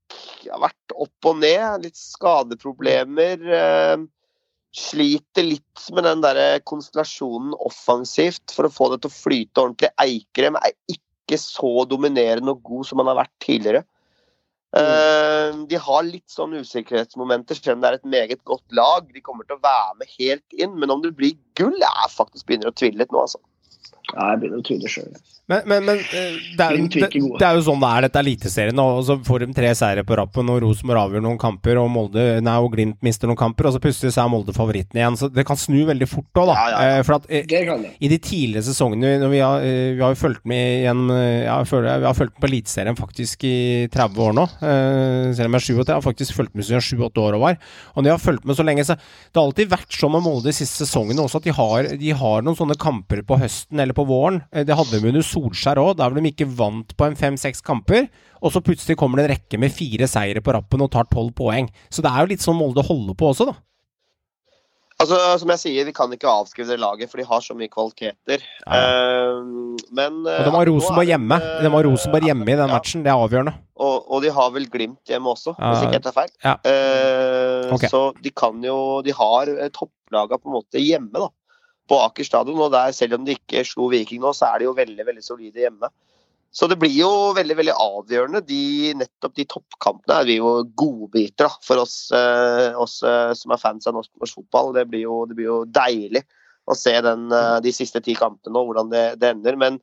har 0.47 0.61
vært 0.63 0.93
opp 0.95 1.27
og 1.27 1.39
ned. 1.43 1.83
Litt 1.83 1.97
skadeproblemer. 1.99 3.41
eh, 3.43 3.97
sliter 4.75 5.45
litt 5.47 5.87
med 5.95 6.03
den 6.07 6.21
der 6.23 6.59
konstellasjonen 6.67 7.55
offensivt 7.63 8.51
for 8.51 8.67
å 8.67 8.73
få 8.73 8.91
det 8.91 9.03
til 9.03 9.11
å 9.11 9.17
flyte 9.17 9.63
ordentlig. 9.63 9.91
Eikrem 10.03 10.59
er 10.59 10.75
ikke 10.91 11.39
så 11.39 11.85
dominerende 11.89 12.53
og 12.53 12.63
god 12.65 12.89
som 12.89 13.01
han 13.01 13.13
har 13.13 13.21
vært 13.23 13.35
tidligere. 13.45 13.85
Eh, 14.75 15.55
de 15.71 15.79
har 15.79 16.03
litt 16.03 16.27
sånn 16.31 16.57
usikkerhetsmomenter, 16.59 17.55
selv 17.55 17.77
om 17.77 17.83
det 17.83 17.91
er 17.91 17.99
et 18.01 18.09
meget 18.11 18.41
godt 18.49 18.65
lag. 18.75 19.07
De 19.13 19.23
kommer 19.23 19.47
til 19.47 19.55
å 19.55 19.63
være 19.63 19.99
med 20.01 20.15
helt 20.17 20.57
inn, 20.59 20.75
men 20.81 20.91
om 20.91 21.03
det 21.05 21.13
blir 21.15 21.37
gull, 21.55 21.77
jeg 21.79 22.11
faktisk 22.11 22.49
begynner 22.49 22.73
å 22.73 22.75
tvile 22.75 23.03
litt 23.03 23.15
nå, 23.15 23.23
altså. 23.23 23.39
Ja, 24.13 24.33
jeg 24.33 24.43
begynner 24.43 24.61
å 24.61 24.67
tvile 24.67 24.91
sjøl. 24.91 25.15
Men, 25.45 25.61
men, 25.69 25.83
men 25.85 25.99
eh, 26.01 26.37
det, 26.57 26.65
er, 26.65 26.77
det, 26.89 27.07
det 27.13 27.45
er 27.45 27.57
jo 27.59 27.63
sånn 27.67 27.81
det 27.83 27.89
er, 27.91 28.05
dette 28.07 28.17
er 28.17 28.25
Eliteserien. 28.25 28.79
Og 28.81 29.03
så 29.05 29.15
får 29.27 29.43
de 29.43 29.47
tre 29.53 29.69
seire 29.77 30.01
på 30.07 30.17
rappen, 30.17 30.47
og 30.49 30.63
Rosenborg 30.63 31.03
avgjør 31.03 31.21
noen 31.25 31.37
kamper, 31.41 31.77
og 31.77 31.91
Molde, 31.93 32.23
nei, 32.45 32.55
og 32.61 32.71
Glimt 32.73 32.97
mister 33.05 33.29
noen 33.29 33.37
kamper, 33.37 33.69
og 33.69 33.75
så 33.75 33.81
plutselig 33.83 34.15
så 34.15 34.23
er 34.23 34.31
Molde 34.33 34.55
favoritten 34.57 34.97
igjen. 34.97 35.17
Så 35.19 35.29
det 35.33 35.45
kan 35.45 35.59
snu 35.59 35.83
veldig 35.89 36.07
fort 36.09 36.41
òg, 36.41 36.49
da. 36.49 36.55
Ja, 36.57 36.71
ja. 36.73 36.95
Eh, 36.95 37.03
For 37.05 37.19
at 37.19 37.29
eh, 37.29 37.45
Det 37.49 37.61
det. 37.69 37.91
i 37.99 38.09
de 38.09 38.19
tidligere 38.21 38.65
sesongene 38.65 39.29
vi 39.29 39.41
har, 39.43 39.61
vi 39.61 40.01
har 40.01 40.15
jo 40.15 40.19
fulgt 40.19 40.45
med 40.49 40.81
igjen 40.81 41.05
jeg 41.13 41.69
føler, 41.69 42.01
Vi 42.01 42.09
har 42.09 42.17
fulgt 42.17 42.33
med 42.35 42.41
på 42.45 42.49
Eliteserien 42.49 42.97
faktisk 42.97 43.45
i 43.45 43.55
30 43.93 44.25
år 44.25 44.35
nå. 44.37 44.47
Selv 44.57 45.45
om 45.45 45.57
jeg 45.57 45.61
er 45.61 45.65
37. 45.67 45.85
Jeg 45.85 45.93
har 45.93 46.05
faktisk 46.05 46.37
fulgt 46.39 46.55
med 46.57 46.65
siden 46.65 46.81
7-8 46.81 47.21
år 47.21 47.37
over. 47.37 47.59
Og 47.93 48.01
når 48.01 48.09
jeg 48.09 48.17
har 48.17 48.25
fulgt 48.25 48.49
med 48.49 48.57
så 48.57 48.65
lenge, 48.65 48.85
så 48.87 48.97
Det 48.97 49.37
har 49.37 49.45
alltid 49.45 49.71
vært 49.71 49.93
sånn 49.99 50.13
med 50.15 50.25
Molde 50.25 50.49
de 50.49 50.55
siste 50.57 50.85
sesongene 50.85 51.21
også, 51.21 51.41
at 51.41 51.47
de 51.47 51.53
har, 51.55 51.89
de 52.01 52.11
har 52.17 52.45
noen 52.45 52.57
sånne 52.57 52.77
kamper 52.81 53.21
på 53.27 53.37
høsten 53.41 53.81
eller 53.81 53.94
på 53.95 54.05
våren. 54.07 54.41
Eh, 54.51 54.63
Det 54.67 54.75
hadde 54.77 54.99
de 55.01 55.07
under 55.09 55.23
Solskjær 55.25 55.79
òg, 55.81 55.95
der 55.97 56.09
ble 56.13 56.21
de 56.25 56.31
ikke 56.33 56.49
vant 56.57 56.95
på 56.97 57.07
en 57.07 57.15
fem-seks 57.15 57.63
kamper. 57.65 58.09
Og 58.43 58.51
så 58.53 58.61
plutselig 58.61 58.97
kommer 58.99 59.17
det 59.21 59.25
en 59.29 59.35
rekke 59.37 59.59
med 59.59 59.71
fire 59.73 60.07
seire 60.11 60.41
på 60.43 60.53
rappen 60.53 60.83
og 60.85 60.91
tar 60.91 61.07
tolv 61.09 61.33
poeng. 61.33 61.71
Så 61.89 62.03
det 62.05 62.11
er 62.11 62.19
jo 62.25 62.31
litt 62.35 62.43
sånn 62.45 62.59
Molde 62.59 62.83
holder 62.85 63.15
på 63.17 63.31
også, 63.33 63.47
da. 63.49 63.55
Altså, 64.95 65.17
Som 65.41 65.49
jeg 65.51 65.59
sier, 65.59 65.83
vi 65.89 65.91
kan 65.91 66.11
ikke 66.15 66.29
avskrive 66.31 66.69
det 66.71 66.79
laget, 66.79 67.09
for 67.11 67.19
de 67.19 67.25
har 67.27 67.41
så 67.43 67.51
mye 67.57 67.67
kvaliteter. 67.67 68.39
Ja. 68.63 68.77
Eh, 68.77 69.41
men 69.91 70.21
Og 70.23 70.45
de 70.47 70.53
har 70.55 70.69
Rosenborg 70.69 71.09
hjemme. 71.09 71.39
De 71.59 71.71
har 71.73 71.83
Rosenborg 71.83 72.23
hjemme 72.29 72.47
i 72.47 72.55
den 72.55 72.71
matchen, 72.71 73.03
det 73.03 73.11
er 73.11 73.19
avgjørende. 73.19 73.53
Og, 73.75 74.05
og 74.07 74.21
de 74.23 74.31
har 74.31 74.53
vel 74.55 74.69
Glimt 74.71 75.03
hjemme 75.11 75.33
også, 75.35 75.51
Ja. 75.59 75.73
hvis 75.73 75.83
ikke 75.83 75.97
jeg 75.99 76.05
tar 76.07 76.15
feil. 76.15 76.31
Ja. 76.45 76.55
Eh, 76.63 77.73
Ok. 77.75 77.87
Så 77.89 78.13
de 78.21 78.29
kan 78.29 78.61
jo 78.63 79.01
De 79.01 79.11
har 79.11 79.49
eh, 79.49 79.69
topplaga 79.73 80.37
på 80.37 80.47
en 80.47 80.53
måte 80.61 80.79
hjemme, 80.79 81.11
da. 81.11 81.27
På 81.89 82.01
Aker 82.07 82.27
stadion. 82.27 82.59
Og 82.67 82.73
der, 82.73 82.93
selv 82.95 83.19
om 83.19 83.27
de 83.27 83.37
ikke 83.37 83.65
slo 83.67 83.89
Viking 83.91 84.23
nå, 84.23 84.33
så 84.33 84.49
er 84.51 84.61
de 84.61 84.69
jo 84.69 84.75
veldig, 84.77 85.05
veldig 85.07 85.25
solide 85.25 85.65
hjemme. 85.65 85.91
Så 86.55 86.69
det 86.71 86.77
blir 86.79 86.93
jo 86.95 87.09
veldig 87.35 87.57
veldig 87.59 87.73
avgjørende. 87.83 88.39
De, 88.47 88.93
nettopp 88.95 89.33
de 89.35 89.43
toppkampene 89.51 90.21
er 90.21 90.29
vi 90.29 90.37
jo 90.37 90.53
godbiter 90.79 91.49
da, 91.49 91.51
for 91.67 91.83
oss, 91.83 91.97
eh, 92.15 92.71
oss 92.79 93.01
eh, 93.03 93.33
som 93.35 93.51
er 93.51 93.59
fans 93.59 93.89
av 93.89 93.97
norsk, 93.97 94.13
norsk 94.23 94.39
fotball. 94.39 94.71
Det 94.77 94.85
blir, 94.87 95.03
jo, 95.03 95.17
det 95.27 95.35
blir 95.35 95.49
jo 95.49 95.57
deilig 95.67 96.23
å 96.71 96.77
se 96.79 96.93
den, 97.03 97.27
eh, 97.35 97.57
de 97.65 97.73
siste 97.75 97.99
ti 98.05 98.15
kampene 98.15 98.61
og 98.61 98.71
hvordan 98.71 98.93
det, 98.93 99.03
det 99.19 99.33
ender. 99.35 99.59
Men, 99.59 99.81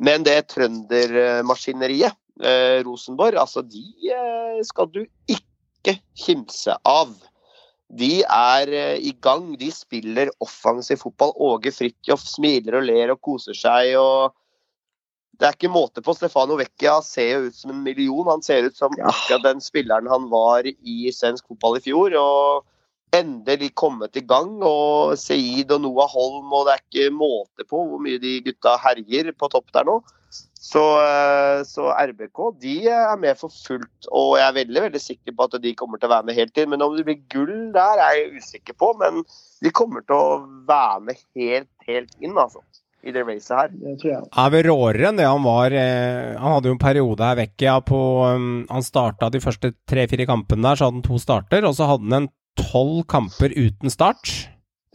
men 0.00 0.24
det 0.24 0.38
trøndermaskineriet, 0.54 2.16
eh, 2.40 2.80
Rosenborg, 2.86 3.36
altså 3.40 3.60
de 3.68 3.84
eh, 4.12 4.62
skal 4.64 4.88
du 4.92 5.02
ikke 5.28 5.98
kimse 6.16 6.80
av. 6.88 7.12
De 7.92 8.22
er 8.22 8.72
eh, 8.74 8.98
i 8.98 9.12
gang. 9.22 9.52
De 9.58 9.70
spiller 9.70 10.32
offensiv 10.42 10.98
fotball. 11.04 11.32
Åge 11.52 11.72
Fridtjof 11.74 12.24
smiler 12.26 12.80
og 12.80 12.88
ler 12.88 13.14
og 13.14 13.20
koser 13.22 13.56
seg. 13.56 13.94
og 14.00 14.34
det 15.36 15.44
er 15.44 15.56
ikke 15.56 15.68
måte 15.68 16.00
på. 16.00 16.14
Stefano 16.16 16.56
Vecchia 16.56 16.96
ser 17.04 17.28
jo 17.34 17.50
ut 17.50 17.58
som 17.58 17.74
en 17.74 17.82
million. 17.84 18.26
Han 18.30 18.42
ser 18.42 18.64
ut 18.70 18.76
som 18.76 18.94
Ja. 18.98 19.10
akkurat 19.12 19.42
den 19.44 19.60
spilleren 19.60 20.08
han 20.08 20.30
var 20.30 20.64
i 20.66 21.12
svensk 21.12 21.46
fotball 21.48 21.76
i 21.76 21.84
fjor. 21.84 22.16
og 22.16 22.64
Endelig 23.12 23.74
kommet 23.74 24.16
i 24.16 24.20
gang. 24.20 24.62
og 24.62 25.16
Seid 25.18 25.70
og 25.70 25.80
Noah 25.82 26.08
Holm, 26.08 26.52
og 26.52 26.66
det 26.66 26.72
er 26.74 26.82
ikke 26.84 27.14
måte 27.14 27.64
på 27.68 27.76
hvor 27.86 28.00
mye 28.00 28.18
de 28.18 28.40
gutta 28.40 28.76
herjer 28.76 29.32
på 29.32 29.48
topp 29.48 29.70
der 29.72 29.84
nå. 29.84 30.02
Så, 30.66 30.82
eh, 30.98 31.60
så 31.68 31.90
RBK 31.94 32.40
de 32.62 32.76
er 32.90 33.18
med 33.22 33.38
for 33.38 33.52
fullt, 33.54 34.08
og 34.10 34.34
jeg 34.40 34.46
er 34.48 34.56
veldig 34.56 34.82
veldig 34.88 35.02
sikker 35.02 35.34
på 35.36 35.46
at 35.46 35.60
de 35.62 35.74
kommer 35.78 36.00
til 36.00 36.08
å 36.08 36.14
være 36.16 36.26
med 36.26 36.38
helt 36.40 36.58
inn. 36.58 36.72
Men 36.72 36.82
om 36.82 36.96
det 36.96 37.04
blir 37.06 37.20
gull 37.32 37.52
der, 37.76 38.02
er 38.02 38.16
jeg 38.18 38.40
usikker 38.40 38.74
på. 38.78 38.90
Men 38.98 39.22
de 39.62 39.72
kommer 39.74 40.02
til 40.02 40.16
å 40.16 40.40
være 40.66 41.04
med 41.06 41.22
helt, 41.38 41.70
helt 41.86 42.18
inn, 42.18 42.34
altså. 42.34 42.64
I 43.06 43.12
det 43.14 43.22
racet 43.22 43.54
her. 43.54 43.68
Det 43.70 43.92
tror 44.00 44.10
jeg. 44.10 44.24
er 44.42 44.50
vel 44.50 44.66
råere 44.66 45.06
enn 45.12 45.20
det 45.20 45.28
han 45.30 45.44
var. 45.44 45.76
Eh, 45.78 46.32
han 46.34 46.56
hadde 46.56 46.72
jo 46.72 46.74
en 46.74 46.82
periode 46.82 47.28
her 47.28 47.38
vekk 47.38 47.62
ja, 47.68 47.76
på 47.78 48.00
um, 48.26 48.48
Han 48.72 48.82
starta 48.82 49.30
de 49.30 49.38
første 49.44 49.70
tre-fire 49.86 50.26
kampene 50.26 50.66
der, 50.66 50.80
så 50.80 50.88
hadde 50.88 50.98
han 50.98 51.06
to 51.06 51.20
starter. 51.22 51.68
Og 51.68 51.78
så 51.78 51.86
hadde 51.92 52.10
han 52.10 52.24
en 52.24 52.28
tolv 52.58 53.04
kamper 53.12 53.54
uten 53.54 53.92
start. 53.92 54.34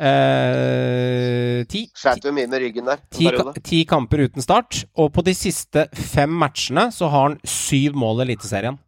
Eh, 0.02 1.62
ti. 1.70 1.84
Sleit 1.94 2.26
jo 2.26 2.34
mye 2.34 2.50
med 2.50 2.64
ryggen 2.64 2.88
der. 2.90 3.02
Ti, 3.14 3.30
ti 3.62 3.84
kamper 3.90 4.26
uten 4.26 4.42
start, 4.42 4.84
og 4.98 5.12
på 5.14 5.24
de 5.28 5.36
siste 5.38 5.86
fem 5.94 6.32
matchene 6.42 6.88
så 6.96 7.12
har 7.12 7.28
han 7.30 7.38
syv 7.46 8.00
mål 8.02 8.24
i 8.24 8.32
Eliteserien. 8.32 8.80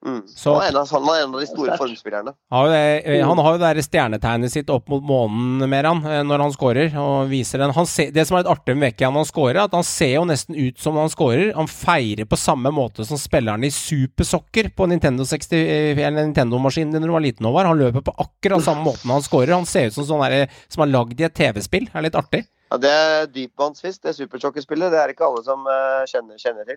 Mm. 0.00 0.22
Så- 0.26 0.54
han, 0.54 0.62
er 0.62 0.68
en 0.70 0.76
av, 0.80 0.88
han 0.88 1.08
er 1.12 1.22
en 1.26 1.34
av 1.34 1.40
de 1.40 1.46
store 1.46 1.74
formspillerne. 1.76 2.32
Har 2.50 2.66
jo 2.66 2.70
det, 2.72 3.02
eh, 3.04 3.20
han 3.26 3.36
har 3.36 3.52
jo 3.52 3.58
det 3.60 3.68
der 3.76 3.82
stjernetegnet 3.84 4.50
sitt 4.50 4.70
opp 4.72 4.88
mot 4.88 5.02
månen 5.04 5.68
mer 5.68 5.84
han, 5.84 5.98
eh, 6.06 6.22
når 6.24 6.40
han 6.40 6.52
scorer. 6.54 6.94
Og 6.96 7.28
viser 7.28 7.58
den. 7.60 7.70
Han 7.76 7.84
ser, 7.86 8.10
det 8.10 8.26
som 8.26 8.38
er 8.38 8.42
litt 8.44 8.52
artig 8.54 8.76
med 8.78 8.86
Vecchia 8.94 9.10
når 9.10 9.26
han 9.26 9.28
scorer, 9.28 9.56
er 9.60 9.64
at 9.68 9.72
han 9.76 9.84
ser 9.84 10.14
jo 10.14 10.24
nesten 10.24 10.56
ut 10.56 10.78
som 10.80 10.94
når 10.96 11.00
han 11.04 11.12
scorer. 11.12 11.52
Han 11.54 11.66
feirer 11.68 12.24
på 12.24 12.38
samme 12.40 12.72
måte 12.72 13.04
som 13.04 13.18
spilleren 13.20 13.62
i 13.62 13.68
supersokker 13.70 14.70
på 14.74 14.88
Nintendo 14.88 15.24
60 15.28 16.00
eller 16.00 16.24
Nintendo-maskinen 16.24 16.92
din 16.96 17.02
når 17.04 17.12
du 17.12 17.12
var 17.18 17.26
liten. 17.26 17.44
Håvard. 17.50 17.66
Han 17.66 17.78
løper 17.78 18.00
på 18.08 18.16
akkurat 18.24 18.64
samme 18.64 18.84
måten 18.88 19.10
han 19.12 19.20
scorer. 19.22 19.52
Han 19.52 19.66
ser 19.68 19.86
ut 19.92 19.92
som 19.98 20.04
sånn 20.08 20.24
der, 20.24 20.48
som 20.68 20.82
er 20.86 20.92
lagd 20.96 21.20
i 21.20 21.24
et 21.28 21.34
TV-spill. 21.36 21.90
Det 21.92 21.94
er 22.00 22.08
litt 22.08 22.16
artig. 22.16 22.46
Ja, 22.70 22.78
det 22.78 22.90
er 22.90 23.26
dypvannsfisk, 23.26 24.00
det 24.06 24.14
supersokkerspillet. 24.16 24.92
Det 24.94 24.98
er 25.02 25.12
ikke 25.12 25.26
alle 25.26 25.42
som 25.44 25.64
uh, 25.66 26.06
kjenner, 26.06 26.38
kjenner 26.38 26.64
til. 26.64 26.76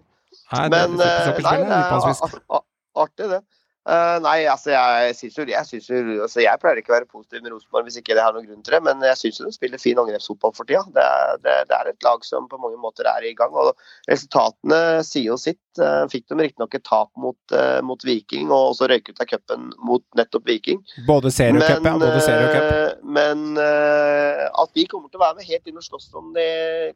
Nei, 0.51 0.67
det- 0.67 0.89
Men 0.89 0.99
eh, 0.99 1.39
nei, 1.39 1.57
det 1.69 1.75
er 1.79 2.72
artig, 2.95 3.29
det. 3.31 3.43
Uh, 3.83 4.15
nei, 4.23 4.45
altså 4.47 4.71
jeg 4.71 5.15
syns 5.17 5.33
jo, 5.35 5.43
jeg, 5.51 5.67
synes 5.67 5.89
jo 5.91 5.97
altså, 6.23 6.39
jeg 6.39 6.59
pleier 6.61 6.79
ikke 6.79 6.93
å 6.93 6.95
være 6.95 7.07
positiv 7.11 7.41
med 7.43 7.51
Rosenborg 7.51 7.89
hvis 7.89 7.97
ikke 7.99 8.15
det 8.15 8.21
har 8.23 8.31
noen 8.31 8.45
grunn 8.47 8.61
til 8.63 8.77
det, 8.77 8.79
men 8.85 9.01
jeg 9.03 9.19
syns 9.19 9.41
de 9.43 9.51
spiller 9.51 9.81
fin 9.81 9.99
angrepsfotball 9.99 10.53
for 10.55 10.69
tida. 10.69 10.85
Det, 10.95 11.07
det, 11.43 11.55
det 11.67 11.75
er 11.75 11.89
et 11.91 12.07
lag 12.07 12.23
som 12.23 12.47
på 12.47 12.61
mange 12.63 12.79
måter 12.79 13.09
er 13.11 13.25
i 13.27 13.33
gang. 13.35 13.51
og 13.51 13.73
Resultatene 14.07 15.01
sier 15.03 15.33
jo 15.33 15.35
sitt. 15.41 15.59
Uh, 15.75 16.05
fikk 16.07 16.29
de 16.31 16.37
riktignok 16.39 16.77
et 16.79 16.85
tap 16.87 17.11
mot, 17.19 17.39
uh, 17.51 17.81
mot 17.83 18.07
Viking, 18.07 18.53
og 18.53 18.69
også 18.69 18.87
røyk 18.87 19.11
ut 19.11 19.19
av 19.19 19.27
cupen 19.33 19.67
mot 19.83 20.05
nettopp 20.15 20.47
Viking. 20.47 20.79
Både 21.09 21.33
serie 21.35 21.59
og 21.59 21.67
cup, 21.67 21.83
ja. 21.83 21.97
Både 21.99 22.23
serie 22.23 22.47
og 22.47 22.55
cup. 22.55 23.03
men 23.03 23.59
at 23.59 24.71
vi 24.77 24.85
kommer 24.87 25.11
til 25.11 25.19
å 25.19 25.23
være 25.25 25.41
med 25.41 25.47
helt 25.49 25.67
inn 25.67 25.79
og 25.79 25.83
slåss 25.83 26.07
om 26.15 26.31
det, 26.35 26.47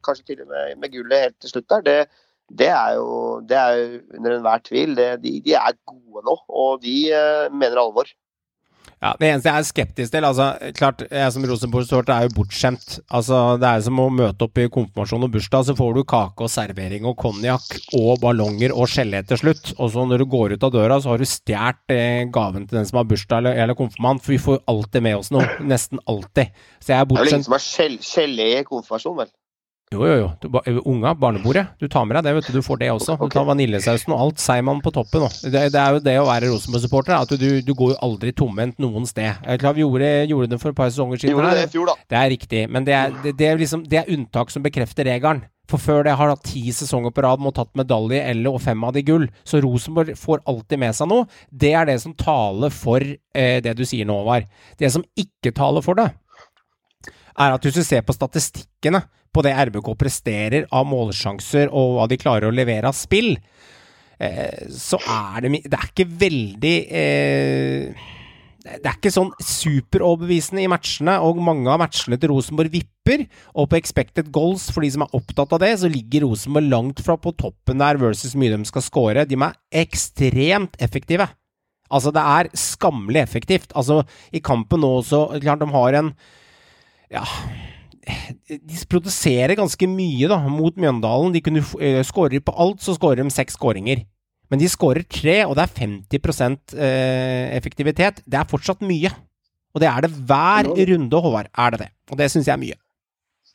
kanskje 0.05 0.31
til 0.31 0.45
og 0.45 0.53
med 0.53 0.79
med 0.79 0.93
gullet 0.93 1.25
helt 1.25 1.35
til 1.41 1.51
slutt 1.51 1.67
der, 1.73 1.83
det, 1.83 1.97
det 2.49 2.69
er 2.71 2.93
jo 2.95 3.41
det 3.47 3.57
er 3.57 3.73
jo 3.81 3.99
under 4.17 4.37
enhver 4.37 4.63
tvil. 4.63 4.95
Det, 4.95 5.09
de, 5.23 5.39
de 5.45 5.53
er 5.59 5.75
gode 5.87 6.23
nå, 6.27 6.37
og 6.47 6.79
de 6.85 6.95
eh, 7.11 7.49
mener 7.51 7.81
alvor. 7.83 8.07
Ja, 8.97 9.11
Det 9.19 9.27
eneste 9.29 9.51
jeg 9.51 9.61
er 9.61 9.65
skeptisk 9.67 10.11
til 10.15 10.25
altså, 10.25 10.45
klart, 10.73 11.03
Jeg 11.11 11.29
som 11.35 11.43
Rosenborg-supporter 11.45 12.15
er 12.15 12.23
jo 12.25 12.31
bortskjemt. 12.33 12.95
Altså, 13.13 13.59
Det 13.61 13.67
er 13.69 13.83
som 13.85 13.99
å 14.01 14.07
møte 14.09 14.47
opp 14.47 14.57
i 14.57 14.65
konfirmasjon 14.73 15.27
og 15.27 15.35
bursdag, 15.35 15.67
så 15.67 15.75
får 15.77 15.91
du 15.93 16.01
kake 16.09 16.47
og 16.47 16.49
servering 16.49 17.05
og 17.05 17.13
konjakk 17.21 17.75
og 17.99 18.17
ballonger 18.23 18.73
og 18.73 18.89
gelé 18.89 19.21
til 19.29 19.37
slutt. 19.37 19.75
Og 19.77 19.91
så 19.93 20.05
når 20.09 20.23
du 20.23 20.25
går 20.31 20.55
ut 20.55 20.65
av 20.65 20.73
døra, 20.73 20.97
så 21.03 21.13
har 21.13 21.21
du 21.21 21.29
stjålet 21.29 21.93
eh, 21.93 22.23
gaven 22.33 22.65
til 22.65 22.79
den 22.79 22.89
som 22.89 22.97
har 23.03 23.05
bursdag 23.11 23.43
eller, 23.43 23.59
eller 23.61 23.77
konfirmant. 23.77 24.23
For 24.25 24.33
vi 24.33 24.41
får 24.47 24.63
alltid 24.65 25.05
med 25.05 25.19
oss 25.19 25.29
noe. 25.35 25.45
Nesten 25.61 26.01
alltid. 26.09 26.57
Så 26.81 26.95
jeg 26.95 26.97
er 26.97 27.05
Det 27.05 27.19
er 27.19 27.21
vel 27.21 27.33
ingen 27.35 27.45
bortskjemt. 27.53 28.01
som 28.01 28.17
har 28.17 28.25
gelé 28.25 28.49
i 28.63 28.65
konfirmasjon, 28.71 29.17
vel? 29.21 29.29
Jo, 29.93 30.01
jo, 30.03 30.15
jo. 30.19 30.27
Du, 30.43 30.49
ba- 30.51 30.61
unga, 30.83 31.13
barnebordet. 31.15 31.61
Du 31.79 31.87
tar 31.87 32.03
med 32.05 32.17
deg 32.17 32.25
det, 32.27 32.31
vet 32.35 32.47
du. 32.49 32.57
Du 32.59 32.65
får 32.65 32.79
det 32.81 32.89
også. 32.91 33.13
Du 33.21 33.29
tar 33.31 33.45
vaniljesausen 33.47 34.11
og 34.11 34.19
alt. 34.25 34.41
Seigmann 34.43 34.81
på 34.83 34.91
toppen 34.91 35.23
òg. 35.29 35.35
Det, 35.47 35.61
det 35.71 35.79
er 35.79 35.95
jo 35.95 36.01
det 36.03 36.15
å 36.19 36.25
være 36.27 36.49
Rosenborg-supporter. 36.51 37.15
At 37.15 37.31
du, 37.39 37.45
du 37.63 37.71
går 37.71 37.93
jo 37.93 37.99
aldri 38.03 38.33
tomhendt 38.35 38.81
noen 38.83 39.07
sted. 39.07 39.29
Jeg 39.45 39.53
er 39.55 39.61
klar, 39.61 39.77
Vi 39.77 39.85
gjorde, 39.85 40.09
gjorde 40.27 40.49
det 40.51 40.59
for 40.59 40.73
et 40.75 40.79
par 40.81 40.91
sesonger 40.91 41.15
De 41.15 41.23
siden. 41.23 41.37
gjorde 41.37 41.53
det 41.55 41.63
i 41.69 41.71
fjor, 41.77 41.87
da. 41.93 41.95
Det 42.11 42.19
er 42.19 42.33
riktig, 42.35 42.65
men 42.75 42.89
det 42.89 42.97
er, 42.99 43.15
det, 43.23 43.33
det 43.39 43.47
er 43.53 43.61
liksom 43.63 43.85
Det 43.87 44.01
er 44.01 44.11
unntak 44.17 44.51
som 44.51 44.65
bekrefter 44.67 45.07
regelen. 45.07 45.45
For 45.71 45.79
før 45.83 46.03
det 46.07 46.13
har 46.19 46.29
hatt 46.35 46.43
ti 46.47 46.65
sesonger 46.75 47.11
på 47.15 47.23
rad 47.23 47.41
med 47.43 47.55
tatt 47.55 47.71
medalje 47.75 48.21
eller 48.27 48.55
og 48.55 48.61
fem 48.63 48.83
av 48.87 48.93
de 48.95 49.01
gull. 49.07 49.25
Så 49.47 49.59
Rosenborg 49.63 50.13
får 50.19 50.43
alltid 50.47 50.79
med 50.83 50.95
seg 50.99 51.09
noe. 51.11 51.25
Det 51.51 51.71
er 51.75 51.87
det 51.89 51.97
som 52.03 52.13
taler 52.15 52.71
for 52.75 53.03
eh, 53.03 53.57
det 53.63 53.73
du 53.79 53.83
sier 53.87 54.07
nå, 54.07 54.19
Håvard. 54.19 54.47
Det 54.79 54.91
som 54.95 55.03
ikke 55.19 55.51
taler 55.55 55.83
for 55.83 55.99
det, 55.99 56.11
er 57.37 57.53
at 57.55 57.63
hvis 57.67 57.75
du 57.79 57.83
ser 57.85 58.03
på 58.07 58.15
statistikkene 58.15 59.03
på 59.37 59.45
det 59.45 59.53
RBK 59.69 59.93
presterer 59.99 60.67
av 60.73 60.87
målsjanser 60.89 61.69
og 61.69 61.97
hva 61.97 62.09
de 62.09 62.17
klarer 62.19 62.49
å 62.49 62.55
levere 62.55 62.89
av 62.89 62.97
spill, 62.97 63.35
eh, 64.17 64.67
så 64.73 64.97
er 64.97 65.45
det 65.45 65.63
Det 65.67 65.77
er 65.77 65.89
ikke 65.91 66.09
veldig 66.25 66.77
eh, 66.89 68.05
det 68.67 68.83
er 68.83 68.97
ikke 68.97 69.13
sånn 69.13 69.29
superoverbevisende 69.39 70.63
i 70.65 70.67
matchene, 70.67 71.13
og 71.23 71.39
mange 71.39 71.69
av 71.71 71.79
matchene 71.79 72.17
til 72.19 72.33
Rosenborg 72.33 72.73
vipper. 72.73 73.23
Og 73.55 73.69
på 73.71 73.77
expected 73.79 74.27
goals, 74.35 74.65
for 74.73 74.83
de 74.83 74.89
som 74.91 75.05
er 75.05 75.15
opptatt 75.15 75.53
av 75.55 75.61
det, 75.63 75.69
så 75.79 75.87
ligger 75.91 76.25
Rosenborg 76.25 76.67
langt 76.67 76.99
fra 77.05 77.15
på 77.15 77.31
toppen 77.39 77.79
der 77.79 78.01
versus 78.01 78.35
mye 78.35 78.57
de 78.57 78.67
skal 78.67 78.83
score. 78.83 79.23
De 79.29 79.39
er 79.39 79.55
ekstremt 79.85 80.75
effektive. 80.83 81.29
Altså, 81.87 82.11
det 82.11 82.25
er 82.27 82.51
skammelig 82.59 83.23
effektivt. 83.23 83.71
Altså, 83.71 84.01
i 84.35 84.43
kampen 84.43 84.83
nå 84.83 84.91
så 85.07 85.29
Klart 85.39 85.63
de 85.63 85.71
har 85.71 86.01
en 86.01 86.13
Ja 87.07 87.23
de 88.47 88.81
produserer 88.89 89.57
ganske 89.59 89.89
mye 89.91 90.29
da, 90.31 90.39
mot 90.51 90.75
Mjøndalen. 90.79 91.33
De 91.35 91.43
kunne 91.45 91.63
uh, 91.63 92.01
skåre 92.07 92.41
på 92.43 92.55
alt, 92.55 92.81
så 92.83 92.95
skårer 92.97 93.23
de 93.23 93.33
seks 93.33 93.59
skåringer. 93.59 94.05
Men 94.51 94.61
de 94.61 94.69
skårer 94.71 95.03
tre, 95.11 95.41
og 95.43 95.57
det 95.57 95.65
er 95.65 95.73
50 95.75 96.77
eh, 96.79 97.55
effektivitet. 97.57 98.21
Det 98.23 98.39
er 98.39 98.47
fortsatt 98.47 98.83
mye. 98.85 99.11
Og 99.75 99.83
det 99.83 99.89
er 99.91 100.05
det 100.05 100.13
hver 100.29 100.69
runde, 100.71 101.19
Håvard. 101.21 101.49
Er 101.51 101.73
det 101.75 101.79
det. 101.83 101.89
Og 102.11 102.19
det 102.19 102.29
syns 102.31 102.47
jeg 102.47 102.55
er 102.55 102.61
mye. 102.61 102.77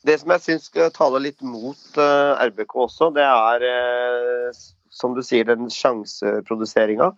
Det 0.07 0.18
som 0.18 0.34
jeg 0.34 0.44
syns 0.44 0.68
skal 0.68 0.92
tale 0.94 1.20
litt 1.22 1.42
mot 1.46 1.98
eh, 2.00 2.46
RBK 2.50 2.76
også, 2.84 3.12
det 3.14 3.24
er, 3.24 3.66
eh, 3.68 4.62
som 4.90 5.14
du 5.14 5.22
sier, 5.24 5.46
den 5.48 5.70
sjanseproduseringa. 5.70 7.12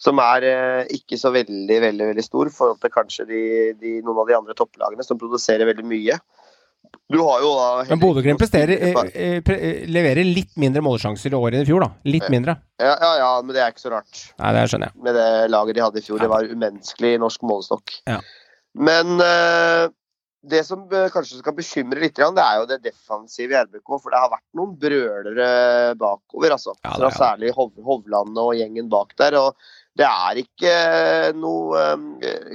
Som 0.00 0.20
er 0.24 0.46
eh, 0.48 0.92
ikke 0.96 1.18
så 1.20 1.32
veldig 1.34 1.80
veldig, 1.84 2.06
veldig 2.12 2.24
stor 2.24 2.48
i 2.48 2.54
forhold 2.54 2.80
til 2.80 2.92
kanskje 2.94 3.26
de, 3.28 3.42
de, 3.80 3.98
noen 4.00 4.22
av 4.22 4.30
de 4.30 4.38
andre 4.38 4.56
topplagene 4.56 5.04
som 5.04 5.20
produserer 5.20 5.68
veldig 5.68 5.84
mye. 5.86 6.16
Du 7.10 7.18
har 7.26 7.42
jo 7.42 7.50
da 7.58 7.84
Men 7.88 8.00
Bodø-Glimt 8.00 8.42
eh, 8.54 8.70
eh, 8.70 9.38
eh, 9.42 9.78
leverer 9.90 10.26
litt 10.26 10.52
mindre 10.60 10.82
målsjanser 10.84 11.34
i 11.34 11.38
år 11.38 11.56
enn 11.56 11.64
i 11.64 11.68
fjor, 11.68 11.82
da. 11.82 11.90
Litt 12.06 12.28
mindre. 12.30 12.54
ja, 12.78 12.92
ja, 12.94 13.12
ja, 13.18 13.30
men 13.42 13.56
det 13.56 13.64
er 13.64 13.72
ikke 13.74 13.82
så 13.82 13.94
rart. 13.96 14.20
Nei, 14.38 14.52
det 14.54 14.66
skjønner 14.70 14.92
jeg. 14.92 15.02
med 15.06 15.18
det 15.18 15.30
laget 15.50 15.78
de 15.78 15.82
hadde 15.84 15.98
i 15.98 16.04
fjor. 16.06 16.20
Det 16.22 16.30
var 16.30 16.52
umenneskelig 16.52 17.16
i 17.16 17.22
norsk 17.22 17.42
målestokk. 17.50 17.96
Ja. 18.06 18.20
Men 18.78 19.18
uh, 19.18 19.90
det 20.46 20.62
som 20.68 20.86
kanskje 20.86 21.40
skal 21.40 21.56
bekymre 21.58 21.98
litt, 22.00 22.14
det 22.14 22.44
er 22.44 22.60
jo 22.60 22.68
det 22.70 22.78
defensive 22.86 23.56
i 23.56 23.64
RBK. 23.66 23.90
For 23.96 24.14
det 24.14 24.22
har 24.22 24.30
vært 24.30 24.46
noen 24.60 24.78
brølere 24.78 25.50
bakover, 25.98 26.54
altså. 26.54 26.76
Ja, 26.86 26.94
det 26.94 27.10
ja. 27.10 27.16
Særlig 27.18 27.52
Hov 27.58 27.74
Hovland 27.84 28.38
og 28.38 28.54
gjengen 28.54 28.88
bak 28.92 29.16
der. 29.18 29.34
Og 29.42 29.58
det 29.98 30.06
er 30.06 30.38
ikke 30.44 30.74
noe 31.36 31.82
eh, 32.22 32.46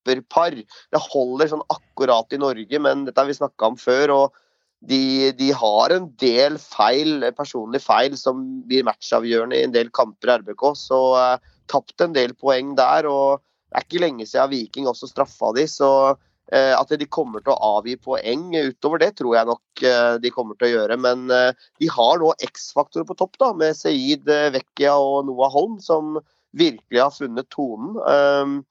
kvalitetsstopperpar. 0.00 0.64
Det 0.90 1.00
holder 1.12 1.48
sånn 1.48 1.66
akkurat 1.68 2.32
i 2.32 2.38
Norge, 2.38 2.78
men 2.80 3.04
dette 3.04 3.20
har 3.20 3.26
vi 3.28 3.34
snakka 3.34 3.66
om 3.66 3.76
før. 3.76 4.10
og 4.10 4.34
de, 4.80 5.32
de, 5.36 5.52
har 5.52 5.90
en 5.90 6.08
del 6.16 6.56
feil, 6.58 7.20
personlige 7.36 7.84
feil 7.84 8.16
som 8.16 8.62
blir 8.66 8.82
matchavgjørende 8.84 9.58
i 9.58 9.64
en 9.64 9.72
del 9.74 9.90
kamper 9.90 10.30
i 10.30 10.38
RBK. 10.40 10.74
Så 10.74 11.00
uh, 11.16 11.36
tapt 11.68 12.00
en 12.00 12.14
del 12.14 12.32
poeng 12.34 12.74
der. 12.74 13.06
og 13.06 13.42
Det 13.68 13.76
er 13.76 13.84
ikke 13.84 14.00
lenge 14.06 14.26
siden 14.26 14.50
Viking 14.50 14.88
også 14.88 15.06
straffa 15.10 15.52
de, 15.52 15.66
så 15.68 16.16
uh, 16.16 16.74
at 16.78 16.88
de 16.96 17.06
kommer 17.06 17.44
til 17.44 17.52
å 17.52 17.76
avgi 17.76 17.98
poeng 18.00 18.56
utover 18.56 19.04
det, 19.04 19.18
tror 19.20 19.36
jeg 19.36 19.50
nok 19.52 19.84
uh, 19.84 20.16
de 20.16 20.32
kommer 20.32 20.56
til 20.56 20.70
å 20.70 20.74
gjøre. 20.78 20.96
Men 20.96 21.28
uh, 21.28 21.52
de 21.76 21.92
har 21.92 22.24
nå 22.24 22.32
X-faktorer 22.48 23.04
på 23.04 23.18
topp, 23.20 23.36
da, 23.36 23.52
med 23.52 23.76
Seid 23.76 24.24
Vekkia 24.56 24.96
og 24.96 25.26
Noah 25.28 25.52
Holm, 25.52 25.76
som 25.84 26.16
virkelig 26.56 27.04
har 27.04 27.12
funnet 27.12 27.52
tonen. 27.52 28.64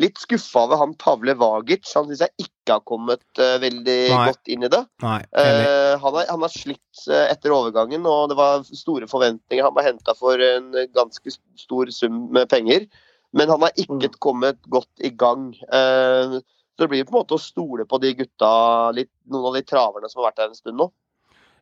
Litt 0.00 0.16
skuffa 0.22 0.62
over 0.64 0.80
han 0.80 0.94
Pavle 0.96 1.34
Vagic. 1.36 1.84
Han 1.96 2.06
syns 2.08 2.22
jeg 2.24 2.46
ikke 2.46 2.76
har 2.78 2.84
kommet 2.88 3.20
uh, 3.36 3.58
veldig 3.60 3.96
Nei. 4.14 4.22
godt 4.30 4.48
inn 4.54 4.64
i 4.64 4.70
det. 4.72 4.80
Nei, 5.04 5.18
Uh, 5.36 5.98
han, 6.00 6.14
har, 6.16 6.24
han 6.30 6.44
har 6.46 6.52
slitt 6.54 7.02
uh, 7.10 7.26
etter 7.28 7.52
overgangen, 7.52 8.06
og 8.08 8.30
det 8.32 8.38
var 8.38 8.64
store 8.64 9.08
forventninger. 9.10 9.66
Han 9.66 9.76
var 9.76 9.88
henta 9.90 10.14
for 10.16 10.40
en 10.40 10.70
ganske 10.96 11.34
stor 11.60 11.92
sum 11.92 12.22
med 12.32 12.48
penger, 12.48 12.88
men 13.36 13.52
han 13.52 13.60
har 13.66 13.76
ikke 13.76 14.08
Mm. 14.08 14.18
kommet 14.24 14.58
godt 14.72 15.04
i 15.04 15.10
gang. 15.12 15.50
Så 15.60 16.86
det 16.86 16.88
blir 16.88 17.04
på 17.04 17.12
en 17.12 17.20
måte 17.20 17.36
å 17.36 17.42
stole 17.42 17.84
på 17.84 17.98
de 18.00 18.14
gutta, 18.16 18.50
litt, 18.96 19.10
noen 19.28 19.50
av 19.50 19.58
de 19.58 19.62
traverne 19.68 20.08
som 20.08 20.22
har 20.22 20.30
vært 20.30 20.40
der 20.40 20.48
en 20.48 20.56
stund 20.56 20.80
nå. 20.80 20.86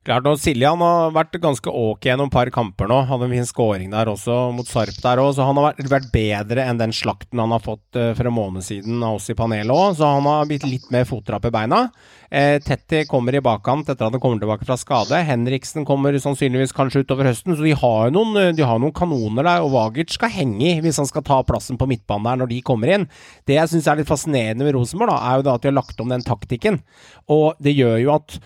Klart, 0.07 0.24
og 0.30 0.38
Siljan 0.40 0.80
har 0.80 1.11
vært 1.12 1.34
ganske 1.42 1.68
ok 1.68 2.07
gjennom 2.07 2.30
et 2.30 2.32
par 2.32 2.49
kamper 2.55 2.88
nå. 2.88 3.01
Hadde 3.09 3.26
en 3.26 3.32
fin 3.34 3.49
scoring 3.49 3.90
der 3.92 4.09
også, 4.09 4.36
mot 4.57 4.68
Sarp 4.68 4.96
der 5.03 5.20
òg. 5.20 5.34
Så 5.36 5.44
han 5.44 5.59
har 5.59 5.74
vært, 5.76 6.07
bedre 6.14 6.64
enn 6.64 6.78
den 6.80 6.94
slakten 6.94 7.42
han 7.42 7.53
har 7.53 7.61
fått 7.64 7.99
eh, 7.99 8.14
for 8.16 8.30
en 8.30 8.36
måned 8.36 8.64
siden 8.64 9.03
av 9.05 9.18
oss 9.18 9.28
i 9.28 9.36
panelet 9.36 9.74
òg. 9.74 9.99
Så 9.99 10.09
han 10.09 10.28
har 10.30 10.49
blitt 10.49 10.64
litt 10.68 10.86
mer 10.94 11.05
fottrapp 11.09 11.51
i 11.51 11.53
beina. 11.53 11.82
Eh, 12.30 12.57
Tetty 12.64 13.03
kommer 13.11 13.36
i 13.36 13.42
bakkant 13.44 13.90
etter 13.90 14.07
at 14.07 14.14
han 14.14 14.22
kommer 14.22 14.40
tilbake 14.40 14.68
fra 14.68 14.78
skade. 14.80 15.20
Henriksen 15.28 15.84
kommer 15.88 16.16
sannsynligvis 16.22 16.72
kanskje 16.76 17.03
utover 17.05 17.28
høsten. 17.28 17.59
Så 17.59 17.66
de 17.66 17.76
har 17.76 18.09
jo 18.09 18.16
noen, 18.16 18.57
noen 18.57 18.96
kanoner 18.96 19.44
der, 19.51 19.66
og 19.66 19.74
Vagic 19.76 20.14
skal 20.14 20.32
henge 20.32 20.70
i 20.70 20.76
hvis 20.84 21.03
han 21.03 21.11
skal 21.11 21.26
ta 21.26 21.42
plassen 21.49 21.80
på 21.80 21.90
midtbanen 21.90 22.30
der 22.30 22.44
når 22.44 22.55
de 22.55 22.64
kommer 22.64 22.94
inn. 22.94 23.09
Det 23.51 23.59
jeg 23.59 23.74
syns 23.74 23.90
er 23.90 24.01
litt 24.01 24.09
fascinerende 24.09 24.64
med 24.64 24.78
Rosenborg, 24.78 25.12
da, 25.12 25.20
er 25.20 25.40
jo 25.42 25.51
da 25.51 25.59
at 25.59 25.66
de 25.66 25.72
har 25.72 25.80
lagt 25.82 26.01
om 26.01 26.12
den 26.12 26.24
taktikken. 26.24 26.80
Og 27.28 27.59
det 27.61 27.76
gjør 27.76 28.01
jo 28.07 28.14
at 28.16 28.40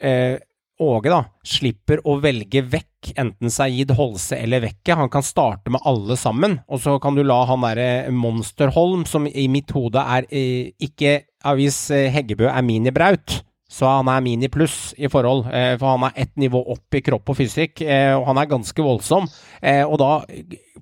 eh, 0.00 0.38
Åge 0.78 1.10
da, 1.10 1.24
slipper 1.42 1.98
å 2.06 2.20
velge 2.22 2.62
vekk 2.70 3.12
enten 3.18 3.50
Saeed, 3.50 3.90
Holse 3.98 4.38
eller 4.38 4.62
Vekke. 4.62 4.94
Han 4.94 5.10
kan 5.10 5.24
starte 5.26 5.72
med 5.74 5.82
alle 5.88 6.14
sammen, 6.18 6.60
og 6.70 6.82
så 6.84 6.94
kan 7.02 7.18
du 7.18 7.24
la 7.26 7.40
han 7.50 7.66
derre 7.66 8.12
Monsterholm, 8.14 9.02
som 9.08 9.26
i 9.26 9.48
mitt 9.50 9.74
hode 9.74 10.02
er 10.02 10.28
eh, 10.30 10.70
ikke 10.78 11.18
ja, 11.18 11.54
Hvis 11.58 11.80
eh, 11.94 12.10
Heggebø 12.14 12.46
er 12.50 12.66
minibraut, 12.66 13.40
så 13.70 13.84
han 13.84 14.08
er 14.08 14.22
mini 14.24 14.48
pluss 14.48 14.94
i 14.96 15.10
forhold. 15.12 15.50
Eh, 15.52 15.74
for 15.76 15.92
han 15.92 16.06
er 16.08 16.22
ett 16.24 16.32
nivå 16.40 16.62
opp 16.72 16.96
i 16.96 17.02
kropp 17.04 17.28
og 17.28 17.36
fysikk, 17.36 17.82
eh, 17.84 18.14
og 18.16 18.24
han 18.30 18.40
er 18.40 18.48
ganske 18.48 18.84
voldsom. 18.84 19.26
Eh, 19.60 19.82
og 19.84 19.98
da, 20.00 20.12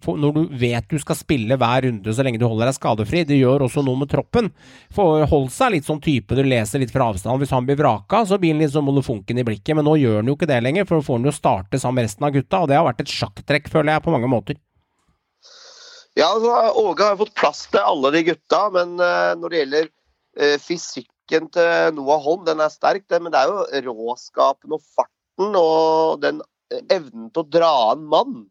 når 0.06 0.36
du 0.36 0.54
vet 0.60 0.86
du 0.86 0.94
skal 1.02 1.18
spille 1.18 1.58
hver 1.58 1.82
runde 1.88 2.14
så 2.14 2.22
lenge 2.22 2.38
du 2.38 2.46
holder 2.46 2.70
deg 2.70 2.76
skadefri, 2.78 3.24
det 3.26 3.40
gjør 3.40 3.66
også 3.66 3.82
noe 3.82 3.98
med 4.04 4.12
troppen. 4.12 4.52
For 4.94 5.26
Holse 5.26 5.66
er 5.66 5.74
litt 5.74 5.88
sånn 5.88 6.02
type 6.04 6.38
du 6.38 6.44
leser 6.46 6.84
litt 6.84 6.94
fra 6.94 7.10
avstand. 7.10 7.42
Hvis 7.42 7.56
han 7.56 7.66
blir 7.66 7.80
vraka, 7.80 8.22
så 8.22 8.38
blir 8.38 8.54
han 8.54 8.62
litt 8.62 8.76
sånn 8.76 8.86
molefonken 8.86 9.42
i 9.42 9.46
blikket, 9.48 9.74
men 9.74 9.88
nå 9.88 9.98
gjør 9.98 10.20
han 10.20 10.30
jo 10.30 10.38
ikke 10.38 10.50
det 10.52 10.62
lenger, 10.62 10.86
for 10.86 11.00
nå 11.00 11.08
får 11.08 11.18
han 11.18 11.30
jo 11.32 11.34
starte 11.34 11.82
sammen 11.82 12.04
med 12.04 12.06
resten 12.06 12.30
av 12.30 12.38
gutta, 12.38 12.62
og 12.62 12.70
det 12.70 12.78
har 12.78 12.86
vært 12.86 13.02
et 13.02 13.16
sjakktrekk, 13.16 13.70
føler 13.72 13.96
jeg, 13.96 14.06
på 14.06 14.14
mange 14.14 14.30
måter. 14.30 14.62
Ja, 16.16 16.30
altså, 16.30 16.54
Åge 16.86 17.10
har 17.10 17.18
fått 17.18 17.34
plass 17.36 17.66
til 17.66 17.82
alle 17.82 18.14
de 18.14 18.22
gutta, 18.30 18.62
men 18.72 18.94
når 18.96 19.50
det 19.50 19.58
gjelder 19.64 19.88
eh, 20.38 20.54
fysikken 21.26 21.50
til 21.50 21.94
Noah 21.94 22.20
Holm, 22.22 22.44
den 22.46 22.60
er 22.60 22.68
sterk, 22.70 23.08
det, 23.08 23.22
men 23.22 23.32
det 23.32 23.40
er 23.40 23.82
jo 23.84 23.92
råskapen 23.92 24.72
og 24.72 24.80
farten 24.94 25.56
og 25.56 26.20
den 26.22 26.40
eh, 26.70 26.82
evnen 26.90 27.30
til 27.30 27.42
å 27.42 27.50
dra 27.50 27.92
en 27.92 28.06
mann 28.06 28.46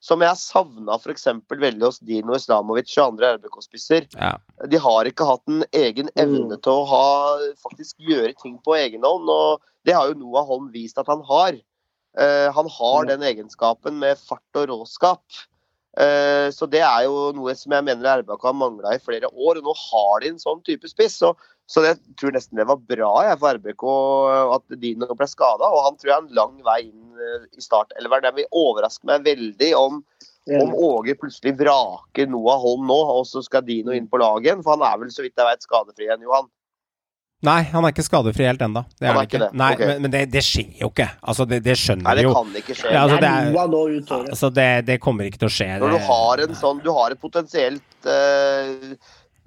som 0.00 0.20
jeg 0.20 0.36
savna 0.36 0.98
f.eks. 0.98 1.26
veldig 1.48 1.84
hos 1.86 1.98
Dino 2.00 2.34
Islamovic 2.34 2.92
og 2.98 3.14
andre 3.14 3.38
RBK-spisser. 3.38 4.06
Ja. 4.12 4.36
De 4.68 4.76
har 4.76 5.06
ikke 5.08 5.24
hatt 5.24 5.42
en 5.48 5.64
egen 5.72 6.10
evne 6.14 6.58
til 6.60 6.72
å 6.72 6.84
ha, 6.90 7.38
faktisk 7.62 7.96
gjøre 7.98 8.34
ting 8.42 8.58
på 8.60 8.74
egen 8.76 9.02
hånd, 9.02 9.24
og 9.24 9.62
det 9.86 9.94
har 9.96 10.10
jo 10.10 10.18
Noah 10.18 10.44
Holm 10.44 10.68
vist 10.74 11.00
at 11.00 11.08
han 11.08 11.24
har. 11.24 11.56
Uh, 12.20 12.52
han 12.52 12.68
har 12.68 13.08
den 13.08 13.24
egenskapen 13.24 13.96
med 13.98 14.20
fart 14.20 14.60
og 14.60 14.68
råskap. 14.74 15.24
Eh, 15.94 16.48
så 16.50 16.66
det 16.66 16.82
er 16.82 17.04
jo 17.06 17.28
noe 17.36 17.52
som 17.54 17.74
jeg 17.76 17.86
mener 17.86 18.22
RBK 18.22 18.48
har 18.48 18.56
mangla 18.58 18.96
i 18.96 19.02
flere 19.02 19.30
år, 19.30 19.60
og 19.60 19.68
nå 19.68 19.74
har 19.78 20.24
de 20.24 20.32
en 20.32 20.42
sånn 20.42 20.62
type 20.66 20.90
spiss. 20.90 21.20
Så, 21.22 21.32
så 21.70 21.84
jeg 21.86 22.00
tror 22.20 22.34
nesten 22.34 22.58
det 22.58 22.66
var 22.70 22.82
bra 22.82 23.12
jeg, 23.28 23.38
for 23.42 23.60
RBK 23.60 23.86
at 24.58 24.78
Dino 24.82 25.10
ble 25.14 25.30
skada, 25.30 25.70
og 25.70 25.86
han 25.88 25.98
tror 26.00 26.10
jeg 26.10 26.16
er 26.16 26.26
en 26.26 26.38
lang 26.40 26.56
vei 26.66 26.80
inn 26.88 27.00
i 27.54 27.62
start. 27.62 27.94
Eller 27.98 28.24
Det 28.24 28.34
vil 28.40 28.50
overraske 28.64 29.06
meg 29.06 29.26
veldig 29.28 29.70
om, 29.78 30.02
om 30.58 30.74
Åge 30.76 31.14
plutselig 31.20 31.54
vraker 31.62 32.28
Noah 32.28 32.58
Holm 32.60 32.88
nå, 32.90 32.98
og 33.14 33.24
så 33.30 33.44
skal 33.46 33.64
Dino 33.66 33.94
inn 33.94 34.10
på 34.10 34.20
laget 34.20 34.50
igjen. 34.50 34.66
For 34.66 34.74
han 34.74 34.86
er 34.88 35.00
vel 35.00 35.14
så 35.14 35.24
vidt 35.24 35.38
jeg 35.38 35.50
vet 35.52 35.66
skadefri 35.66 36.10
igjen, 36.10 36.26
Johan. 36.26 36.50
Nei, 37.44 37.58
han 37.70 37.84
er 37.84 37.92
ikke 37.92 38.04
skadefri 38.06 38.46
helt 38.48 38.62
ennå. 38.64 38.82
Det 38.98 39.04
er 39.04 39.10
Han 39.10 39.16
er 39.16 39.18
han 39.20 39.28
ikke. 39.28 39.40
det? 39.42 39.48
Nei, 39.60 39.70
Ok. 39.74 39.80
men, 39.84 40.02
men 40.06 40.10
det, 40.14 40.22
det 40.32 40.42
skjer 40.46 40.78
jo 40.80 40.88
ikke. 40.92 41.08
Altså, 41.22 41.46
det, 41.50 41.58
det 41.66 41.74
skjønner 41.80 42.06
Nei, 42.08 42.14
vi 42.14 42.22
det 42.22 42.24
jo. 42.28 42.32
kan 42.38 42.54
ikke 42.62 42.76
skje. 42.78 42.92
Ja, 42.94 43.02
altså, 43.04 43.18
det 43.20 43.20
det 43.20 43.32
er. 43.34 44.30
Altså, 44.30 44.50
det, 44.60 44.68
det 44.88 44.96
kommer 45.04 45.28
ikke 45.28 45.42
til 45.44 45.50
å 45.50 45.54
skje. 45.58 45.68
Når 45.82 45.96
du 45.96 46.00
har 46.08 46.44
en 46.46 46.56
sånn, 46.62 46.80
du 46.84 46.90
har 46.96 47.12
et 47.16 47.20
potensielt 47.20 48.08
eh, 48.08 48.96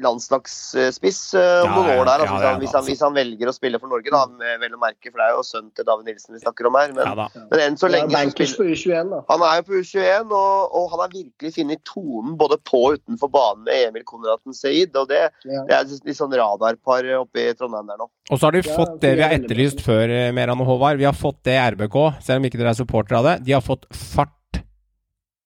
landslagsspiss 0.03 1.21
eh, 1.37 1.63
om 1.65 1.73
noen 1.73 1.91
år 1.99 2.05
der. 2.09 2.23
ja, 2.23 2.27
Altså, 2.27 2.43
ja, 2.43 2.57
hvis, 2.61 2.73
han, 2.75 2.85
hvis 2.87 3.01
han 3.05 3.15
velger 3.15 3.49
å 3.49 3.53
spille 3.55 3.79
for 3.81 3.91
Norge, 3.91 4.11
da, 4.13 4.21
vel 4.61 4.75
å 4.75 4.81
merke, 4.81 5.09
for 5.11 5.21
det 5.21 5.27
er 5.27 5.35
jo 5.37 5.43
sønnen 5.47 5.71
til 5.77 5.87
David 5.87 6.09
Nilsen 6.11 6.37
vi 6.37 6.41
snakker 6.43 6.69
om 6.69 6.77
her. 6.79 6.93
Men, 6.97 7.05
Ja 7.07 7.27
men 7.47 7.61
enn 7.63 7.77
så 7.79 7.87
lenge 7.91 8.11
så 8.11 8.31
spiller 8.33 8.71
U21. 8.75 9.13
Han 9.29 9.43
er 9.47 9.59
jo 9.59 9.65
på 9.67 9.79
U21, 9.81 10.31
og, 10.35 10.75
og 10.77 10.87
han 10.93 11.03
har 11.03 11.11
virkelig 11.13 11.53
funnet 11.55 11.83
tonen 11.87 12.37
både 12.39 12.57
på 12.67 12.81
og 12.87 12.97
utenfor 12.99 13.31
banen 13.33 13.63
med 13.67 13.87
Emil 13.89 14.05
Konradsen 14.07 14.55
Seid. 14.55 14.95
Og 14.99 15.09
det, 15.11 15.23
Ja. 15.47 15.63
det 15.67 15.75
er 15.77 15.89
litt 16.07 16.17
sånn 16.19 16.33
radarpar 16.37 17.07
oppe 17.21 17.47
i 17.49 17.53
Trondheim 17.57 17.87
der 17.89 17.99
nå. 18.01 18.09
Og 18.31 18.39
så 18.39 18.47
har 18.49 18.55
de 18.57 18.61
Ja, 18.63 18.75
fått 18.75 18.99
det 19.01 19.15
vi 19.17 19.23
har 19.23 19.33
er 19.33 19.39
etterlyst 19.39 19.81
før, 19.85 20.09
eh, 20.11 20.31
Meran 20.35 20.61
og 20.61 20.67
Håvard. 20.67 20.97
Vi 21.01 21.07
har 21.07 21.15
fått 21.17 21.41
det 21.47 21.55
i 21.57 21.61
RBK, 21.71 21.97
selv 22.21 22.41
om 22.41 22.49
ikke 22.49 22.59
dere 22.61 22.73
er 22.75 22.79
supportere 22.79 23.17
av 23.21 23.29
det. 23.31 23.35
De 23.47 23.55
har 23.55 23.61
fått 23.65 23.87
fart 23.93 24.33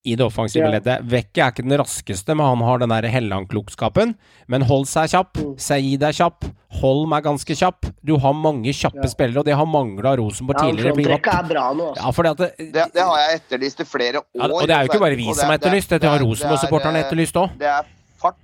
i 0.03 0.15
det 0.15 0.25
offensive 0.25 0.65
Ja. 0.65 0.71
leddet. 0.79 1.03
Vekke 1.05 1.37
er 1.43 1.51
ikke 1.51 1.61
den 1.67 1.77
raskeste, 1.77 2.33
men 2.35 2.45
han 2.45 2.57
har 2.65 2.79
den 2.79 2.89
der 2.89 3.03
Helland-klokskapen. 3.07 4.15
Men 4.47 4.61
hold 4.63 4.87
er 4.97 5.07
kjapp, 5.07 5.37
Mm. 5.37 5.55
Saeed 5.59 6.01
er 6.03 6.11
kjapp, 6.11 6.45
Holm 6.81 7.11
er 7.13 7.21
ganske 7.21 7.53
kjapp. 7.53 7.85
Du 8.03 8.17
har 8.17 8.31
mange 8.33 8.71
kjappe 8.71 9.03
Ja. 9.03 9.09
spillere, 9.09 9.39
og 9.39 9.45
det 9.45 9.53
har 9.55 9.65
mangla 9.65 10.15
Rosenborg 10.17 10.55
Ja, 10.57 10.71
tidligere. 10.71 10.95
Frontrekka 10.95 11.39
er 11.39 11.43
bra 11.53 11.73
nå, 11.73 11.89
altså. 11.91 12.01
Ja, 12.05 12.11
fordi 12.11 12.29
at 12.29 12.37
det, 12.37 12.57
Det, 12.57 12.93
det 12.93 13.01
har 13.03 13.17
jeg 13.17 13.41
etterlyst 13.41 13.79
i 13.81 13.83
flere 13.83 14.15
år. 14.15 14.25
ja, 14.33 14.43
og 14.45 14.61
det 14.67 14.69
er 14.71 14.79
jo 14.81 14.87
ikke 14.89 14.99
bare 14.99 15.15
vi 15.17 15.33
som 15.33 15.49
har 15.49 15.57
etterlyst, 15.57 15.89
dette 15.89 15.99
det 16.01 16.09
har 16.09 16.19
er- 16.19 16.23
Rosenborg-supporterne 16.23 16.95
er- 16.95 17.03
etterlyst 17.03 17.35
òg. 17.35 17.57
Det 17.57 17.67
er 17.67 17.83
fart 18.17 18.35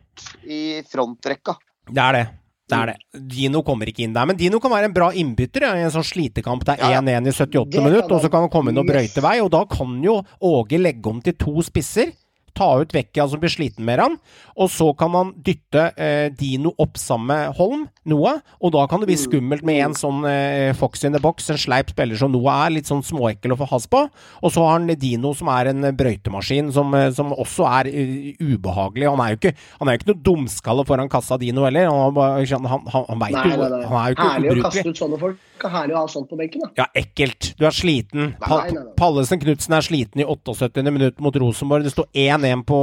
i 0.46 0.82
frontrekka. 0.84 1.56
Det 1.88 1.98
er 1.98 2.12
det. 2.12 2.28
Det 2.68 2.76
er 2.76 2.90
det. 2.92 3.22
Dino 3.32 3.62
kommer 3.64 3.88
ikke 3.88 4.04
inn 4.04 4.16
der, 4.16 4.28
men 4.28 4.36
Dino 4.40 4.60
kan 4.60 4.74
være 4.74 4.90
en 4.90 4.96
bra 4.96 5.08
innbytter 5.16 5.64
ja, 5.70 5.72
i 5.80 5.86
en 5.88 5.94
sånn 5.94 6.04
slitekamp. 6.04 6.66
Det 6.68 6.76
er 6.76 6.84
Ja, 6.84 7.00
ja. 7.00 7.02
1-1 7.22 7.30
i 7.32 7.36
78 7.36 7.84
minutt, 7.86 8.12
og 8.12 8.20
så 8.24 8.32
kan 8.32 8.44
han 8.44 8.52
komme 8.52 8.74
inn 8.74 8.82
og 8.82 8.90
brøyte 8.90 9.24
vei. 9.24 9.38
Og 9.44 9.52
da 9.56 9.64
kan 9.72 9.96
jo 10.04 10.20
Åge 10.44 10.80
legge 10.82 11.08
om 11.10 11.22
til 11.24 11.38
to 11.40 11.64
spisser. 11.64 12.12
Ta 12.58 12.72
ut 12.82 12.94
Vecchia 12.96 13.28
som 13.30 13.42
blir 13.42 13.52
sliten 13.54 13.86
med 13.86 14.02
han, 14.02 14.16
og 14.58 14.72
så 14.74 14.90
kan 14.98 15.14
han 15.14 15.32
dytte 15.46 15.92
eh, 15.94 16.28
Dino 16.34 16.72
opp 16.82 16.98
sammen 16.98 17.28
med 17.30 17.56
Holm, 17.60 17.84
Noah, 18.10 18.40
og 18.64 18.72
da 18.74 18.86
kan 18.90 19.04
det 19.04 19.10
bli 19.12 19.18
Mm. 19.18 19.24
skummelt 19.28 19.64
med 19.68 19.82
en 19.84 19.96
sånn 19.98 20.24
eh, 20.26 20.74
fox 20.78 21.04
in 21.06 21.14
the 21.14 21.20
box, 21.22 21.50
en 21.54 21.58
sleip 21.60 21.92
spiller 21.94 22.18
som 22.18 22.32
Noah 22.34 22.66
er, 22.66 22.74
litt 22.78 22.90
sånn 22.90 23.04
småekkel 23.06 23.54
å 23.54 23.58
få 23.60 23.68
has 23.70 23.86
på. 23.92 24.04
Og 24.42 24.54
så 24.54 24.64
har 24.66 24.80
han 24.80 24.88
Dino 24.98 25.34
som 25.38 25.50
er 25.54 25.70
en 25.72 25.90
brøytemaskin, 25.98 26.72
som, 26.74 26.94
eh, 26.98 27.12
som 27.14 27.34
også 27.36 27.68
er 27.70 27.90
uh, 27.94 28.32
ubehagelig. 28.42 29.10
Han 29.12 29.22
er 29.22 29.36
jo 29.36 29.40
ikke, 29.42 29.54
han 29.80 29.88
er 29.92 29.98
jo 29.98 30.02
ikke 30.02 30.12
noe 30.14 30.24
dumskalle 30.30 30.86
foran 30.88 31.12
kassa 31.12 31.38
Dino 31.38 31.66
heller. 31.68 31.92
Han, 31.92 32.16
han, 32.18 32.66
han, 32.72 33.06
han 33.12 33.22
veit 33.22 33.38
jo. 33.38 33.62
Han 33.62 34.00
er 34.02 34.10
jo 34.10 34.18
ikke 34.18 34.32
Herlig 34.34 34.56
å 34.56 34.66
kaste 34.70 34.90
ut 34.90 35.04
sånne 35.04 35.22
folk. 35.22 35.38
Herlig 35.66 35.98
å 35.98 36.04
ha 36.04 36.12
sånt 36.12 36.30
på 36.30 36.38
benken, 36.40 36.64
da. 36.68 36.70
Ja, 36.84 36.86
ekkelt. 37.02 37.52
Du 37.58 37.66
er 37.68 37.76
sliten. 37.76 38.36
Pa. 38.44 38.62
Pallesen 39.00 39.42
Knutsen 39.42 39.74
er 39.76 39.86
sliten 39.86 40.22
i 40.22 40.28
78. 40.28 40.86
minutt 40.86 41.20
mot 41.24 41.36
Rosenborg. 41.42 41.88
Det 41.88 41.96
står 41.96 42.08
1-1 42.14 42.64
på, 42.70 42.80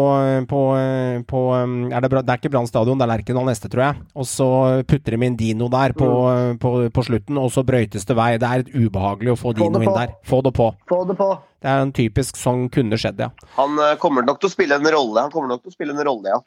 på, 0.51 0.63
på 1.31 1.45
um, 1.55 1.79
er 1.93 2.05
det, 2.05 2.11
bra? 2.11 2.25
det 2.27 2.35
er 2.35 2.43
ikke 2.43 2.53
Brann 2.57 2.69
stadion, 2.69 2.99
det 2.99 3.07
er 3.07 3.13
Lerkendal 3.15 3.49
neste, 3.49 3.71
tror 3.71 3.87
jeg. 3.87 4.05
Og 4.19 4.29
så 4.29 4.51
putter 4.91 5.15
de 5.15 5.31
inn 5.31 5.39
Dino 5.39 5.71
der 5.73 5.95
på, 5.97 6.11
på, 6.61 6.77
på 6.91 7.07
slutten, 7.07 7.39
og 7.39 7.53
så 7.55 7.65
brøytes 7.67 8.11
det 8.11 8.19
vei. 8.19 8.33
Det 8.43 8.51
er 8.51 8.67
ubehagelig 8.75 9.37
å 9.37 9.39
få 9.39 9.45
Få 9.45 9.53
Dino 9.53 9.83
inn 9.83 9.93
der. 9.93 10.15
Få 10.25 10.41
det 10.43 10.53
på. 10.57 10.71
Få 10.89 11.05
det 11.05 11.17
på. 11.19 11.29
Det 11.61 11.69
er 11.69 11.83
en 11.83 11.93
typisk 11.97 12.39
sånn 12.41 12.69
kunne 12.73 12.97
skjedd, 13.01 13.21
ja. 13.21 13.31
Han 13.59 13.77
eh, 13.81 13.97
kommer 14.01 14.25
nok 14.25 14.41
til 14.41 14.49
å 14.51 14.55
spille 14.55 14.79
en 14.81 14.89
rolle, 14.89 15.21
Han 15.21 15.33
kommer 15.33 15.53
nok 15.53 15.65
til 15.65 15.73
å 15.73 15.77
spille 15.77 15.97
en 15.97 16.05
rolle, 16.09 16.33
ja. 16.33 16.41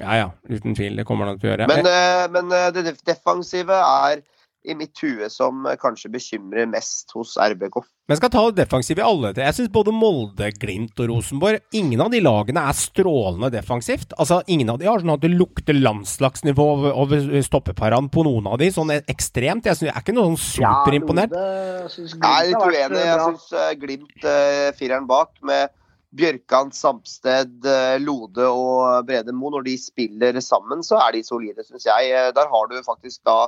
Ja 0.00 0.16
ja, 0.16 0.26
uten 0.48 0.76
tvil. 0.78 0.96
Det 0.96 1.04
kommer 1.04 1.28
han 1.28 1.40
til 1.40 1.50
å 1.50 1.52
gjøre. 1.52 1.66
Men, 1.68 1.88
eh, 1.90 2.26
men 2.32 2.52
eh, 2.56 2.68
det 2.76 2.94
defensive 3.04 3.76
er 3.76 4.22
i 4.68 4.74
mitt 4.76 4.98
hue 5.00 5.28
som 5.32 5.64
eh, 5.66 5.76
kanskje 5.80 6.10
bekymrer 6.12 6.66
mest 6.68 7.14
hos 7.16 7.36
RBK. 7.40 7.78
Men 8.08 8.16
jeg 8.16 8.20
skal 8.20 8.32
ta 8.34 8.42
det 8.50 8.58
defensive 8.64 9.00
i 9.00 9.06
alle. 9.06 9.30
Jeg 9.36 9.56
syns 9.56 9.72
både 9.72 9.94
Molde, 9.94 10.50
Glimt 10.60 10.98
og 11.00 11.08
Rosenborg 11.12 11.60
Ingen 11.78 12.02
av 12.04 12.10
de 12.12 12.20
lagene 12.20 12.64
er 12.68 12.76
strålende 12.76 13.52
defensivt. 13.54 14.12
Altså, 14.18 14.42
Ingen 14.50 14.72
av 14.74 14.80
de 14.82 14.88
har 14.90 15.00
sånn 15.00 15.14
at 15.14 15.22
det 15.24 15.32
lukter 15.32 15.78
landslagsnivå 15.78 16.66
over, 16.74 16.92
over 17.04 17.42
stoppeparene 17.46 18.12
på 18.12 18.24
noen 18.26 18.50
av 18.50 18.58
de, 18.60 18.68
sånn 18.74 18.92
ekstremt. 19.00 19.68
Jeg, 19.70 19.78
synes, 19.78 19.88
jeg 19.90 19.96
er 19.96 20.04
ikke 20.04 20.16
noe 20.18 20.32
sånn 20.32 20.42
superimponert. 20.44 21.34
Ja, 21.34 21.44
er 21.88 22.50
Glimt 22.50 22.50
litt 22.50 22.64
uenig. 22.66 23.00
eh, 23.00 23.10
Jeg 23.10 23.20
syns 23.28 23.52
uh, 23.54 23.68
Glimt 23.84 24.26
uh, 24.26 24.70
fireren 24.80 25.06
bak 25.10 25.36
med 25.46 25.70
Bjørkan, 26.10 26.72
Samsted, 26.74 27.52
eh, 27.70 27.96
Lode 28.02 28.42
og 28.50 29.04
Brede 29.06 29.30
Mo, 29.30 29.52
når 29.54 29.62
de 29.68 29.76
spiller 29.78 30.40
sammen, 30.42 30.82
så 30.82 30.98
er 31.04 31.14
de 31.14 31.20
solide, 31.22 31.62
syns 31.62 31.86
jeg. 31.86 32.10
Eh, 32.10 32.32
Der 32.34 32.48
har 32.50 32.66
du 32.66 32.74
faktisk 32.82 33.22
da 33.24 33.44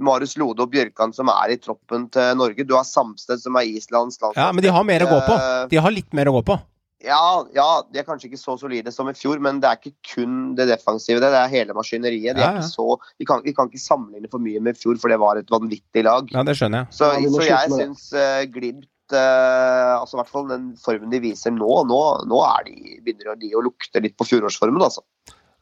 Marius 0.00 0.36
Lode 0.40 0.64
og 0.64 0.70
Bjørkan 0.72 1.12
som 1.14 1.28
er 1.28 1.52
i 1.54 1.60
troppen 1.60 2.06
til 2.12 2.36
Norge. 2.38 2.64
Du 2.64 2.74
har 2.78 2.84
Samsted 2.88 3.42
som 3.42 3.56
er 3.60 3.68
Islands 3.68 4.18
landslag. 4.22 4.36
Ja, 4.40 4.50
Men 4.52 4.64
de 4.64 4.70
har 4.72 4.84
mer 4.88 5.04
å 5.04 5.10
gå 5.10 5.18
på. 5.26 5.34
Eh, 5.36 5.64
De 5.68 5.80
har 5.84 5.90
litt 5.92 6.12
mer 6.16 6.30
å 6.30 6.38
gå 6.40 6.44
på. 6.52 6.58
Ja, 7.02 7.42
ja, 7.50 7.82
de 7.90 7.98
er 7.98 8.04
kanskje 8.06 8.28
ikke 8.28 8.38
så 8.38 8.54
solide 8.60 8.92
som 8.94 9.08
i 9.10 9.14
fjor, 9.18 9.40
men 9.42 9.58
det 9.58 9.66
er 9.66 9.78
ikke 9.80 9.96
kun 10.14 10.54
det 10.54 10.68
defensive. 10.70 11.18
Det, 11.18 11.32
det 11.34 11.40
er 11.40 11.50
hele 11.50 11.74
maskineriet. 11.74 12.36
De 12.38 12.44
Ja, 12.44 12.52
er 12.52 12.60
ja. 12.60 12.62
ikke 12.62 12.70
så, 12.70 12.86
vi, 13.18 13.26
kan, 13.26 13.42
vi 13.42 13.52
kan 13.56 13.66
ikke 13.68 13.82
sammenligne 13.82 14.30
for 14.30 14.38
mye 14.38 14.62
med 14.62 14.78
i 14.78 14.78
fjor, 14.78 15.00
for 15.02 15.10
det 15.10 15.18
var 15.18 15.40
et 15.40 15.50
vanvittig 15.50 16.04
lag. 16.06 16.30
Ja, 16.30 16.44
det 16.46 16.54
skjønner 16.60 16.84
jeg. 16.84 16.94
Så, 16.94 17.10
Ja, 17.18 17.32
så 17.34 17.42
jeg 17.48 17.74
syns 17.74 18.06
uh, 18.14 18.44
Glimt 18.54 18.86
uh, 19.18 19.98
altså 19.98 20.14
i 20.14 20.20
hvert 20.22 20.30
fall 20.30 20.46
den 20.52 20.70
formen 20.78 21.10
de 21.10 21.20
viser 21.26 21.50
nå, 21.50 21.72
nå, 21.90 22.00
nå 22.30 22.42
er 22.52 22.70
de, 22.70 22.76
begynner 23.02 23.34
de 23.42 23.50
å 23.58 23.64
lukte 23.66 24.00
litt 24.04 24.14
på 24.16 24.28
fjorårsformen, 24.30 24.86
altså. 24.86 25.02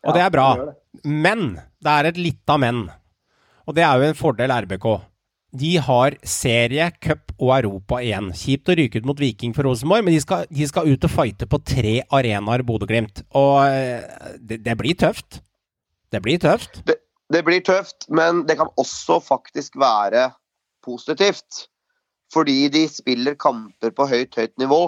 Og 0.04 0.14
det 0.16 0.22
er 0.24 0.30
bra. 0.32 0.46
Men 1.04 1.54
det 1.80 1.92
er 1.96 2.08
et 2.12 2.20
lite 2.20 2.56
men. 2.60 2.84
Og 3.70 3.76
det 3.78 3.84
er 3.86 4.00
jo 4.00 4.08
en 4.10 4.18
fordel 4.18 4.50
RBK. 4.50 4.86
De 5.60 5.70
har 5.82 6.14
serie, 6.26 6.88
cup 7.02 7.30
og 7.36 7.52
Europa 7.54 8.00
igjen. 8.02 8.32
Kjipt 8.34 8.70
å 8.70 8.74
ryke 8.78 8.98
ut 8.98 9.06
mot 9.06 9.22
Viking 9.22 9.54
for 9.54 9.66
Rosenborg, 9.66 10.02
men 10.06 10.16
de 10.16 10.22
skal, 10.22 10.42
de 10.50 10.66
skal 10.66 10.90
ut 10.90 11.06
og 11.06 11.12
fighte 11.14 11.46
på 11.50 11.60
tre 11.62 11.92
arenaer, 12.18 12.64
Bodø-Glimt. 12.66 13.22
Og 13.38 13.62
eh, 13.68 14.34
det, 14.42 14.58
det 14.66 14.74
blir 14.78 14.98
tøft. 14.98 15.38
Det 16.10 16.22
blir 16.24 16.42
tøft. 16.42 16.82
Det 17.30 17.44
blir 17.46 17.62
tøft, 17.62 18.08
men 18.10 18.42
det 18.48 18.58
kan 18.58 18.74
også 18.74 19.20
faktisk 19.22 19.78
være 19.78 20.32
positivt. 20.82 21.66
Fordi 22.34 22.64
de 22.74 22.86
spiller 22.90 23.38
kamper 23.38 23.94
på 23.94 24.10
høyt, 24.10 24.34
høyt 24.34 24.54
nivå. 24.58 24.84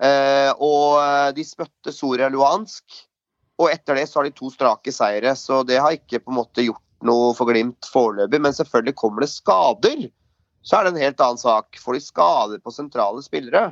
Eh, 0.00 0.52
og 0.56 1.00
eh, 1.04 1.30
de 1.36 1.44
spøtte 1.44 1.92
Soria 1.92 2.32
Luhansk. 2.32 3.02
Og 3.60 3.68
etter 3.68 4.00
det 4.00 4.08
så 4.08 4.22
har 4.22 4.30
de 4.30 4.38
to 4.40 4.48
strake 4.48 4.92
seire, 4.92 5.36
så 5.36 5.60
det 5.68 5.82
har 5.84 5.92
ikke 5.92 6.22
på 6.24 6.32
en 6.32 6.40
måte 6.40 6.64
gjort 6.64 6.84
noe 7.06 7.32
for 7.36 7.50
Glimt 7.50 7.88
foreløpig. 7.92 8.40
Men 8.42 8.56
selvfølgelig 8.56 8.96
kommer 8.98 9.24
det 9.24 9.32
skader, 9.32 10.06
så 10.66 10.78
er 10.78 10.86
det 10.86 10.94
en 10.94 11.04
helt 11.04 11.24
annen 11.24 11.40
sak. 11.40 11.78
Får 11.80 11.96
de 11.96 12.04
skader 12.04 12.62
på 12.62 12.74
sentrale 12.74 13.22
spillere, 13.24 13.70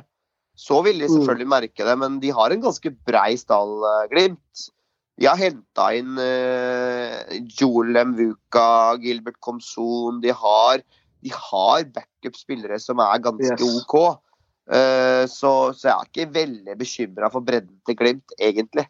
så 0.59 0.81
vil 0.85 0.99
de 1.01 1.09
selvfølgelig 1.11 1.49
merke 1.53 1.87
det. 1.87 1.95
Men 2.01 2.19
de 2.23 2.33
har 2.35 2.51
en 2.51 2.63
ganske 2.65 2.93
brei 3.07 3.33
stall, 3.39 3.77
eh, 3.93 4.05
Glimt. 4.11 4.69
De 5.19 5.27
har 5.27 5.35
henta 5.35 5.89
inn 5.99 6.15
uh, 6.15 7.39
Joel 7.59 7.97
Mvuka, 8.07 8.95
Gilbert 9.03 9.35
Komson. 9.43 10.21
De 10.23 10.31
har, 10.31 10.79
de 11.19 11.33
har 11.35 11.83
backup-spillere 11.91 12.79
som 12.79 13.01
er 13.03 13.25
ganske 13.25 13.57
Yes. 13.59 13.83
OK. 13.83 13.97
Uh, 14.69 15.25
så, 15.27 15.73
så 15.75 15.89
jeg 15.89 15.95
er 15.95 16.07
ikke 16.07 16.31
veldig 16.37 16.77
bekymra 16.79 17.27
for 17.33 17.43
bredden 17.43 17.81
til 17.83 17.99
Glimt, 17.99 18.35
egentlig. 18.39 18.87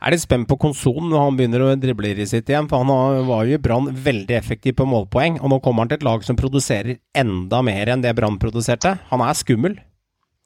Er 0.00 0.14
litt 0.14 0.22
spent 0.22 0.48
på 0.48 0.56
Konson 0.56 1.10
når 1.10 1.20
han 1.26 1.36
begynner 1.36 1.60
å 1.66 1.72
drible 1.76 2.14
i 2.14 2.24
sitt 2.28 2.48
igjen, 2.48 2.70
for 2.70 2.80
han 2.80 3.26
var 3.28 3.44
jo 3.44 3.58
i 3.58 3.60
Brann 3.60 3.90
veldig 3.92 4.32
effektiv 4.38 4.78
på 4.78 4.86
målpoeng, 4.88 5.36
og 5.42 5.52
nå 5.52 5.58
kommer 5.60 5.84
han 5.84 5.90
til 5.90 6.00
et 6.00 6.06
lag 6.08 6.24
som 6.24 6.38
produserer 6.40 6.96
enda 7.12 7.60
mer 7.66 7.92
enn 7.92 8.00
det 8.00 8.14
Brann 8.16 8.40
produserte. 8.40 8.94
Han 9.10 9.20
er 9.20 9.36
skummel. 9.36 9.76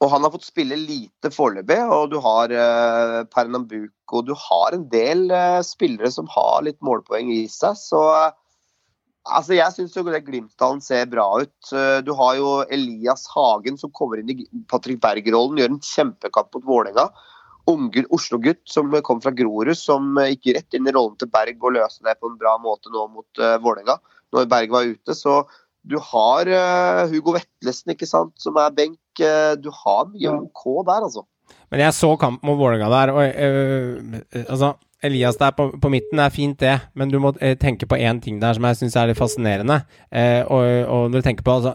Og 0.02 0.10
han 0.10 0.26
har 0.26 0.32
fått 0.34 0.48
spille 0.48 0.74
lite 0.74 1.30
foreløpig, 1.30 1.78
og 1.86 2.10
du 2.10 2.18
har 2.24 2.50
uh, 2.50 3.20
Pernambuco 3.30 4.24
Du 4.26 4.34
har 4.36 4.74
en 4.74 4.88
del 4.90 5.30
eh, 5.32 5.60
spillere 5.64 6.10
som 6.12 6.26
har 6.34 6.64
litt 6.66 6.80
målpoeng 6.84 7.30
i 7.32 7.44
seg, 7.48 7.78
så 7.78 8.02
eh, 8.18 8.32
Altså, 9.24 9.54
Jeg 9.56 9.72
syns 9.72 9.94
Glimt-stallen 10.26 10.82
ser 10.84 11.06
bra 11.08 11.24
ut. 11.40 11.72
Eh, 11.72 12.02
Du 12.04 12.12
har 12.18 12.34
jo 12.36 12.58
Elias 12.68 13.24
Hagen 13.32 13.78
som 13.80 13.92
kommer 13.94 14.20
inn 14.20 14.34
i 14.34 14.44
Patrick 14.68 15.00
Berger-rollen, 15.00 15.56
gjør 15.62 15.72
en 15.72 15.80
kjempekamp 15.80 16.50
mot 16.52 16.66
Vålerenga. 16.68 17.06
Unggutt 17.70 18.10
Oslo-gutt 18.12 18.62
som 18.68 18.92
kom 19.06 19.20
fra 19.24 19.32
Grorud, 19.32 19.76
som 19.78 20.18
eh, 20.20 20.34
gikk 20.34 20.54
rett 20.58 20.76
inn 20.76 20.88
i 20.88 20.92
rollen 20.94 21.16
til 21.20 21.30
Berg 21.32 21.62
og 21.64 21.76
løste 21.78 22.04
det 22.04 22.18
på 22.20 22.28
en 22.28 22.38
bra 22.40 22.56
måte 22.60 22.92
nå 22.92 23.06
mot 23.08 23.40
uh, 23.40 23.56
Vålerenga, 23.64 23.96
når 24.34 24.50
Berg 24.50 24.74
var 24.74 24.90
ute. 24.90 25.16
Så 25.16 25.38
du 25.84 25.96
har 26.12 26.50
uh, 26.50 27.04
Hugo 27.12 27.36
Vetlesen, 27.36 27.94
ikke 27.94 28.08
sant, 28.08 28.34
som 28.40 28.60
er 28.60 28.74
benk. 28.76 29.00
Uh, 29.20 29.54
du 29.56 29.70
har 29.72 30.10
mye. 30.10 30.34
OK 30.44 30.66
der, 30.88 31.08
altså. 31.08 31.24
Men 31.72 31.86
jeg 31.86 31.96
så 31.96 32.12
kampen 32.20 32.48
mot 32.50 32.60
Vålerenga 32.60 32.90
der, 32.92 33.14
og 33.14 33.24
uh, 33.24 34.44
altså 34.44 34.74
Elias 35.04 35.36
der 35.40 35.52
på, 35.56 35.68
på 35.80 35.90
midten 35.92 36.20
er 36.22 36.32
fint, 36.32 36.56
det, 36.60 36.74
men 36.96 37.10
du 37.12 37.18
må 37.22 37.34
eh, 37.40 37.56
tenke 37.60 37.86
på 37.88 37.98
én 37.98 38.20
ting 38.22 38.38
der 38.42 38.56
som 38.56 38.64
jeg 38.68 38.78
syns 38.80 38.96
er 38.96 39.10
litt 39.10 39.18
fascinerende. 39.20 39.80
Eh, 40.10 40.40
og, 40.44 40.64
og 40.88 41.10
når 41.10 41.20
du 41.20 41.26
tenker 41.26 41.46
på 41.46 41.56
altså, 41.58 41.74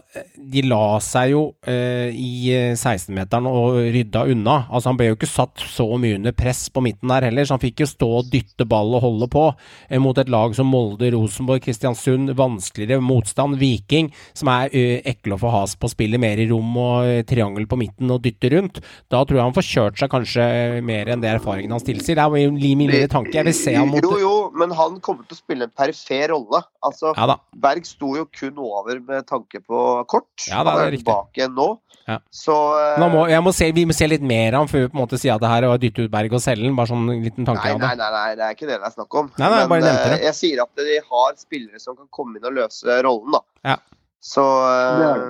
De 0.50 0.62
la 0.66 0.98
seg 1.04 1.32
jo 1.34 1.42
eh, 1.68 2.10
i 2.16 2.50
eh, 2.54 2.72
16-meteren 2.74 3.46
og 3.50 3.78
rydda 3.94 4.24
unna. 4.32 4.56
Altså 4.70 4.90
Han 4.90 4.98
ble 4.98 5.10
jo 5.10 5.18
ikke 5.18 5.30
satt 5.30 5.62
så 5.62 5.86
mye 6.00 6.18
under 6.18 6.34
press 6.36 6.64
på 6.72 6.82
midten 6.84 7.12
der 7.12 7.28
heller, 7.28 7.46
så 7.46 7.56
han 7.56 7.62
fikk 7.62 7.84
jo 7.84 7.90
stå 7.90 8.10
og 8.20 8.30
dytte 8.32 8.66
ball 8.68 8.96
og 8.98 9.04
holde 9.04 9.30
på 9.30 9.46
eh, 9.52 10.00
mot 10.02 10.18
et 10.18 10.32
lag 10.32 10.56
som 10.56 10.70
Molde, 10.70 11.12
Rosenborg, 11.14 11.62
Kristiansund, 11.64 12.34
vanskeligere 12.38 13.04
motstand, 13.04 13.58
Viking, 13.60 14.10
som 14.36 14.50
er 14.52 14.74
ø, 14.74 14.84
ekle 15.10 15.36
å 15.36 15.40
få 15.42 15.52
has 15.54 15.76
på, 15.78 15.90
spiller 15.92 16.20
mer 16.22 16.40
i 16.40 16.48
rom 16.50 16.76
og 16.80 17.28
triangel 17.30 17.66
på 17.70 17.78
midten 17.80 18.10
og 18.12 18.22
dytter 18.24 18.56
rundt. 18.56 18.80
Da 19.12 19.22
tror 19.24 19.40
jeg 19.40 19.46
han 19.46 19.56
får 19.56 19.68
kjørt 19.68 20.00
seg 20.00 20.12
kanskje 20.12 20.46
mer 20.86 21.10
enn 21.10 21.22
det 21.22 21.30
erfaringen 21.34 21.74
hans 21.74 21.86
tilsier. 21.86 22.18
Det 22.18 22.24
er 22.24 22.44
jo 22.46 22.54
min 22.56 22.90
lille 22.90 23.10
tanke. 23.20 23.34
Jeg 23.38 23.46
vil 23.48 23.56
se 23.56 23.74
ham 23.76 23.92
mot 23.92 24.04
Jo, 24.04 24.16
jo, 24.20 24.32
men 24.56 24.72
han 24.76 24.96
kommer 25.04 25.28
til 25.28 25.36
å 25.36 25.40
spille 25.40 25.68
en 25.68 25.74
perifer 25.76 26.32
rolle. 26.34 26.62
Altså, 26.86 27.12
Ja 27.16 27.28
da. 27.30 27.36
Berg 27.66 27.86
sto 27.88 28.14
jo 28.18 28.26
kun 28.34 28.58
over 28.58 28.98
med 29.00 29.28
tanke 29.28 29.62
på 29.62 29.84
kort. 30.10 30.28
Ja, 30.48 30.64
da, 30.66 30.74
er 30.74 30.86
han 30.86 30.92
er 30.94 30.96
tilbake 30.98 31.40
igjen 31.42 31.54
nå. 31.58 31.68
Ja. 32.08 32.16
Så 32.34 32.54
eh, 32.80 32.96
Nå 32.98 33.06
må, 33.12 33.26
jeg 33.30 33.42
må 33.44 33.52
se, 33.54 33.68
vi 33.76 33.84
må 33.86 33.94
se 33.94 34.08
litt 34.10 34.24
mer 34.26 34.56
av 34.56 34.64
han 34.64 34.70
før 34.72 34.82
vi 34.86 34.90
på 34.90 34.96
en 34.96 35.02
måte 35.04 35.20
sier 35.20 35.36
at 35.36 35.44
det 35.44 35.50
her 35.52 35.66
er 35.68 35.74
å 35.74 35.78
dytte 35.78 36.08
ut 36.08 36.10
Berg 36.10 36.34
og 36.34 36.42
selge. 36.42 36.72
Bare 36.74 36.90
sånn 36.90 37.06
liten 37.22 37.46
tanke 37.46 37.70
Nei, 37.70 37.76
nei, 37.78 37.92
nei, 38.00 38.10
nei, 38.16 38.26
det 38.40 38.48
er 38.48 38.56
ikke 38.56 38.66
det 38.70 38.80
det 38.80 38.88
er 38.90 38.96
snakk 38.96 39.20
om. 39.20 39.30
Nei, 39.36 39.46
nei, 39.52 39.60
jeg 39.62 39.70
bare 39.74 39.94
det. 40.16 40.18
jeg 40.24 40.38
sier 40.40 40.64
at 40.64 40.82
de 40.82 40.98
har 41.12 41.38
spillere 41.38 41.82
som 41.82 41.98
kan 42.00 42.08
komme 42.10 42.40
inn 42.40 42.48
og 42.50 42.56
løse 42.56 42.98
rollen, 43.06 43.36
da. 43.36 43.44
Ja. 43.74 43.78
Så 44.20 44.42
uh, 44.42 44.98
Det 45.00 45.06
har 45.12 45.24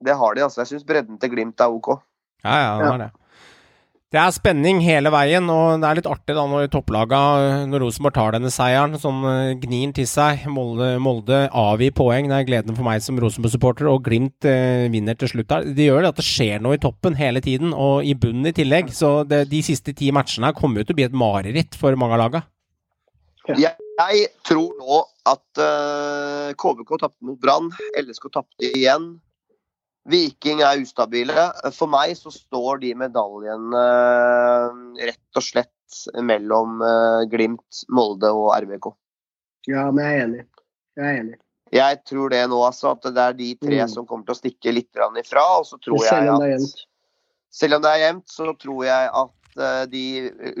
det 0.00 0.14
har 0.16 0.36
de, 0.36 0.44
altså. 0.46 0.62
Jeg 0.62 0.70
syns 0.74 0.86
bredden 0.88 1.18
til 1.20 1.32
Glimt 1.34 1.60
er 1.60 1.72
OK. 1.72 1.90
Ja, 2.44 2.54
ja, 2.56 2.68
det 2.80 2.86
Ja. 2.86 2.92
er 2.94 3.02
det. 3.04 3.10
Det 4.10 4.18
er 4.18 4.32
spenning 4.34 4.80
hele 4.82 5.06
veien, 5.14 5.44
og 5.54 5.78
det 5.78 5.86
er 5.86 5.98
litt 6.00 6.06
artig 6.10 6.34
da 6.34 6.42
når 6.50 6.64
topplaga, 6.72 7.18
når 7.70 7.84
Rosenborg 7.84 8.16
tar 8.16 8.34
denne 8.34 8.50
seieren, 8.50 8.96
sånn 8.98 9.20
eh, 9.30 9.52
gnir 9.62 9.92
til 9.94 10.08
seg. 10.10 10.48
Molde, 10.50 10.88
Molde 10.98 11.44
avgir 11.46 11.94
poeng, 11.94 12.26
det 12.26 12.40
er 12.40 12.48
gleden 12.48 12.74
for 12.74 12.88
meg 12.88 13.04
som 13.04 13.20
Rosenborg-supporter, 13.22 13.86
og 13.86 14.02
Glimt 14.08 14.48
eh, 14.50 14.88
vinner 14.90 15.14
til 15.14 15.30
slutt 15.30 15.52
der. 15.52 15.68
Det 15.78 15.86
gjør 15.86 16.02
det 16.02 16.10
at 16.10 16.18
det 16.18 16.26
skjer 16.26 16.58
noe 16.58 16.74
i 16.74 16.82
toppen 16.82 17.14
hele 17.20 17.38
tiden, 17.44 17.70
og 17.70 18.02
i 18.02 18.16
bunnen 18.18 18.50
i 18.50 18.54
tillegg. 18.56 18.90
Så 18.98 19.20
det, 19.30 19.44
de 19.52 19.62
siste 19.62 19.94
ti 19.94 20.10
matchene 20.10 20.50
her 20.50 20.58
kommer 20.58 20.82
jo 20.82 20.90
til 20.90 20.98
å 20.98 21.02
bli 21.04 21.06
et 21.06 21.18
mareritt 21.22 21.78
for 21.78 21.94
mange 22.02 22.18
av 22.18 22.24
laga. 22.24 22.44
Jeg, 23.46 23.76
jeg 23.78 24.26
tror 24.42 24.74
nå 24.74 25.04
at 25.30 25.62
uh, 25.62 26.50
KBK 26.58 26.96
tapte 26.98 27.30
mot 27.30 27.38
Brann. 27.38 27.70
LSK 28.02 28.26
tapte 28.34 28.74
igjen. 28.74 29.12
Viking 30.10 30.62
er 30.66 30.80
ustabile. 30.82 31.48
For 31.76 31.90
meg 31.90 32.16
så 32.18 32.32
står 32.34 32.80
de 32.84 32.94
medaljene 32.98 33.84
eh, 33.84 34.80
rett 35.10 35.38
og 35.40 35.46
slett 35.46 36.00
mellom 36.22 36.80
eh, 36.86 37.28
Glimt, 37.30 37.84
Molde 37.90 38.30
og 38.34 38.52
RBK. 38.60 38.90
Ja, 39.70 39.88
men 39.90 40.04
jeg 40.04 40.18
er 40.18 40.26
enig. 40.26 40.44
Jeg 40.98 41.06
er 41.06 41.22
enig. 41.24 41.38
Jeg 41.70 42.00
tror 42.08 42.32
det 42.32 42.40
nå, 42.50 42.60
altså. 42.66 42.94
At 42.96 43.10
det 43.14 43.24
er 43.24 43.36
de 43.38 43.50
tre 43.60 43.82
Mm. 43.84 43.90
som 43.92 44.06
kommer 44.06 44.26
til 44.26 44.34
å 44.34 44.40
stikke 44.40 44.72
litt 44.74 44.90
ifra. 45.22 45.44
Og 45.60 45.66
så 45.68 45.78
tror 45.78 45.98
Selv 46.02 46.24
jeg 46.24 46.32
om 46.32 46.40
det 46.42 46.48
er 46.50 46.56
at 46.56 46.86
selv 47.50 47.76
om 47.76 47.82
det 47.82 47.90
er 47.90 48.02
jevnt, 48.06 48.28
så 48.30 48.54
tror 48.58 48.84
jeg 48.86 49.10
at 49.20 49.58
eh, 49.58 49.84
de 49.90 50.04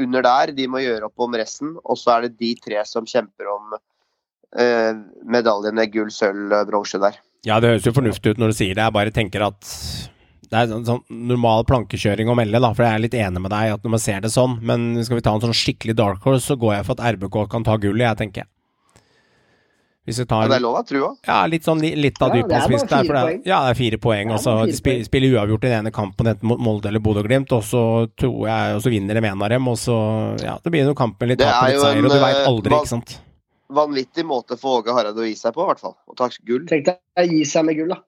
under 0.02 0.22
der 0.26 0.52
de 0.52 0.66
må 0.66 0.82
gjøre 0.82 1.06
opp 1.06 1.18
om 1.22 1.34
resten. 1.38 1.76
Og 1.84 1.98
så 1.98 2.16
er 2.16 2.28
det 2.28 2.38
de 2.38 2.54
tre 2.58 2.84
som 2.86 3.06
kjemper 3.06 3.50
om 3.50 3.74
eh, 4.58 4.94
medaljene 5.24 5.86
gull, 5.90 6.10
sølv, 6.14 6.54
bronse 6.70 6.98
der. 7.02 7.18
Ja, 7.48 7.56
det 7.60 7.70
høres 7.72 7.86
jo 7.88 7.92
fornuftig 7.96 8.34
ut 8.34 8.40
når 8.42 8.52
du 8.52 8.56
sier 8.58 8.74
det. 8.76 8.84
Jeg 8.84 8.92
bare 8.92 9.10
tenker 9.16 9.46
at 9.46 9.60
det 10.50 10.58
er 10.58 10.66
sånn, 10.72 10.84
sånn 10.84 11.02
normal 11.30 11.62
plankekjøring 11.64 12.28
å 12.28 12.34
melde, 12.36 12.58
da, 12.60 12.72
for 12.74 12.82
jeg 12.84 12.98
er 12.98 13.04
litt 13.06 13.14
enig 13.14 13.40
med 13.40 13.52
deg 13.54 13.76
at 13.76 13.84
når 13.86 13.92
man 13.94 14.02
ser 14.02 14.20
det 14.24 14.32
sånn. 14.34 14.58
Men 14.66 14.88
skal 15.06 15.20
vi 15.20 15.24
ta 15.24 15.32
en 15.36 15.44
sånn 15.46 15.54
skikkelig 15.56 15.94
dark 15.96 16.24
horse, 16.26 16.44
så 16.50 16.56
går 16.60 16.74
jeg 16.80 16.88
for 16.88 16.98
at 16.98 17.14
RBK 17.16 17.44
kan 17.52 17.64
ta 17.64 17.76
gullet, 17.80 18.02
jeg 18.08 18.18
tenker. 18.24 18.48
Hvis 20.08 20.18
vi 20.18 20.24
tar 20.26 20.42
ja, 20.42 20.48
det 20.48 20.56
er 20.58 20.62
lov 20.64 20.74
å 20.74 20.78
ha 20.80 20.84
trua. 20.88 21.08
Ja, 21.28 21.38
litt 21.46 21.66
sånn 21.68 21.78
litt 21.84 22.18
av 22.24 22.32
Ja, 22.34 22.40
det 22.40 22.40
er 22.40 22.48
bare 22.48 22.60
dyphavsfisk 22.66 22.88
der. 22.90 23.04
For 23.04 23.14
det, 23.14 23.22
poeng. 23.22 23.40
er- 23.44 23.48
ja, 23.52 23.58
det 23.66 23.70
er 23.70 23.78
fire 23.78 23.98
poeng. 24.00 24.32
Og 24.34 24.40
så 24.42 24.54
spiller, 24.74 25.04
spiller 25.06 25.34
uavgjort 25.36 25.64
i 25.64 25.68
den 25.70 25.78
ene 25.84 25.92
kampen 25.94 26.30
enten 26.32 26.48
mot 26.50 26.58
Molde 26.66 26.88
eller 26.90 27.04
Bodø-Glimt, 27.04 27.52
og 27.52 27.62
så 27.68 27.82
tror 28.18 28.38
jeg 28.48 28.74
Og 28.74 28.82
så 28.82 28.90
vinner 28.90 29.14
de 29.20 29.28
en 29.28 29.42
av 29.44 29.48
dem, 29.52 29.68
og 29.68 29.76
så 29.78 29.96
Ja, 30.42 30.56
det 30.64 30.72
blir 30.72 30.88
jo 30.88 30.94
kampen 30.98 31.28
litt 31.30 31.38
Det 31.38 31.46
tap 31.46 31.62
og 31.62 31.68
er 31.68 31.72
litt 31.76 31.84
seier, 31.84 32.04
og 32.04 32.10
du 32.10 32.18
veit 32.24 32.36
eh, 32.40 32.46
aldri, 32.48 32.70
valg- 32.72 32.80
ikke 32.82 32.94
sant. 32.96 33.20
Vanvittig 33.74 34.26
måte 34.26 34.58
for 34.60 34.80
Åge 34.80 34.94
Hareide 34.94 35.22
å 35.22 35.26
gi 35.26 35.36
seg 35.38 35.54
på, 35.56 35.64
i 35.64 35.70
hvert 35.70 35.82
fall. 35.82 35.96
Og 36.10 36.16
ta 36.18 36.30
gull. 36.46 36.64
Tenk 36.70 36.88
deg 36.88 36.98
å 37.22 37.26
gi 37.30 37.42
seg 37.48 37.66
med 37.68 37.78
gull, 37.78 37.92
da. 37.94 38.02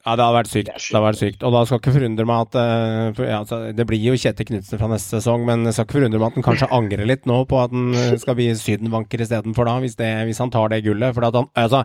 Ja, 0.00 0.14
det 0.16 0.24
hadde 0.24 0.36
vært 0.38 0.48
sykt. 0.48 0.68
Det 0.70 0.80
Det 0.80 0.94
hadde 0.96 1.04
vært 1.04 1.20
sykt. 1.20 1.42
Og 1.44 1.52
da 1.52 1.60
skal 1.68 1.80
ikke 1.82 1.92
forundre 1.92 2.24
meg 2.28 2.46
at 2.46 2.54
eh, 2.56 3.08
for, 3.18 3.24
ja, 3.28 3.40
altså, 3.42 3.58
Det 3.76 3.84
blir 3.88 4.00
jo 4.00 4.14
Kjetil 4.16 4.48
Knutsen 4.48 4.80
fra 4.80 4.88
neste 4.88 5.18
sesong, 5.18 5.44
men 5.48 5.66
jeg 5.68 5.76
skal 5.76 5.86
ikke 5.86 5.98
forundre 5.98 6.20
meg 6.22 6.30
at 6.30 6.38
han 6.38 6.46
kanskje 6.46 6.70
angrer 6.78 7.10
litt 7.10 7.28
nå 7.28 7.42
på 7.50 7.58
at 7.60 7.74
han 7.74 7.92
eh, 7.92 8.14
skal 8.22 8.38
bli 8.38 8.48
sydenvanker 8.56 9.26
istedenfor 9.26 9.68
da, 9.68 9.76
hvis, 9.84 9.98
det, 10.00 10.08
hvis 10.30 10.40
han 10.40 10.52
tar 10.54 10.72
det 10.72 10.80
gullet. 10.88 11.12
For 11.16 11.28
at 11.28 11.36
han 11.36 11.50
Altså, 11.60 11.84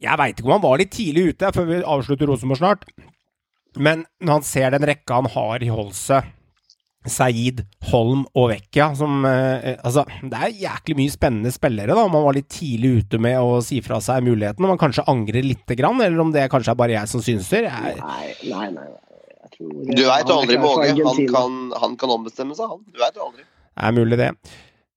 jeg 0.00 0.20
veit 0.22 0.40
ikke 0.40 0.48
om 0.48 0.56
han 0.56 0.64
var 0.64 0.80
litt 0.80 0.94
tidlig 0.96 1.34
ute 1.34 1.52
før 1.52 1.68
vi 1.68 1.82
avslutter 1.84 2.32
Rosenborg 2.32 2.62
snart, 2.62 2.88
men 3.76 4.06
når 4.24 4.38
han 4.38 4.48
ser 4.48 4.72
den 4.72 4.88
rekka 4.88 5.20
han 5.20 5.28
har 5.36 5.64
i 5.64 5.68
Holse 5.72 6.22
Saeed, 7.10 7.62
Holm 7.90 8.24
og 8.36 8.50
Vecchia 8.50 8.88
som 8.98 9.24
eh, 9.28 9.76
Altså, 9.76 10.04
det 10.22 10.40
er 10.42 10.54
jæklig 10.64 10.96
mye 10.98 11.12
spennende 11.14 11.52
spillere, 11.54 11.94
da. 11.94 12.04
Om 12.06 12.12
Man 12.16 12.24
var 12.26 12.36
litt 12.38 12.48
tidlig 12.52 12.92
ute 13.02 13.20
med 13.22 13.38
å 13.40 13.60
si 13.64 13.80
fra 13.84 14.00
seg 14.02 14.24
muligheten, 14.26 14.64
og 14.66 14.74
man 14.74 14.80
kanskje 14.80 15.04
angrer 15.10 15.44
lite 15.46 15.76
grann, 15.78 16.00
eller 16.02 16.22
om 16.24 16.32
det 16.34 16.48
kanskje 16.52 16.74
er 16.74 16.80
bare 16.82 16.96
jeg 16.98 17.12
som 17.12 17.22
synser. 17.24 17.68
Jeg, 17.70 17.98
Nei, 18.02 18.30
nei, 18.50 18.70
nei. 18.70 18.86
nei. 18.86 19.02
Jeg 19.46 19.52
tror, 19.56 19.74
Du 19.96 20.02
veit 20.04 20.30
aldri 20.36 20.56
klar 20.56 20.62
med 20.62 20.70
for 20.70 20.84
Åge. 20.84 21.04
Han 21.06 21.28
kan, 21.32 21.58
han 21.84 21.98
kan 22.00 22.14
ombestemme 22.18 22.56
seg, 22.58 22.68
han. 22.74 22.82
Du 22.92 23.00
veit 23.00 23.16
aldri. 23.28 23.46
Det 23.46 23.86
er 23.90 23.94
mulig, 23.96 24.18
det. 24.20 24.30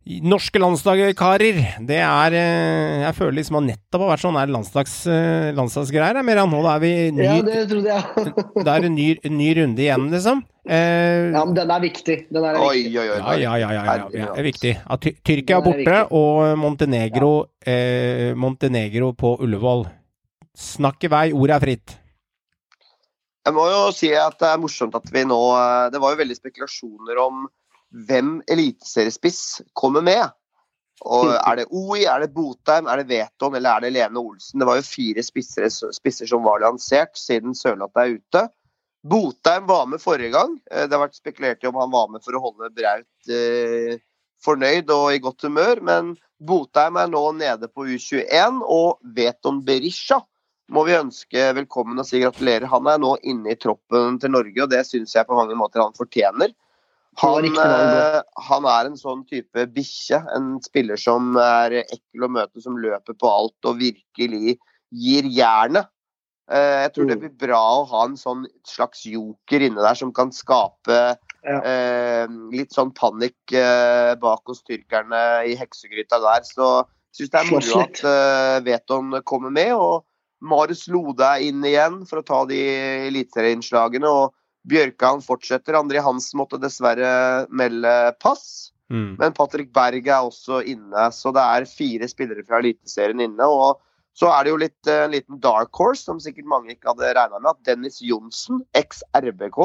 Norske 0.07 0.57
landslagskarer, 0.57 1.57
det 1.85 1.97
er 2.01 2.33
eh, 2.33 3.01
Jeg 3.03 3.15
føler 3.17 3.35
liksom 3.35 3.57
at 3.59 3.65
nettopp 3.67 4.01
har 4.05 4.09
vært 4.13 4.23
sånn 4.23 4.37
her 4.39 4.49
landslags, 4.49 4.93
eh, 5.11 5.49
landslagsgreier. 5.53 6.21
Mer. 6.25 6.39
Nå 6.49 6.61
er 6.71 6.79
vi 6.81 6.91
ny, 7.13 7.25
Ja, 7.27 7.35
det 7.45 7.65
trodde 7.69 7.91
jeg. 7.91 8.33
da 8.65 8.77
er 8.79 8.87
en 8.87 8.95
ny, 8.95 9.09
ny 9.29 9.49
runde 9.59 9.83
igjen, 9.83 10.07
liksom. 10.09 10.41
Eh, 10.65 11.29
Ja, 11.35 11.43
men 11.43 11.53
den 11.59 11.75
er 11.75 11.83
viktig. 11.83 12.17
Den 12.31 12.47
er 12.47 12.57
Oi, 12.63 12.71
viktig. 12.87 12.95
oi, 13.03 13.05
oi. 13.11 13.19
Ja, 13.19 13.35
ja, 13.43 13.53
ja, 13.59 13.69
ja, 13.75 13.83
ja, 13.99 14.07
ja, 14.23 14.31
er 14.39 14.47
viktig. 14.47 14.73
Ja, 14.79 14.97
Ty 15.03 15.13
Tyrkia 15.19 15.59
er 15.59 15.67
Det 15.67 15.75
er 15.75 15.83
borte, 15.83 16.01
og 16.15 16.57
Montenegro, 16.63 17.31
eh, 17.67 18.33
Montenegro 18.39 19.11
på 19.19 19.35
Ullevål. 19.43 19.85
Snakk 20.57 21.05
i 21.05 21.11
vei, 21.11 21.25
ordet 21.35 21.59
er 21.59 21.65
fritt. 21.67 21.97
Jeg 23.45 23.55
må 23.55 23.67
jo 23.69 23.85
si 23.95 24.09
at 24.15 24.35
det 24.41 24.47
er 24.49 24.59
morsomt 24.63 24.95
at 24.97 25.05
vi 25.13 25.21
nå 25.25 25.37
eh, 25.55 25.85
Det 25.93 26.01
var 26.01 26.11
jo 26.13 26.19
veldig 26.19 26.35
spekulasjoner 26.39 27.21
om 27.23 27.45
hvem 28.09 28.39
eliteseriespiss 28.51 29.61
kommer 29.73 30.05
med. 30.05 30.29
Og 31.07 31.31
Er 31.47 31.61
det 31.61 31.69
OI, 31.71 32.03
er 32.03 32.25
det 32.25 32.33
Botheim, 32.35 32.87
er 32.91 33.01
det 33.01 33.09
Veton 33.09 33.55
eller 33.55 33.77
er 33.77 33.87
det 33.87 33.93
Lene 33.95 34.21
Olsen? 34.21 34.59
Det 34.59 34.67
var 34.67 34.79
jo 34.79 34.87
fire 34.87 35.23
spisser, 35.25 35.69
spisser 35.95 36.29
som 36.29 36.43
var 36.45 36.63
lansert 36.63 37.17
siden 37.17 37.55
Sørlandet 37.57 38.03
er 38.03 38.17
ute. 38.19 38.45
Botheim 39.07 39.67
var 39.69 39.85
med 39.87 40.01
forrige 40.03 40.33
gang. 40.35 40.59
Eh, 40.71 40.87
Det 40.87 40.95
har 40.95 41.07
vært 41.07 41.19
spekulert 41.19 41.63
i 41.63 41.67
om 41.67 41.79
han 41.79 41.91
var 41.91 42.09
med 42.11 42.23
for 42.25 42.35
å 42.35 42.43
holde 42.43 42.71
Braut 42.75 43.31
eh, 43.31 43.99
fornøyd 44.43 44.91
og 44.91 45.13
i 45.13 45.21
godt 45.23 45.47
humør, 45.47 45.81
men 45.83 46.17
Botheim 46.39 46.95
er 46.99 47.07
nå 47.11 47.23
nede 47.35 47.67
på 47.67 47.85
U21, 47.87 48.61
og 48.63 48.99
Veton 49.15 49.63
Berisha 49.67 50.21
må 50.69 50.85
vi 50.85 50.95
ønske 50.95 51.49
velkommen 51.57 51.99
og 51.99 52.05
si 52.07 52.21
gratulerer. 52.21 52.69
Han 52.69 52.87
er 52.87 52.99
nå 53.01 53.15
inne 53.27 53.51
i 53.51 53.59
troppen 53.59 54.19
til 54.21 54.31
Norge, 54.31 54.61
og 54.63 54.69
det 54.71 54.85
syns 54.87 55.15
jeg 55.15 55.27
på 55.27 55.35
mange 55.35 55.57
måter 55.57 55.81
han 55.81 55.95
fortjener. 55.97 56.53
Det 57.19 57.51
Han, 57.59 57.93
eh, 57.99 58.21
han 58.47 58.65
er 58.65 58.85
en 58.89 58.97
sånn 58.97 59.25
type 59.27 59.65
bikkje. 59.75 60.21
En 60.35 60.61
spiller 60.63 60.95
som 60.97 61.35
er 61.37 61.81
ekkel 61.83 62.23
å 62.27 62.29
møte, 62.31 62.61
som 62.63 62.77
løper 62.79 63.13
på 63.19 63.27
alt 63.27 63.65
og 63.69 63.79
virkelig 63.81 64.57
gir 64.91 65.23
jernet. 65.27 65.87
Eh, 66.49 66.87
Jeg 66.87 66.93
tror 66.93 67.07
det 67.07 67.17
Mm. 67.17 67.21
blir 67.27 67.47
bra 67.47 67.61
å 67.81 67.87
ha 67.87 68.05
en 68.05 68.15
sånn 68.17 68.45
slags 68.65 69.03
joker 69.05 69.59
inne 69.61 69.81
der 69.83 69.93
som 69.95 70.11
kan 70.13 70.31
skape 70.31 71.17
Ja. 71.45 71.59
eh, 71.61 72.27
litt 72.51 72.71
sånn 72.71 72.91
panikk 72.93 73.53
eh, 73.53 74.15
bak 74.15 74.41
hos 74.47 74.63
tyrkerne 74.63 75.45
i 75.45 75.55
heksegryta 75.55 76.19
der. 76.19 76.41
Så 76.43 76.85
jeg 77.13 77.27
syns 77.27 77.31
det 77.31 77.39
er 77.39 77.51
moro 77.51 77.81
at 77.83 78.03
eh, 78.03 78.59
Veton 78.65 79.21
kommer 79.23 79.51
med. 79.51 79.73
og 79.73 80.05
Marius 80.41 80.87
Lode 80.87 81.19
er 81.21 81.41
inn 81.43 81.61
igjen 81.61 82.07
for 82.07 82.21
å 82.21 82.25
ta 82.25 82.45
de 82.45 82.55
eliteserieinnslagene. 83.09 84.07
Og 84.07 84.33
Bjørkan 84.67 85.21
fortsetter. 85.23 85.77
André 85.79 86.01
Hansen 86.03 86.39
måtte 86.41 86.59
dessverre 86.61 87.45
melde 87.49 87.93
pass. 88.19 88.71
Mm. 88.91 89.15
Men 89.19 89.35
Patrick 89.37 89.71
Berg 89.73 90.07
er 90.07 90.25
også 90.25 90.63
inne, 90.65 91.09
så 91.13 91.31
det 91.35 91.43
er 91.45 91.69
fire 91.69 92.09
spillere 92.09 92.43
fra 92.47 92.59
Eliteserien 92.59 93.21
inne. 93.21 93.45
og 93.45 93.79
så 94.19 94.27
er 94.33 94.43
det 94.43 94.51
jo 94.51 94.59
litt, 94.59 94.87
eh, 94.89 95.03
en 95.05 95.11
liten 95.13 95.39
dark 95.39 95.69
horse, 95.77 96.03
som 96.03 96.17
sikkert 96.19 96.49
mange 96.49 96.73
ikke 96.73 96.89
hadde 96.89 97.13
regna 97.15 97.39
med, 97.39 97.51
at 97.53 97.63
Dennis 97.63 98.01
Johnsen, 98.03 98.65
eks 98.75 99.03
RBK, 99.15 99.59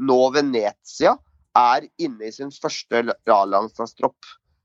nå 0.00 0.16
Venezia, 0.34 1.12
er 1.54 1.86
inne 1.98 2.26
i 2.26 2.32
sin 2.34 2.50
første 2.50 3.04
A-landslagstropp. 3.28 4.16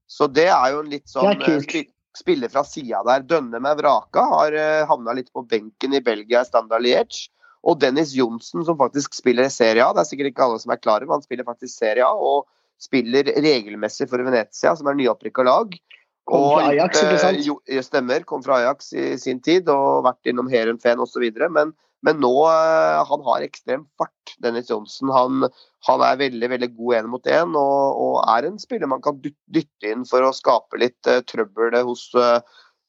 Så 0.08 0.28
det 0.32 0.48
er 0.48 0.72
jo 0.74 0.80
en 0.80 0.90
litt 0.90 1.06
sånn 1.12 1.36
eh, 1.44 1.60
spi- 1.62 1.92
spiller 2.16 2.50
fra 2.50 2.64
sida 2.64 3.04
der. 3.06 3.26
Dønne 3.28 3.60
med 3.62 3.78
vraka 3.78 4.24
har 4.32 4.56
uh, 4.56 4.86
havna 4.88 5.14
litt 5.18 5.32
på 5.36 5.44
benken 5.46 5.94
i 5.94 6.02
Belgia 6.02 6.42
i 6.42 6.48
Standard 6.48 6.82
Liège. 6.86 7.28
Og 7.66 7.80
Dennis 7.82 8.14
Johnsen, 8.14 8.64
som 8.68 8.78
faktisk 8.78 9.16
spiller 9.18 9.50
Serie 9.50 9.84
A. 9.86 9.94
Det 9.96 10.04
er 10.04 10.10
sikkert 10.12 10.32
ikke 10.32 10.46
alle 10.46 10.62
som 10.62 10.74
er 10.76 10.82
klar 10.82 11.02
over, 11.02 11.18
han 11.18 11.26
spiller 11.26 11.48
faktisk 11.48 11.74
Serie 11.80 12.06
A. 12.06 12.14
Og 12.14 12.46
spiller 12.82 13.30
regelmessig 13.40 14.08
for 14.12 14.22
Venezia, 14.26 14.76
som 14.76 14.90
er 14.92 14.98
nyopprykka 15.00 15.46
lag. 15.48 15.78
Kom 16.26 16.44
fra 16.56 16.70
Ajax, 16.72 17.02
ikke 17.04 17.22
sant? 17.22 17.40
eh, 17.40 17.46
Jo, 17.46 17.82
stemmer. 17.86 18.26
Kom 18.28 18.44
fra 18.44 18.60
Ajax 18.62 18.94
i 18.98 19.14
sin 19.22 19.42
tid 19.46 19.70
og 19.70 20.06
vært 20.08 20.32
innom 20.32 20.50
Heerenveen 20.50 21.02
osv. 21.04 21.24
Men, 21.54 21.74
men 22.06 22.22
nå 22.22 22.34
eh, 22.50 23.02
han 23.10 23.26
har 23.28 23.46
ekstrem 23.46 23.86
fart, 24.00 24.36
Dennis 24.42 24.72
Johnsen. 24.74 25.12
Han, 25.14 25.48
han 25.88 26.06
er 26.06 26.22
veldig 26.24 26.50
veldig 26.56 26.72
god 26.78 26.98
én 27.00 27.12
mot 27.14 27.30
én 27.30 27.54
og, 27.54 28.02
og 28.06 28.16
er 28.34 28.50
en 28.50 28.58
spiller 28.62 28.90
man 28.90 29.04
kan 29.06 29.22
dytte 29.22 29.92
inn 29.92 30.06
for 30.10 30.26
å 30.26 30.34
skape 30.36 30.82
litt 30.82 31.12
uh, 31.12 31.22
trøbbel 31.30 31.78
hos 31.86 32.08
uh, 32.18 32.42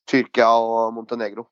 Tyrkia 0.09 0.49
og 0.57 0.97
Montenegro. 0.97 1.47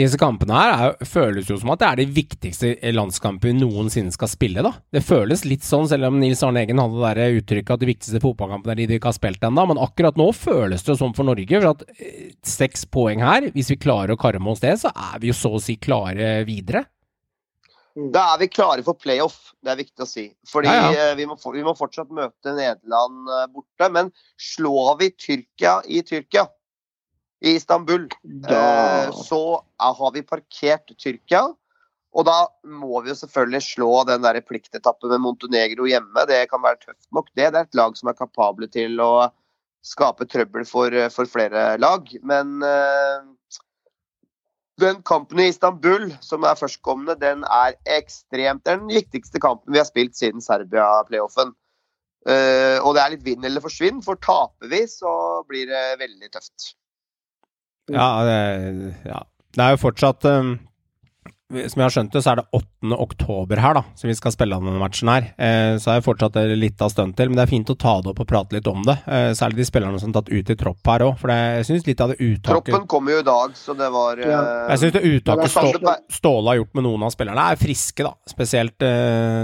Disse 0.00 0.16
kampene 0.20 0.56
her 0.56 0.70
er, 0.72 0.94
føles 1.04 1.48
jo 1.50 1.58
som 1.60 1.72
at 1.74 1.80
det 1.82 1.88
er 1.90 1.98
de 2.00 2.06
viktigste 2.16 2.70
landskampene 2.96 3.60
noensinne 3.60 4.14
skal 4.14 4.30
spille, 4.32 4.62
da. 4.64 4.70
Det 4.96 5.02
føles 5.04 5.42
litt 5.44 5.66
sånn, 5.66 5.88
selv 5.90 6.08
om 6.08 6.16
Nils 6.22 6.40
Arne 6.46 6.62
Eggen 6.64 6.80
hadde 6.80 7.10
det 7.18 7.26
uttrykket 7.42 7.74
at 7.76 7.82
de 7.84 7.90
viktigste 7.90 8.22
fotballkampene 8.24 8.72
er 8.72 8.80
de 8.80 8.86
de 8.94 8.96
ikke 9.00 9.10
har 9.12 9.18
spilt 9.18 9.44
ennå, 9.44 9.66
men 9.74 9.82
akkurat 9.84 10.16
nå 10.20 10.30
føles 10.36 10.86
det 10.86 10.94
jo 10.94 10.98
sånn 11.02 11.12
for 11.18 11.28
Norge. 11.28 11.60
For 11.60 11.74
at 11.74 11.84
eh, 12.00 12.30
seks 12.46 12.86
poeng 12.88 13.20
her, 13.26 13.50
hvis 13.52 13.68
vi 13.74 13.80
klarer 13.82 14.16
å 14.16 14.20
karme 14.20 14.54
oss 14.54 14.64
det, 14.64 14.72
så 14.80 14.94
er 14.94 15.20
vi 15.20 15.30
jo 15.30 15.36
så 15.36 15.52
å 15.58 15.60
si 15.62 15.76
klare 15.76 16.40
videre. 16.48 16.86
Da 18.14 18.22
er 18.36 18.38
vi 18.44 18.46
klare 18.54 18.84
for 18.86 18.94
playoff, 18.94 19.50
det 19.66 19.72
er 19.72 19.78
viktig 19.80 20.04
å 20.04 20.08
si. 20.08 20.24
Fordi 20.48 20.70
Ja, 20.70 20.92
ja. 20.94 21.06
Vi, 21.18 21.24
må, 21.26 21.34
for- 21.42 21.56
vi 21.58 21.64
må 21.66 21.74
fortsatt 21.76 22.08
møte 22.14 22.52
Nederland 22.54 23.26
eh, 23.34 23.46
borte. 23.52 23.88
Men 23.92 24.12
slår 24.38 24.94
vi 25.02 25.08
Tyrkia 25.18 25.80
i 25.90 26.00
Tyrkia, 26.06 26.46
i 27.40 27.54
Istanbul, 27.56 28.08
Da 28.22 28.60
Eh, 29.04 29.12
så 29.12 29.64
har 29.78 30.12
vi 30.12 30.22
parkert 30.22 30.92
Tyrkia. 30.98 31.54
Og 32.10 32.26
da 32.26 32.48
må 32.66 33.00
vi 33.04 33.12
jo 33.12 33.18
selvfølgelig 33.20 33.62
slå 33.62 33.90
den 34.08 34.22
der 34.22 34.40
pliktetappen 34.42 35.12
med 35.12 35.22
Montenegro 35.22 35.86
hjemme. 35.86 36.26
Det 36.26 36.48
kan 36.50 36.62
være 36.62 36.80
tøft 36.82 37.06
nok, 37.14 37.28
det. 37.36 37.52
Det 37.52 37.58
er 37.58 37.68
et 37.68 37.78
lag 37.78 37.96
som 37.96 38.10
er 38.10 38.18
kapable 38.18 38.66
til 38.68 38.98
å 39.00 39.30
skape 39.86 40.26
trøbbel 40.26 40.66
for, 40.66 40.90
for 41.14 41.30
flere 41.30 41.78
lag. 41.78 42.10
Men 42.26 42.64
uh, 42.66 43.22
den 44.82 44.98
kampen 45.06 45.38
i 45.38 45.48
Istanbul, 45.52 46.10
som 46.20 46.44
er 46.44 46.58
førstkommende, 46.58 47.14
den 47.20 47.46
er 47.46 47.78
ekstremt 47.86 48.64
Det 48.64 48.74
er 48.74 48.82
den 48.82 48.90
viktigste 48.90 49.40
kampen 49.40 49.72
vi 49.72 49.78
har 49.78 49.88
spilt 49.88 50.18
siden 50.18 50.42
Serbia-playoffen. 50.42 51.54
Uh, 52.26 52.82
og 52.82 52.98
det 52.98 53.04
er 53.04 53.14
litt 53.14 53.24
vinn 53.24 53.46
eller 53.46 53.62
forsvinn, 53.62 54.02
for 54.02 54.18
taper 54.18 54.68
vi, 54.68 54.82
så 54.90 55.14
blir 55.48 55.70
det 55.70 55.86
veldig 56.02 56.34
tøft. 56.34 56.74
Ja, 57.90 58.08
det, 58.26 58.94
ja. 59.06 59.22
det 59.56 59.64
er 59.64 59.74
jo 59.74 59.80
fortsatt 59.82 60.26
um, 60.30 60.54
Som 61.50 61.80
jeg 61.80 61.82
har 61.82 61.90
skjønt 61.90 62.12
det, 62.14 62.20
så 62.22 62.30
er 62.30 62.36
det 62.40 62.44
8. 62.54 62.94
oktober 63.02 63.58
her, 63.58 63.74
da, 63.74 63.82
som 63.98 64.06
vi 64.06 64.14
skal 64.14 64.30
spille 64.30 64.54
av 64.54 64.62
denne 64.62 64.78
matchen 64.78 65.08
her. 65.10 65.24
Eh, 65.34 65.74
så 65.82 65.90
er 65.90 65.98
det 66.00 66.06
fortsatt 66.06 66.36
litt 66.56 66.80
av 66.86 66.92
stunt 66.92 67.16
til, 67.18 67.26
men 67.32 67.40
det 67.40 67.42
er 67.42 67.50
fint 67.50 67.72
å 67.72 67.76
ta 67.76 67.96
det 68.04 68.12
opp 68.12 68.20
og 68.22 68.28
prate 68.30 68.54
litt 68.54 68.68
om 68.70 68.84
det. 68.86 68.94
Eh, 69.10 69.32
særlig 69.34 69.58
de 69.58 69.66
spillerne 69.66 69.98
som 69.98 70.12
er 70.12 70.18
tatt 70.20 70.30
ut 70.30 70.52
i 70.54 70.56
tropp 70.60 70.86
her 70.92 71.04
òg, 71.08 71.16
for 71.18 71.32
det, 71.32 71.38
jeg 71.58 71.66
syns 71.70 71.88
litt 71.90 72.00
av 72.04 72.12
det 72.12 72.18
uttaket 72.22 72.70
Troppen 72.70 72.86
kommer 72.94 73.16
jo 73.16 73.22
i 73.24 73.26
dag, 73.26 73.56
så 73.58 73.74
det 73.76 73.90
var 73.90 74.22
Ja. 74.22 74.38
eh, 74.40 74.70
Jeg 74.70 74.78
syns 74.84 74.92
det 74.94 75.02
uttaket 75.10 75.44
er 75.44 75.50
Stå, 75.50 75.96
Ståle 76.20 76.52
har 76.52 76.60
gjort 76.62 76.74
med 76.78 76.86
noen 76.86 77.02
av 77.08 77.10
spillerne, 77.16 77.48
er 77.50 77.60
friske, 77.60 78.06
da. 78.06 78.14
Spesielt 78.30 78.78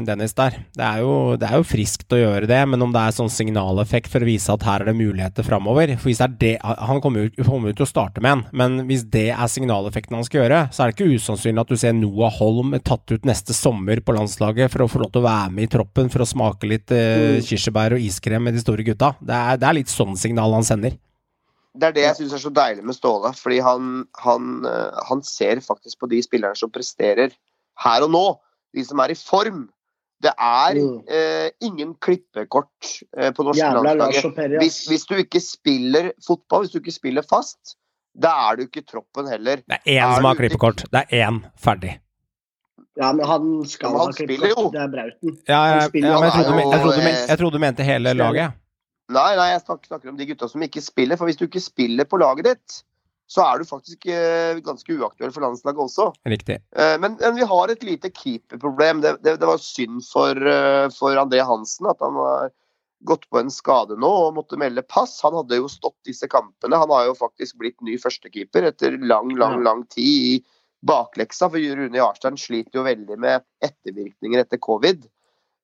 Dennis 0.06 0.34
der. 0.38 0.56
Det 0.76 0.84
er, 0.86 1.02
jo, 1.02 1.36
det 1.40 1.48
er 1.50 1.58
jo 1.58 1.66
friskt 1.66 2.12
å 2.14 2.20
gjøre 2.20 2.46
det, 2.46 2.60
men 2.70 2.82
om 2.86 2.92
det 2.94 3.02
er 3.02 3.16
sånn 3.16 3.30
signaleffekt 3.32 4.08
for 4.12 4.22
å 4.22 4.28
vise 4.28 4.52
at 4.54 4.62
her 4.62 4.84
er 4.84 4.90
det 4.92 4.96
muligheter 4.98 5.42
framover 5.46 5.96
For 5.98 6.10
hvis 6.10 6.20
det 6.22 6.26
er 6.26 6.36
det 6.38 6.78
Han 6.86 7.00
kommer 7.02 7.26
jo 7.26 7.72
til 7.74 7.84
å 7.86 7.88
starte 7.88 8.22
med 8.22 8.30
en, 8.32 8.44
men 8.52 8.78
hvis 8.88 9.04
det 9.10 9.28
er 9.34 9.50
signaleffekten 9.50 10.14
han 10.16 10.24
skal 10.26 10.44
gjøre, 10.44 10.60
så 10.74 10.84
er 10.86 10.92
det 10.92 10.96
ikke 10.96 11.16
usannsynlig 11.18 11.60
at 11.64 11.72
du 11.72 11.76
ser 11.80 11.95
Noah 12.00 12.32
Holm 12.38 12.74
tatt 12.84 13.10
ut 13.12 13.24
neste 13.28 13.54
sommer 13.56 14.00
på 14.04 14.14
landslaget 14.16 14.70
for 14.72 14.84
å 14.84 14.88
få 14.90 15.00
lov 15.02 15.10
til 15.14 15.22
å 15.22 15.26
være 15.26 15.50
med 15.56 15.66
i 15.66 15.70
troppen 15.72 16.10
for 16.12 16.24
å 16.24 16.28
smake 16.28 16.68
litt 16.70 16.92
eh, 16.94 17.38
kirsebær 17.46 17.96
og 17.96 18.04
iskrem 18.04 18.44
med 18.46 18.54
de 18.56 18.62
store 18.62 18.84
gutta. 18.86 19.14
Det 19.20 19.34
er, 19.36 19.60
det 19.60 19.68
er 19.70 19.78
litt 19.80 19.92
sånn 19.92 20.16
signal 20.20 20.54
han 20.56 20.66
sender. 20.66 20.96
Det 21.76 21.90
er 21.90 21.92
det 21.96 22.04
jeg 22.06 22.16
syns 22.22 22.32
er 22.38 22.40
så 22.46 22.50
deilig 22.56 22.84
med 22.88 22.96
Ståle. 22.96 23.34
Fordi 23.36 23.58
han, 23.60 23.88
han, 24.24 24.52
eh, 24.64 25.00
han 25.10 25.20
ser 25.28 25.60
faktisk 25.64 26.00
på 26.00 26.08
de 26.12 26.22
spillerne 26.24 26.56
som 26.56 26.72
presterer 26.72 27.34
her 27.84 28.06
og 28.06 28.12
nå. 28.14 28.26
De 28.76 28.84
som 28.84 29.00
er 29.04 29.12
i 29.12 29.18
form. 29.18 29.66
Det 30.24 30.32
er 30.40 30.78
Mm. 30.80 31.02
eh, 31.12 31.50
ingen 31.60 31.90
klippekort 32.00 32.88
eh, 33.18 33.28
på 33.36 33.44
norske 33.44 33.68
landslaget. 33.76 34.56
Hvis, 34.62 34.78
hvis 34.88 35.04
du 35.04 35.14
ikke 35.20 35.42
spiller 35.44 36.12
fotball, 36.24 36.64
hvis 36.64 36.72
du 36.72 36.78
ikke 36.80 36.94
spiller 36.96 37.26
fast, 37.28 37.76
da 38.16 38.32
er 38.48 38.58
du 38.58 38.66
ikke 38.66 38.82
i 38.82 38.88
troppen 38.88 39.28
heller. 39.30 39.62
Det 39.68 39.78
er 39.78 39.94
én 39.96 40.02
Er 40.02 40.16
som 40.16 40.28
har 40.28 40.38
klippekort. 40.38 40.84
Det 40.92 41.02
er 41.04 41.24
én 41.26 41.40
ferdig. 41.60 41.96
Ja, 42.96 43.10
men 43.12 43.26
han 43.28 43.48
skal 43.68 43.92
Men 43.92 44.00
han 44.00 44.08
ha 44.08 44.16
klippekort. 44.16 44.72
Det 44.72 44.80
er 44.80 44.92
Brauten. 44.94 45.36
Ja, 45.44 45.60
ja, 45.68 45.80
ja, 45.84 45.90
men 45.92 46.30
jeg, 46.30 46.32
trodde, 46.32 46.62
jeg, 46.62 46.80
trodde, 46.80 47.02
eh, 47.02 47.22
jeg 47.28 47.40
trodde 47.42 47.58
du 47.58 47.64
mente 47.66 47.86
hele 47.86 48.14
laget. 48.16 48.56
Nei, 49.12 49.30
nei, 49.38 49.50
jeg 49.52 49.62
snakker, 49.66 49.90
snakker 49.92 50.10
om 50.10 50.16
de 50.18 50.26
gutta 50.32 50.48
som 50.50 50.64
ikke 50.64 50.82
spiller. 50.82 51.20
For 51.20 51.28
hvis 51.28 51.38
du 51.38 51.44
ikke 51.46 51.62
spiller 51.62 52.08
på 52.08 52.18
laget 52.22 52.48
ditt, 52.48 52.78
så 53.28 53.42
er 53.44 53.60
du 53.60 53.68
faktisk 53.68 54.08
eh, 54.08 54.62
ganske 54.64 54.96
uaktuell 54.96 55.34
for 55.34 55.44
landslaget 55.44 55.82
også. 55.84 56.08
Riktig. 56.30 56.60
Eh, 56.72 56.96
Men, 57.02 57.18
men 57.20 57.36
vi 57.36 57.44
har 57.52 57.74
et 57.74 57.84
lite 57.84 58.10
keeperproblem. 58.16 59.04
Det, 59.04 59.18
det, 59.26 59.36
det 59.42 59.50
var 59.50 59.60
synd 59.60 60.00
for, 60.08 60.40
for 60.96 61.20
André 61.20 61.44
Hansen 61.44 61.92
at 61.92 62.00
han 62.00 62.16
har 62.16 62.54
gått 63.04 63.28
på 63.30 63.38
en 63.38 63.50
skade 63.52 63.96
nå 64.00 64.08
og 64.08 64.36
måtte 64.38 64.58
melde 64.60 64.82
pass. 64.82 65.18
Han 65.24 65.34
hadde 65.36 65.58
jo 65.58 65.68
stått 65.68 65.98
disse 66.08 66.28
kampene. 66.28 66.78
Han 66.80 66.90
har 66.90 67.08
jo 67.10 67.16
faktisk 67.18 67.58
blitt 67.60 67.80
ny 67.84 67.98
førstekeeper 68.00 68.70
etter 68.70 68.96
lang, 69.02 69.34
lang, 69.36 69.62
lang 69.64 69.84
tid 69.92 70.06
i 70.06 70.36
bakleksa. 70.86 71.50
For 71.52 71.60
Rune 71.60 72.00
Jarstein 72.00 72.38
sliter 72.40 72.80
jo 72.80 72.86
veldig 72.86 73.18
med 73.20 73.44
ettervirkninger 73.64 74.40
etter 74.44 74.60
covid. 74.62 75.04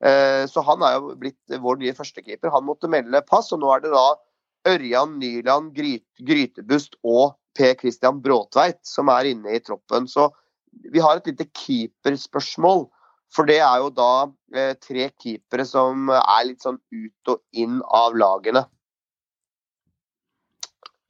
Eh, 0.05 0.45
Så 0.51 0.65
han 0.67 0.83
er 0.83 0.99
jo 0.99 1.15
blitt 1.17 1.57
vår 1.63 1.81
nye 1.81 1.95
førstekeeper. 1.95 2.51
Han 2.51 2.67
måtte 2.69 2.91
melde 2.91 3.23
pass, 3.23 3.53
og 3.53 3.63
nå 3.63 3.73
er 3.75 3.85
det 3.85 3.95
da 3.95 4.07
Ørjan 4.69 5.19
Nyland, 5.19 5.73
Grytebust 5.75 6.99
og 7.03 7.39
Per 7.57 7.75
Christian 7.81 8.21
Bråtveit 8.23 8.81
som 8.87 9.11
er 9.13 9.33
inne 9.33 9.57
i 9.57 9.61
troppen. 9.61 10.07
Så 10.09 10.31
vi 10.93 11.03
har 11.03 11.19
et 11.19 11.27
lite 11.27 11.49
keeperspørsmål. 11.53 12.87
For 13.33 13.49
det 13.49 13.61
er 13.65 13.81
jo 13.81 13.89
da 13.97 14.13
eh, 14.55 14.75
tre 14.81 15.09
keepere 15.17 15.65
som 15.69 16.11
er 16.13 16.49
litt 16.49 16.65
sånn 16.65 16.79
ut 16.93 17.33
og 17.33 17.41
inn 17.57 17.81
av 17.89 18.17
lagene. 18.19 18.67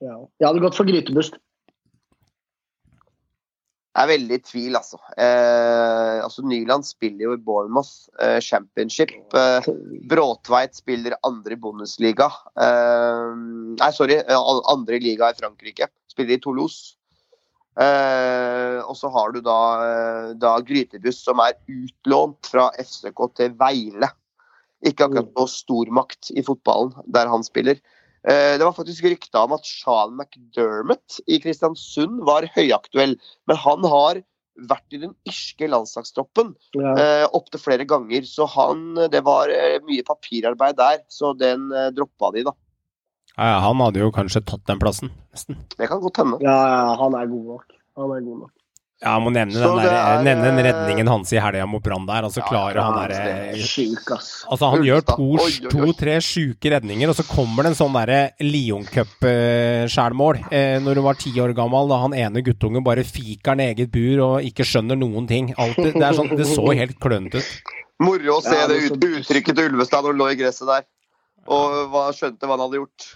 Ja. 0.02 0.18
Jeg 0.38 0.48
hadde 0.48 0.62
gått 0.62 0.78
for 0.78 0.86
grytebust. 0.88 1.38
Jeg 3.92 4.06
er 4.06 4.08
veldig 4.08 4.36
i 4.38 4.40
tvil, 4.40 4.76
altså. 4.78 4.96
Eh, 5.20 6.18
altså 6.24 6.42
Nyland 6.48 6.86
spiller 6.88 7.26
jo 7.26 7.34
i 7.36 7.42
Bournemouth 7.44 8.08
eh, 8.24 8.38
Championship. 8.40 9.12
Eh, 9.36 9.68
Bråtveit 10.08 10.78
spiller 10.78 11.18
andre 11.28 11.58
Bundesliga. 11.60 12.30
Eh, 12.56 13.34
nei, 13.76 13.90
sorry, 13.92 14.16
eh, 14.22 14.48
andre 14.72 15.02
liga 15.02 15.28
i 15.28 15.36
Frankrike. 15.36 15.90
Spiller 16.08 16.38
i 16.38 16.40
Toulouse. 16.40 16.96
Eh, 17.80 18.78
og 18.84 18.96
så 18.98 19.08
har 19.14 19.32
du 19.32 19.40
da, 19.44 19.60
eh, 19.86 20.32
da 20.36 20.58
Grytebuss, 20.60 21.22
som 21.24 21.40
er 21.40 21.56
utlånt 21.70 22.50
fra 22.50 22.70
FCK 22.76 23.22
til 23.38 23.54
Veile. 23.56 24.10
Ikke 24.84 25.06
akkurat 25.06 25.30
noe 25.36 25.48
stormakt 25.48 26.32
i 26.34 26.42
fotballen 26.44 26.92
der 27.14 27.30
han 27.30 27.44
spiller. 27.46 27.78
Eh, 28.28 28.58
det 28.58 28.66
var 28.66 28.74
faktisk 28.76 29.06
rykta 29.08 29.46
om 29.46 29.54
at 29.56 29.64
Sean 29.66 30.18
McDermott 30.18 31.20
i 31.26 31.40
Kristiansund 31.42 32.20
var 32.26 32.46
høyaktuell, 32.54 33.16
men 33.48 33.56
han 33.56 33.88
har 33.88 34.22
vært 34.68 34.92
i 34.92 35.00
den 35.00 35.14
irske 35.26 35.64
landslagstroppen 35.70 36.52
Ja. 36.76 36.92
eh, 37.00 37.26
opptil 37.32 37.62
flere 37.62 37.86
ganger. 37.88 38.22
Så 38.28 38.46
han, 38.52 38.94
det 39.10 39.24
var 39.24 39.48
eh, 39.48 39.80
mye 39.88 40.04
papirarbeid 40.04 40.76
der, 40.76 41.00
så 41.08 41.32
den 41.38 41.70
eh, 41.72 41.88
droppa 41.96 42.32
de, 42.36 42.44
da. 42.44 42.52
Ja, 43.38 43.52
ja, 43.54 43.60
han 43.64 43.80
hadde 43.80 44.02
jo 44.02 44.10
kanskje 44.12 44.42
tatt 44.44 44.66
den 44.68 44.80
plassen, 44.82 45.12
nesten. 45.32 45.56
Det 45.78 45.88
kan 45.88 46.02
godt 46.02 46.20
hende. 46.20 46.40
ja, 46.44 46.56
ja, 46.68 46.82
han 47.00 47.14
er 47.16 47.30
god 47.30 47.46
nok. 47.54 47.78
Han 47.96 48.12
er 48.16 48.26
god 48.26 48.42
nok. 48.44 48.50
Ja, 49.02 49.16
jeg 49.16 49.22
må 49.24 49.30
nevne 49.34 49.58
den, 49.58 49.78
der, 49.82 49.94
er, 49.98 50.20
nevne 50.22 50.44
den 50.46 50.60
eh, 50.60 50.66
redningen 50.68 51.08
hans 51.10 51.32
i 51.34 51.40
helga 51.42 51.64
mot 51.66 51.82
Brann 51.82 52.04
der. 52.06 52.22
Altså, 52.28 52.38
Ja, 52.38 52.46
klarer 52.46 52.78
ja, 52.78 52.84
han 52.86 53.00
det 53.00 53.16
derre 53.16 53.32
er 53.48 54.12
ass. 54.14 54.28
Altså, 54.46 54.68
han 54.70 54.84
gjør 54.86 55.02
to-tre 55.72 56.14
sjuke 56.22 56.70
redninger, 56.70 57.10
og 57.10 57.18
så 57.18 57.24
kommer 57.26 57.66
det 57.66 57.72
en 57.72 57.78
sånn 57.80 57.96
derre 57.98 58.20
Lyon 58.46 58.86
Cup-skjærmål 58.86 60.38
eh, 60.54 60.76
når 60.84 61.00
hun 61.00 61.08
var 61.08 61.18
ti 61.18 61.34
år 61.42 61.54
gammel, 61.58 61.90
da 61.90 61.98
han 62.04 62.14
ene 62.14 62.44
guttungen 62.46 62.86
bare 62.86 63.02
fiker 63.08 63.58
ned 63.58 63.74
eget 63.74 63.90
bur 63.90 64.22
og 64.28 64.46
ikke 64.46 64.68
skjønner 64.70 65.00
noen 65.00 65.26
ting. 65.26 65.50
Alt, 65.58 65.82
det, 65.82 65.96
er 65.98 66.18
sånn, 66.20 66.30
det 66.38 66.46
så 66.52 66.68
helt 66.70 66.94
klønete 67.02 67.42
ut. 67.42 67.76
Moro 68.06 68.38
å 68.38 68.42
se 68.44 68.54
Ja, 68.54 68.68
det 68.70 68.78
det 68.86 68.94
ut, 68.94 69.10
uttrykket 69.22 69.58
til 69.58 69.72
Ulvestad 69.72 70.06
når 70.06 70.14
han 70.14 70.22
lå 70.22 70.30
i 70.30 70.38
gresset 70.38 70.70
der. 70.70 70.86
Og 71.50 72.14
skjønte 72.14 72.46
hva 72.46 72.56
han 72.56 72.64
hadde 72.66 72.82
gjort. 72.82 73.08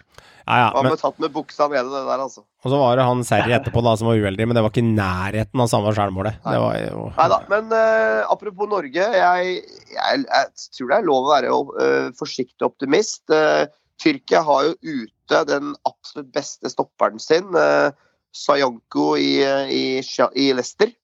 Ja, 0.46 0.56
ja, 0.60 0.66
Han 0.76 0.86
men, 0.86 0.94
tatt 0.98 1.16
med 1.18 1.32
buksa 1.34 1.66
nede, 1.66 1.88
det 1.90 2.04
der, 2.06 2.20
altså. 2.22 2.44
og 2.62 2.70
så 2.70 2.78
var 2.78 2.98
det 2.98 3.06
han 3.08 3.24
Serri 3.26 3.54
etterpå 3.56 3.82
da 3.82 3.96
som 3.98 4.06
var 4.06 4.20
uheldig, 4.22 4.44
men 4.46 4.54
det 4.54 4.62
var 4.62 4.70
ikke 4.70 4.84
i 4.84 4.92
nærheten 4.94 5.62
av 5.62 5.70
samme 5.72 5.90
skjærmålet. 5.96 6.36
Nei. 6.44 6.52
var 6.62 6.76
jo 6.84 7.06
Nei 7.16 7.26
da. 7.32 7.38
Men 7.50 7.72
uh, 7.74 8.20
apropos 8.30 8.70
Norge. 8.70 9.08
Jeg, 9.18 9.56
jeg, 9.90 10.20
jeg 10.22 10.68
tror 10.76 10.92
det 10.92 11.00
er 11.00 11.08
lov 11.08 11.26
å 11.26 11.32
være 11.32 11.50
uh, 11.50 12.12
forsiktig 12.20 12.62
optimist. 12.66 13.24
Uh, 13.26 13.66
Tyrkia 13.98 14.44
har 14.46 14.68
jo 14.68 15.00
ute 15.02 15.40
den 15.50 15.72
absolutt 15.88 16.30
beste 16.36 16.70
stopperen 16.70 17.18
sin, 17.22 17.50
uh, 17.58 17.90
Sayonko 18.36 19.16
i, 19.18 19.40
i, 19.72 19.82
i 19.98 20.46
Leicester. 20.54 20.94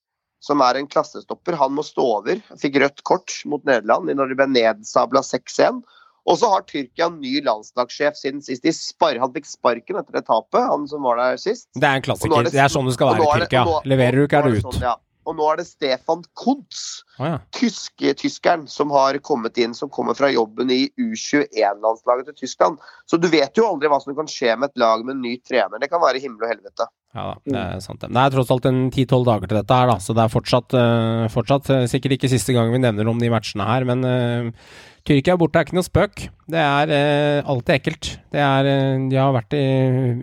Som 0.42 0.62
er 0.62 0.78
en 0.78 0.86
klassestopper. 0.90 1.58
Han 1.58 1.74
må 1.74 1.82
stå 1.86 2.06
over. 2.20 2.38
Fikk 2.62 2.78
rødt 2.82 3.02
kort 3.06 3.34
mot 3.50 3.66
Nederland 3.66 4.10
når 4.10 4.30
de 4.30 4.38
ble 4.38 4.48
nedsabla 4.54 5.22
6-1. 5.26 5.82
Og 6.26 6.38
så 6.38 6.48
har 6.52 6.62
Tyrkia 6.62 7.06
en 7.10 7.20
ny 7.20 7.40
landslagssjef 7.42 8.14
siden 8.14 8.42
sist. 8.46 8.62
Spar 8.78 9.18
han 9.18 9.32
fikk 9.34 9.46
sparken 9.46 9.96
etter 9.98 10.12
det 10.20 10.26
tapet, 10.28 10.60
han 10.70 10.86
som 10.86 11.02
var 11.02 11.16
der 11.18 11.36
sist. 11.42 11.68
Det 11.74 11.82
er 11.82 11.96
en 11.98 12.02
klassiker. 12.02 12.38
er 12.38 12.42
det- 12.44 12.52
Det 12.52 12.60
er 12.60 12.68
sånn 12.70 12.86
det 12.86 12.94
skal 12.94 13.14
være 13.14 13.22
i 13.22 13.40
Tyrkia. 13.40 13.64
nå- 13.64 13.82
Leverer 13.84 14.12
du 14.12 14.26
ikke, 14.28 14.38
er 14.38 14.42
du 14.42 14.48
ute. 14.56 14.58
ut. 14.66 14.74
sånn, 14.74 14.80
ja. 14.82 14.94
Og 15.24 15.36
nå 15.36 15.52
er 15.52 15.56
det 15.56 15.66
Stefan 15.66 16.24
Kuntz, 16.34 17.02
oh, 17.20 17.26
ja. 17.26 17.38
tyske, 17.52 18.14
tyskeren, 18.18 18.68
som 18.68 18.90
har 18.90 19.14
kommet 19.18 19.56
inn, 19.56 19.72
som 19.72 19.88
kommer 19.88 20.14
fra 20.16 20.26
jobben 20.26 20.68
i 20.70 20.90
U21-landslaget 20.98 22.24
til 22.26 22.34
Tyskland. 22.46 22.78
Så 23.06 23.20
du 23.20 23.28
vet 23.28 23.54
jo 23.56 23.66
aldri 23.68 23.88
hva 23.88 24.00
som 24.02 24.14
kan 24.16 24.26
skje 24.26 24.56
med 24.58 24.70
et 24.70 24.78
lag 24.82 25.04
med 25.04 25.16
en 25.16 25.22
ny 25.22 25.36
trener. 25.38 25.78
Det 25.78 25.90
kan 25.90 26.00
være 26.00 26.20
himmel 26.22 26.42
og 26.42 26.50
helvete. 26.56 26.86
Ja 27.12 27.26
da, 27.28 27.32
det 27.44 27.58
er 27.60 27.80
sant. 27.84 28.00
det. 28.00 28.08
Er 28.08 28.32
tross 28.32 28.50
alt 28.54 28.66
en 28.70 28.86
ti-tolv 28.92 29.26
dager 29.28 29.50
til 29.50 29.58
dette 29.58 29.76
her, 29.76 29.90
da, 29.90 29.98
så 30.00 30.14
det 30.16 30.22
er 30.24 30.32
fortsatt, 30.32 30.72
eh, 30.80 31.26
fortsatt 31.32 31.68
eh, 31.74 31.84
sikkert 31.90 32.16
ikke 32.16 32.30
siste 32.32 32.54
gang 32.56 32.72
vi 32.72 32.80
nevner 32.80 33.10
om 33.10 33.20
de 33.20 33.28
matchene 33.32 33.66
her, 33.68 33.84
men 33.84 34.06
uh, 34.08 34.70
Tyrkia 35.04 35.34
borte 35.36 35.60
er 35.60 35.66
ikke 35.66 35.76
noe 35.76 35.84
spøk. 35.84 36.22
Det 36.54 36.62
er 36.62 36.92
uh, 36.94 37.50
alltid 37.52 37.74
ekkelt. 37.74 38.08
Det 38.32 38.40
er 38.40 38.68
uh, 38.70 39.04
De 39.12 39.18
har 39.20 39.34
vært 39.36 39.58
i, 39.58 39.66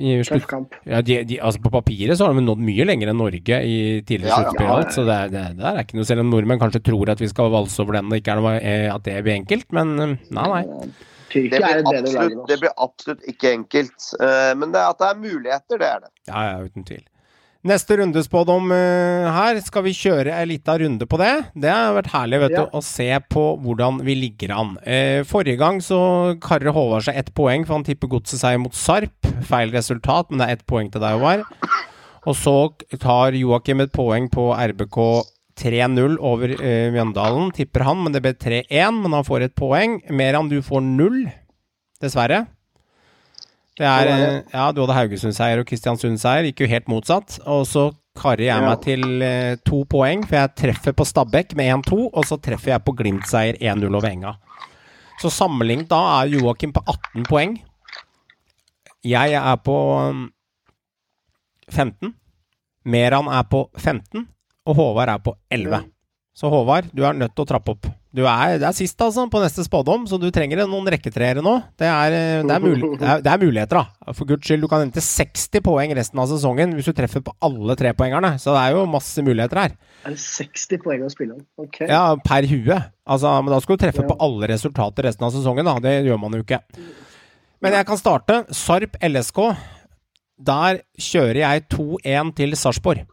i 0.01 0.15
slutt... 0.25 0.49
Ja, 0.89 1.03
de, 1.05 1.19
de, 1.29 1.37
altså 1.37 1.61
På 1.61 1.73
papiret 1.77 2.17
så 2.17 2.25
har 2.25 2.33
de 2.33 2.45
nådd 2.47 2.65
mye 2.65 2.89
lenger 2.89 3.11
enn 3.11 3.21
Norge 3.21 3.61
i 3.61 3.77
tidligere 4.07 4.39
sluttspill. 4.39 4.65
ja, 4.71 4.79
ja, 4.81 4.89
Så 4.95 5.05
det, 5.05 5.19
det, 5.35 5.45
det 5.59 5.69
er 5.69 5.83
ikke 5.83 5.99
noe 5.99 6.09
Selv 6.09 6.23
om 6.23 6.33
nordmenn 6.33 6.63
kanskje 6.63 6.81
tror 6.89 7.13
at 7.13 7.21
vi 7.21 7.29
skal 7.29 7.53
valse 7.53 7.83
over 7.83 7.99
den 7.99 8.09
og 8.09 8.17
ikke 8.17 8.33
er 8.33 8.41
noe, 8.41 8.57
at 8.95 9.05
det 9.05 9.19
blir 9.27 9.37
enkelt, 9.37 9.69
men 9.77 9.93
nei, 9.99 10.49
nei. 10.55 10.63
Det 11.29 11.51
Tyrkia 11.51 11.69
er 11.69 11.79
et 11.83 11.87
bedre 11.93 12.15
lag 12.17 12.35
det 12.49 12.59
blir 12.63 12.73
absolutt 12.77 13.23
ikke 13.29 13.53
enkelt. 13.53 14.09
Eh, 14.19 14.51
Men 14.57 14.71
det, 14.75 14.81
at 14.81 14.99
det 14.99 15.07
er 15.11 15.23
muligheter, 15.23 15.77
det 15.79 15.87
er 15.87 16.03
det. 16.05 16.11
Ja, 16.27 16.43
ja, 16.49 16.59
uten 16.65 16.85
tvil. 16.87 17.05
Neste 17.69 17.97
rundespådom 17.99 18.69
uh, 18.71 19.25
her, 19.35 19.57
skal 19.59 19.83
vi 19.83 19.91
kjøre 19.91 20.31
en 20.31 20.47
liten 20.47 20.77
runde 20.79 21.05
på 21.11 21.17
det? 21.19 21.31
Det 21.59 21.67
har 21.67 21.91
vært 21.97 22.13
herlig 22.13 22.39
vet 22.45 22.53
Ja. 22.55 22.61
du, 22.63 22.77
å 22.77 22.81
se 22.81 23.09
på 23.27 23.43
hvordan 23.59 23.97
vi 24.07 24.15
ligger 24.15 24.53
an. 24.55 24.77
Eh, 24.87 25.25
forrige 25.27 25.59
gang 25.59 25.81
så 25.83 26.39
karrer 26.39 26.71
Håvard 26.71 27.03
seg 27.03 27.17
ett 27.19 27.33
poeng, 27.35 27.65
for 27.67 27.75
han 27.75 27.83
tipper 27.83 28.07
godset 28.07 28.39
seg 28.39 28.61
mot 28.63 28.71
Sarp. 28.73 29.27
Feil 29.43 29.75
resultat, 29.75 30.29
men 30.31 30.39
det 30.39 30.47
er 30.47 30.55
ett 30.55 30.65
poeng 30.71 30.87
til 30.93 31.03
deg, 31.03 31.19
Håvard. 31.19 31.43
Og 32.31 32.35
så 32.39 32.55
tar 32.97 33.35
Joakim 33.35 33.83
et 33.83 33.91
poeng 33.91 34.29
på 34.31 34.53
RBK 34.55 34.97
3-0 35.59 36.15
over 36.25 36.53
uh, 36.55 36.87
Mjøndalen, 36.95 37.51
tipper 37.55 37.83
han, 37.87 37.99
men 38.03 38.15
det 38.15 38.23
ble 38.25 38.33
3-1. 38.39 39.01
Men 39.03 39.17
han 39.17 39.27
får 39.27 39.49
et 39.49 39.57
poeng. 39.59 39.99
Meran, 40.09 40.51
du 40.51 40.61
får 40.65 40.85
null, 40.85 41.21
dessverre. 42.03 42.45
Det 43.79 43.87
er, 43.87 44.09
eh, 44.11 44.41
ja, 44.51 44.65
du 44.75 44.81
hadde 44.83 44.95
Haugesund-seier 44.97 45.61
og 45.61 45.67
Kristiansund-seier, 45.69 46.49
gikk 46.49 46.65
jo 46.65 46.71
helt 46.73 46.89
motsatt. 46.91 47.37
Og 47.47 47.63
så 47.69 47.85
karrer 48.19 48.49
jeg 48.49 48.65
meg 48.65 48.81
til 48.83 49.05
uh, 49.23 49.55
to 49.63 49.85
poeng, 49.87 50.25
for 50.27 50.35
jeg 50.41 50.55
treffer 50.59 50.95
på 50.95 51.07
Stabæk 51.07 51.55
med 51.55 51.71
1-2, 51.77 51.99
og 52.09 52.27
så 52.27 52.35
treffer 52.43 52.73
jeg 52.73 52.83
på 52.83 52.95
Glimt-seier 52.99 53.59
1-0 53.61 53.87
over 53.87 54.09
Enga. 54.09 54.35
Så 55.19 55.31
sammenlignet 55.31 55.87
da 55.91 56.01
er 56.17 56.33
Joakim 56.35 56.73
på 56.75 56.83
18 56.83 57.27
poeng. 57.27 57.55
Jeg 59.07 59.35
er 59.39 59.55
på 59.63 59.77
um, 60.11 60.27
15. 61.71 62.13
Meran 62.89 63.27
er 63.31 63.47
på 63.47 63.65
15, 63.77 64.27
og 64.69 64.77
Håvard 64.77 65.15
er 65.15 65.23
på 65.25 65.33
11. 65.51 65.87
Så 66.39 66.47
Håvard, 66.47 66.85
du 66.95 67.01
er 67.03 67.17
nødt 67.17 67.33
til 67.35 67.43
å 67.43 67.47
trappe 67.49 67.73
opp. 67.73 67.87
Du 68.15 68.21
er, 68.23 68.55
det 68.61 68.65
er 68.65 68.73
sist, 68.73 68.95
altså, 69.03 69.25
på 69.29 69.41
neste 69.41 69.61
spådom, 69.65 70.05
så 70.07 70.17
du 70.21 70.29
trenger 70.33 70.61
noen 70.69 70.87
rekketreere 70.93 71.43
nå. 71.45 71.51
Det 71.77 71.85
er, 71.89 72.15
eh, 72.15 72.43
det, 72.47 72.55
er 72.55 72.63
mul 72.63 72.77
det, 73.01 73.03
er, 73.03 73.23
det 73.25 73.33
er 73.33 73.41
muligheter, 73.41 73.81
da. 73.81 74.13
For 74.15 74.29
guds 74.29 74.47
skyld, 74.47 74.63
du 74.63 74.69
kan 74.71 74.85
hente 74.85 75.03
60 75.03 75.61
poeng 75.65 75.91
resten 75.97 76.21
av 76.21 76.29
sesongen 76.31 76.77
hvis 76.77 76.87
du 76.87 76.93
treffer 76.95 77.25
på 77.25 77.33
alle 77.43 77.75
trepoengerne. 77.77 78.31
Så 78.39 78.55
det 78.55 78.61
er 78.63 78.77
jo 78.77 78.85
masse 78.89 79.25
muligheter 79.25 79.61
her. 79.65 79.75
Er 80.07 80.15
det 80.15 80.23
60 80.23 80.81
poeng 80.85 81.03
å 81.05 81.11
spille 81.11 81.35
om? 81.35 81.43
Ok. 81.59 81.81
Ja, 81.89 82.05
per 82.23 82.47
hue. 82.49 82.79
Altså, 83.09 83.35
men 83.43 83.53
da 83.53 83.59
skal 83.65 83.75
du 83.77 83.83
treffe 83.83 84.05
Ja. 84.05 84.09
på 84.13 84.19
alle 84.29 84.49
resultater 84.53 85.09
resten 85.09 85.27
av 85.27 85.35
sesongen, 85.35 85.67
da. 85.67 85.75
Det 85.83 85.97
gjør 86.07 86.23
man 86.23 86.39
jo 86.39 86.45
ikke. 86.45 86.61
Men 87.59 87.75
jeg 87.75 87.89
kan 87.91 87.99
starte. 87.99 88.41
Sarp 88.55 88.95
LSK. 89.03 89.43
Der 90.39 90.85
kjører 90.95 91.43
jeg 91.43 91.67
2-1 91.75 92.35
til 92.39 92.55
Sarpsborg. 92.55 93.03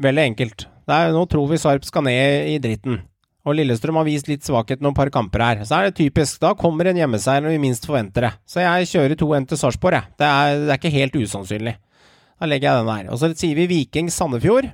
Veldig 0.00 0.22
enkelt. 0.32 0.66
Er, 0.90 1.12
nå 1.14 1.24
tror 1.30 1.48
vi 1.48 1.60
Sarp 1.60 1.84
skal 1.86 2.04
ned 2.08 2.48
i 2.50 2.58
dritten. 2.62 3.00
Og 3.44 3.56
Lillestrøm 3.58 3.98
har 4.00 4.06
vist 4.08 4.28
litt 4.30 4.44
svakhet 4.46 4.80
noen 4.82 4.96
par 4.96 5.10
kamper 5.12 5.42
her. 5.44 5.64
Så 5.68 5.76
er 5.76 5.88
det 5.88 5.98
typisk. 5.98 6.38
Da 6.40 6.54
kommer 6.56 6.88
en 6.88 6.98
hjemmeseier 6.98 7.44
når 7.44 7.54
vi 7.54 7.64
minst 7.66 7.84
forventer 7.86 8.28
det. 8.28 8.32
Så 8.48 8.64
jeg 8.64 8.88
kjører 8.94 9.20
2-1 9.20 9.50
til 9.50 9.60
Sarpsborg, 9.60 9.98
jeg. 9.98 10.16
Det 10.20 10.30
er, 10.30 10.62
det 10.62 10.72
er 10.72 10.80
ikke 10.80 10.94
helt 10.96 11.18
usannsynlig. 11.20 11.74
Da 12.40 12.48
legger 12.48 12.70
jeg 12.70 12.80
den 12.80 12.90
der. 12.90 13.12
Og 13.12 13.20
så 13.20 13.30
sier 13.36 13.60
vi 13.60 13.68
Viking 13.70 14.08
Sandefjord. 14.12 14.72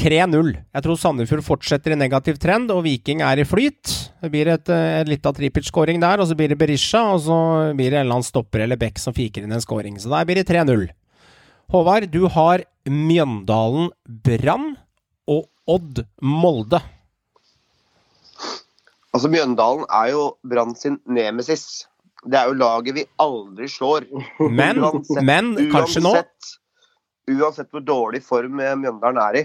3-0. 0.00 0.48
Jeg 0.74 0.84
tror 0.86 0.98
Sandefjord 0.98 1.44
fortsetter 1.46 1.94
i 1.94 1.98
negativ 1.98 2.38
trend, 2.42 2.72
og 2.74 2.82
Viking 2.86 3.22
er 3.26 3.42
i 3.42 3.46
flyt. 3.46 3.92
Det 4.22 4.30
blir 4.32 4.50
et, 4.54 4.70
et 4.70 5.10
lita 5.10 5.30
trippelt-skåring 5.34 6.00
der, 6.02 6.22
og 6.22 6.30
så 6.30 6.38
blir 6.38 6.50
det 6.50 6.58
Berisha, 6.58 7.04
og 7.14 7.22
så 7.26 7.36
blir 7.78 7.90
det 7.92 8.00
en 8.00 8.06
eller 8.06 8.18
annen 8.18 8.26
stopper 8.26 8.64
eller 8.64 8.80
Beck 8.80 8.98
som 9.02 9.14
fiker 9.14 9.44
inn 9.44 9.54
en 9.54 9.62
skåring. 9.62 9.98
Så 10.02 10.10
der 10.10 10.26
blir 10.26 10.40
det 10.40 10.48
3-0. 10.50 10.88
Håvard, 11.72 12.10
du 12.12 12.26
har 12.28 12.64
Mjøndalen 12.84 13.90
Brann 14.04 14.74
og 15.30 15.46
Odd 15.70 16.02
Molde. 16.20 16.80
Altså, 19.14 19.30
Mjøndalen 19.30 19.86
er 19.88 20.10
jo 20.12 20.24
Brann 20.44 20.74
sin 20.76 20.98
nemesis. 21.06 21.86
Det 22.24 22.38
er 22.40 22.50
jo 22.50 22.58
laget 22.58 22.96
vi 22.98 23.06
aldri 23.22 23.68
slår. 23.70 24.06
Men, 24.50 24.80
Uansett- 24.82 25.24
men 25.24 25.54
kanskje 25.72 26.02
nå 26.02 26.14
Uansett, 26.14 26.54
uansett 27.30 27.70
hvor 27.72 27.84
dårlig 27.84 28.22
form 28.24 28.60
eh, 28.60 28.74
Mjøndalen 28.80 29.20
er 29.22 29.40
i, 29.40 29.44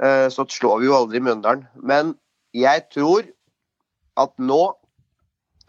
eh, 0.00 0.26
så 0.32 0.44
slår 0.48 0.80
vi 0.82 0.90
jo 0.90 0.96
aldri 0.96 1.22
Mjøndalen. 1.24 1.66
Men 1.76 2.14
jeg 2.56 2.84
tror 2.92 3.28
at 4.20 4.32
nå 4.38 4.62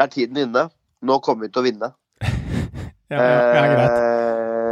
er 0.01 0.11
tiden 0.11 0.43
inne. 0.47 0.67
Nå 1.01 1.19
kommer 1.23 1.47
vi 1.47 1.53
til 1.53 1.61
å 1.61 1.65
vinne. 1.65 1.93
ja, 3.11 3.17
ja, 3.17 3.29
ja, 3.55 3.67
greit. 3.75 4.10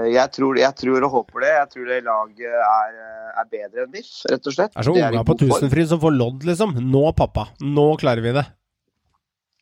Eh, 0.10 0.16
jeg, 0.16 0.32
tror, 0.36 0.58
jeg 0.60 0.76
tror 0.82 1.06
og 1.08 1.12
håper 1.18 1.46
det. 1.46 1.52
Jeg 1.56 1.70
tror 1.74 1.90
det 1.90 2.00
laget 2.06 2.46
er, 2.50 2.96
eh, 3.04 3.42
er 3.42 3.50
bedre 3.52 3.86
enn 3.86 3.92
VIF, 3.94 4.10
rett 4.32 4.50
og 4.50 4.56
slett. 4.56 4.74
Det 4.74 4.82
er 4.82 4.88
som 4.90 4.98
unga 4.98 5.26
på. 5.28 5.38
Tusenfryd 5.44 5.92
som 5.92 6.02
får 6.02 6.16
lodd, 6.16 6.48
liksom. 6.50 6.76
Nå, 6.92 7.04
pappa. 7.18 7.50
Nå 7.62 7.92
klarer 8.02 8.26
vi 8.26 8.34
det. 8.40 8.46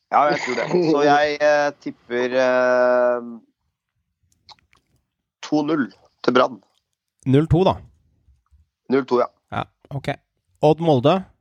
Ja, 0.08 0.22
jeg 0.32 0.40
tror 0.44 0.56
det. 0.56 0.68
Så 0.88 1.02
jeg 1.04 1.38
eh, 1.44 1.70
tipper 1.84 2.36
eh, 2.40 3.32
2-0 5.48 5.88
til 6.24 6.36
Brann. 6.36 6.60
0-2, 7.28 7.64
da. 7.68 7.74
0-2, 8.92 9.18
ja. 9.20 9.28
Ja, 9.52 9.66
ok. 9.92 10.14
Odd 10.64 10.80
Molde. 10.80 11.18
Nå 11.18 11.34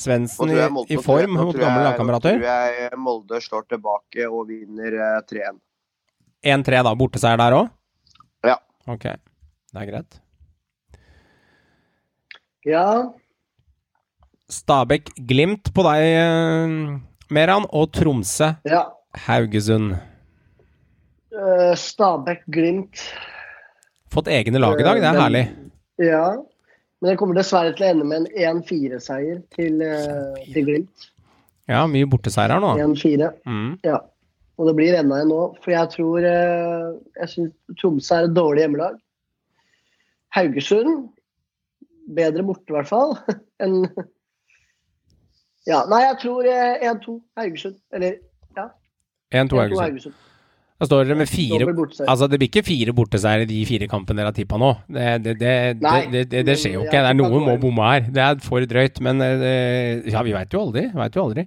Svendsen 0.00 0.52
i, 0.52 0.54
nå 0.70 1.00
form 1.02 1.32
mot 1.34 1.56
gamle 1.56 1.80
Nå 1.80 1.86
lagkamerater. 1.88 2.36
tror 2.38 2.44
jeg 2.46 2.98
Molde 3.00 3.40
slår 3.42 3.64
tilbake 3.72 4.28
og 4.28 4.46
vinner 4.52 4.94
eh, 4.94 5.16
3-1. 5.26 5.58
1-3, 6.44 6.82
da. 6.86 6.94
Borteseier 6.96 7.36
der 7.40 7.56
òg? 7.58 7.70
Ja. 8.46 8.56
Ok, 8.88 9.04
det 9.04 9.82
er 9.82 9.88
greit. 9.90 10.20
Ja, 12.66 12.84
Stabæk 14.50 15.12
Glimt 15.28 15.70
på 15.74 15.84
deg, 15.86 16.02
eh, 16.18 16.72
Meran, 17.30 17.66
og 17.70 17.92
Tromsø 17.94 18.50
ja. 18.66 18.82
Haugesund. 19.26 19.94
Eh, 21.30 21.74
Stabæk 21.78 22.42
Glimt. 22.50 23.04
Fått 24.10 24.26
egne 24.28 24.58
lag 24.58 24.80
i 24.80 24.82
dag, 24.82 24.98
det 24.98 25.06
er 25.06 25.12
Den- 25.12 25.22
herlig. 25.22 25.44
Ja. 25.98 26.36
Men 27.00 27.10
det 27.12 27.18
kommer 27.18 27.34
dessverre 27.38 27.72
til 27.76 27.86
å 27.86 27.90
ende 27.94 28.04
med 28.04 28.26
en 28.36 28.60
1-4-seier 28.60 29.42
til, 29.54 29.80
eh, 29.80 30.44
til 30.52 30.64
Glimt. 30.66 31.10
Ja, 31.68 31.86
mye 31.86 32.04
borteseier 32.10 32.50
her 32.50 32.60
nå. 32.60 32.74
1-4. 32.76 33.30
Mm. 33.46 33.78
Ja. 33.84 34.00
Og 34.60 34.68
det 34.68 34.74
blir 34.76 34.96
enda 34.98 35.22
en 35.22 35.30
nå. 35.32 35.40
For 35.64 35.72
jeg 35.72 35.88
tror 35.94 36.26
eh, 36.28 36.90
Jeg 37.16 37.32
syns 37.32 37.78
Tromsø 37.80 38.18
er 38.18 38.28
et 38.28 38.36
dårlig 38.36 38.66
hjemmelag. 38.66 38.98
Haugesund 40.36 41.08
bedre 42.14 42.42
borte, 42.44 42.68
i 42.68 42.76
hvert 42.76 42.90
fall. 42.90 43.14
enn 43.62 43.84
Ja, 45.68 45.84
nei, 45.90 46.00
jeg 46.06 46.16
tror 46.22 46.46
eh, 46.48 46.82
1-2 46.88 47.16
Haugesund. 47.38 47.78
Eller 47.94 48.18
1-2 48.56 48.68
1-2 49.36 49.80
Haugesund. 49.80 50.16
Da 50.80 50.86
står 50.88 51.04
dere 51.04 51.18
med 51.20 51.28
fire 51.28 51.66
Altså, 52.08 52.24
det 52.24 52.38
blir 52.40 52.48
ikke 52.48 52.62
fire 52.64 52.92
borteseiere 52.96 53.44
i 53.44 53.48
de 53.50 53.58
fire 53.68 53.88
kampene 53.90 54.22
dere 54.22 54.30
har 54.30 54.36
tippa 54.38 54.56
nå. 54.60 54.70
Det, 54.88 55.08
det, 55.26 55.34
det, 55.42 55.52
det, 55.82 56.22
det, 56.32 56.40
det 56.48 56.54
skjer 56.56 56.78
jo 56.78 56.86
ikke. 56.86 57.02
Det 57.04 57.10
er 57.10 57.18
noen 57.18 57.44
må 57.44 57.56
bomme 57.60 57.90
her. 57.90 58.06
Det 58.08 58.22
er 58.24 58.40
for 58.44 58.64
drøyt, 58.64 59.02
men 59.04 59.20
eh, 59.26 60.00
Ja, 60.08 60.22
vi 60.24 60.32
veit 60.32 60.56
jo 60.56 60.62
aldri. 60.64 60.86
Vet 60.96 61.18
jo 61.18 61.26
aldri. 61.26 61.44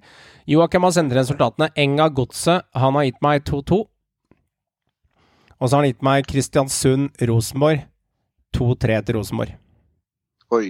Joakim 0.53 0.85
har 0.85 0.93
sendt 0.93 1.17
resultatene. 1.17 1.71
Enga 1.81 2.11
Godset, 2.13 2.67
han 2.77 2.99
har 2.99 3.09
gitt 3.09 3.19
meg 3.25 3.41
2-2. 3.49 3.81
Og 5.57 5.65
så 5.65 5.77
har 5.79 5.81
han 5.81 5.89
gitt 5.89 6.05
meg 6.05 6.29
Kristiansund-Rosenborg. 6.29 7.87
2-3 8.53 9.01
til 9.07 9.17
Rosenborg. 9.17 9.57
Oi. 10.53 10.67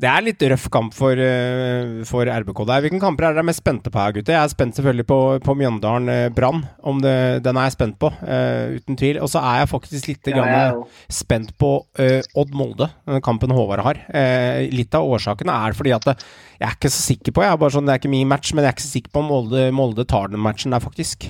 Det 0.00 0.08
er 0.08 0.24
litt 0.24 0.42
røff 0.48 0.68
kamp 0.72 0.94
for, 0.96 1.18
eh, 1.20 2.00
for 2.08 2.24
RBK 2.24 2.62
der. 2.68 2.84
Hvilken 2.86 3.02
kamper 3.02 3.26
er 3.28 3.34
dere 3.36 3.44
mest 3.44 3.60
spente 3.60 3.90
på 3.92 4.00
her, 4.00 4.14
gutter? 4.16 4.32
Jeg 4.32 4.42
er 4.48 4.52
spent 4.52 4.78
selvfølgelig 4.78 5.06
på, 5.10 5.18
på 5.44 5.54
Mjøndalen 5.58 6.08
eh, 6.08 6.28
Brann. 6.32 6.62
Om 6.80 7.02
det, 7.04 7.42
den 7.44 7.58
er 7.60 7.68
jeg 7.68 7.76
spent 7.76 7.98
på, 8.00 8.08
uh, 8.08 8.76
uten 8.78 8.96
tvil. 8.96 9.18
Og 9.20 9.28
så 9.28 9.42
er 9.44 9.60
jeg 9.60 9.70
faktisk 9.74 10.08
litt 10.08 10.30
Ja, 10.32 10.46
jeg 10.46 11.12
spent 11.12 11.52
på 11.60 11.72
uh, 12.00 12.40
Odd 12.40 12.56
Molde, 12.56 12.88
den 13.04 13.24
kampen 13.24 13.52
Håvard 13.52 13.84
har. 13.84 14.00
Uh, 14.08 14.64
litt 14.72 14.96
av 14.96 15.04
årsakene 15.04 15.58
er 15.66 15.76
fordi 15.76 15.92
at 15.96 16.08
jeg 16.14 16.64
er 16.64 16.78
ikke 16.78 16.92
så 16.92 17.04
sikker 17.10 17.36
på 17.36 17.44
jeg 17.44 17.52
er 17.52 17.60
bare 17.60 17.74
sånn, 17.76 17.88
Det 17.88 17.94
er 17.94 18.02
ikke 18.02 18.14
min 18.14 18.30
match, 18.30 18.54
men 18.54 18.64
jeg 18.64 18.72
er 18.72 18.78
ikke 18.78 18.86
så 18.86 18.94
sikker 18.96 19.12
på 19.12 19.24
om 19.24 19.30
Molde, 19.34 19.68
Molde 19.76 20.08
tar 20.08 20.32
den 20.32 20.40
matchen 20.40 20.72
der, 20.72 20.80
faktisk. 20.84 21.28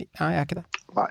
Nei, 0.00 0.32
jeg 0.34 0.42
er 0.42 0.48
ikke 0.48 0.60
det. 0.60 0.84
Nei. 0.96 1.10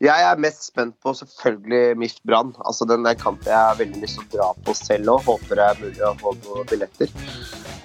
Jeg 0.00 0.24
er 0.24 0.38
mest 0.40 0.62
spent 0.70 0.94
på 1.04 1.12
selvfølgelig 1.12 1.96
MIF 2.00 2.14
Brann. 2.24 2.54
Altså 2.64 2.86
den 2.88 3.04
der 3.04 3.18
kampen 3.20 3.50
jeg 3.50 3.56
har 3.58 3.76
veldig 3.76 4.00
lyst 4.00 4.16
til 4.16 4.24
å 4.24 4.30
dra 4.32 4.46
på 4.64 4.72
selv 4.78 5.12
òg. 5.12 5.26
Håper 5.26 5.60
det 5.60 5.66
er 5.66 5.82
mulig 5.82 6.06
å 6.08 6.14
få 6.22 6.32
noen 6.38 6.70
billetter. 6.70 7.12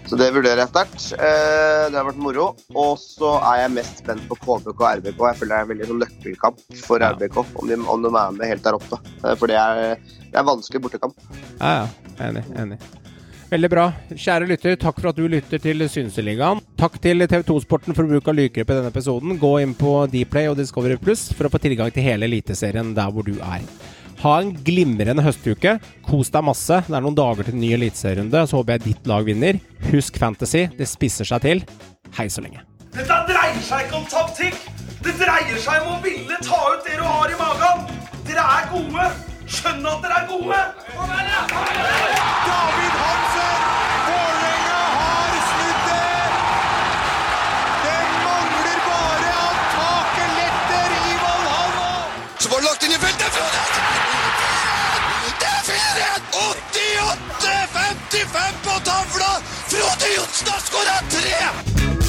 Så 0.07 0.15
det 0.21 0.29
vurderer 0.31 0.61
jeg 0.63 0.71
sterkt. 0.71 1.09
Eh, 1.17 1.83
det 1.91 1.97
har 1.99 2.07
vært 2.07 2.21
moro. 2.23 2.47
Og 2.71 2.93
så 3.01 3.33
er 3.51 3.65
jeg 3.65 3.75
mest 3.75 3.99
spent 3.99 4.23
på 4.29 4.37
KBK 4.45 4.71
og 4.77 4.87
RBK. 5.01 5.23
Jeg 5.27 5.41
føler 5.41 5.51
det 5.51 5.57
er 5.57 5.65
en 5.65 5.71
veldig 5.73 5.89
sånn 5.91 6.03
nøkkelkamp 6.05 6.63
for 6.85 7.07
RBK, 7.09 7.41
om 7.59 7.71
de, 7.73 7.79
om 7.83 8.07
de 8.07 8.13
er 8.13 8.37
med 8.37 8.53
helt 8.53 8.63
der 8.69 8.79
oppe. 8.79 9.01
Eh, 9.17 9.33
For 9.35 9.51
det 9.51 9.59
er, 9.59 9.97
det 10.23 10.39
er 10.39 10.47
vanskelig 10.53 10.85
bortekamp. 10.87 11.19
Ja, 11.59 11.81
ja. 11.81 11.89
Enig. 12.29 12.45
enig. 12.55 12.79
Veldig 13.45 13.69
bra. 13.69 13.85
Kjære 14.09 14.47
lytter, 14.49 14.75
takk 14.81 14.97
for 14.99 15.11
at 15.11 15.19
du 15.19 15.27
lytter 15.29 15.61
til 15.61 15.83
Synseligaen. 15.91 16.61
Takk 16.79 16.97
til 17.03 17.21
TV2 17.29 17.59
Sporten 17.63 17.95
for 17.95 18.09
bruk 18.09 18.27
av 18.31 18.37
lydklipp 18.39 18.71
i 18.71 18.77
denne 18.79 18.89
episoden. 18.91 19.37
Gå 19.41 19.51
inn 19.61 19.75
på 19.77 19.91
Dplay 20.11 20.49
og 20.49 20.57
Discovery 20.59 20.97
Pluss 21.01 21.27
for 21.35 21.47
å 21.47 21.51
få 21.53 21.61
tilgang 21.61 21.93
til 21.93 22.07
hele 22.07 22.25
Eliteserien 22.27 22.95
der 22.97 23.11
hvor 23.13 23.27
du 23.27 23.35
er. 23.37 23.61
Ha 24.23 24.31
en 24.41 24.53
glimrende 24.65 25.21
høstuke. 25.21 25.75
Kos 26.07 26.31
deg 26.33 26.45
masse. 26.47 26.79
Det 26.87 26.95
er 26.97 27.03
noen 27.05 27.17
dager 27.17 27.45
til 27.45 27.57
ny 27.59 27.73
eliteserierunde. 27.75 28.45
Så 28.49 28.57
håper 28.57 28.77
jeg 28.79 28.85
ditt 28.87 29.09
lag 29.11 29.27
vinner. 29.27 29.59
Husk 29.91 30.17
Fantasy. 30.21 30.65
Det 30.79 30.87
spisser 30.89 31.27
seg 31.29 31.43
til. 31.45 31.61
Hei 32.17 32.25
så 32.31 32.41
lenge. 32.41 32.63
Dette 32.95 33.19
dreier 33.29 33.61
seg 33.67 33.85
ikke 33.85 33.99
om 33.99 34.07
taktikk. 34.09 34.57
Det 35.05 35.13
dreier 35.19 35.59
seg 35.61 35.83
om 35.83 35.99
å 35.99 36.01
ville 36.01 36.39
ta 36.41 36.61
ut 36.71 36.87
det 36.87 36.97
du 36.97 37.05
har 37.05 37.29
i 37.29 37.37
magen. 37.43 37.85
Dere 38.25 38.49
er 38.57 38.69
gode. 38.73 39.09
Skjønn 39.45 39.85
at 39.85 40.01
dere 40.01 40.23
er 40.23 40.27
gode. 40.31 40.61
David 42.49 42.93
Hansen! 43.03 43.34
88-55 56.45 58.37
på 58.63 58.79
tavla! 58.85 59.31
Frode 59.67 60.07
Johnsen 60.15 60.47
har 60.47 60.59
skåra 60.59 60.97
tre! 61.09 62.04